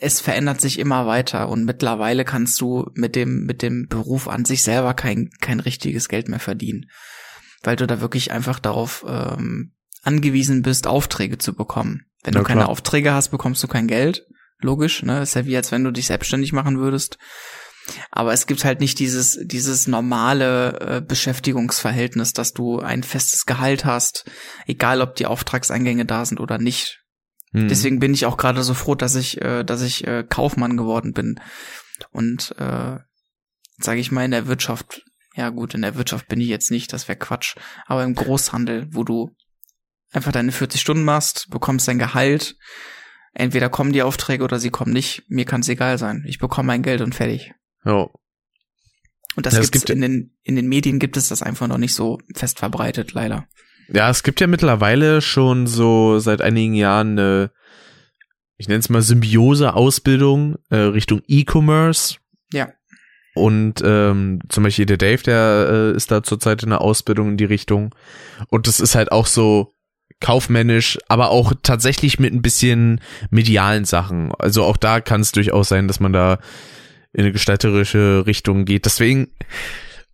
es 0.00 0.20
verändert 0.20 0.60
sich 0.60 0.78
immer 0.78 1.06
weiter 1.06 1.48
und 1.48 1.64
mittlerweile 1.64 2.24
kannst 2.24 2.60
du 2.60 2.90
mit 2.94 3.16
dem, 3.16 3.44
mit 3.44 3.62
dem 3.62 3.86
Beruf 3.88 4.28
an 4.28 4.44
sich 4.44 4.62
selber 4.62 4.94
kein, 4.94 5.30
kein 5.40 5.60
richtiges 5.60 6.08
Geld 6.08 6.28
mehr 6.28 6.40
verdienen. 6.40 6.86
Weil 7.62 7.76
du 7.76 7.86
da 7.86 8.00
wirklich 8.00 8.30
einfach 8.30 8.58
darauf 8.58 9.04
ähm, 9.08 9.72
angewiesen 10.02 10.62
bist, 10.62 10.86
Aufträge 10.86 11.38
zu 11.38 11.54
bekommen. 11.54 12.04
Wenn 12.22 12.34
ja, 12.34 12.40
du 12.40 12.46
keine 12.46 12.60
klar. 12.60 12.70
Aufträge 12.70 13.12
hast, 13.12 13.28
bekommst 13.30 13.62
du 13.62 13.68
kein 13.68 13.88
Geld. 13.88 14.26
Logisch, 14.60 15.02
ne? 15.02 15.22
Ist 15.22 15.34
ja 15.34 15.46
wie 15.46 15.56
als 15.56 15.70
wenn 15.70 15.84
du 15.84 15.92
dich 15.92 16.06
selbstständig 16.06 16.52
machen 16.52 16.78
würdest. 16.78 17.18
Aber 18.10 18.32
es 18.32 18.46
gibt 18.46 18.64
halt 18.64 18.80
nicht 18.80 18.98
dieses, 18.98 19.38
dieses 19.42 19.86
normale 19.86 20.80
äh, 20.80 21.00
Beschäftigungsverhältnis, 21.00 22.32
dass 22.32 22.52
du 22.52 22.80
ein 22.80 23.02
festes 23.02 23.46
Gehalt 23.46 23.84
hast, 23.84 24.24
egal 24.66 25.00
ob 25.00 25.14
die 25.14 25.26
Auftragseingänge 25.26 26.04
da 26.04 26.24
sind 26.24 26.40
oder 26.40 26.58
nicht. 26.58 27.00
Hm. 27.52 27.68
Deswegen 27.68 27.98
bin 27.98 28.14
ich 28.14 28.26
auch 28.26 28.36
gerade 28.36 28.62
so 28.62 28.74
froh, 28.74 28.94
dass 28.94 29.14
ich, 29.14 29.40
äh, 29.40 29.64
dass 29.64 29.82
ich 29.82 30.06
äh, 30.06 30.24
Kaufmann 30.28 30.76
geworden 30.76 31.12
bin. 31.12 31.40
Und 32.10 32.54
äh, 32.58 32.98
sage 33.78 34.00
ich 34.00 34.12
mal 34.12 34.24
in 34.24 34.30
der 34.30 34.46
Wirtschaft, 34.46 35.02
ja 35.34 35.50
gut, 35.50 35.74
in 35.74 35.82
der 35.82 35.96
Wirtschaft 35.96 36.28
bin 36.28 36.40
ich 36.40 36.48
jetzt 36.48 36.70
nicht, 36.70 36.92
das 36.92 37.08
wäre 37.08 37.18
Quatsch. 37.18 37.56
Aber 37.86 38.04
im 38.04 38.14
Großhandel, 38.14 38.88
wo 38.90 39.04
du 39.04 39.30
einfach 40.12 40.32
deine 40.32 40.52
40 40.52 40.80
Stunden 40.80 41.04
machst, 41.04 41.48
bekommst 41.50 41.88
dein 41.88 41.98
Gehalt, 41.98 42.56
entweder 43.34 43.68
kommen 43.68 43.92
die 43.92 44.02
Aufträge 44.02 44.44
oder 44.44 44.58
sie 44.58 44.70
kommen 44.70 44.92
nicht. 44.92 45.24
Mir 45.28 45.44
kann 45.44 45.60
es 45.60 45.68
egal 45.68 45.98
sein. 45.98 46.24
Ich 46.26 46.38
bekomme 46.38 46.68
mein 46.68 46.82
Geld 46.82 47.00
und 47.00 47.14
fertig. 47.14 47.52
Ja. 47.84 48.08
Und 49.36 49.46
das 49.46 49.54
ja, 49.54 49.60
gibt's 49.60 49.72
gibt 49.72 49.90
in 49.90 50.00
den 50.00 50.36
in 50.42 50.56
den 50.56 50.66
Medien 50.66 50.98
gibt 50.98 51.16
es 51.16 51.28
das 51.28 51.42
einfach 51.42 51.68
noch 51.68 51.78
nicht 51.78 51.94
so 51.94 52.18
fest 52.34 52.58
verbreitet, 52.58 53.12
leider. 53.12 53.46
Ja, 53.88 54.10
es 54.10 54.22
gibt 54.22 54.40
ja 54.40 54.46
mittlerweile 54.46 55.20
schon 55.20 55.66
so 55.66 56.18
seit 56.18 56.42
einigen 56.42 56.74
Jahren 56.74 57.18
eine, 57.18 57.50
ich 58.56 58.68
nenne 58.68 58.80
es 58.80 58.88
mal 58.88 59.02
Symbiose-Ausbildung 59.02 60.56
äh, 60.70 60.76
Richtung 60.76 61.22
E-Commerce. 61.26 62.16
Ja. 62.52 62.68
Und 63.34 63.82
ähm, 63.84 64.40
zum 64.48 64.64
Beispiel 64.64 64.86
der 64.86 64.96
Dave, 64.96 65.22
der 65.22 65.68
äh, 65.70 65.96
ist 65.96 66.10
da 66.10 66.22
zurzeit 66.22 66.62
in 66.62 66.70
der 66.70 66.80
Ausbildung 66.80 67.30
in 67.30 67.36
die 67.36 67.44
Richtung. 67.44 67.94
Und 68.48 68.66
das 68.66 68.80
ist 68.80 68.94
halt 68.94 69.12
auch 69.12 69.26
so 69.26 69.74
kaufmännisch, 70.20 70.98
aber 71.08 71.30
auch 71.30 71.52
tatsächlich 71.62 72.18
mit 72.18 72.32
ein 72.32 72.42
bisschen 72.42 73.00
medialen 73.30 73.84
Sachen. 73.84 74.32
Also 74.38 74.64
auch 74.64 74.76
da 74.76 75.00
kann 75.00 75.20
es 75.20 75.32
durchaus 75.32 75.68
sein, 75.68 75.86
dass 75.86 76.00
man 76.00 76.12
da 76.12 76.38
in 77.12 77.22
eine 77.22 77.32
gestalterische 77.32 78.24
Richtung 78.26 78.64
geht. 78.64 78.84
Deswegen, 78.84 79.30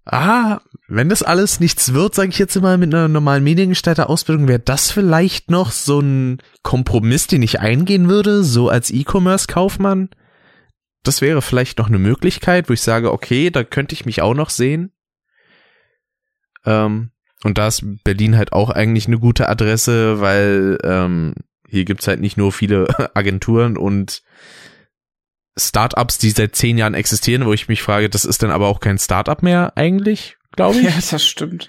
ah, 0.05 0.61
wenn 0.89 1.09
das 1.09 1.23
alles 1.23 1.61
nichts 1.61 1.95
wird, 1.95 2.15
sage 2.15 2.29
ich 2.29 2.39
jetzt 2.39 2.57
immer 2.57 2.77
mit 2.77 2.95
einer 2.95 3.09
normalen 3.09 3.45
Mediengestalter-Ausbildung, 3.45 4.49
wäre 4.49 4.59
das 4.59 4.91
vielleicht 4.91 5.51
noch 5.51 5.71
so 5.71 6.01
ein 6.01 6.43
Kompromiss, 6.63 7.27
den 7.27 7.43
ich 7.43 7.61
eingehen 7.61 8.09
würde, 8.09 8.45
so 8.45 8.69
als 8.69 8.91
E-Commerce-Kaufmann. 8.91 10.11
Das 11.03 11.21
wäre 11.21 11.43
vielleicht 11.43 11.79
noch 11.79 11.89
eine 11.89 11.99
Möglichkeit, 11.99 12.69
wo 12.69 12.73
ich 12.73 12.83
sage, 12.83 13.13
okay, 13.13 13.51
da 13.51 13.65
könnte 13.65 13.95
ich 13.95 14.07
mich 14.07 14.23
auch 14.23 14.35
noch 14.35 14.51
sehen. 14.51 14.93
Ähm, 16.65 17.11
und 17.43 17.59
da 17.59 17.67
ist 17.67 17.85
Berlin 18.05 18.37
halt 18.37 18.53
auch 18.53 18.71
eigentlich 18.71 19.07
eine 19.07 19.19
gute 19.19 19.49
Adresse, 19.49 20.21
weil 20.21 20.79
ähm, 20.83 21.35
hier 21.69 21.85
gibt's 21.85 22.09
halt 22.09 22.21
nicht 22.21 22.37
nur 22.37 22.53
viele 22.53 22.89
Agenturen 23.15 23.77
und 23.77 24.23
Startups, 25.57 26.19
die 26.19 26.31
seit 26.31 26.57
zehn 26.57 26.79
Jahren 26.79 26.95
existieren, 26.95 27.47
wo 27.47 27.53
ich 27.53 27.69
mich 27.69 27.83
frage, 27.83 28.11
das 28.11 28.25
ist 28.25 28.43
dann 28.43 28.51
aber 28.51 28.67
auch 28.67 28.81
kein 28.81 28.99
Startup 28.99 29.43
mehr 29.43 29.73
eigentlich, 29.77 30.37
glaube 30.53 30.79
ich. 30.79 30.85
Ja, 30.85 30.93
das 31.11 31.27
stimmt. 31.27 31.69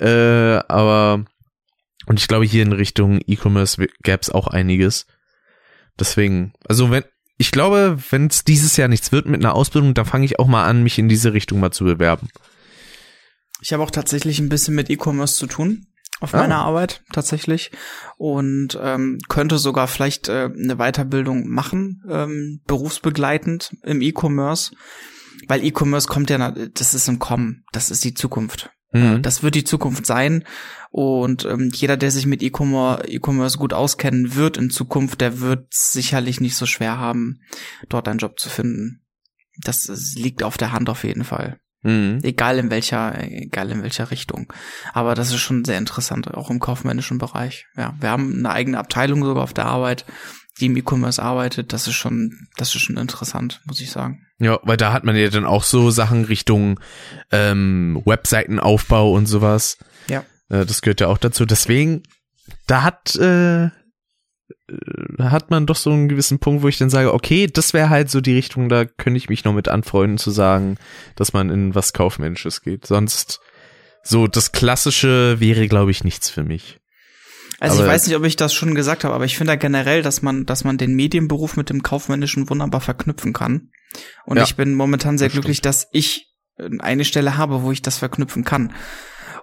Äh, 0.00 0.60
aber 0.68 1.24
und 2.08 2.18
ich 2.18 2.26
glaube, 2.26 2.46
hier 2.46 2.62
in 2.62 2.72
Richtung 2.72 3.20
E-Commerce 3.26 3.86
gäbe 4.02 4.34
auch 4.34 4.46
einiges. 4.46 5.06
Deswegen, 6.00 6.54
also 6.66 6.90
wenn, 6.90 7.04
ich 7.36 7.50
glaube, 7.50 7.98
wenn 8.10 8.28
es 8.28 8.44
dieses 8.44 8.78
Jahr 8.78 8.88
nichts 8.88 9.12
wird 9.12 9.26
mit 9.26 9.44
einer 9.44 9.54
Ausbildung, 9.54 9.92
dann 9.92 10.06
fange 10.06 10.24
ich 10.24 10.38
auch 10.38 10.46
mal 10.46 10.64
an, 10.64 10.82
mich 10.82 10.98
in 10.98 11.10
diese 11.10 11.34
Richtung 11.34 11.60
mal 11.60 11.70
zu 11.70 11.84
bewerben. 11.84 12.30
Ich 13.60 13.74
habe 13.74 13.82
auch 13.82 13.90
tatsächlich 13.90 14.38
ein 14.38 14.48
bisschen 14.48 14.74
mit 14.74 14.88
E-Commerce 14.88 15.36
zu 15.36 15.46
tun. 15.46 15.86
Auf 16.20 16.34
ah. 16.34 16.38
meiner 16.38 16.58
Arbeit 16.58 17.02
tatsächlich 17.12 17.70
und 18.16 18.78
ähm, 18.80 19.18
könnte 19.28 19.58
sogar 19.58 19.88
vielleicht 19.88 20.28
äh, 20.28 20.50
eine 20.52 20.76
Weiterbildung 20.76 21.48
machen, 21.48 22.02
ähm, 22.08 22.60
berufsbegleitend 22.66 23.76
im 23.82 24.00
E-Commerce, 24.00 24.72
weil 25.46 25.64
E-Commerce 25.64 26.08
kommt 26.08 26.30
ja, 26.30 26.50
das 26.50 26.94
ist 26.94 27.08
im 27.08 27.18
Kommen, 27.18 27.64
das 27.72 27.90
ist 27.90 28.04
die 28.04 28.14
Zukunft. 28.14 28.70
Mhm. 28.92 29.22
Das 29.22 29.42
wird 29.42 29.54
die 29.54 29.64
Zukunft 29.64 30.06
sein 30.06 30.44
und 30.90 31.44
ähm, 31.44 31.70
jeder, 31.74 31.96
der 31.96 32.10
sich 32.10 32.26
mit 32.26 32.42
E-Commerce 32.42 33.58
gut 33.58 33.74
auskennen 33.74 34.34
wird 34.34 34.56
in 34.56 34.70
Zukunft, 34.70 35.20
der 35.20 35.40
wird 35.40 35.66
sicherlich 35.70 36.40
nicht 36.40 36.56
so 36.56 36.64
schwer 36.64 36.98
haben, 36.98 37.40
dort 37.88 38.08
einen 38.08 38.18
Job 38.18 38.38
zu 38.38 38.48
finden. 38.48 39.04
Das, 39.62 39.84
das 39.84 40.14
liegt 40.14 40.42
auf 40.42 40.56
der 40.56 40.72
Hand 40.72 40.88
auf 40.88 41.04
jeden 41.04 41.24
Fall. 41.24 41.60
Mhm. 41.82 42.18
Egal 42.22 42.58
in 42.58 42.70
welcher, 42.70 43.14
egal 43.22 43.70
in 43.70 43.82
welcher 43.82 44.10
Richtung. 44.10 44.52
Aber 44.92 45.14
das 45.14 45.30
ist 45.30 45.40
schon 45.40 45.64
sehr 45.64 45.78
interessant, 45.78 46.34
auch 46.34 46.50
im 46.50 46.58
kaufmännischen 46.58 47.18
Bereich. 47.18 47.66
Ja, 47.76 47.94
wir 48.00 48.10
haben 48.10 48.34
eine 48.38 48.50
eigene 48.50 48.78
Abteilung 48.78 49.24
sogar 49.24 49.44
auf 49.44 49.54
der 49.54 49.66
Arbeit, 49.66 50.04
die 50.60 50.66
im 50.66 50.76
E-Commerce 50.76 51.22
arbeitet. 51.22 51.72
Das 51.72 51.86
ist 51.86 51.94
schon, 51.94 52.48
das 52.56 52.74
ist 52.74 52.82
schon 52.82 52.96
interessant, 52.96 53.60
muss 53.64 53.80
ich 53.80 53.90
sagen. 53.90 54.26
Ja, 54.38 54.58
weil 54.62 54.76
da 54.76 54.92
hat 54.92 55.04
man 55.04 55.16
ja 55.16 55.28
dann 55.28 55.44
auch 55.44 55.62
so 55.62 55.90
Sachen 55.90 56.24
Richtung 56.24 56.80
ähm, 57.30 58.02
Webseitenaufbau 58.04 59.12
und 59.12 59.26
sowas. 59.26 59.78
Ja. 60.08 60.24
Äh, 60.48 60.66
das 60.66 60.82
gehört 60.82 61.00
ja 61.00 61.08
auch 61.08 61.18
dazu. 61.18 61.46
Deswegen, 61.46 62.02
da 62.66 62.82
hat 62.82 63.14
äh, 63.16 63.70
hat 65.18 65.50
man 65.50 65.66
doch 65.66 65.76
so 65.76 65.90
einen 65.90 66.08
gewissen 66.08 66.38
Punkt, 66.38 66.62
wo 66.62 66.68
ich 66.68 66.78
dann 66.78 66.90
sage, 66.90 67.14
okay, 67.14 67.46
das 67.46 67.72
wäre 67.72 67.90
halt 67.90 68.10
so 68.10 68.20
die 68.20 68.34
Richtung, 68.34 68.68
da 68.68 68.84
könnte 68.84 69.16
ich 69.16 69.28
mich 69.28 69.44
noch 69.44 69.54
mit 69.54 69.68
anfreunden 69.68 70.18
zu 70.18 70.30
sagen, 70.30 70.76
dass 71.16 71.32
man 71.32 71.50
in 71.50 71.74
was 71.74 71.92
Kaufmännisches 71.92 72.62
geht. 72.62 72.86
Sonst 72.86 73.40
so 74.02 74.26
das 74.26 74.52
Klassische 74.52 75.40
wäre, 75.40 75.68
glaube 75.68 75.90
ich, 75.90 76.04
nichts 76.04 76.30
für 76.30 76.44
mich. 76.44 76.78
Also 77.60 77.78
aber 77.78 77.86
ich 77.86 77.92
weiß 77.92 78.06
nicht, 78.06 78.16
ob 78.16 78.24
ich 78.24 78.36
das 78.36 78.54
schon 78.54 78.74
gesagt 78.74 79.04
habe, 79.04 79.14
aber 79.14 79.24
ich 79.24 79.36
finde 79.36 79.54
ja 79.54 79.56
generell, 79.56 80.02
dass 80.02 80.22
man, 80.22 80.46
dass 80.46 80.64
man 80.64 80.78
den 80.78 80.94
Medienberuf 80.94 81.56
mit 81.56 81.70
dem 81.70 81.82
Kaufmännischen 81.82 82.48
wunderbar 82.48 82.80
verknüpfen 82.80 83.32
kann. 83.32 83.70
Und 84.24 84.36
ja, 84.36 84.44
ich 84.44 84.54
bin 84.54 84.74
momentan 84.74 85.18
sehr 85.18 85.28
glücklich, 85.28 85.58
stimmt. 85.58 85.66
dass 85.66 85.88
ich 85.92 86.28
eine 86.78 87.04
Stelle 87.04 87.36
habe, 87.36 87.62
wo 87.62 87.72
ich 87.72 87.82
das 87.82 87.98
verknüpfen 87.98 88.44
kann. 88.44 88.72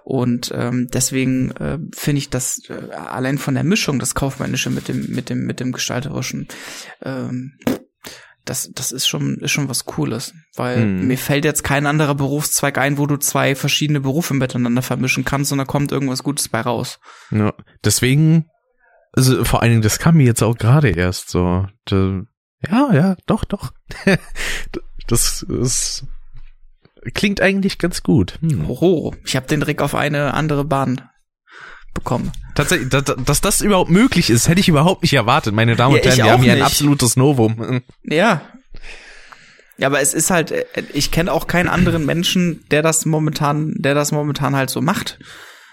Und 0.08 0.52
ähm, 0.54 0.86
deswegen 0.92 1.50
äh, 1.56 1.80
finde 1.92 2.18
ich 2.18 2.30
das 2.30 2.62
äh, 2.68 2.92
allein 2.94 3.38
von 3.38 3.54
der 3.54 3.64
Mischung, 3.64 3.98
das 3.98 4.14
Kaufmännische 4.14 4.70
mit 4.70 4.86
dem, 4.86 5.08
mit 5.08 5.30
dem, 5.30 5.40
mit 5.40 5.58
dem 5.58 5.72
Gestalterischen, 5.72 6.46
ähm, 7.02 7.58
das, 8.44 8.70
das 8.72 8.92
ist 8.92 9.08
schon, 9.08 9.38
ist 9.38 9.50
schon 9.50 9.68
was 9.68 9.84
Cooles. 9.84 10.32
Weil 10.54 10.82
hm. 10.82 11.08
mir 11.08 11.18
fällt 11.18 11.44
jetzt 11.44 11.64
kein 11.64 11.86
anderer 11.86 12.14
Berufszweig 12.14 12.78
ein, 12.78 12.98
wo 12.98 13.06
du 13.06 13.16
zwei 13.16 13.56
verschiedene 13.56 13.98
Berufe 13.98 14.34
miteinander 14.34 14.80
vermischen 14.80 15.24
kannst 15.24 15.50
und 15.50 15.58
da 15.58 15.64
kommt 15.64 15.90
irgendwas 15.90 16.22
Gutes 16.22 16.48
bei 16.50 16.60
raus. 16.60 17.00
Ja, 17.32 17.52
deswegen, 17.84 18.46
also 19.10 19.42
vor 19.42 19.62
allen 19.62 19.72
Dingen, 19.72 19.82
das 19.82 19.98
kam 19.98 20.18
mir 20.18 20.26
jetzt 20.26 20.44
auch 20.44 20.56
gerade 20.56 20.90
erst 20.90 21.30
so. 21.30 21.66
ja, 21.90 22.14
ja, 22.70 23.16
doch, 23.26 23.44
doch. 23.44 23.72
das 25.08 25.42
ist 25.42 26.06
klingt 27.14 27.40
eigentlich 27.40 27.78
ganz 27.78 28.02
gut. 28.02 28.38
Hm. 28.40 28.68
Oh, 28.68 29.14
ich 29.24 29.36
habe 29.36 29.46
den 29.46 29.60
Trick 29.60 29.82
auf 29.82 29.94
eine 29.94 30.34
andere 30.34 30.64
Bahn 30.64 31.02
bekommen. 31.94 32.32
Tatsächlich, 32.54 32.88
dass, 32.90 33.04
dass 33.04 33.40
das 33.40 33.60
überhaupt 33.60 33.90
möglich 33.90 34.30
ist, 34.30 34.48
hätte 34.48 34.60
ich 34.60 34.68
überhaupt 34.68 35.02
nicht 35.02 35.14
erwartet, 35.14 35.54
meine 35.54 35.76
Damen 35.76 35.94
und 35.94 36.04
ja, 36.04 36.10
Herren. 36.10 36.24
Wir 36.24 36.32
haben 36.32 36.42
hier 36.42 36.52
nicht. 36.54 36.62
ein 36.62 36.66
absolutes 36.66 37.16
Novum. 37.16 37.82
Ja. 38.04 38.42
Ja, 39.78 39.88
aber 39.88 40.00
es 40.00 40.14
ist 40.14 40.30
halt, 40.30 40.54
ich 40.94 41.10
kenne 41.10 41.30
auch 41.32 41.46
keinen 41.46 41.68
anderen 41.68 42.06
Menschen, 42.06 42.64
der 42.70 42.80
das 42.80 43.04
momentan, 43.04 43.74
der 43.76 43.94
das 43.94 44.10
momentan 44.10 44.56
halt 44.56 44.70
so 44.70 44.80
macht. 44.80 45.18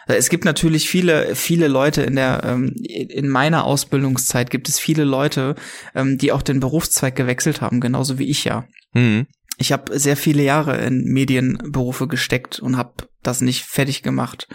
Es 0.08 0.28
gibt 0.28 0.44
natürlich 0.44 0.90
viele, 0.90 1.36
viele 1.36 1.70
Leute 1.70 2.02
in 2.02 2.18
der, 2.18 2.42
ähm, 2.44 2.74
in 2.84 3.30
meiner 3.30 3.64
Ausbildungszeit 3.64 4.50
gibt 4.50 4.68
es 4.68 4.78
viele 4.78 5.06
Leute, 5.06 5.56
ähm, 5.96 6.18
die 6.18 6.34
auch 6.34 6.42
den 6.42 6.60
Berufszweig 6.60 7.16
gewechselt 7.16 7.62
haben, 7.62 7.80
genauso 7.80 8.20
wie 8.20 8.30
ich 8.30 8.44
ja. 8.44 8.66
Mhm 8.94 9.28
ich 9.58 9.72
habe 9.72 9.98
sehr 9.98 10.18
viele 10.18 10.44
Jahre 10.44 10.78
in 10.78 11.04
Medienberufe 11.06 12.08
gesteckt 12.08 12.60
und 12.60 12.78
habe 12.78 13.08
das 13.22 13.42
nicht 13.42 13.64
fertig 13.64 14.04
gemacht, 14.04 14.48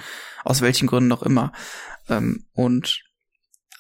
aus 0.44 0.60
welchen 0.60 0.88
Gründen 0.88 1.12
auch 1.12 1.22
immer. 1.22 1.52
Ähm, 2.08 2.44
und 2.52 3.02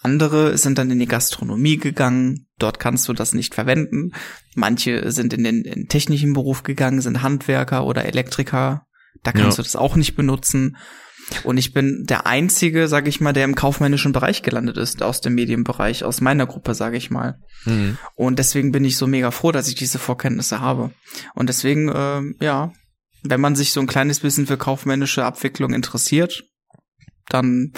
andere 0.02 0.56
sind 0.58 0.78
dann 0.78 0.90
in 0.90 0.98
die 0.98 1.06
Gastronomie 1.06 1.76
gegangen, 1.76 2.46
dort 2.58 2.78
kannst 2.78 3.08
du 3.08 3.12
das 3.12 3.32
nicht 3.32 3.54
verwenden. 3.54 4.12
Manche 4.54 5.10
sind 5.10 5.32
in 5.32 5.44
den, 5.44 5.62
in 5.62 5.74
den 5.74 5.88
technischen 5.88 6.34
Beruf 6.34 6.62
gegangen, 6.62 7.00
sind 7.00 7.22
Handwerker 7.22 7.84
oder 7.84 8.04
Elektriker, 8.04 8.86
da 9.22 9.32
kannst 9.32 9.58
ja. 9.58 9.62
du 9.62 9.66
das 9.66 9.76
auch 9.76 9.96
nicht 9.96 10.14
benutzen. 10.14 10.76
Und 11.44 11.58
ich 11.58 11.72
bin 11.72 12.04
der 12.04 12.26
einzige, 12.26 12.88
sage 12.88 13.08
ich 13.08 13.20
mal, 13.20 13.32
der 13.32 13.44
im 13.44 13.54
kaufmännischen 13.54 14.12
Bereich 14.12 14.42
gelandet 14.42 14.76
ist, 14.76 15.02
aus 15.02 15.20
dem 15.20 15.34
Medienbereich, 15.34 16.04
aus 16.04 16.20
meiner 16.20 16.46
Gruppe, 16.46 16.74
sage 16.74 16.96
ich 16.96 17.10
mal. 17.10 17.38
Mhm. 17.64 17.98
Und 18.14 18.38
deswegen 18.38 18.72
bin 18.72 18.84
ich 18.84 18.96
so 18.96 19.06
mega 19.06 19.30
froh, 19.30 19.52
dass 19.52 19.68
ich 19.68 19.74
diese 19.74 19.98
Vorkenntnisse 19.98 20.60
habe. 20.60 20.90
Und 21.34 21.48
deswegen, 21.48 21.88
äh, 21.88 22.22
ja, 22.44 22.72
wenn 23.22 23.40
man 23.40 23.56
sich 23.56 23.72
so 23.72 23.80
ein 23.80 23.86
kleines 23.86 24.20
bisschen 24.20 24.46
für 24.46 24.56
kaufmännische 24.56 25.24
Abwicklung 25.24 25.74
interessiert, 25.74 26.44
dann 27.28 27.72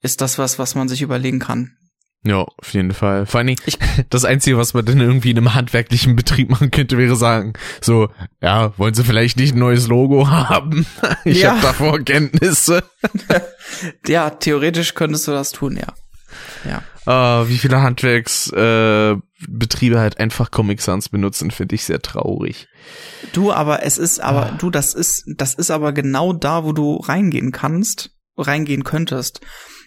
ist 0.00 0.20
das 0.20 0.38
was, 0.38 0.58
was 0.58 0.74
man 0.74 0.88
sich 0.88 1.02
überlegen 1.02 1.38
kann. 1.38 1.76
Ja, 2.24 2.42
auf 2.42 2.74
jeden 2.74 2.92
Fall. 2.92 3.26
Vor 3.26 3.38
allem, 3.38 3.48
ich, 3.48 3.78
das 4.10 4.24
Einzige, 4.24 4.58
was 4.58 4.74
man 4.74 4.84
denn 4.84 5.00
irgendwie 5.00 5.30
in 5.30 5.38
einem 5.38 5.54
handwerklichen 5.54 6.16
Betrieb 6.16 6.50
machen 6.50 6.70
könnte, 6.70 6.98
wäre 6.98 7.16
sagen, 7.16 7.54
so, 7.80 8.08
ja, 8.42 8.76
wollen 8.76 8.94
Sie 8.94 9.04
vielleicht 9.04 9.38
nicht 9.38 9.54
ein 9.54 9.60
neues 9.60 9.86
Logo 9.86 10.28
haben? 10.30 10.84
Ich 11.24 11.42
ja. 11.42 11.52
habe 11.52 11.62
davor 11.62 12.00
Kenntnisse. 12.00 12.82
ja, 14.06 14.30
theoretisch 14.30 14.94
könntest 14.94 15.28
du 15.28 15.32
das 15.32 15.52
tun, 15.52 15.76
ja. 15.76 15.94
Ja. 16.64 16.82
Uh, 17.06 17.48
wie 17.48 17.56
viele 17.56 17.80
Handwerksbetriebe 17.80 19.96
äh, 19.96 19.98
halt 19.98 20.20
einfach 20.20 20.50
Comic 20.50 20.82
Sans 20.82 21.08
benutzen, 21.08 21.50
finde 21.50 21.76
ich 21.76 21.84
sehr 21.84 22.02
traurig. 22.02 22.68
Du, 23.32 23.52
aber 23.52 23.82
es 23.84 23.96
ist, 23.96 24.20
aber 24.20 24.46
ah. 24.46 24.56
du, 24.58 24.68
das 24.68 24.92
ist, 24.92 25.24
das 25.26 25.54
ist 25.54 25.70
aber 25.70 25.92
genau 25.92 26.34
da, 26.34 26.64
wo 26.64 26.72
du 26.72 26.96
reingehen 26.96 27.52
kannst, 27.52 28.10
reingehen 28.36 28.84
könntest. 28.84 29.40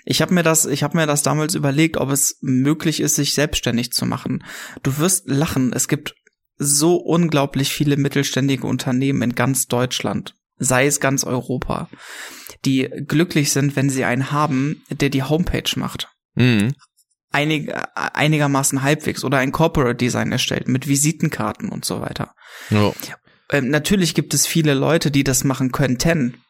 Ich 0.06 0.22
habe 0.22 0.34
mir 0.34 0.44
das, 0.44 0.66
ich 0.66 0.84
habe 0.84 0.98
mir 0.98 1.06
das 1.06 1.24
damals 1.24 1.56
überlegt, 1.56 1.98
ob 1.98 2.10
es 2.10 2.38
möglich 2.42 3.00
ist, 3.00 3.16
sich 3.16 3.34
selbstständig 3.34 3.92
zu 3.92 4.06
machen. 4.06 4.44
Du 4.84 4.98
wirst 4.98 5.30
lachen. 5.30 5.74
Es 5.74 5.88
gibt 5.88 6.16
so 6.58 6.96
unglaublich 6.96 7.74
viele 7.74 7.98
mittelständige 7.98 8.68
Unternehmen 8.68 9.22
in 9.24 9.36
ganz 9.36 9.68
Deutschland, 9.68 10.36
sei 10.58 10.86
es 10.86 11.00
ganz 11.00 11.24
Europa, 11.24 11.90
die 12.66 12.84
glücklich 13.08 13.52
sind, 13.52 13.76
wenn 13.76 13.90
sie 13.90 14.06
einen 14.06 14.32
haben, 14.32 14.84
der 14.90 15.10
die 15.10 15.24
Homepage 15.24 15.72
macht. 15.76 16.10
Mhm. 16.36 16.76
Einig, 17.32 17.74
einigermaßen 17.96 18.82
halbwegs 18.82 19.24
oder 19.24 19.38
ein 19.38 19.52
Corporate 19.52 19.96
Design 19.96 20.32
erstellt 20.32 20.68
mit 20.68 20.88
Visitenkarten 20.88 21.70
und 21.70 21.86
so 21.86 22.02
weiter. 22.02 22.36
Ja. 22.70 22.92
Ähm, 23.50 23.70
natürlich 23.70 24.14
gibt 24.14 24.34
es 24.34 24.46
viele 24.46 24.74
Leute, 24.74 25.12
die 25.12 25.24
das 25.24 25.44
machen 25.44 25.72
könnten, 25.72 26.42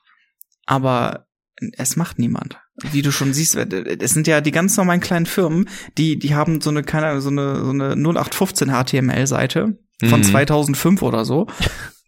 aber 0.66 1.28
es 1.74 1.96
macht 1.96 2.20
niemand. 2.20 2.60
Wie 2.92 3.02
du 3.02 3.12
schon 3.12 3.34
siehst, 3.34 3.56
es 3.56 4.12
sind 4.12 4.28
ja 4.28 4.42
die 4.42 4.52
ganz 4.52 4.76
normalen 4.78 5.02
kleinen 5.02 5.26
Firmen, 5.26 5.70
die, 5.98 6.18
die 6.18 6.36
haben 6.36 6.62
so 6.62 6.70
eine, 6.70 6.84
keine, 6.84 7.22
so 7.22 7.30
eine, 7.30 7.64
so 7.64 7.70
eine 7.70 7.94
0815 7.94 8.70
HTML-Seite 8.70 9.78
von 10.10 10.20
mhm. 10.20 10.24
2005 10.24 11.02
oder 11.02 11.26
so. 11.26 11.48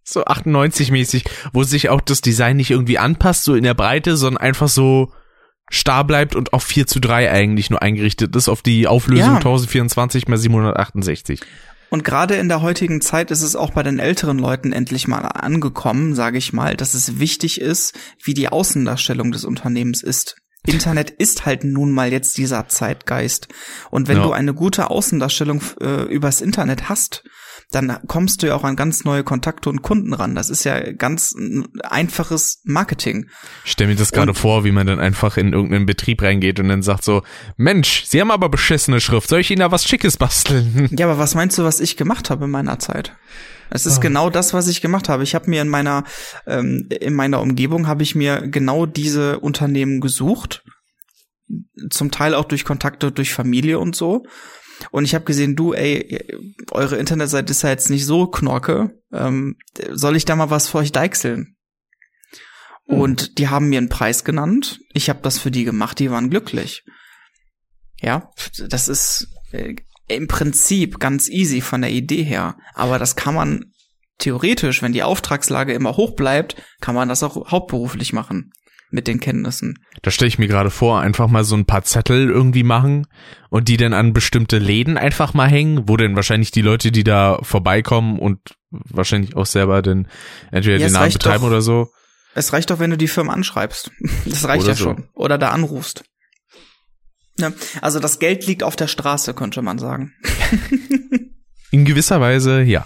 So 0.05 0.26
98 0.26 0.91
mäßig, 0.91 1.24
wo 1.53 1.63
sich 1.63 1.88
auch 1.88 2.01
das 2.01 2.19
Design 2.19 2.57
nicht 2.57 2.71
irgendwie 2.71 2.97
anpasst, 2.97 3.45
so 3.45 3.55
in 3.55 3.63
der 3.63 3.74
Breite, 3.74 4.17
sondern 4.17 4.41
einfach 4.41 4.67
so 4.67 5.13
starr 5.69 6.03
bleibt 6.03 6.36
und 6.36 6.51
auf 6.51 6.63
4 6.63 6.88
zu 6.88 6.99
3 6.99 7.32
eigentlich 7.32 7.69
nur 7.69 7.82
eingerichtet 7.82 8.36
ist 8.36 8.49
auf 8.49 8.61
die 8.61 8.86
Auflösung 8.86 9.32
ja. 9.32 9.36
1024 9.38 10.28
mal 10.28 10.38
768. 10.38 11.39
Und 11.89 12.03
gerade 12.03 12.36
in 12.36 12.49
der 12.49 12.61
heutigen 12.61 13.01
Zeit 13.01 13.30
ist 13.30 13.43
es 13.43 13.55
auch 13.55 13.69
bei 13.69 13.84
den 13.84 13.99
älteren 13.99 14.39
Leuten 14.39 14.74
endlich 14.74 15.07
mal 15.07 15.19
angekommen, 15.19 16.15
sage 16.15 16.39
ich 16.39 16.51
mal, 16.51 16.76
dass 16.76 16.95
es 16.95 17.19
wichtig 17.19 17.61
ist, 17.61 17.95
wie 18.24 18.34
die 18.34 18.49
Außendarstellung 18.49 19.32
des 19.32 19.45
Unternehmens 19.45 20.01
ist. 20.01 20.36
Internet 20.66 21.09
ist 21.09 21.45
halt 21.45 21.64
nun 21.64 21.91
mal 21.91 22.11
jetzt 22.11 22.38
dieser 22.38 22.68
Zeitgeist. 22.68 23.48
Und 23.91 24.07
wenn 24.07 24.18
ja. 24.18 24.23
du 24.23 24.31
eine 24.31 24.53
gute 24.53 24.90
Außendarstellung 24.90 25.61
äh, 25.81 26.03
übers 26.03 26.41
Internet 26.41 26.90
hast, 26.90 27.23
dann 27.72 27.98
kommst 28.07 28.41
du 28.41 28.48
ja 28.48 28.56
auch 28.56 28.64
an 28.64 28.76
ganz 28.76 29.03
neue 29.03 29.23
Kontakte 29.23 29.69
und 29.69 29.81
Kunden 29.81 30.14
ran. 30.14 30.35
Das 30.35 30.49
ist 30.49 30.64
ja 30.64 30.91
ganz 30.94 31.35
einfaches 31.84 32.61
Marketing. 32.64 33.27
Ich 33.65 33.72
stell 33.72 33.88
mir 33.88 33.95
das 33.95 34.11
gerade 34.11 34.34
vor, 34.34 34.64
wie 34.64 34.72
man 34.72 34.88
dann 34.88 34.99
einfach 34.99 35.38
in 35.38 35.53
irgendeinen 35.53 35.85
Betrieb 35.85 36.22
reingeht 36.22 36.60
und 36.60 36.69
dann 36.69 36.81
sagt 36.81 37.03
so, 37.03 37.23
Mensch, 37.57 38.03
Sie 38.06 38.22
haben 38.22 38.31
aber 38.31 38.49
beschissene 38.49 39.02
Schrift, 39.02 39.30
soll 39.30 39.40
ich 39.40 39.52
Ihnen 39.52 39.61
da 39.61 39.72
was 39.72 39.85
Schickes 39.85 40.18
basteln? 40.18 40.90
Ja, 40.98 41.07
aber 41.07 41.18
was 41.18 41.35
meinst 41.35 41.57
du, 41.57 41.64
was 41.64 41.80
ich 41.80 41.98
gemacht 41.98 42.30
habe 42.30 42.45
in 42.45 42.52
meiner 42.52 42.80
Zeit? 42.80 43.15
Es 43.73 43.85
ist 43.85 43.97
oh. 43.97 44.01
genau 44.01 44.29
das, 44.29 44.53
was 44.53 44.67
ich 44.67 44.81
gemacht 44.81 45.09
habe. 45.09 45.23
Ich 45.23 45.35
habe 45.35 45.49
mir 45.49 45.61
in 45.61 45.67
meiner 45.67 46.03
ähm, 46.45 46.87
in 46.89 47.13
meiner 47.13 47.41
Umgebung 47.41 47.87
habe 47.87 48.03
ich 48.03 48.15
mir 48.15 48.47
genau 48.47 48.85
diese 48.85 49.39
Unternehmen 49.39 49.99
gesucht, 49.99 50.63
zum 51.89 52.11
Teil 52.11 52.35
auch 52.35 52.45
durch 52.45 52.65
Kontakte 52.65 53.11
durch 53.11 53.33
Familie 53.33 53.79
und 53.79 53.95
so 53.95 54.25
und 54.91 55.05
ich 55.05 55.15
habe 55.15 55.25
gesehen, 55.25 55.55
du, 55.55 55.73
ey, 55.73 56.25
eure 56.71 56.97
Internetseite 56.97 57.51
ist 57.51 57.61
ja 57.61 57.69
jetzt 57.69 57.89
nicht 57.89 58.05
so 58.05 58.27
knorke. 58.27 58.99
Ähm, 59.11 59.57
soll 59.91 60.15
ich 60.15 60.25
da 60.25 60.35
mal 60.35 60.49
was 60.49 60.67
für 60.67 60.79
euch 60.79 60.91
deichseln? 60.91 61.55
Und 62.85 63.37
die 63.37 63.47
haben 63.47 63.69
mir 63.69 63.77
einen 63.77 63.89
Preis 63.89 64.23
genannt. 64.23 64.79
Ich 64.91 65.09
habe 65.09 65.19
das 65.21 65.39
für 65.39 65.51
die 65.51 65.63
gemacht, 65.63 65.99
die 65.99 66.11
waren 66.11 66.29
glücklich. 66.29 66.83
Ja, 68.01 68.29
das 68.67 68.89
ist 68.89 69.29
äh, 69.51 69.75
im 70.15 70.27
Prinzip 70.27 70.99
ganz 70.99 71.30
easy 71.30 71.61
von 71.61 71.81
der 71.81 71.91
Idee 71.91 72.23
her. 72.23 72.56
Aber 72.73 72.99
das 72.99 73.15
kann 73.15 73.35
man 73.35 73.65
theoretisch, 74.19 74.81
wenn 74.81 74.94
die 74.94 75.03
Auftragslage 75.03 75.73
immer 75.73 75.98
hoch 75.98 76.15
bleibt, 76.15 76.56
kann 76.81 76.95
man 76.95 77.10
das 77.10 77.23
auch 77.23 77.52
hauptberuflich 77.52 78.14
machen 78.14 78.52
mit 78.91 79.07
den 79.07 79.19
Kenntnissen. 79.19 79.80
Da 80.03 80.11
stelle 80.11 80.27
ich 80.30 80.38
mir 80.38 80.48
gerade 80.48 80.69
vor, 80.69 81.02
einfach 81.02 81.27
mal 81.27 81.44
so 81.44 81.56
ein 81.56 81.65
paar 81.65 81.84
Zettel 81.84 82.30
irgendwie 82.30 82.64
machen 82.64 83.07
und 83.49 83.68
die 83.68 83.77
dann 83.77 83.94
an 83.94 84.14
bestimmte 84.14 84.60
Läden 84.60 84.98
einfach 84.98 85.34
mal 85.34 85.49
hängen, 85.49 85.90
wo 85.90 85.98
dann 85.98 86.15
wahrscheinlich 86.15 86.52
die 86.52 86.61
Leute, 86.61 86.91
die 86.91 87.03
da 87.03 87.40
vorbeikommen 87.41 88.19
und 88.19 88.40
wahrscheinlich 88.69 89.35
auch 89.35 89.48
selber 89.48 89.81
dann 89.81 90.07
entweder 90.52 90.77
Ja, 90.77 90.88
den 90.88 90.94
Namen 90.94 91.11
betreiben 91.11 91.41
doch. 91.41 91.48
oder 91.49 91.61
so. 91.61 91.88
Es 92.35 92.53
reicht 92.53 92.69
doch, 92.69 92.80
wenn 92.80 92.91
du 92.91 92.98
die 92.98 93.07
Firma 93.07 93.34
anschreibst. 93.34 93.91
Das 94.26 94.45
reicht 94.48 94.64
Oder 94.64 94.73
ja 94.73 94.77
so. 94.77 94.84
schon. 94.84 95.07
Oder 95.14 95.38
da 95.38 95.49
anrufst. 95.49 96.03
Ne? 97.49 97.53
Also 97.82 97.99
das 97.99 98.20
Geld 98.20 98.45
liegt 98.48 98.64
auf 98.64 98.76
der 98.76 98.88
Straße, 98.88 99.34
könnte 99.34 99.61
man 99.61 99.78
sagen. 99.80 100.14
In 101.72 101.86
gewisser 101.86 102.20
Weise, 102.22 102.61
ja. 102.61 102.86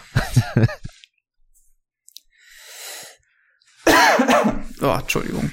Oh, 4.81 4.95
Entschuldigung. 4.99 5.51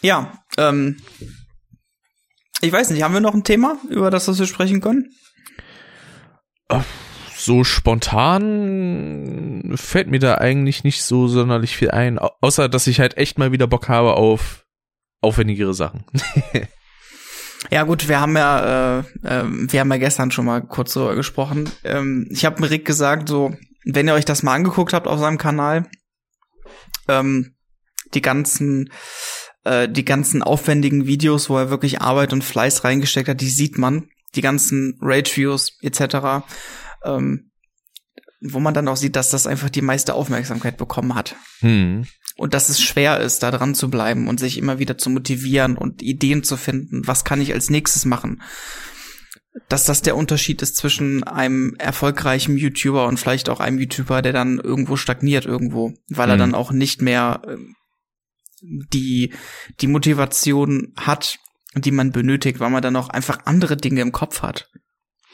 Ja, 0.00 0.42
ähm, 0.56 1.00
ich 2.60 2.70
weiß 2.72 2.90
nicht, 2.90 3.02
haben 3.02 3.14
wir 3.14 3.20
noch 3.20 3.34
ein 3.34 3.44
Thema, 3.44 3.76
über 3.90 4.10
das 4.10 4.26
was 4.28 4.38
wir 4.38 4.46
sprechen 4.46 4.80
können? 4.80 5.10
So 7.36 7.64
spontan 7.64 8.52
fällt 9.76 10.08
mir 10.08 10.18
da 10.20 10.36
eigentlich 10.36 10.84
nicht 10.84 11.02
so 11.02 11.28
sonderlich 11.28 11.76
viel 11.76 11.90
ein, 11.90 12.18
au- 12.18 12.30
außer 12.40 12.68
dass 12.68 12.86
ich 12.86 13.00
halt 13.00 13.16
echt 13.16 13.38
mal 13.38 13.52
wieder 13.52 13.66
Bock 13.66 13.88
habe 13.88 14.14
auf 14.14 14.64
aufwendigere 15.20 15.74
Sachen. 15.74 16.04
Ja 17.70 17.82
gut, 17.82 18.08
wir 18.08 18.20
haben 18.20 18.36
ja, 18.36 18.98
äh, 19.00 19.04
ähm, 19.24 19.72
wir 19.72 19.80
haben 19.80 19.90
ja 19.90 19.98
gestern 19.98 20.30
schon 20.30 20.44
mal 20.44 20.62
kurz 20.62 20.94
darüber 20.94 21.16
gesprochen. 21.16 21.68
Ähm, 21.84 22.28
ich 22.30 22.44
habe 22.44 22.70
Rick 22.70 22.84
gesagt, 22.84 23.28
so, 23.28 23.54
wenn 23.84 24.06
ihr 24.08 24.14
euch 24.14 24.24
das 24.24 24.42
mal 24.42 24.54
angeguckt 24.54 24.92
habt 24.92 25.06
auf 25.06 25.18
seinem 25.18 25.38
Kanal, 25.38 25.88
ähm, 27.08 27.54
die 28.14 28.22
ganzen, 28.22 28.90
äh, 29.64 29.88
die 29.88 30.04
ganzen 30.04 30.42
aufwendigen 30.42 31.06
Videos, 31.06 31.50
wo 31.50 31.58
er 31.58 31.70
wirklich 31.70 32.00
Arbeit 32.00 32.32
und 32.32 32.44
Fleiß 32.44 32.84
reingesteckt 32.84 33.28
hat, 33.28 33.40
die 33.40 33.50
sieht 33.50 33.76
man. 33.78 34.08
Die 34.34 34.42
ganzen 34.42 34.98
Rage-Views 35.00 35.78
etc. 35.82 36.44
Ähm, 37.04 37.50
wo 38.40 38.60
man 38.60 38.74
dann 38.74 38.88
auch 38.88 38.96
sieht, 38.96 39.16
dass 39.16 39.30
das 39.30 39.46
einfach 39.46 39.70
die 39.70 39.82
meiste 39.82 40.14
Aufmerksamkeit 40.14 40.76
bekommen 40.76 41.14
hat. 41.14 41.34
Hm. 41.60 42.06
Und 42.38 42.54
dass 42.54 42.68
es 42.68 42.80
schwer 42.80 43.18
ist, 43.18 43.42
da 43.42 43.50
dran 43.50 43.74
zu 43.74 43.90
bleiben 43.90 44.28
und 44.28 44.38
sich 44.38 44.58
immer 44.58 44.78
wieder 44.78 44.96
zu 44.96 45.10
motivieren 45.10 45.76
und 45.76 46.02
Ideen 46.02 46.44
zu 46.44 46.56
finden, 46.56 47.04
was 47.04 47.24
kann 47.24 47.40
ich 47.40 47.52
als 47.52 47.68
nächstes 47.68 48.04
machen. 48.04 48.42
Dass 49.68 49.84
das 49.84 50.02
der 50.02 50.16
Unterschied 50.16 50.62
ist 50.62 50.76
zwischen 50.76 51.24
einem 51.24 51.74
erfolgreichen 51.78 52.56
YouTuber 52.56 53.08
und 53.08 53.18
vielleicht 53.18 53.48
auch 53.48 53.58
einem 53.58 53.80
YouTuber, 53.80 54.22
der 54.22 54.32
dann 54.32 54.60
irgendwo 54.60 54.94
stagniert 54.96 55.46
irgendwo, 55.46 55.94
weil 56.10 56.30
er 56.30 56.36
Mhm. 56.36 56.40
dann 56.40 56.54
auch 56.54 56.70
nicht 56.70 57.02
mehr 57.02 57.42
ähm, 57.44 57.74
die, 58.62 59.34
die 59.80 59.88
Motivation 59.88 60.92
hat, 60.96 61.38
die 61.74 61.90
man 61.90 62.12
benötigt, 62.12 62.60
weil 62.60 62.70
man 62.70 62.82
dann 62.82 62.94
auch 62.94 63.08
einfach 63.08 63.46
andere 63.46 63.76
Dinge 63.76 64.00
im 64.00 64.12
Kopf 64.12 64.42
hat. 64.42 64.70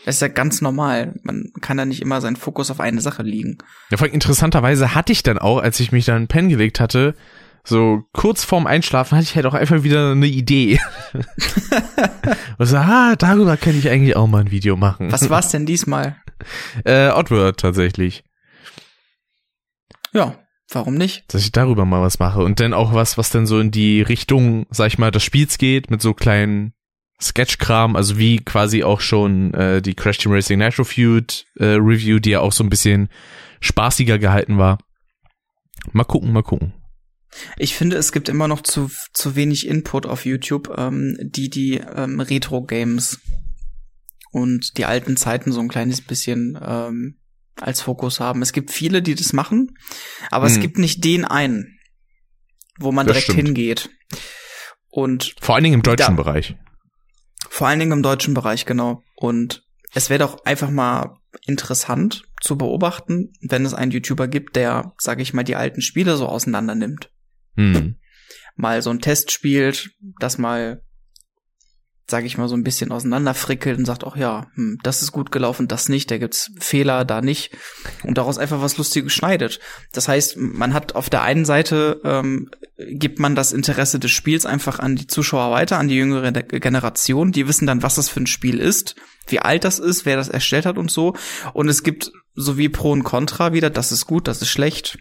Das 0.05 0.17
ist 0.17 0.21
ja 0.21 0.29
ganz 0.29 0.61
normal. 0.61 1.15
Man 1.23 1.53
kann 1.61 1.77
da 1.77 1.85
nicht 1.85 2.03
immer 2.03 2.21
seinen 2.21 2.37
Fokus 2.37 2.71
auf 2.71 2.81
eine 2.81 3.01
Sache 3.01 3.23
liegen. 3.23 3.59
Ja, 3.91 3.97
vor 3.97 4.07
allem 4.07 4.15
interessanterweise 4.15 4.95
hatte 4.95 5.13
ich 5.13 5.23
dann 5.23 5.39
auch, 5.39 5.59
als 5.59 5.81
ich 5.81 5.93
mich 5.93 6.05
dann 6.05 6.29
pennen 6.29 6.51
gelegt 6.51 6.79
hatte, 6.79 7.15
so 7.67 8.03
kurz 8.13 8.45
vorm 8.45 8.67
Einschlafen 8.67 9.17
hatte 9.17 9.25
ich 9.25 9.35
halt 9.37 9.47
auch 9.47 9.55
einfach 9.55 9.83
wieder 9.83 10.13
eine 10.13 10.27
Idee. 10.27 10.79
und 12.59 12.67
so, 12.67 12.77
ah, 12.77 13.17
darüber 13.17 13.57
kann 13.57 13.79
ich 13.79 13.89
eigentlich 13.89 14.17
auch 14.17 14.27
mal 14.27 14.43
ein 14.43 14.51
Video 14.51 14.77
machen. 14.77 15.11
Was 15.11 15.31
war's 15.31 15.51
denn 15.51 15.67
diesmal? 15.67 16.17
Äh, 16.85 17.09
Oddworld 17.09 17.57
tatsächlich. 17.57 18.23
Ja, 20.13 20.35
warum 20.71 20.95
nicht? 20.95 21.33
Dass 21.33 21.41
ich 21.41 21.53
darüber 21.53 21.87
mal 21.87 22.03
was 22.03 22.19
mache. 22.19 22.43
Und 22.43 22.61
dann 22.61 22.75
auch 22.75 22.93
was, 22.93 23.17
was 23.17 23.31
dann 23.31 23.47
so 23.47 23.61
in 23.61 23.71
die 23.71 24.03
Richtung, 24.03 24.67
sag 24.69 24.89
ich 24.89 24.99
mal, 24.99 25.11
des 25.11 25.23
Spiels 25.23 25.57
geht, 25.57 25.91
mit 25.91 26.03
so 26.03 26.13
kleinen 26.13 26.75
Sketchkram, 27.21 27.97
also 27.97 28.19
wie 28.19 28.39
quasi 28.39 28.83
auch 28.85 29.01
schon 29.01 29.55
äh, 29.55 29.81
die 29.81 29.95
Crash 29.95 30.19
Team 30.19 30.33
Racing 30.33 30.59
Nitro 30.59 30.85
Feud 30.85 31.45
äh, 31.57 31.65
Review, 31.77 32.19
die 32.19 32.31
ja 32.31 32.41
auch 32.41 32.53
so 32.53 32.65
ein 32.65 32.71
bisschen 32.71 33.09
spaßiger 33.61 34.19
gehalten 34.19 34.59
war. 34.59 34.79
Mal 35.93 36.05
gucken, 36.05 36.33
mal 36.33 36.43
gucken. 36.43 36.75
Ich 37.57 37.75
finde, 37.75 37.97
es 37.97 38.13
gibt 38.13 38.29
immer 38.29 38.47
noch 38.49 38.63
zu, 38.63 38.91
zu 39.13 39.35
wenig 39.37 39.67
Input 39.67 40.07
auf 40.07 40.25
YouTube, 40.25 40.73
ähm, 40.77 41.17
die 41.21 41.51
die 41.51 41.75
ähm, 41.79 42.21
Retro-Games 42.21 43.21
und 44.31 44.79
die 44.79 44.85
alten 44.85 45.17
Zeiten 45.17 45.51
so 45.53 45.61
ein 45.61 45.69
kleines 45.69 46.01
bisschen 46.01 46.59
ähm, 46.65 47.17
als 47.61 47.81
Fokus 47.81 48.21
haben. 48.21 48.43
Es 48.43 48.53
gibt 48.53 48.71
viele, 48.71 49.03
die 49.03 49.15
das 49.15 49.33
machen, 49.33 49.77
aber 50.31 50.47
es 50.47 50.55
Hm. 50.57 50.61
gibt 50.63 50.79
nicht 50.79 51.05
den 51.05 51.25
einen, 51.25 51.79
wo 52.79 52.93
man 52.93 53.07
Das 53.07 53.15
direkt 53.15 53.33
stimmt. 53.33 53.49
hingeht. 53.49 53.91
Und 54.89 55.35
Vor 55.41 55.55
allen 55.57 55.65
Dingen 55.65 55.75
im 55.75 55.83
deutschen 55.83 56.17
Da- 56.17 56.23
Bereich. 56.23 56.55
Vor 57.49 57.69
allen 57.69 57.81
Dingen 57.81 57.93
im 57.93 58.03
deutschen 58.03 58.35
Bereich, 58.35 58.67
genau. 58.67 59.03
Und 59.17 59.65
es 59.93 60.11
wäre 60.11 60.21
doch 60.21 60.45
einfach 60.45 60.71
mal 60.71 61.19
interessant 61.47 62.25
zu 62.41 62.57
beobachten, 62.57 63.33
wenn 63.41 63.65
es 63.65 63.75
einen 63.75 63.91
YouTuber 63.91 64.29
gibt, 64.29 64.57
der, 64.57 64.95
sage 64.99 65.23
ich 65.23 65.35
mal, 65.35 65.45
die 65.45 65.57
alten 65.57 65.81
Spiele 65.81 66.17
so 66.17 66.27
auseinander 66.27 66.75
nimmt. 66.75 67.11
Hm. 67.57 67.97
mal 68.57 68.83
so 68.83 68.91
einen 68.91 69.01
Test 69.01 69.31
spielt, 69.31 69.91
das 70.19 70.39
mal, 70.39 70.83
sage 72.07 72.27
ich 72.27 72.37
mal, 72.37 72.49
so 72.49 72.57
ein 72.57 72.65
bisschen 72.65 72.93
auseinanderfrickelt 72.93 73.79
und 73.79 73.87
sagt, 73.87 74.05
ach 74.05 74.17
ja, 74.17 74.47
hm, 74.55 74.79
das 74.83 75.03
ist 75.03 75.13
gut 75.13 75.33
gelaufen, 75.33 75.69
das 75.69 75.89
nicht, 75.89 76.11
da 76.11 76.19
gibt's 76.19 76.51
Fehler, 76.59 77.05
da 77.05 77.23
nicht 77.23 77.57
und 78.03 78.19
daraus 78.19 78.39
einfach 78.39 78.61
was 78.61 78.77
Lustiges 78.77 79.13
schneidet. 79.13 79.59
Das 79.93 80.09
heißt, 80.09 80.37
man 80.37 80.75
hat 80.75 80.95
auf 80.95 81.09
der 81.09 81.23
einen 81.23 81.45
Seite 81.45 82.01
ähm, 82.05 82.51
gibt 82.77 83.21
man 83.21 83.35
das 83.35 83.53
Interesse 83.53 83.99
des 83.99 84.11
Spiels 84.11 84.45
einfach 84.45 84.79
an 84.81 84.97
die 84.97 85.07
Zuschauer 85.07 85.51
weiter, 85.53 85.79
an 85.79 85.89
die 85.89 85.97
jüngere 85.97 86.33
Generation, 86.33 87.33
die 87.33 87.49
wissen 87.49 87.67
dann, 87.67 87.83
was 87.83 87.95
das 87.95 88.09
für 88.09 88.21
ein 88.21 88.27
Spiel 88.27 88.59
ist, 88.59 88.97
wie 89.29 89.41
alt 89.41 89.65
das 89.65 89.79
ist, 89.79 90.05
wer 90.05 90.17
das 90.17 90.29
erstellt 90.29 90.67
hat 90.67 90.77
und 90.77 90.91
so. 90.91 91.15
Und 91.53 91.69
es 91.69 91.83
gibt 91.83 92.13
sowie 92.35 92.69
Pro 92.69 92.91
und 92.91 93.05
Contra 93.05 93.53
wieder, 93.53 93.71
das 93.71 93.93
ist 93.93 94.07
gut, 94.07 94.29
das 94.29 94.43
ist 94.43 94.49
schlecht. 94.49 94.99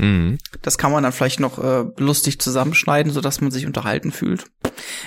Hm. 0.00 0.38
Das 0.62 0.78
kann 0.78 0.90
man 0.92 1.02
dann 1.02 1.12
vielleicht 1.12 1.40
noch 1.40 1.62
äh, 1.62 1.84
lustig 1.98 2.40
zusammenschneiden, 2.40 3.12
so 3.12 3.20
dass 3.20 3.40
man 3.40 3.50
sich 3.50 3.66
unterhalten 3.66 4.12
fühlt. 4.12 4.44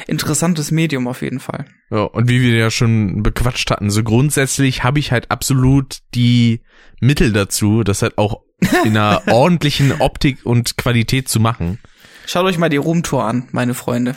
Interessantes 0.08 0.72
Medium 0.72 1.08
auf 1.08 1.22
jeden 1.22 1.40
Fall. 1.40 1.66
Ja, 1.90 2.04
und 2.04 2.30
wie 2.30 2.42
wir 2.42 2.56
ja 2.56 2.70
schon 2.72 3.24
bequatscht 3.24 3.70
hatten, 3.72 3.90
so 3.90 4.04
grundsätzlich 4.04 4.84
habe 4.84 5.00
ich 5.00 5.12
halt 5.12 5.32
absolut 5.32 6.00
die 6.14 6.62
Mittel 7.02 7.34
dazu, 7.34 7.84
das 7.84 8.02
halt 8.02 8.18
auch 8.18 8.42
in 8.86 8.96
einer 8.98 9.24
ordentlichen 9.28 10.00
Optik 10.02 10.46
und 10.46 10.78
Qualität 10.78 11.28
zu 11.28 11.40
machen. 11.40 11.80
Schaut 12.26 12.46
euch 12.46 12.58
mal 12.58 12.70
die 12.70 12.78
Roomtour 12.78 13.24
an, 13.26 13.50
meine 13.52 13.74
Freunde. 13.74 14.16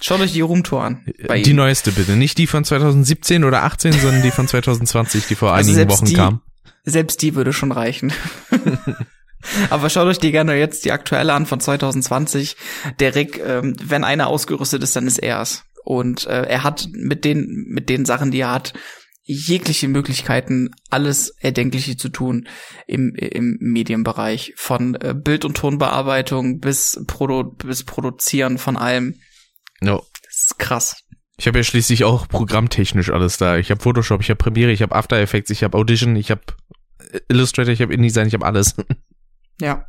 Schaut 0.00 0.20
euch 0.20 0.32
die 0.32 0.40
Roomtour 0.40 0.82
an. 0.82 1.04
Die 1.06 1.50
ihm. 1.50 1.56
neueste 1.56 1.92
bitte, 1.92 2.12
nicht 2.16 2.38
die 2.38 2.46
von 2.48 2.64
2017 2.64 3.44
oder 3.44 3.62
18, 3.62 3.92
sondern 3.92 4.22
die 4.22 4.30
von 4.32 4.48
2020, 4.48 5.26
die 5.28 5.34
vor 5.36 5.52
Also 5.52 5.70
einigen 5.70 5.90
Wochen 5.90 6.06
die- 6.06 6.14
kam. 6.14 6.40
Selbst 6.84 7.22
die 7.22 7.36
würde 7.36 7.52
schon 7.52 7.70
reichen. 7.70 8.12
Aber 9.70 9.90
schaut 9.90 10.06
euch 10.06 10.18
die 10.18 10.32
gerne 10.32 10.56
jetzt 10.56 10.84
die 10.84 10.92
aktuelle 10.92 11.32
an 11.32 11.46
von 11.46 11.60
2020. 11.60 12.56
Der 13.00 13.14
Rick, 13.14 13.40
ähm, 13.44 13.76
wenn 13.82 14.04
einer 14.04 14.28
ausgerüstet 14.28 14.82
ist, 14.82 14.96
dann 14.96 15.06
ist 15.06 15.18
er 15.18 15.40
es. 15.40 15.64
Und 15.84 16.26
äh, 16.26 16.44
er 16.44 16.62
hat 16.62 16.88
mit 16.92 17.24
den 17.24 17.66
mit 17.68 17.88
den 17.88 18.04
Sachen, 18.04 18.30
die 18.30 18.40
er 18.40 18.52
hat, 18.52 18.72
jegliche 19.24 19.88
Möglichkeiten, 19.88 20.70
alles 20.90 21.30
Erdenkliche 21.40 21.96
zu 21.96 22.08
tun 22.08 22.48
im, 22.86 23.14
im 23.14 23.56
Medienbereich. 23.60 24.54
Von 24.56 24.94
äh, 24.96 25.14
Bild- 25.14 25.44
und 25.44 25.56
Tonbearbeitung 25.56 26.60
bis, 26.60 27.02
Produ 27.06 27.44
bis 27.44 27.84
Produzieren 27.84 28.58
von 28.58 28.76
allem. 28.76 29.20
Ja. 29.80 30.00
Das 30.24 30.44
ist 30.46 30.58
krass. 30.58 30.96
Ich 31.38 31.46
habe 31.46 31.58
ja 31.58 31.64
schließlich 31.64 32.04
auch 32.04 32.28
programmtechnisch 32.28 33.10
alles 33.10 33.38
da. 33.38 33.56
Ich 33.56 33.70
habe 33.70 33.80
Photoshop, 33.80 34.20
ich 34.20 34.30
habe 34.30 34.38
Premiere, 34.38 34.70
ich 34.70 34.82
habe 34.82 34.94
After 34.94 35.18
Effects, 35.18 35.50
ich 35.50 35.62
habe 35.64 35.78
Audition, 35.78 36.14
ich 36.16 36.30
habe 36.30 36.42
Illustrator, 37.28 37.72
ich 37.72 37.82
habe 37.82 37.94
InDesign, 37.94 38.28
ich 38.28 38.34
habe 38.34 38.46
alles. 38.46 38.74
Ja. 39.62 39.86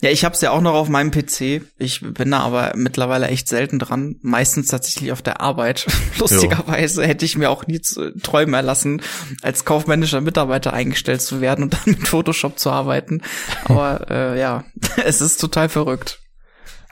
Ja, 0.00 0.10
ich 0.10 0.24
hab's 0.24 0.42
ja 0.42 0.50
auch 0.50 0.60
noch 0.60 0.74
auf 0.74 0.88
meinem 0.90 1.10
PC. 1.10 1.62
Ich 1.78 2.00
bin 2.02 2.30
da 2.32 2.40
aber 2.40 2.72
mittlerweile 2.76 3.28
echt 3.28 3.48
selten 3.48 3.78
dran. 3.78 4.16
Meistens 4.20 4.68
tatsächlich 4.68 5.12
auf 5.12 5.22
der 5.22 5.40
Arbeit. 5.40 5.86
Lustigerweise 6.18 7.06
hätte 7.06 7.24
ich 7.24 7.38
mir 7.38 7.48
auch 7.48 7.66
nie 7.66 7.80
zu 7.80 8.14
träumen 8.18 8.52
erlassen, 8.54 9.00
als 9.40 9.64
kaufmännischer 9.64 10.20
Mitarbeiter 10.20 10.74
eingestellt 10.74 11.22
zu 11.22 11.40
werden 11.40 11.64
und 11.64 11.72
dann 11.72 11.80
mit 11.86 12.06
Photoshop 12.06 12.58
zu 12.58 12.70
arbeiten. 12.70 13.22
Aber 13.64 14.10
äh, 14.10 14.38
ja, 14.38 14.64
es 15.04 15.22
ist 15.22 15.40
total 15.40 15.70
verrückt. 15.70 16.20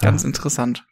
Ganz 0.01 0.23
Ja. 0.23 0.29
interessant. 0.29 0.85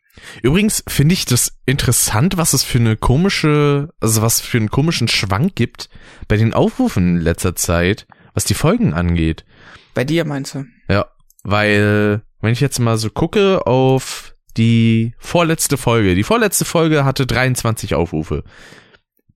Übrigens 0.42 0.84
finde 0.88 1.14
ich 1.14 1.24
das 1.24 1.52
interessant, 1.64 2.36
was 2.36 2.52
es 2.52 2.64
für 2.64 2.78
eine 2.78 2.96
komische, 2.96 3.88
also 4.00 4.20
was 4.20 4.42
für 4.42 4.58
einen 4.58 4.70
komischen 4.70 5.08
Schwank 5.08 5.54
gibt 5.54 5.88
bei 6.28 6.36
den 6.36 6.52
Aufrufen 6.52 7.16
in 7.16 7.22
letzter 7.22 7.56
Zeit, 7.56 8.06
was 8.34 8.44
die 8.44 8.54
Folgen 8.54 8.92
angeht. 8.92 9.46
Bei 9.94 10.04
dir 10.04 10.24
meinst 10.24 10.54
du? 10.54 10.64
Ja, 10.88 11.06
weil 11.42 12.22
wenn 12.40 12.52
ich 12.52 12.60
jetzt 12.60 12.78
mal 12.78 12.96
so 12.96 13.10
gucke 13.10 13.66
auf 13.66 14.34
die 14.56 15.14
vorletzte 15.18 15.76
Folge. 15.76 16.14
Die 16.14 16.24
vorletzte 16.24 16.64
Folge 16.64 17.04
hatte 17.04 17.26
23 17.26 17.94
Aufrufe. 17.94 18.44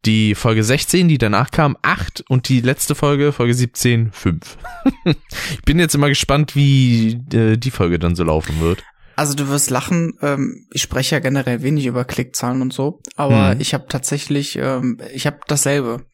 Die 0.05 0.35
Folge 0.35 0.63
16, 0.63 1.09
die 1.09 1.17
danach 1.19 1.51
kam, 1.51 1.79
8 1.83 2.25
und 2.29 2.49
die 2.49 2.61
letzte 2.61 2.95
Folge, 2.95 3.33
Folge 3.33 3.55
17, 3.55 4.13
5. 4.13 4.59
ich 5.05 5.63
bin 5.65 5.79
jetzt 5.79 5.95
immer 5.95 6.09
gespannt, 6.09 6.55
wie 6.57 7.21
äh, 7.33 7.57
die 7.57 7.71
Folge 7.71 7.99
dann 7.99 8.15
so 8.15 8.23
laufen 8.25 8.61
wird. 8.61 8.83
Also 9.17 9.35
du 9.35 9.49
wirst 9.49 9.71
lachen, 9.71 10.13
ähm, 10.21 10.67
ich 10.73 10.83
spreche 10.83 11.15
ja 11.15 11.21
generell 11.21 11.63
wenig 11.63 11.87
über 11.87 12.05
Klickzahlen 12.05 12.61
und 12.61 12.73
so, 12.73 13.01
aber 13.17 13.55
Mhm. 13.55 13.61
ich 13.61 13.73
habe 13.73 13.87
tatsächlich, 13.89 14.57
ähm, 14.57 14.99
ich 15.15 15.27
habe 15.27 15.39
dasselbe. 15.47 16.05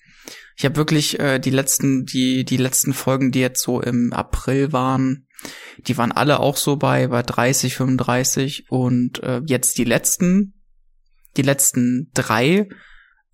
Ich 0.60 0.66
habe 0.66 0.76
wirklich 0.76 1.18
äh, 1.18 1.38
die 1.38 1.48
letzten, 1.48 2.04
die 2.04 2.44
die 2.44 2.58
letzten 2.58 2.92
Folgen, 2.92 3.30
die 3.30 3.40
jetzt 3.40 3.62
so 3.62 3.80
im 3.80 4.12
April 4.12 4.74
waren, 4.74 5.26
die 5.86 5.96
waren 5.96 6.12
alle 6.12 6.38
auch 6.38 6.58
so 6.58 6.76
bei 6.76 7.06
bei 7.06 7.22
30, 7.22 7.74
35 7.76 8.66
und 8.68 9.22
äh, 9.22 9.40
jetzt 9.46 9.78
die 9.78 9.84
letzten, 9.84 10.52
die 11.38 11.42
letzten 11.42 12.10
drei 12.12 12.68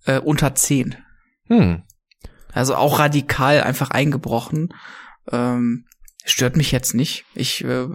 äh, 0.05 0.19
unter 0.19 0.55
10. 0.55 0.95
Hm. 1.47 1.83
Also 2.53 2.75
auch 2.75 2.97
radikal 2.97 3.61
einfach 3.61 3.91
eingebrochen. 3.91 4.69
Ähm, 5.29 5.83
stört 6.23 6.55
mich 6.55 6.71
jetzt 6.71 6.93
nicht. 6.93 7.25
Ich, 7.35 7.61
äh, 7.61 7.87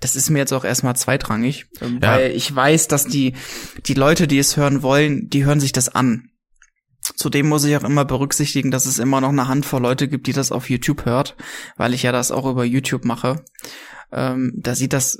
das 0.00 0.16
ist 0.16 0.30
mir 0.30 0.38
jetzt 0.38 0.54
auch 0.54 0.64
erstmal 0.64 0.96
zweitrangig, 0.96 1.66
ähm, 1.82 1.98
Ja. 2.02 2.12
weil 2.16 2.30
ich 2.30 2.56
weiß, 2.56 2.88
dass 2.88 3.04
die, 3.04 3.34
die 3.84 3.92
Leute, 3.92 4.26
die 4.26 4.38
es 4.38 4.56
hören 4.56 4.80
wollen, 4.82 5.28
die 5.28 5.44
hören 5.44 5.60
sich 5.60 5.72
das 5.72 5.90
an. 5.90 6.30
Zudem 7.02 7.48
muss 7.48 7.64
ich 7.64 7.76
auch 7.76 7.84
immer 7.84 8.04
berücksichtigen, 8.04 8.70
dass 8.70 8.86
es 8.86 8.98
immer 8.98 9.20
noch 9.20 9.30
eine 9.30 9.48
Handvoll 9.48 9.82
Leute 9.82 10.08
gibt, 10.08 10.26
die 10.28 10.32
das 10.32 10.52
auf 10.52 10.70
YouTube 10.70 11.04
hört, 11.04 11.36
weil 11.76 11.94
ich 11.94 12.04
ja 12.04 12.12
das 12.12 12.30
auch 12.30 12.48
über 12.48 12.64
YouTube 12.64 13.04
mache. 13.04 13.44
Ähm, 14.12 14.52
da 14.56 14.74
sieht 14.74 14.92
das 14.92 15.18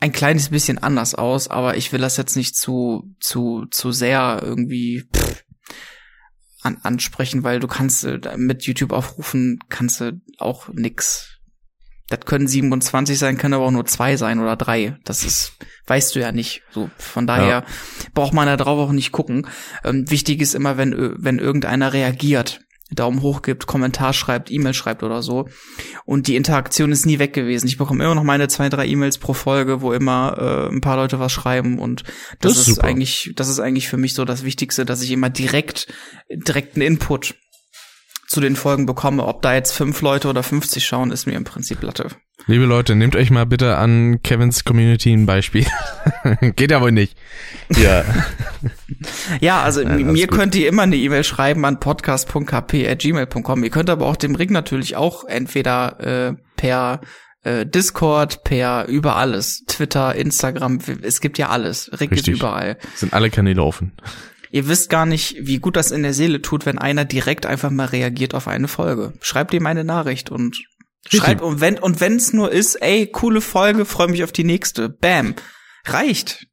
ein 0.00 0.12
kleines 0.12 0.48
bisschen 0.48 0.78
anders 0.78 1.14
aus, 1.14 1.48
aber 1.48 1.76
ich 1.76 1.92
will 1.92 2.00
das 2.00 2.16
jetzt 2.16 2.36
nicht 2.36 2.56
zu, 2.56 3.14
zu, 3.20 3.66
zu 3.70 3.92
sehr 3.92 4.40
irgendwie 4.42 5.04
pff, 5.14 5.44
an, 6.62 6.78
ansprechen, 6.82 7.42
weil 7.42 7.60
du 7.60 7.68
kannst 7.68 8.04
äh, 8.04 8.20
mit 8.36 8.64
YouTube 8.64 8.92
aufrufen, 8.92 9.58
kannst 9.68 10.00
du 10.00 10.20
auch 10.38 10.68
nix. 10.72 11.33
Das 12.08 12.20
können 12.26 12.46
27 12.46 13.18
sein, 13.18 13.38
können 13.38 13.54
aber 13.54 13.64
auch 13.64 13.70
nur 13.70 13.86
zwei 13.86 14.16
sein 14.16 14.38
oder 14.38 14.56
drei. 14.56 14.98
Das 15.04 15.24
ist, 15.24 15.52
weißt 15.86 16.14
du 16.14 16.20
ja 16.20 16.32
nicht. 16.32 16.62
So, 16.70 16.90
von 16.98 17.26
daher 17.26 17.64
braucht 18.12 18.34
man 18.34 18.46
da 18.46 18.56
drauf 18.58 18.78
auch 18.78 18.92
nicht 18.92 19.10
gucken. 19.12 19.46
Ähm, 19.84 20.10
wichtig 20.10 20.40
ist 20.42 20.54
immer, 20.54 20.76
wenn, 20.76 20.92
ö- 20.92 21.14
wenn 21.18 21.38
irgendeiner 21.38 21.92
reagiert, 21.94 22.60
Daumen 22.90 23.22
hoch 23.22 23.40
gibt, 23.40 23.66
Kommentar 23.66 24.12
schreibt, 24.12 24.50
E-Mail 24.50 24.74
schreibt 24.74 25.02
oder 25.02 25.22
so. 25.22 25.48
Und 26.04 26.26
die 26.28 26.36
Interaktion 26.36 26.92
ist 26.92 27.06
nie 27.06 27.18
weg 27.18 27.32
gewesen. 27.32 27.66
Ich 27.66 27.78
bekomme 27.78 28.04
immer 28.04 28.14
noch 28.14 28.22
meine 28.22 28.46
zwei, 28.48 28.68
drei 28.68 28.86
E-Mails 28.86 29.16
pro 29.16 29.32
Folge, 29.32 29.80
wo 29.80 29.92
immer 29.94 30.68
äh, 30.70 30.72
ein 30.74 30.82
paar 30.82 30.96
Leute 30.96 31.18
was 31.18 31.32
schreiben 31.32 31.78
und 31.78 32.02
das, 32.40 32.52
Das 32.52 32.62
ist 32.62 32.68
ist 32.68 32.84
eigentlich, 32.84 33.32
das 33.34 33.48
ist 33.48 33.58
eigentlich 33.60 33.88
für 33.88 33.96
mich 33.96 34.12
so 34.12 34.26
das 34.26 34.44
Wichtigste, 34.44 34.84
dass 34.84 35.00
ich 35.02 35.10
immer 35.10 35.30
direkt, 35.30 35.88
direkt 36.30 36.76
einen 36.76 36.86
Input 36.86 37.34
zu 38.34 38.40
den 38.40 38.56
Folgen 38.56 38.84
bekomme. 38.84 39.24
Ob 39.26 39.42
da 39.42 39.54
jetzt 39.54 39.72
fünf 39.72 40.00
Leute 40.02 40.28
oder 40.28 40.42
50 40.42 40.84
schauen, 40.84 41.10
ist 41.12 41.26
mir 41.26 41.34
im 41.36 41.44
Prinzip 41.44 41.82
Latte. 41.82 42.08
Liebe 42.46 42.64
Leute, 42.66 42.94
nehmt 42.96 43.14
euch 43.16 43.30
mal 43.30 43.46
bitte 43.46 43.76
an 43.76 44.20
Kevins 44.22 44.64
Community 44.64 45.12
ein 45.12 45.24
Beispiel. 45.24 45.64
Geht 46.56 46.72
ja 46.72 46.80
wohl 46.80 46.92
nicht. 46.92 47.16
Ja. 47.70 48.04
Ja, 49.40 49.62
also 49.62 49.80
Ja, 49.82 49.90
alles 49.90 50.04
mir 50.04 50.26
gut. 50.26 50.36
könnt 50.38 50.54
ihr 50.54 50.68
immer 50.68 50.82
eine 50.82 50.96
E-Mail 50.96 51.24
schreiben 51.24 51.64
an 51.64 51.80
podcast.kp.gmail.com. 51.80 53.64
Ihr 53.64 53.70
könnt 53.70 53.88
aber 53.88 54.06
auch 54.06 54.16
dem 54.16 54.34
Rick 54.34 54.50
natürlich 54.50 54.96
auch 54.96 55.24
entweder 55.24 56.00
äh, 56.30 56.34
per 56.56 57.00
äh, 57.44 57.64
Discord, 57.64 58.44
per 58.44 58.86
über 58.88 59.16
alles, 59.16 59.64
Twitter, 59.66 60.14
Instagram, 60.14 60.80
es 61.02 61.20
gibt 61.20 61.38
ja 61.38 61.48
alles. 61.50 61.90
Rick 62.00 62.10
Richtig. 62.10 62.34
ist 62.34 62.38
überall. 62.40 62.78
Sind 62.96 63.12
alle 63.14 63.30
Kanäle 63.30 63.62
offen. 63.62 63.92
Ihr 64.54 64.68
wisst 64.68 64.88
gar 64.88 65.04
nicht, 65.04 65.34
wie 65.40 65.58
gut 65.58 65.74
das 65.74 65.90
in 65.90 66.04
der 66.04 66.14
Seele 66.14 66.40
tut, 66.40 66.64
wenn 66.64 66.78
einer 66.78 67.04
direkt 67.04 67.44
einfach 67.44 67.70
mal 67.70 67.86
reagiert 67.86 68.34
auf 68.34 68.46
eine 68.46 68.68
Folge. 68.68 69.12
Schreibt 69.20 69.52
ihm 69.52 69.66
eine 69.66 69.82
Nachricht 69.82 70.30
und 70.30 70.68
schreibt 71.08 71.42
und 71.42 71.60
wenn 71.60 71.76
und 71.76 72.00
wenn's 72.00 72.32
nur 72.32 72.52
ist, 72.52 72.76
ey, 72.76 73.08
coole 73.08 73.40
Folge, 73.40 73.84
freue 73.84 74.06
mich 74.06 74.22
auf 74.22 74.30
die 74.30 74.44
nächste. 74.44 74.88
Bam. 74.88 75.34
Reicht. 75.86 76.46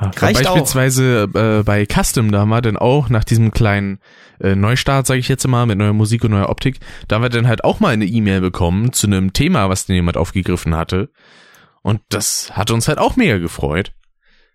Ja, 0.00 0.12
Reicht 0.16 0.46
auch. 0.46 0.54
beispielsweise 0.54 1.28
äh, 1.34 1.64
bei 1.64 1.84
Custom, 1.84 2.30
da 2.30 2.38
haben 2.38 2.50
wir 2.50 2.62
dann 2.62 2.76
auch 2.76 3.08
nach 3.08 3.24
diesem 3.24 3.50
kleinen 3.50 3.98
äh, 4.38 4.54
Neustart, 4.54 5.08
sage 5.08 5.18
ich 5.18 5.26
jetzt 5.26 5.48
mal, 5.48 5.66
mit 5.66 5.78
neuer 5.78 5.94
Musik 5.94 6.22
und 6.22 6.30
neuer 6.30 6.48
Optik, 6.48 6.78
da 7.08 7.16
haben 7.16 7.22
wir 7.22 7.28
dann 7.28 7.48
halt 7.48 7.64
auch 7.64 7.80
mal 7.80 7.92
eine 7.92 8.06
E-Mail 8.06 8.40
bekommen 8.40 8.92
zu 8.92 9.08
einem 9.08 9.32
Thema, 9.32 9.68
was 9.68 9.86
denn 9.86 9.96
jemand 9.96 10.16
aufgegriffen 10.16 10.76
hatte. 10.76 11.10
Und 11.82 12.02
das 12.08 12.52
hat 12.56 12.70
uns 12.70 12.86
halt 12.86 12.98
auch 12.98 13.16
mega 13.16 13.38
gefreut. 13.38 13.94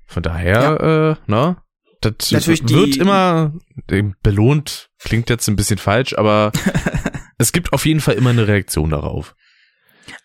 Von 0.06 0.24
daher, 0.24 1.18
äh, 1.28 1.30
ne, 1.30 1.58
das 2.02 2.32
Natürlich 2.32 2.64
die- 2.64 2.76
wird 2.76 2.98
immer 2.98 3.54
äh, 3.90 4.04
belohnt, 4.24 4.90
klingt 5.00 5.30
jetzt 5.30 5.48
ein 5.48 5.56
bisschen 5.56 5.78
falsch, 5.80 6.14
aber 6.18 6.52
es 7.38 7.52
gibt 7.52 7.74
auf 7.74 7.86
jeden 7.86 8.02
Fall 8.02 8.16
immer 8.16 8.30
eine 8.32 8.48
Reaktion 8.48 8.90
darauf. 8.92 9.36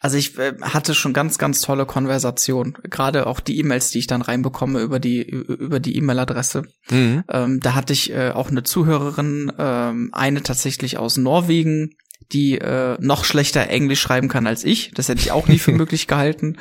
Also 0.01 0.17
ich 0.17 0.39
äh, 0.39 0.55
hatte 0.61 0.95
schon 0.95 1.13
ganz, 1.13 1.39
ganz 1.39 1.61
tolle 1.61 1.87
Konversation. 1.87 2.77
Gerade 2.89 3.27
auch 3.27 3.41
die 3.41 3.59
E-Mails, 3.59 3.91
die 3.91 3.99
ich 3.99 4.07
dann 4.07 4.23
reinbekomme 4.23 4.81
über 4.81 5.01
die 5.01 5.23
über 5.23 5.81
die 5.81 5.97
E-Mail-Adresse. 5.97 6.63
Mhm. 6.91 7.25
Ähm, 7.29 7.61
da 7.61 7.75
hatte 7.75 7.93
ich 7.93 8.13
äh, 8.13 8.31
auch 8.31 8.51
eine 8.51 8.63
Zuhörerin, 8.63 9.53
ähm, 9.59 10.11
eine 10.13 10.43
tatsächlich 10.45 10.99
aus 10.99 11.17
Norwegen, 11.17 11.91
die 12.33 12.59
äh, 12.59 12.97
noch 13.01 13.25
schlechter 13.25 13.69
Englisch 13.69 14.01
schreiben 14.01 14.29
kann 14.29 14.47
als 14.47 14.63
ich. 14.65 14.93
Das 14.95 15.09
hätte 15.09 15.21
ich 15.21 15.33
auch 15.33 15.49
nie 15.49 15.59
für 15.59 15.73
möglich 15.77 16.07
gehalten. 16.07 16.59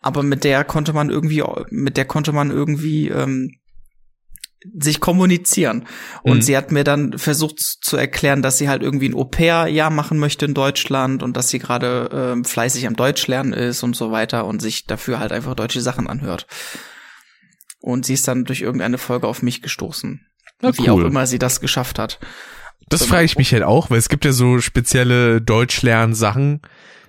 Aber 0.00 0.22
mit 0.24 0.42
der 0.42 0.64
konnte 0.64 0.92
man 0.92 1.10
irgendwie, 1.10 1.44
mit 1.70 1.96
der 1.96 2.04
konnte 2.06 2.32
man 2.32 2.50
irgendwie 2.50 3.08
ähm, 3.08 3.52
sich 4.80 5.00
kommunizieren. 5.00 5.86
Und 6.22 6.38
Mhm. 6.38 6.42
sie 6.42 6.56
hat 6.56 6.72
mir 6.72 6.84
dann 6.84 7.16
versucht 7.18 7.60
zu 7.60 7.96
erklären, 7.96 8.42
dass 8.42 8.58
sie 8.58 8.68
halt 8.68 8.82
irgendwie 8.82 9.08
ein 9.08 9.14
Au-pair-Jahr 9.14 9.90
machen 9.90 10.18
möchte 10.18 10.46
in 10.46 10.54
Deutschland 10.54 11.22
und 11.22 11.36
dass 11.36 11.48
sie 11.48 11.58
gerade 11.58 12.10
ähm, 12.12 12.44
fleißig 12.44 12.86
am 12.86 12.96
Deutsch 12.96 13.26
lernen 13.28 13.52
ist 13.52 13.82
und 13.82 13.94
so 13.96 14.10
weiter 14.10 14.46
und 14.46 14.60
sich 14.60 14.84
dafür 14.86 15.20
halt 15.20 15.32
einfach 15.32 15.54
deutsche 15.54 15.80
Sachen 15.80 16.08
anhört. 16.08 16.46
Und 17.80 18.04
sie 18.06 18.14
ist 18.14 18.26
dann 18.26 18.44
durch 18.44 18.60
irgendeine 18.60 18.98
Folge 18.98 19.28
auf 19.28 19.42
mich 19.42 19.62
gestoßen. 19.62 20.26
Na, 20.60 20.76
Wie 20.76 20.82
cool. 20.90 21.04
auch 21.04 21.06
immer 21.08 21.26
sie 21.28 21.38
das 21.38 21.60
geschafft 21.60 21.98
hat. 22.00 22.18
Das 22.88 23.04
frage 23.04 23.24
ich 23.26 23.36
mich 23.38 23.52
halt 23.52 23.62
auch, 23.62 23.90
weil 23.90 23.98
es 23.98 24.08
gibt 24.08 24.24
ja 24.24 24.32
so 24.32 24.60
spezielle 24.60 25.40
Deutschlern-Sachen 25.40 26.62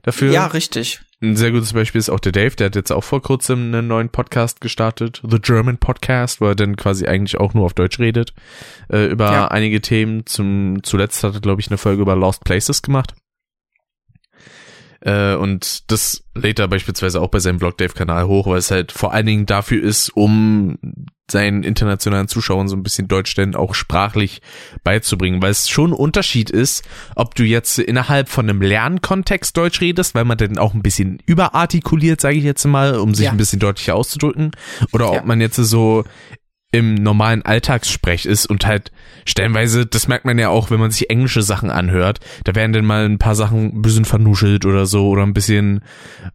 dafür. 0.03 0.31
Ja, 0.31 0.45
richtig. 0.47 1.01
Ein 1.21 1.35
sehr 1.35 1.51
gutes 1.51 1.73
Beispiel 1.73 1.99
ist 1.99 2.09
auch 2.09 2.21
der 2.21 2.31
Dave, 2.31 2.55
der 2.55 2.67
hat 2.67 2.75
jetzt 2.75 2.91
auch 2.91 3.03
vor 3.03 3.21
kurzem 3.21 3.73
einen 3.73 3.87
neuen 3.87 4.07
Podcast 4.07 4.61
gestartet, 4.61 5.21
The 5.29 5.39
German 5.41 5.77
Podcast, 5.77 6.39
wo 6.39 6.45
er 6.47 6.55
dann 6.55 6.77
quasi 6.77 7.07
eigentlich 7.07 7.37
auch 7.37 7.53
nur 7.53 7.65
auf 7.65 7.73
Deutsch 7.73 7.99
redet, 7.99 8.33
äh, 8.89 9.07
über 9.07 9.29
Ja. 9.31 9.47
einige 9.49 9.81
Themen. 9.81 10.25
Zum 10.25 10.79
zuletzt 10.83 11.21
hat 11.25 11.33
er, 11.33 11.41
glaube 11.41 11.59
ich, 11.59 11.67
eine 11.67 11.77
Folge 11.77 12.01
über 12.03 12.15
Lost 12.15 12.45
Places 12.45 12.81
gemacht. 12.81 13.15
Äh, 15.01 15.35
und 15.35 15.89
das 15.91 16.23
lädt 16.35 16.59
er 16.59 16.67
beispielsweise 16.67 17.21
auch 17.21 17.29
bei 17.29 17.39
seinem 17.39 17.59
Blog 17.59 17.77
Dave-Kanal 17.77 18.27
hoch, 18.27 18.47
weil 18.47 18.57
es 18.57 18.71
halt 18.71 18.91
vor 18.91 19.13
allen 19.13 19.25
Dingen 19.25 19.45
dafür 19.45 19.81
ist, 19.81 20.09
um 20.09 20.77
seinen 21.31 21.61
internationalen 21.63 22.27
Zuschauern 22.27 22.67
so 22.67 22.75
ein 22.75 22.81
bisschen 22.81 23.07
Deutsch 23.07 23.35
denn 23.35 23.55
auch 23.55 23.75
sprachlich 23.75 24.41
beizubringen, 24.83 25.41
weil 25.43 25.51
es 25.51 25.69
schon 25.69 25.91
ein 25.91 25.93
Unterschied 25.93 26.49
ist, 26.49 26.83
ob 27.15 27.35
du 27.35 27.43
jetzt 27.43 27.77
innerhalb 27.77 28.29
von 28.29 28.49
einem 28.49 28.61
Lernkontext 28.63 29.55
Deutsch 29.55 29.79
redest, 29.79 30.15
weil 30.15 30.25
man 30.25 30.39
dann 30.39 30.57
auch 30.57 30.73
ein 30.73 30.81
bisschen 30.81 31.19
überartikuliert, 31.27 32.19
sage 32.19 32.37
ich 32.37 32.43
jetzt 32.43 32.65
mal, 32.65 32.95
um 32.97 33.13
sich 33.13 33.25
Ja. 33.25 33.31
ein 33.31 33.37
bisschen 33.37 33.59
deutlicher 33.59 33.93
auszudrücken, 33.95 34.51
oder 34.91 35.13
Ja. 35.13 35.19
ob 35.19 35.25
man 35.25 35.39
jetzt 35.39 35.57
so 35.57 36.03
im 36.71 36.93
normalen 36.93 37.41
Alltagssprech 37.41 38.25
ist 38.25 38.45
und 38.45 38.65
halt 38.65 38.91
stellenweise, 39.25 39.87
das 39.87 40.07
merkt 40.07 40.25
man 40.25 40.37
ja 40.37 40.49
auch, 40.49 40.69
wenn 40.69 40.79
man 40.79 40.91
sich 40.91 41.09
englische 41.09 41.41
Sachen 41.41 41.71
anhört, 41.71 42.19
da 42.43 42.53
werden 42.53 42.73
dann 42.73 42.85
mal 42.85 43.05
ein 43.05 43.17
paar 43.17 43.33
Sachen 43.35 43.77
ein 43.77 43.81
bisschen 43.81 44.05
vernuschelt 44.05 44.65
oder 44.65 44.85
so 44.85 45.09
oder 45.09 45.23
ein 45.23 45.33
bisschen 45.33 45.81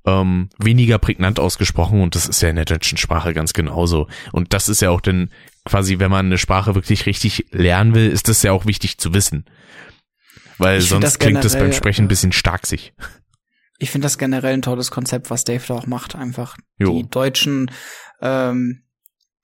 ähm, 0.04 0.48
weniger 0.58 0.98
prägnant 0.98 1.38
ausgesprochen 1.38 2.00
und 2.02 2.16
das 2.16 2.26
ist 2.26 2.40
ja 2.42 2.48
in 2.48 2.56
der 2.56 2.64
deutschen 2.64 2.98
Sprache 2.98 3.32
ganz 3.32 3.52
genauso. 3.52 4.08
Und 4.32 4.52
das 4.52 4.68
ist 4.68 4.82
ja 4.82 4.90
auch 4.90 5.00
dann 5.00 5.30
quasi, 5.64 6.00
wenn 6.00 6.10
man 6.10 6.26
eine 6.26 6.38
Sprache 6.38 6.74
wirklich 6.74 7.06
richtig 7.06 7.46
lernen 7.52 7.94
will, 7.94 8.10
ist 8.10 8.28
das 8.28 8.42
ja 8.42 8.50
auch 8.50 8.66
wichtig 8.66 8.98
zu 8.98 9.14
wissen. 9.14 9.44
Weil 10.58 10.78
Ich 10.78 10.88
sonst 10.88 11.04
das 11.04 11.18
klingt 11.18 11.44
das 11.44 11.56
beim 11.56 11.72
Sprechen 11.72 12.02
ein 12.02 12.06
äh, 12.06 12.08
bisschen 12.08 12.32
starksig. 12.32 12.92
Ich 13.78 13.90
finde 13.90 14.06
das 14.06 14.18
generell 14.18 14.54
ein 14.54 14.62
tolles 14.62 14.90
Konzept, 14.90 15.30
was 15.30 15.44
Dave 15.44 15.64
da 15.66 15.74
auch 15.74 15.86
macht. 15.86 16.14
Einfach 16.14 16.56
Jo. 16.78 16.92
die 16.92 17.08
Deutschen, 17.08 17.70
ähm, 18.20 18.83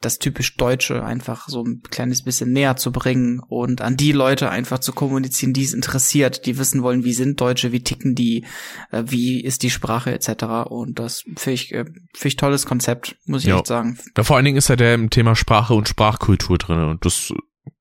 das 0.00 0.18
typisch 0.18 0.56
Deutsche 0.56 1.04
einfach 1.04 1.48
so 1.48 1.62
ein 1.62 1.82
kleines 1.90 2.22
bisschen 2.22 2.52
näher 2.52 2.76
zu 2.76 2.90
bringen 2.90 3.40
und 3.46 3.82
an 3.82 3.96
die 3.96 4.12
Leute 4.12 4.48
einfach 4.50 4.78
zu 4.78 4.92
kommunizieren, 4.92 5.52
die 5.52 5.62
es 5.62 5.74
interessiert, 5.74 6.46
die 6.46 6.56
wissen 6.58 6.82
wollen, 6.82 7.04
wie 7.04 7.12
sind 7.12 7.40
Deutsche, 7.40 7.70
wie 7.72 7.82
ticken 7.84 8.14
die, 8.14 8.46
äh, 8.90 9.04
wie 9.06 9.40
ist 9.42 9.62
die 9.62 9.70
Sprache 9.70 10.12
etc. 10.12 10.44
Und 10.70 10.98
das 10.98 11.24
finde 11.36 11.52
ich, 11.52 11.72
äh, 11.72 11.84
finde 11.84 12.28
ich 12.28 12.36
tolles 12.36 12.64
Konzept, 12.64 13.16
muss 13.26 13.42
ich 13.42 13.48
Ja. 13.48 13.56
echt 13.58 13.66
sagen. 13.66 13.98
Ja, 14.16 14.24
vor 14.24 14.36
allen 14.36 14.46
Dingen 14.46 14.56
ist 14.56 14.70
er 14.70 14.76
der 14.76 14.94
im 14.94 15.10
Thema 15.10 15.36
Sprache 15.36 15.74
und 15.74 15.86
Sprachkultur 15.88 16.56
drin 16.56 16.78
und 16.84 17.04
das 17.04 17.32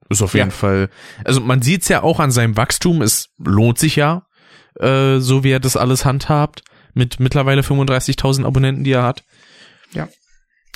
ist 0.09 0.21
auf 0.21 0.33
jeden 0.33 0.49
Ja. 0.49 0.55
Fall, 0.55 0.89
also 1.23 1.39
man 1.39 1.61
sieht 1.61 1.83
es 1.83 1.87
ja 1.87 2.03
auch 2.03 2.19
an 2.19 2.31
seinem 2.31 2.57
Wachstum, 2.57 3.01
es 3.01 3.29
lohnt 3.37 3.77
sich 3.79 3.95
ja, 3.95 4.25
äh, 4.79 5.19
so 5.19 5.43
wie 5.45 5.51
er 5.51 5.59
das 5.61 5.77
alles 5.77 6.03
handhabt, 6.03 6.63
mit 6.93 7.19
mittlerweile 7.21 7.61
35.000 7.63 8.45
Abonnenten, 8.45 8.83
die 8.83 8.91
er 8.91 9.03
hat. 9.03 9.23
Ja. 9.93 10.09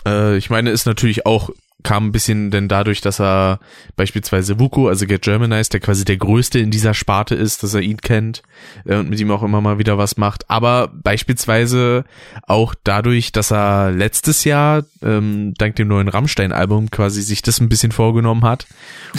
Äh, 0.06 0.38
ich 0.38 0.50
meine, 0.50 0.72
ist 0.72 0.86
natürlich 0.86 1.26
auch 1.26 1.50
kam 1.84 2.08
ein 2.08 2.12
bisschen 2.12 2.50
denn 2.50 2.68
dadurch, 2.68 3.02
dass 3.02 3.20
er 3.20 3.60
beispielsweise 3.96 4.60
Vuko, 4.60 4.88
also 4.88 5.06
Get 5.06 5.22
Germanized, 5.22 5.74
der 5.74 5.82
quasi 5.82 6.06
der 6.06 6.18
größte 6.18 6.60
in 6.60 6.72
dieser 6.72 6.94
Sparte 6.94 7.36
ist, 7.36 7.62
dass 7.62 7.74
er 7.74 7.82
ihn 7.82 7.98
kennt 7.98 8.42
äh, 8.86 8.96
und 8.96 9.10
mit 9.10 9.20
ihm 9.20 9.32
auch 9.32 9.44
immer 9.44 9.62
mal 9.62 9.78
wieder 9.78 9.98
was 9.98 10.18
macht. 10.18 10.50
Aber 10.50 10.90
beispielsweise 10.94 12.06
auch 12.48 12.74
dadurch, 12.84 13.32
dass 13.32 13.52
er 13.52 13.92
letztes 13.92 14.46
Jahr 14.46 14.84
ähm, 15.02 15.54
dank 15.58 15.76
dem 15.76 15.90
neuen 15.90 16.08
Rammstein-Album 16.08 16.90
quasi 16.90 17.22
sich 17.22 17.42
das 17.42 17.60
ein 17.60 17.70
bisschen 17.70 17.92
vorgenommen 17.92 18.44
hat 18.44 18.66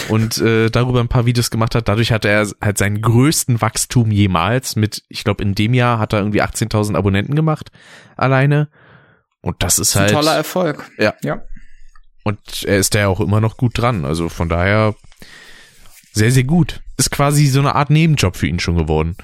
und 0.09 0.39
äh, 0.39 0.69
darüber 0.69 0.99
ein 0.99 1.07
paar 1.07 1.25
Videos 1.25 1.51
gemacht 1.51 1.75
hat. 1.75 1.87
Dadurch 1.87 2.11
hat 2.11 2.25
er 2.25 2.47
halt 2.61 2.77
seinen 2.77 3.01
größten 3.01 3.61
Wachstum 3.61 4.11
jemals 4.11 4.75
mit, 4.75 5.03
ich 5.07 5.23
glaube 5.23 5.43
in 5.43 5.55
dem 5.55 5.73
Jahr 5.73 5.99
hat 5.99 6.13
er 6.13 6.19
irgendwie 6.19 6.41
18.000 6.41 6.95
Abonnenten 6.95 7.35
gemacht 7.35 7.71
alleine. 8.17 8.67
Und 9.45 9.61
das 9.61 9.77
ist, 9.77 9.79
Das 9.79 9.89
ist 9.89 9.95
halt 9.95 10.09
ein 10.09 10.15
toller 10.15 10.35
Erfolg. 10.35 10.89
Ja. 10.97 11.13
Ja. 11.23 11.43
und 12.23 12.39
er 12.63 12.77
ist 12.79 12.95
da 12.95 12.99
ja 12.99 13.07
auch 13.07 13.19
immer 13.19 13.39
noch 13.41 13.57
gut 13.57 13.77
dran. 13.77 14.03
Also 14.03 14.27
von 14.29 14.49
daher 14.49 14.95
sehr, 16.13 16.31
sehr 16.31 16.45
gut. 16.45 16.81
Ist 16.97 17.11
quasi 17.11 17.45
so 17.45 17.59
eine 17.59 17.75
Art 17.75 17.89
Nebenjob 17.91 18.35
für 18.35 18.47
ihn 18.47 18.59
schon 18.59 18.75
geworden. 18.77 19.15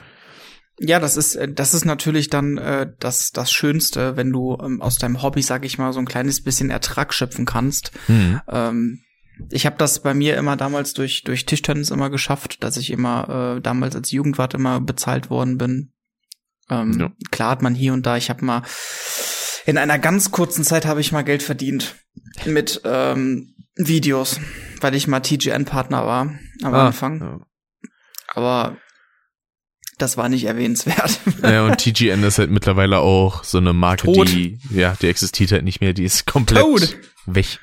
Ja, 0.79 0.99
das 0.99 1.17
ist 1.17 1.35
äh, 1.35 1.51
das 1.51 1.73
ist 1.73 1.85
natürlich 1.85 2.29
dann 2.29 2.57
äh, 2.59 2.87
das 2.99 3.31
das 3.31 3.51
Schönste, 3.51 4.15
wenn 4.17 4.31
du 4.31 4.57
ähm, 4.63 4.81
aus 4.81 4.97
deinem 4.97 5.21
Hobby, 5.23 5.41
sag 5.41 5.65
ich 5.65 5.77
mal, 5.79 5.91
so 5.93 5.99
ein 5.99 6.05
kleines 6.07 6.43
bisschen 6.43 6.69
Ertrag 6.69 7.13
schöpfen 7.13 7.45
kannst. 7.45 7.91
Hm. 8.05 8.41
Ähm, 8.47 8.99
ich 9.49 9.65
habe 9.65 9.77
das 9.77 10.01
bei 10.03 10.13
mir 10.13 10.37
immer 10.37 10.55
damals 10.55 10.93
durch 10.93 11.23
durch 11.23 11.45
Tischtennis 11.47 11.89
immer 11.89 12.09
geschafft, 12.11 12.63
dass 12.63 12.77
ich 12.77 12.91
immer 12.91 13.55
äh, 13.57 13.61
damals 13.61 13.95
als 13.95 14.11
Jugendwart 14.11 14.53
immer 14.53 14.79
bezahlt 14.81 15.29
worden 15.31 15.57
bin. 15.57 15.93
Ähm, 16.69 16.99
Ja. 16.99 17.11
Klar 17.31 17.49
hat 17.51 17.61
man 17.63 17.73
hier 17.73 17.93
und 17.93 18.05
da. 18.05 18.17
Ich 18.17 18.29
habe 18.29 18.45
mal 18.45 18.61
in 19.65 19.77
einer 19.77 19.99
ganz 19.99 20.31
kurzen 20.31 20.63
Zeit 20.63 20.85
habe 20.85 21.01
ich 21.01 21.11
mal 21.11 21.23
Geld 21.23 21.43
verdient 21.43 21.95
mit 22.45 22.81
ähm, 22.85 23.55
Videos, 23.75 24.39
weil 24.79 24.95
ich 24.95 25.07
mal 25.07 25.19
TGN-Partner 25.21 26.05
war 26.05 26.21
am 26.63 26.73
Ah, 26.73 26.87
Anfang. 26.87 27.19
ja. 27.21 27.39
Aber 28.33 28.77
das 29.97 30.17
war 30.17 30.29
nicht 30.29 30.45
erwähnenswert. 30.45 31.19
Ja, 31.43 31.63
und 31.65 31.77
TGN 31.77 32.23
ist 32.23 32.37
halt 32.39 32.49
mittlerweile 32.51 32.99
auch 32.99 33.43
so 33.43 33.57
eine 33.57 33.73
Marke, 33.73 34.05
Tot. 34.11 34.29
die, 34.29 34.59
ja, 34.69 34.95
die 35.01 35.07
existiert 35.07 35.51
halt 35.51 35.63
nicht 35.63 35.81
mehr, 35.81 35.93
die 35.93 36.05
ist 36.05 36.25
komplett 36.27 36.61
Tot. 36.61 36.97
weg. 37.25 37.59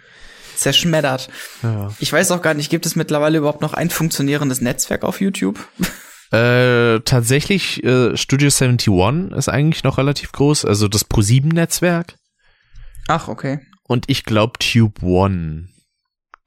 Zerschmettert. 0.57 1.29
Ja. 1.63 1.93
Ich 2.01 2.13
weiß 2.13 2.33
auch 2.33 2.43
gar 2.43 2.55
nicht, 2.55 2.69
gibt 2.71 2.85
es 2.87 2.97
mittlerweile 2.97 3.39
überhaupt 3.39 3.61
noch 3.63 3.75
ein 3.75 3.91
funktionierendes 3.91 4.61
Netzwerk 4.61 5.05
auf 5.05 5.21
YouTube? 5.21 5.59
Äh, 6.31 7.01
tatsächlich, 7.01 7.83
äh, 7.85 8.17
Studio 8.17 8.49
71 8.49 9.37
ist 9.37 9.49
eigentlich 9.49 9.85
noch 9.85 9.99
relativ 9.99 10.33
groß, 10.33 10.65
also 10.65 10.89
das 10.89 11.09
Pro7-Netzwerk. 11.09 12.17
Ach, 13.09 13.29
okay. 13.29 13.61
Und 13.85 14.05
ich 14.09 14.25
glaube 14.25 14.59
Tube 14.59 15.03
One. 15.03 15.69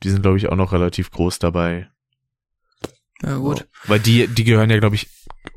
Die 0.03 0.09
sind, 0.09 0.21
glaube 0.21 0.37
ich, 0.37 0.49
auch 0.49 0.55
noch 0.55 0.71
relativ 0.71 1.09
groß 1.11 1.39
dabei. 1.39 1.89
Ja, 3.23 3.37
gut. 3.37 3.67
Weil 3.85 3.99
die, 3.99 4.27
die 4.27 4.43
gehören 4.43 4.69
ja, 4.69 4.79
glaube 4.79 4.95
ich, 4.95 5.07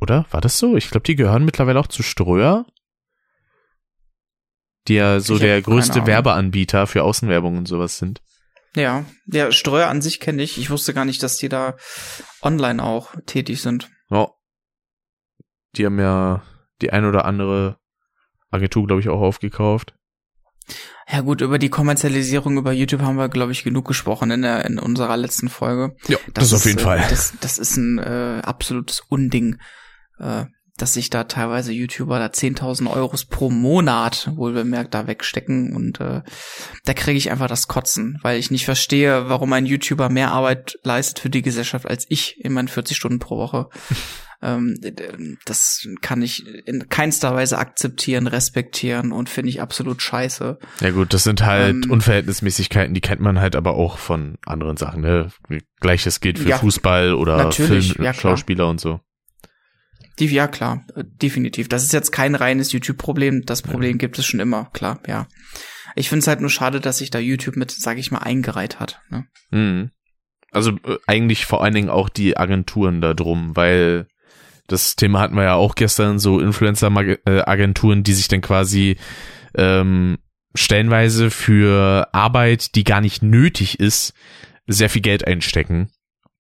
oder? 0.01 0.27
War 0.31 0.41
das 0.41 0.59
so? 0.59 0.77
Ich 0.77 0.91
glaube, 0.91 1.05
die 1.05 1.17
gehören 1.17 1.45
mittlerweile 1.45 1.81
auch 1.81 1.87
zu 1.87 2.03
Ströer. 2.03 2.67
Die 4.89 4.95
ja 4.95 5.21
so 5.21 5.35
Ich 5.35 5.41
der 5.41 5.63
größte. 5.63 6.07
Werbeanbieter 6.07 6.87
für 6.87 7.03
Außenwerbung 7.05 7.57
und 7.57 7.67
sowas 7.67 7.99
sind. 7.99 8.21
Ja, 8.77 9.05
der 9.25 9.53
Streuer 9.53 9.89
an 9.89 10.03
sich 10.03 10.21
kenne 10.21 10.43
ich. 10.43 10.59
Ich 10.59 10.69
wusste 10.69 10.93
gar 10.95 11.05
nicht, 11.05 11.23
dass 11.23 11.39
die 11.39 11.49
da 11.49 11.77
online 12.43 12.83
auch 12.83 13.15
tätig 13.25 13.63
sind. 13.63 13.89
Ja. 14.11 14.29
Die 15.77 15.87
haben 15.87 15.99
ja 15.99 16.43
die 16.83 16.93
ein 16.93 17.05
oder 17.05 17.25
andere 17.25 17.79
Agentur, 18.51 18.87
glaube 18.87 19.01
ich, 19.01 19.09
auch 19.09 19.21
aufgekauft. 19.21 19.95
Ja 21.11 21.21
gut, 21.21 21.43
über 21.43 21.59
die 21.59 21.69
Kommerzialisierung 21.69 22.57
über 22.57 22.73
YouTube 22.73 23.03
haben 23.03 23.17
wir, 23.17 23.29
glaube 23.29 23.53
ich, 23.53 23.65
genug 23.65 23.87
gesprochen 23.87 24.31
in, 24.31 24.43
der, 24.43 24.65
in 24.65 24.79
unserer 24.79 25.17
letzten 25.17 25.49
Folge. 25.49 25.95
Ja, 26.09 26.17
das, 26.33 26.55
auf 26.55 26.65
jeden 26.65 26.79
äh, 26.79 26.83
Fall. 26.83 27.05
Das, 27.11 27.35
das 27.41 27.59
ist 27.59 27.77
ein 27.77 27.99
äh, 27.99 28.41
absolutes 28.43 29.01
Unding, 29.01 29.59
äh, 30.19 30.47
dass 30.77 30.95
sich 30.95 31.09
da 31.09 31.25
teilweise 31.25 31.73
YouTuber 31.73 32.19
da 32.19 32.27
10.000 32.27 32.91
Euros 32.91 33.25
pro 33.25 33.49
Monat, 33.49 34.31
wohl 34.35 34.53
bemerkt, 34.53 34.95
da 34.95 35.07
wegstecken 35.07 35.75
und 35.75 36.01
äh, 36.01 36.23
da 36.85 36.95
kriege 36.95 37.17
ich 37.17 37.31
einfach 37.31 37.47
das 37.47 37.69
Kotzen, 37.69 38.19
weil 38.23 38.39
ich 38.39 38.51
nicht 38.51 38.65
verstehe, 38.65 39.29
warum 39.29 39.53
ein 39.53 39.67
YouTuber 39.67 40.09
mehr 40.09 40.33
Arbeit 40.33 40.79
leistet 40.83 41.21
für 41.21 41.31
die 41.31 41.43
Gesellschaft 41.43 41.87
als 41.87 42.07
ich 42.09 42.41
in 42.41 42.53
meinen 42.53 42.69
40 42.69 42.97
Stunden 42.97 43.21
pro 43.21 43.37
Woche. 43.39 43.69
ähm, 44.43 44.77
das 45.45 45.87
kann 46.01 46.23
ich 46.23 46.45
in 46.67 46.89
keinster 46.89 47.35
Weise 47.35 47.59
akzeptieren, 47.59 48.27
respektieren 48.27 49.13
und 49.13 49.29
finde 49.29 49.51
ich 49.51 49.61
absolut 49.61 50.03
scheiße. 50.03 50.59
Ja 50.81 50.91
gut, 50.91 51.15
das 51.15 51.23
sind 51.23 51.45
halt 51.45 51.85
Ähm, 51.85 51.91
Unverhältnismäßigkeiten, 51.91 52.95
die 52.95 53.01
kennt 53.01 53.21
man 53.21 53.41
halt 53.41 53.55
aber 53.55 53.75
auch 53.75 53.99
von 53.99 54.39
anderen 54.45 54.77
Sachen. 54.77 55.03
Ne? 55.03 55.29
Gleiches 55.81 56.19
gilt 56.19 56.41
für 56.41 56.49
Ja, 56.49 56.59
Fußball 56.59 57.15
oder 57.15 57.53
Film, 57.53 57.95
ja. 58.01 58.13
Schauspieler 58.13 58.69
und 58.69 58.81
so. 58.81 59.01
Die, 60.19 60.27
ja, 60.27 60.47
klar, 60.47 60.85
äh, 60.95 61.05
definitiv. 61.05 61.69
Das 61.69 61.82
ist 61.82 61.93
jetzt 61.93 62.12
kein 62.12 62.35
reines 62.35 62.73
YouTube-Problem. 62.73 63.45
Das 63.47 63.62
Problem 63.62 63.99
gibt 63.99 64.19
es 64.19 64.27
schon 64.27 64.41
immer, 64.41 64.70
klar, 64.73 65.01
ja. 65.07 65.27
Ich 65.97 66.09
finde 66.09 66.20
es 66.20 66.27
halt 66.27 66.41
nur 66.41 66.51
schade, 66.51 66.81
dass 66.81 66.99
sich 66.99 67.11
da 67.11 67.19
YouTube 67.19 67.57
mit, 67.57 67.70
sag 67.70 67.99
ich 67.99 68.11
mal, 68.11 68.19
eingereiht 68.19 68.81
hat. 68.81 69.01
Ne? 69.11 69.27
Mhm. 69.51 69.91
Also 70.51 70.73
äh, 70.85 70.99
eigentlich 71.07 71.47
vor 71.47 71.62
allen 71.62 71.74
Dingen 71.74 71.91
auch 71.91 72.09
die 72.09 72.36
Agenturen 72.36 73.01
da 73.01 73.15
drum, 73.15 73.55
weil 73.57 74.07
das 74.66 74.97
Thema 74.97 75.20
hatten 75.20 75.36
wir 75.36 75.45
ja 75.45 75.55
auch 75.55 75.74
gestern, 75.74 76.19
so 76.19 76.41
Influencer-Agenturen, 76.41 78.03
die 78.03 78.15
sich 78.15 78.28
dann 78.28 78.41
quasi 78.41 78.97
ähm, 79.55 80.19
stellenweise 80.55 81.31
für 81.31 82.09
Arbeit, 82.12 82.74
die 82.74 82.85
gar 82.85 83.01
nicht 83.01 83.23
nötig 83.23 83.78
ist, 83.78 84.15
sehr 84.66 84.89
viel 84.89 85.03
Geld 85.03 85.27
einstecken. 85.27 85.91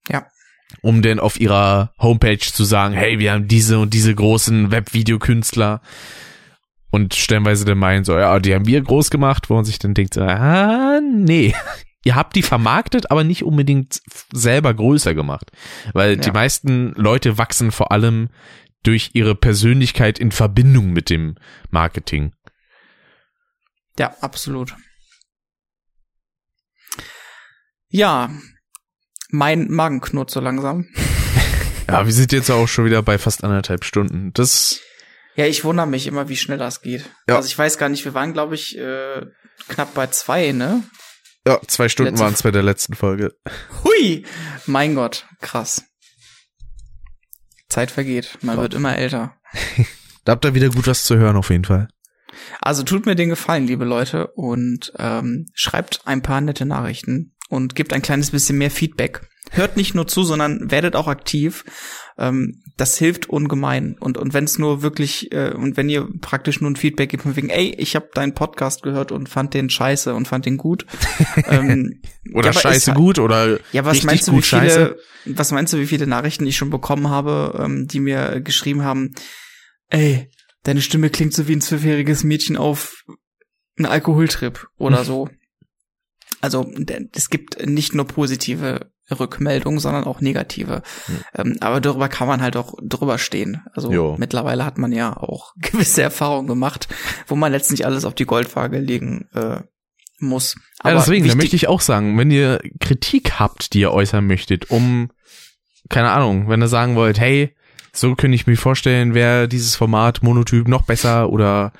Ja. 0.08 0.26
Um 0.82 1.02
dann 1.02 1.18
auf 1.20 1.40
ihrer 1.40 1.92
Homepage 1.98 2.38
zu 2.38 2.64
sagen, 2.64 2.94
hey, 2.94 3.18
wir 3.18 3.32
haben 3.32 3.48
diese 3.48 3.78
und 3.78 3.94
diese 3.94 4.14
großen 4.14 4.70
Webvideokünstler 4.70 5.80
und 6.90 7.14
stellenweise 7.14 7.64
dann 7.64 7.78
meinen 7.78 8.04
so, 8.04 8.16
ja, 8.16 8.38
die 8.38 8.54
haben 8.54 8.66
wir 8.66 8.80
groß 8.80 9.10
gemacht, 9.10 9.50
wo 9.50 9.54
man 9.54 9.64
sich 9.64 9.78
dann 9.78 9.94
denkt, 9.94 10.16
ah, 10.18 11.00
nee. 11.00 11.54
Ihr 12.06 12.16
habt 12.16 12.36
die 12.36 12.42
vermarktet, 12.42 13.10
aber 13.10 13.24
nicht 13.24 13.44
unbedingt 13.44 14.00
selber 14.30 14.74
größer 14.74 15.14
gemacht. 15.14 15.50
Weil 15.94 16.18
die 16.18 16.26
Ja. 16.26 16.32
meisten 16.34 16.92
Leute 16.96 17.38
wachsen 17.38 17.72
vor 17.72 17.92
allem 17.92 18.28
durch 18.82 19.12
ihre 19.14 19.34
Persönlichkeit 19.34 20.18
in 20.18 20.30
Verbindung 20.30 20.92
mit 20.92 21.08
dem 21.08 21.36
Marketing. 21.70 22.34
Ja, 23.98 24.14
absolut. 24.20 24.76
Ja, 27.88 28.30
mein 29.34 29.68
Magen 29.70 30.00
knurrt 30.00 30.30
so 30.30 30.40
langsam. 30.40 30.86
Ja, 31.86 32.06
wir 32.06 32.14
sind 32.14 32.32
jetzt 32.32 32.50
auch 32.50 32.66
schon 32.66 32.86
wieder 32.86 33.02
bei 33.02 33.18
fast 33.18 33.44
anderthalb 33.44 33.84
Stunden. 33.84 34.32
Das, 34.32 34.80
Ja, 35.36 35.44
ich 35.46 35.64
wundere 35.64 35.86
mich 35.86 36.06
immer, 36.06 36.30
wie 36.30 36.36
schnell 36.36 36.56
das 36.56 36.80
geht. 36.80 37.04
Ja. 37.28 37.36
Also 37.36 37.46
ich 37.46 37.58
weiß 37.58 37.76
gar 37.76 37.90
nicht, 37.90 38.06
wir 38.06 38.14
waren, 38.14 38.32
glaube 38.32 38.54
ich, 38.54 38.78
äh, 38.78 39.26
knapp 39.68 39.92
bei 39.92 40.06
zwei, 40.06 40.52
ne? 40.52 40.82
ja, 41.46 41.60
zwei 41.68 41.90
Stunden 41.90 42.18
waren 42.18 42.32
es 42.32 42.42
bei 42.42 42.50
der 42.52 42.62
letzten 42.62 42.94
Folge. 42.94 43.34
Hui! 43.84 44.24
Mein 44.64 44.94
Gott, 44.94 45.26
krass. 45.42 45.84
Zeit 47.68 47.90
vergeht, 47.90 48.38
man 48.40 48.56
Ja. 48.56 48.62
wird 48.62 48.72
immer 48.74 48.96
älter. 48.96 49.36
Da 50.24 50.32
habt 50.32 50.46
ihr 50.46 50.54
wieder 50.54 50.70
gut 50.70 50.86
was 50.86 51.04
zu 51.04 51.18
hören, 51.18 51.36
auf 51.36 51.50
jeden 51.50 51.66
Fall. 51.66 51.88
Also 52.62 52.82
tut 52.82 53.04
mir 53.04 53.14
den 53.14 53.28
Gefallen, 53.28 53.66
liebe 53.66 53.84
Leute, 53.84 54.28
und 54.28 54.90
ähm, 54.98 55.48
schreibt 55.52 56.00
ein 56.06 56.22
paar 56.22 56.40
nette 56.40 56.64
Nachrichten 56.64 57.33
und 57.48 57.74
gebt 57.74 57.92
ein 57.92 58.02
kleines 58.02 58.30
bisschen 58.30 58.58
mehr 58.58 58.70
Feedback. 58.70 59.20
Hört 59.50 59.76
nicht 59.76 59.94
nur 59.94 60.06
zu, 60.08 60.24
sondern 60.24 60.70
werdet 60.70 60.96
auch 60.96 61.06
aktiv. 61.06 61.64
Ähm, 62.16 62.62
das 62.76 62.96
hilft 62.96 63.28
ungemein. 63.28 63.96
Und, 64.00 64.16
und 64.16 64.32
wenn 64.32 64.44
es 64.44 64.58
nur 64.58 64.82
wirklich, 64.82 65.30
äh, 65.32 65.52
und 65.52 65.76
wenn 65.76 65.88
ihr 65.88 66.08
praktisch 66.20 66.60
nur 66.60 66.70
ein 66.70 66.76
Feedback 66.76 67.10
gebt 67.10 67.24
von 67.24 67.36
wegen, 67.36 67.50
ey, 67.50 67.74
ich 67.76 67.94
habe 67.94 68.08
deinen 68.14 68.34
Podcast 68.34 68.82
gehört 68.82 69.12
und 69.12 69.28
fand 69.28 69.52
den 69.54 69.68
scheiße 69.68 70.14
und 70.14 70.26
fand 70.26 70.46
den 70.46 70.56
gut. 70.56 70.86
ähm, 71.48 72.00
Oder 72.32 72.52
Ja, 72.52 72.52
scheiße 72.60 72.92
ist- 72.92 72.96
gut 72.96 73.18
oder 73.18 73.58
ja, 73.72 73.84
was 73.84 74.02
meinst 74.02 74.26
du, 74.28 74.32
wie 74.32 74.42
viele, 74.42 74.62
scheiße. 74.62 74.96
was 75.26 75.52
meinst 75.52 75.72
du, 75.72 75.78
wie 75.78 75.86
viele 75.86 76.06
Nachrichten 76.06 76.46
ich 76.46 76.56
schon 76.56 76.70
bekommen 76.70 77.08
habe, 77.10 77.60
ähm, 77.62 77.86
die 77.86 78.00
mir 78.00 78.40
geschrieben 78.40 78.82
haben, 78.82 79.12
ey, 79.90 80.30
deine 80.62 80.80
Stimme 80.80 81.10
klingt 81.10 81.34
so 81.34 81.46
wie 81.48 81.54
ein 81.54 81.60
zwölfjähriges 81.60 82.24
Mädchen 82.24 82.56
auf 82.56 83.04
einen 83.76 83.86
Alkoholtrip 83.86 84.66
oder 84.78 85.04
so. 85.04 85.28
Also 86.44 86.70
es 87.14 87.30
gibt 87.30 87.66
nicht 87.66 87.94
nur 87.94 88.06
positive 88.06 88.90
Rückmeldungen, 89.10 89.80
sondern 89.80 90.04
auch 90.04 90.20
negative. 90.20 90.82
Ähm, 91.34 91.56
aber 91.60 91.80
darüber 91.80 92.10
kann 92.10 92.28
man 92.28 92.42
halt 92.42 92.54
auch 92.58 92.74
drüber 92.82 93.16
stehen. 93.16 93.62
Also 93.72 93.90
Jo. 93.90 94.16
mittlerweile 94.18 94.66
hat 94.66 94.76
man 94.76 94.92
ja 94.92 95.16
auch 95.16 95.54
gewisse 95.58 96.02
Erfahrungen 96.02 96.46
gemacht, 96.46 96.86
wo 97.26 97.34
man 97.34 97.50
letztlich 97.50 97.86
alles 97.86 98.04
auf 98.04 98.14
die 98.14 98.26
Goldwaage 98.26 98.78
legen 98.78 99.26
äh, 99.32 99.60
muss. 100.18 100.56
Ja, 100.84 100.92
deswegen, 100.92 101.26
da 101.26 101.34
möchte 101.34 101.56
ich 101.56 101.66
auch 101.66 101.80
sagen, 101.80 102.18
wenn 102.18 102.30
ihr 102.30 102.60
Kritik 102.78 103.40
habt, 103.40 103.72
die 103.72 103.80
ihr 103.80 103.90
äußern 103.90 104.26
möchtet, 104.26 104.70
um, 104.70 105.10
keine 105.88 106.10
Ahnung, 106.10 106.50
wenn 106.50 106.60
ihr 106.62 106.68
sagen 106.68 106.94
wollt, 106.94 107.18
hey, 107.18 107.54
So 107.96 108.16
könnte 108.16 108.34
ich 108.34 108.46
mir 108.46 108.56
vorstellen, 108.56 109.14
wäre 109.14 109.48
dieses 109.48 109.76
Format 109.76 110.22
Monotyp 110.22 110.68
noch 110.68 110.82
besser 110.82 111.30
oder 111.30 111.72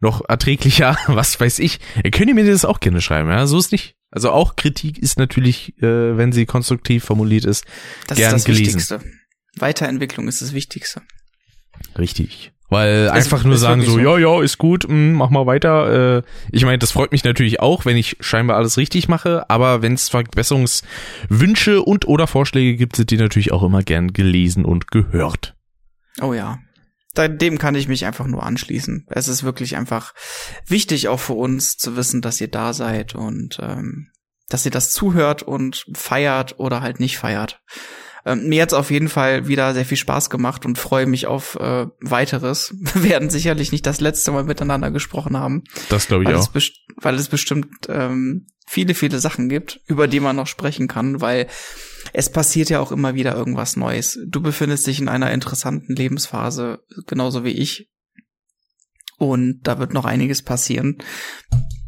noch 0.00 0.22
erträglicher, 0.28 0.96
was 1.06 1.38
weiß 1.40 1.58
ich. 1.60 1.80
Ihr 2.04 2.10
könnt 2.10 2.32
mir 2.34 2.44
das 2.46 2.64
auch 2.64 2.80
gerne 2.80 3.00
schreiben, 3.00 3.30
ja, 3.30 3.46
so 3.46 3.58
ist 3.58 3.72
nicht. 3.72 3.94
Also 4.10 4.30
auch 4.30 4.56
Kritik 4.56 4.98
ist 4.98 5.18
natürlich, 5.18 5.76
äh, 5.82 6.16
wenn 6.16 6.32
sie 6.32 6.46
konstruktiv 6.46 7.04
formuliert 7.04 7.44
ist, 7.44 7.64
Das 8.06 8.16
gern 8.18 8.28
ist 8.34 8.40
das 8.40 8.44
gelesen. 8.44 8.66
Wichtigste. 8.80 9.00
Weiterentwicklung 9.58 10.28
ist 10.28 10.40
das 10.40 10.54
Wichtigste. 10.54 11.02
Richtig. 11.98 12.52
Weil 12.70 13.06
Es- 13.06 13.10
einfach 13.12 13.44
nur 13.44 13.56
sagen 13.56 13.82
so, 13.82 13.92
so. 13.92 13.98
ja, 13.98 14.18
ja, 14.18 14.42
ist 14.42 14.58
gut, 14.58 14.86
mh, 14.88 15.14
mach 15.16 15.30
mal 15.30 15.46
weiter. 15.46 16.18
Äh, 16.18 16.22
ich 16.52 16.64
meine, 16.64 16.78
das 16.78 16.90
freut 16.92 17.12
mich 17.12 17.24
natürlich 17.24 17.60
auch, 17.60 17.84
wenn 17.86 17.96
ich 17.96 18.16
scheinbar 18.20 18.56
alles 18.58 18.76
richtig 18.76 19.08
mache, 19.08 19.48
aber 19.50 19.80
wenn 19.82 19.94
es 19.94 20.08
Verbesserungswünsche 20.10 21.82
und 21.82 22.06
oder 22.06 22.26
Vorschläge 22.26 22.76
gibt, 22.76 22.96
sind 22.96 23.10
die 23.10 23.16
natürlich 23.16 23.52
auch 23.52 23.62
immer 23.62 23.82
gern 23.82 24.12
gelesen 24.12 24.64
und 24.64 24.90
gehört. 24.90 25.54
Oh 26.20 26.34
ja. 26.34 26.58
Da, 27.18 27.26
dem 27.26 27.58
kann 27.58 27.74
ich 27.74 27.88
mich 27.88 28.06
einfach 28.06 28.26
nur 28.26 28.44
anschließen. 28.44 29.06
Es 29.08 29.26
ist 29.26 29.42
wirklich 29.42 29.76
einfach 29.76 30.14
wichtig 30.66 31.08
auch 31.08 31.18
für 31.18 31.32
uns 31.32 31.76
zu 31.76 31.96
wissen, 31.96 32.22
dass 32.22 32.40
ihr 32.40 32.48
da 32.48 32.72
seid 32.72 33.14
und 33.14 33.58
ähm, 33.60 34.10
dass 34.48 34.64
ihr 34.64 34.70
das 34.70 34.92
zuhört 34.92 35.42
und 35.42 35.84
feiert 35.94 36.58
oder 36.58 36.80
halt 36.80 37.00
nicht 37.00 37.18
feiert. 37.18 37.60
Ähm, 38.24 38.48
mir 38.48 38.62
hat's 38.62 38.74
auf 38.74 38.90
jeden 38.90 39.08
Fall 39.08 39.48
wieder 39.48 39.74
sehr 39.74 39.84
viel 39.84 39.96
Spaß 39.96 40.30
gemacht 40.30 40.64
und 40.64 40.78
freue 40.78 41.06
mich 41.06 41.26
auf 41.26 41.56
äh, 41.56 41.86
weiteres. 42.00 42.74
Wir 42.94 43.10
werden 43.10 43.30
sicherlich 43.30 43.72
nicht 43.72 43.86
das 43.86 44.00
letzte 44.00 44.30
Mal 44.30 44.44
miteinander 44.44 44.90
gesprochen 44.90 45.36
haben, 45.36 45.64
Das 45.88 46.06
glaube 46.06 46.22
ich 46.22 46.28
weil 46.28 46.36
auch. 46.36 46.54
es, 46.54 46.72
weil 46.96 47.14
es 47.16 47.28
bestimmt 47.28 47.88
ähm, 47.88 48.46
viele, 48.66 48.94
viele 48.94 49.18
Sachen 49.18 49.48
gibt, 49.48 49.80
über 49.86 50.06
die 50.06 50.20
man 50.20 50.36
noch 50.36 50.46
sprechen 50.46 50.88
kann, 50.88 51.20
weil 51.20 51.48
es 52.12 52.30
passiert 52.30 52.70
ja 52.70 52.80
auch 52.80 52.92
immer 52.92 53.14
wieder 53.14 53.34
irgendwas 53.34 53.76
Neues. 53.76 54.18
Du 54.26 54.40
befindest 54.40 54.86
dich 54.86 55.00
in 55.00 55.08
einer 55.08 55.32
interessanten 55.32 55.94
Lebensphase, 55.94 56.80
genauso 57.06 57.44
wie 57.44 57.50
ich. 57.52 57.88
Und 59.18 59.60
da 59.64 59.78
wird 59.78 59.92
noch 59.92 60.04
einiges 60.04 60.42
passieren. 60.42 60.98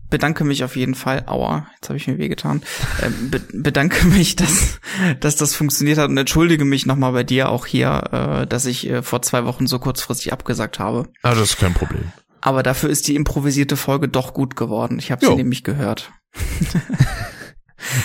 Bedanke 0.09 0.43
mich 0.43 0.65
auf 0.65 0.75
jeden 0.75 0.97
Fall. 0.97 1.23
Aua, 1.27 1.69
jetzt 1.77 1.89
habe 1.89 1.97
ich 1.97 2.09
mir 2.09 2.19
wehgetan. 2.19 2.63
Ähm, 3.03 3.31
be 3.31 3.41
bedanke 3.55 4.07
mich, 4.09 4.37
dass, 4.37 4.79
dass 5.21 5.37
das 5.37 5.55
funktioniert 5.55 5.97
hat 5.97 6.11
und 6.11 6.19
entschuldige 6.19 6.67
mich 6.67 6.85
nochmal 6.85 7.13
bei 7.13 7.23
dir 7.23 7.49
auch 7.49 7.65
hier, 7.65 8.43
äh, 8.43 8.47
dass 8.47 8.67
ich 8.67 8.87
äh, 8.91 9.03
vor 9.03 9.23
zwei 9.23 9.47
Wochen 9.47 9.67
so 9.67 9.79
kurzfristig 9.79 10.35
abgesagt 10.35 10.79
habe. 10.79 11.09
Ah, 11.23 11.31
das 11.31 11.53
ist 11.53 11.59
kein 11.59 11.73
Problem. 11.73 12.13
Aber 12.43 12.63
dafür 12.63 12.91
ist 12.91 13.09
die 13.09 13.15
improvisierte 13.15 13.77
Folge 13.77 14.09
doch 14.09 14.35
gut 14.35 14.57
geworden. 14.57 14.99
Ich 14.99 15.11
habe 15.11 15.25
sie 15.25 15.35
nämlich 15.35 15.65
gehört. 15.65 16.13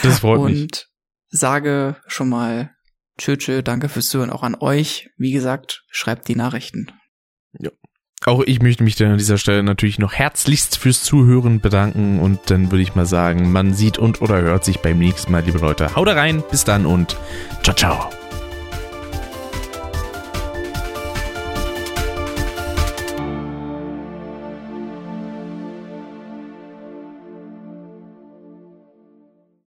Das 0.04 0.20
freut 0.20 0.40
und 0.40 0.54
mich. 0.54 0.88
Sage 1.36 1.98
schon 2.08 2.30
mal 2.30 2.72
tschö, 3.18 3.38
tschö, 3.38 3.62
danke 3.62 3.90
fürs 3.90 4.10
Zuhören 4.10 4.30
auch 4.30 4.44
an 4.44 4.56
euch. 4.60 5.10
Wie 5.18 5.32
gesagt, 5.32 5.84
schreibt 5.90 6.28
die 6.28 6.36
Nachrichten. 6.36 6.92
Auch 8.26 8.42
ich 8.44 8.62
möchte 8.62 8.84
mich 8.84 8.96
dann 8.96 9.12
an 9.12 9.18
dieser 9.18 9.38
Stelle 9.38 9.62
natürlich 9.62 10.00
noch 10.00 10.14
herzlichst 10.14 10.78
fürs 10.78 11.04
Zuhören 11.04 11.60
bedanken 11.60 12.20
und 12.20 12.40
dann 12.50 12.72
würde 12.72 12.82
ich 12.82 12.96
mal 12.96 13.06
sagen, 13.06 13.52
man 13.52 13.74
sieht 13.74 14.00
und 14.00 14.22
oder 14.22 14.42
hört 14.42 14.66
sich 14.66 14.80
beim 14.80 14.98
nächsten 14.98 15.32
Mal, 15.32 15.44
liebe 15.44 15.60
Leute. 15.60 15.96
Haut 15.96 16.08
rein, 16.08 16.44
bis 16.50 16.64
dann 16.64 16.88
und 16.88 17.18
ciao, 17.62 17.76
ciao. 17.76 18.25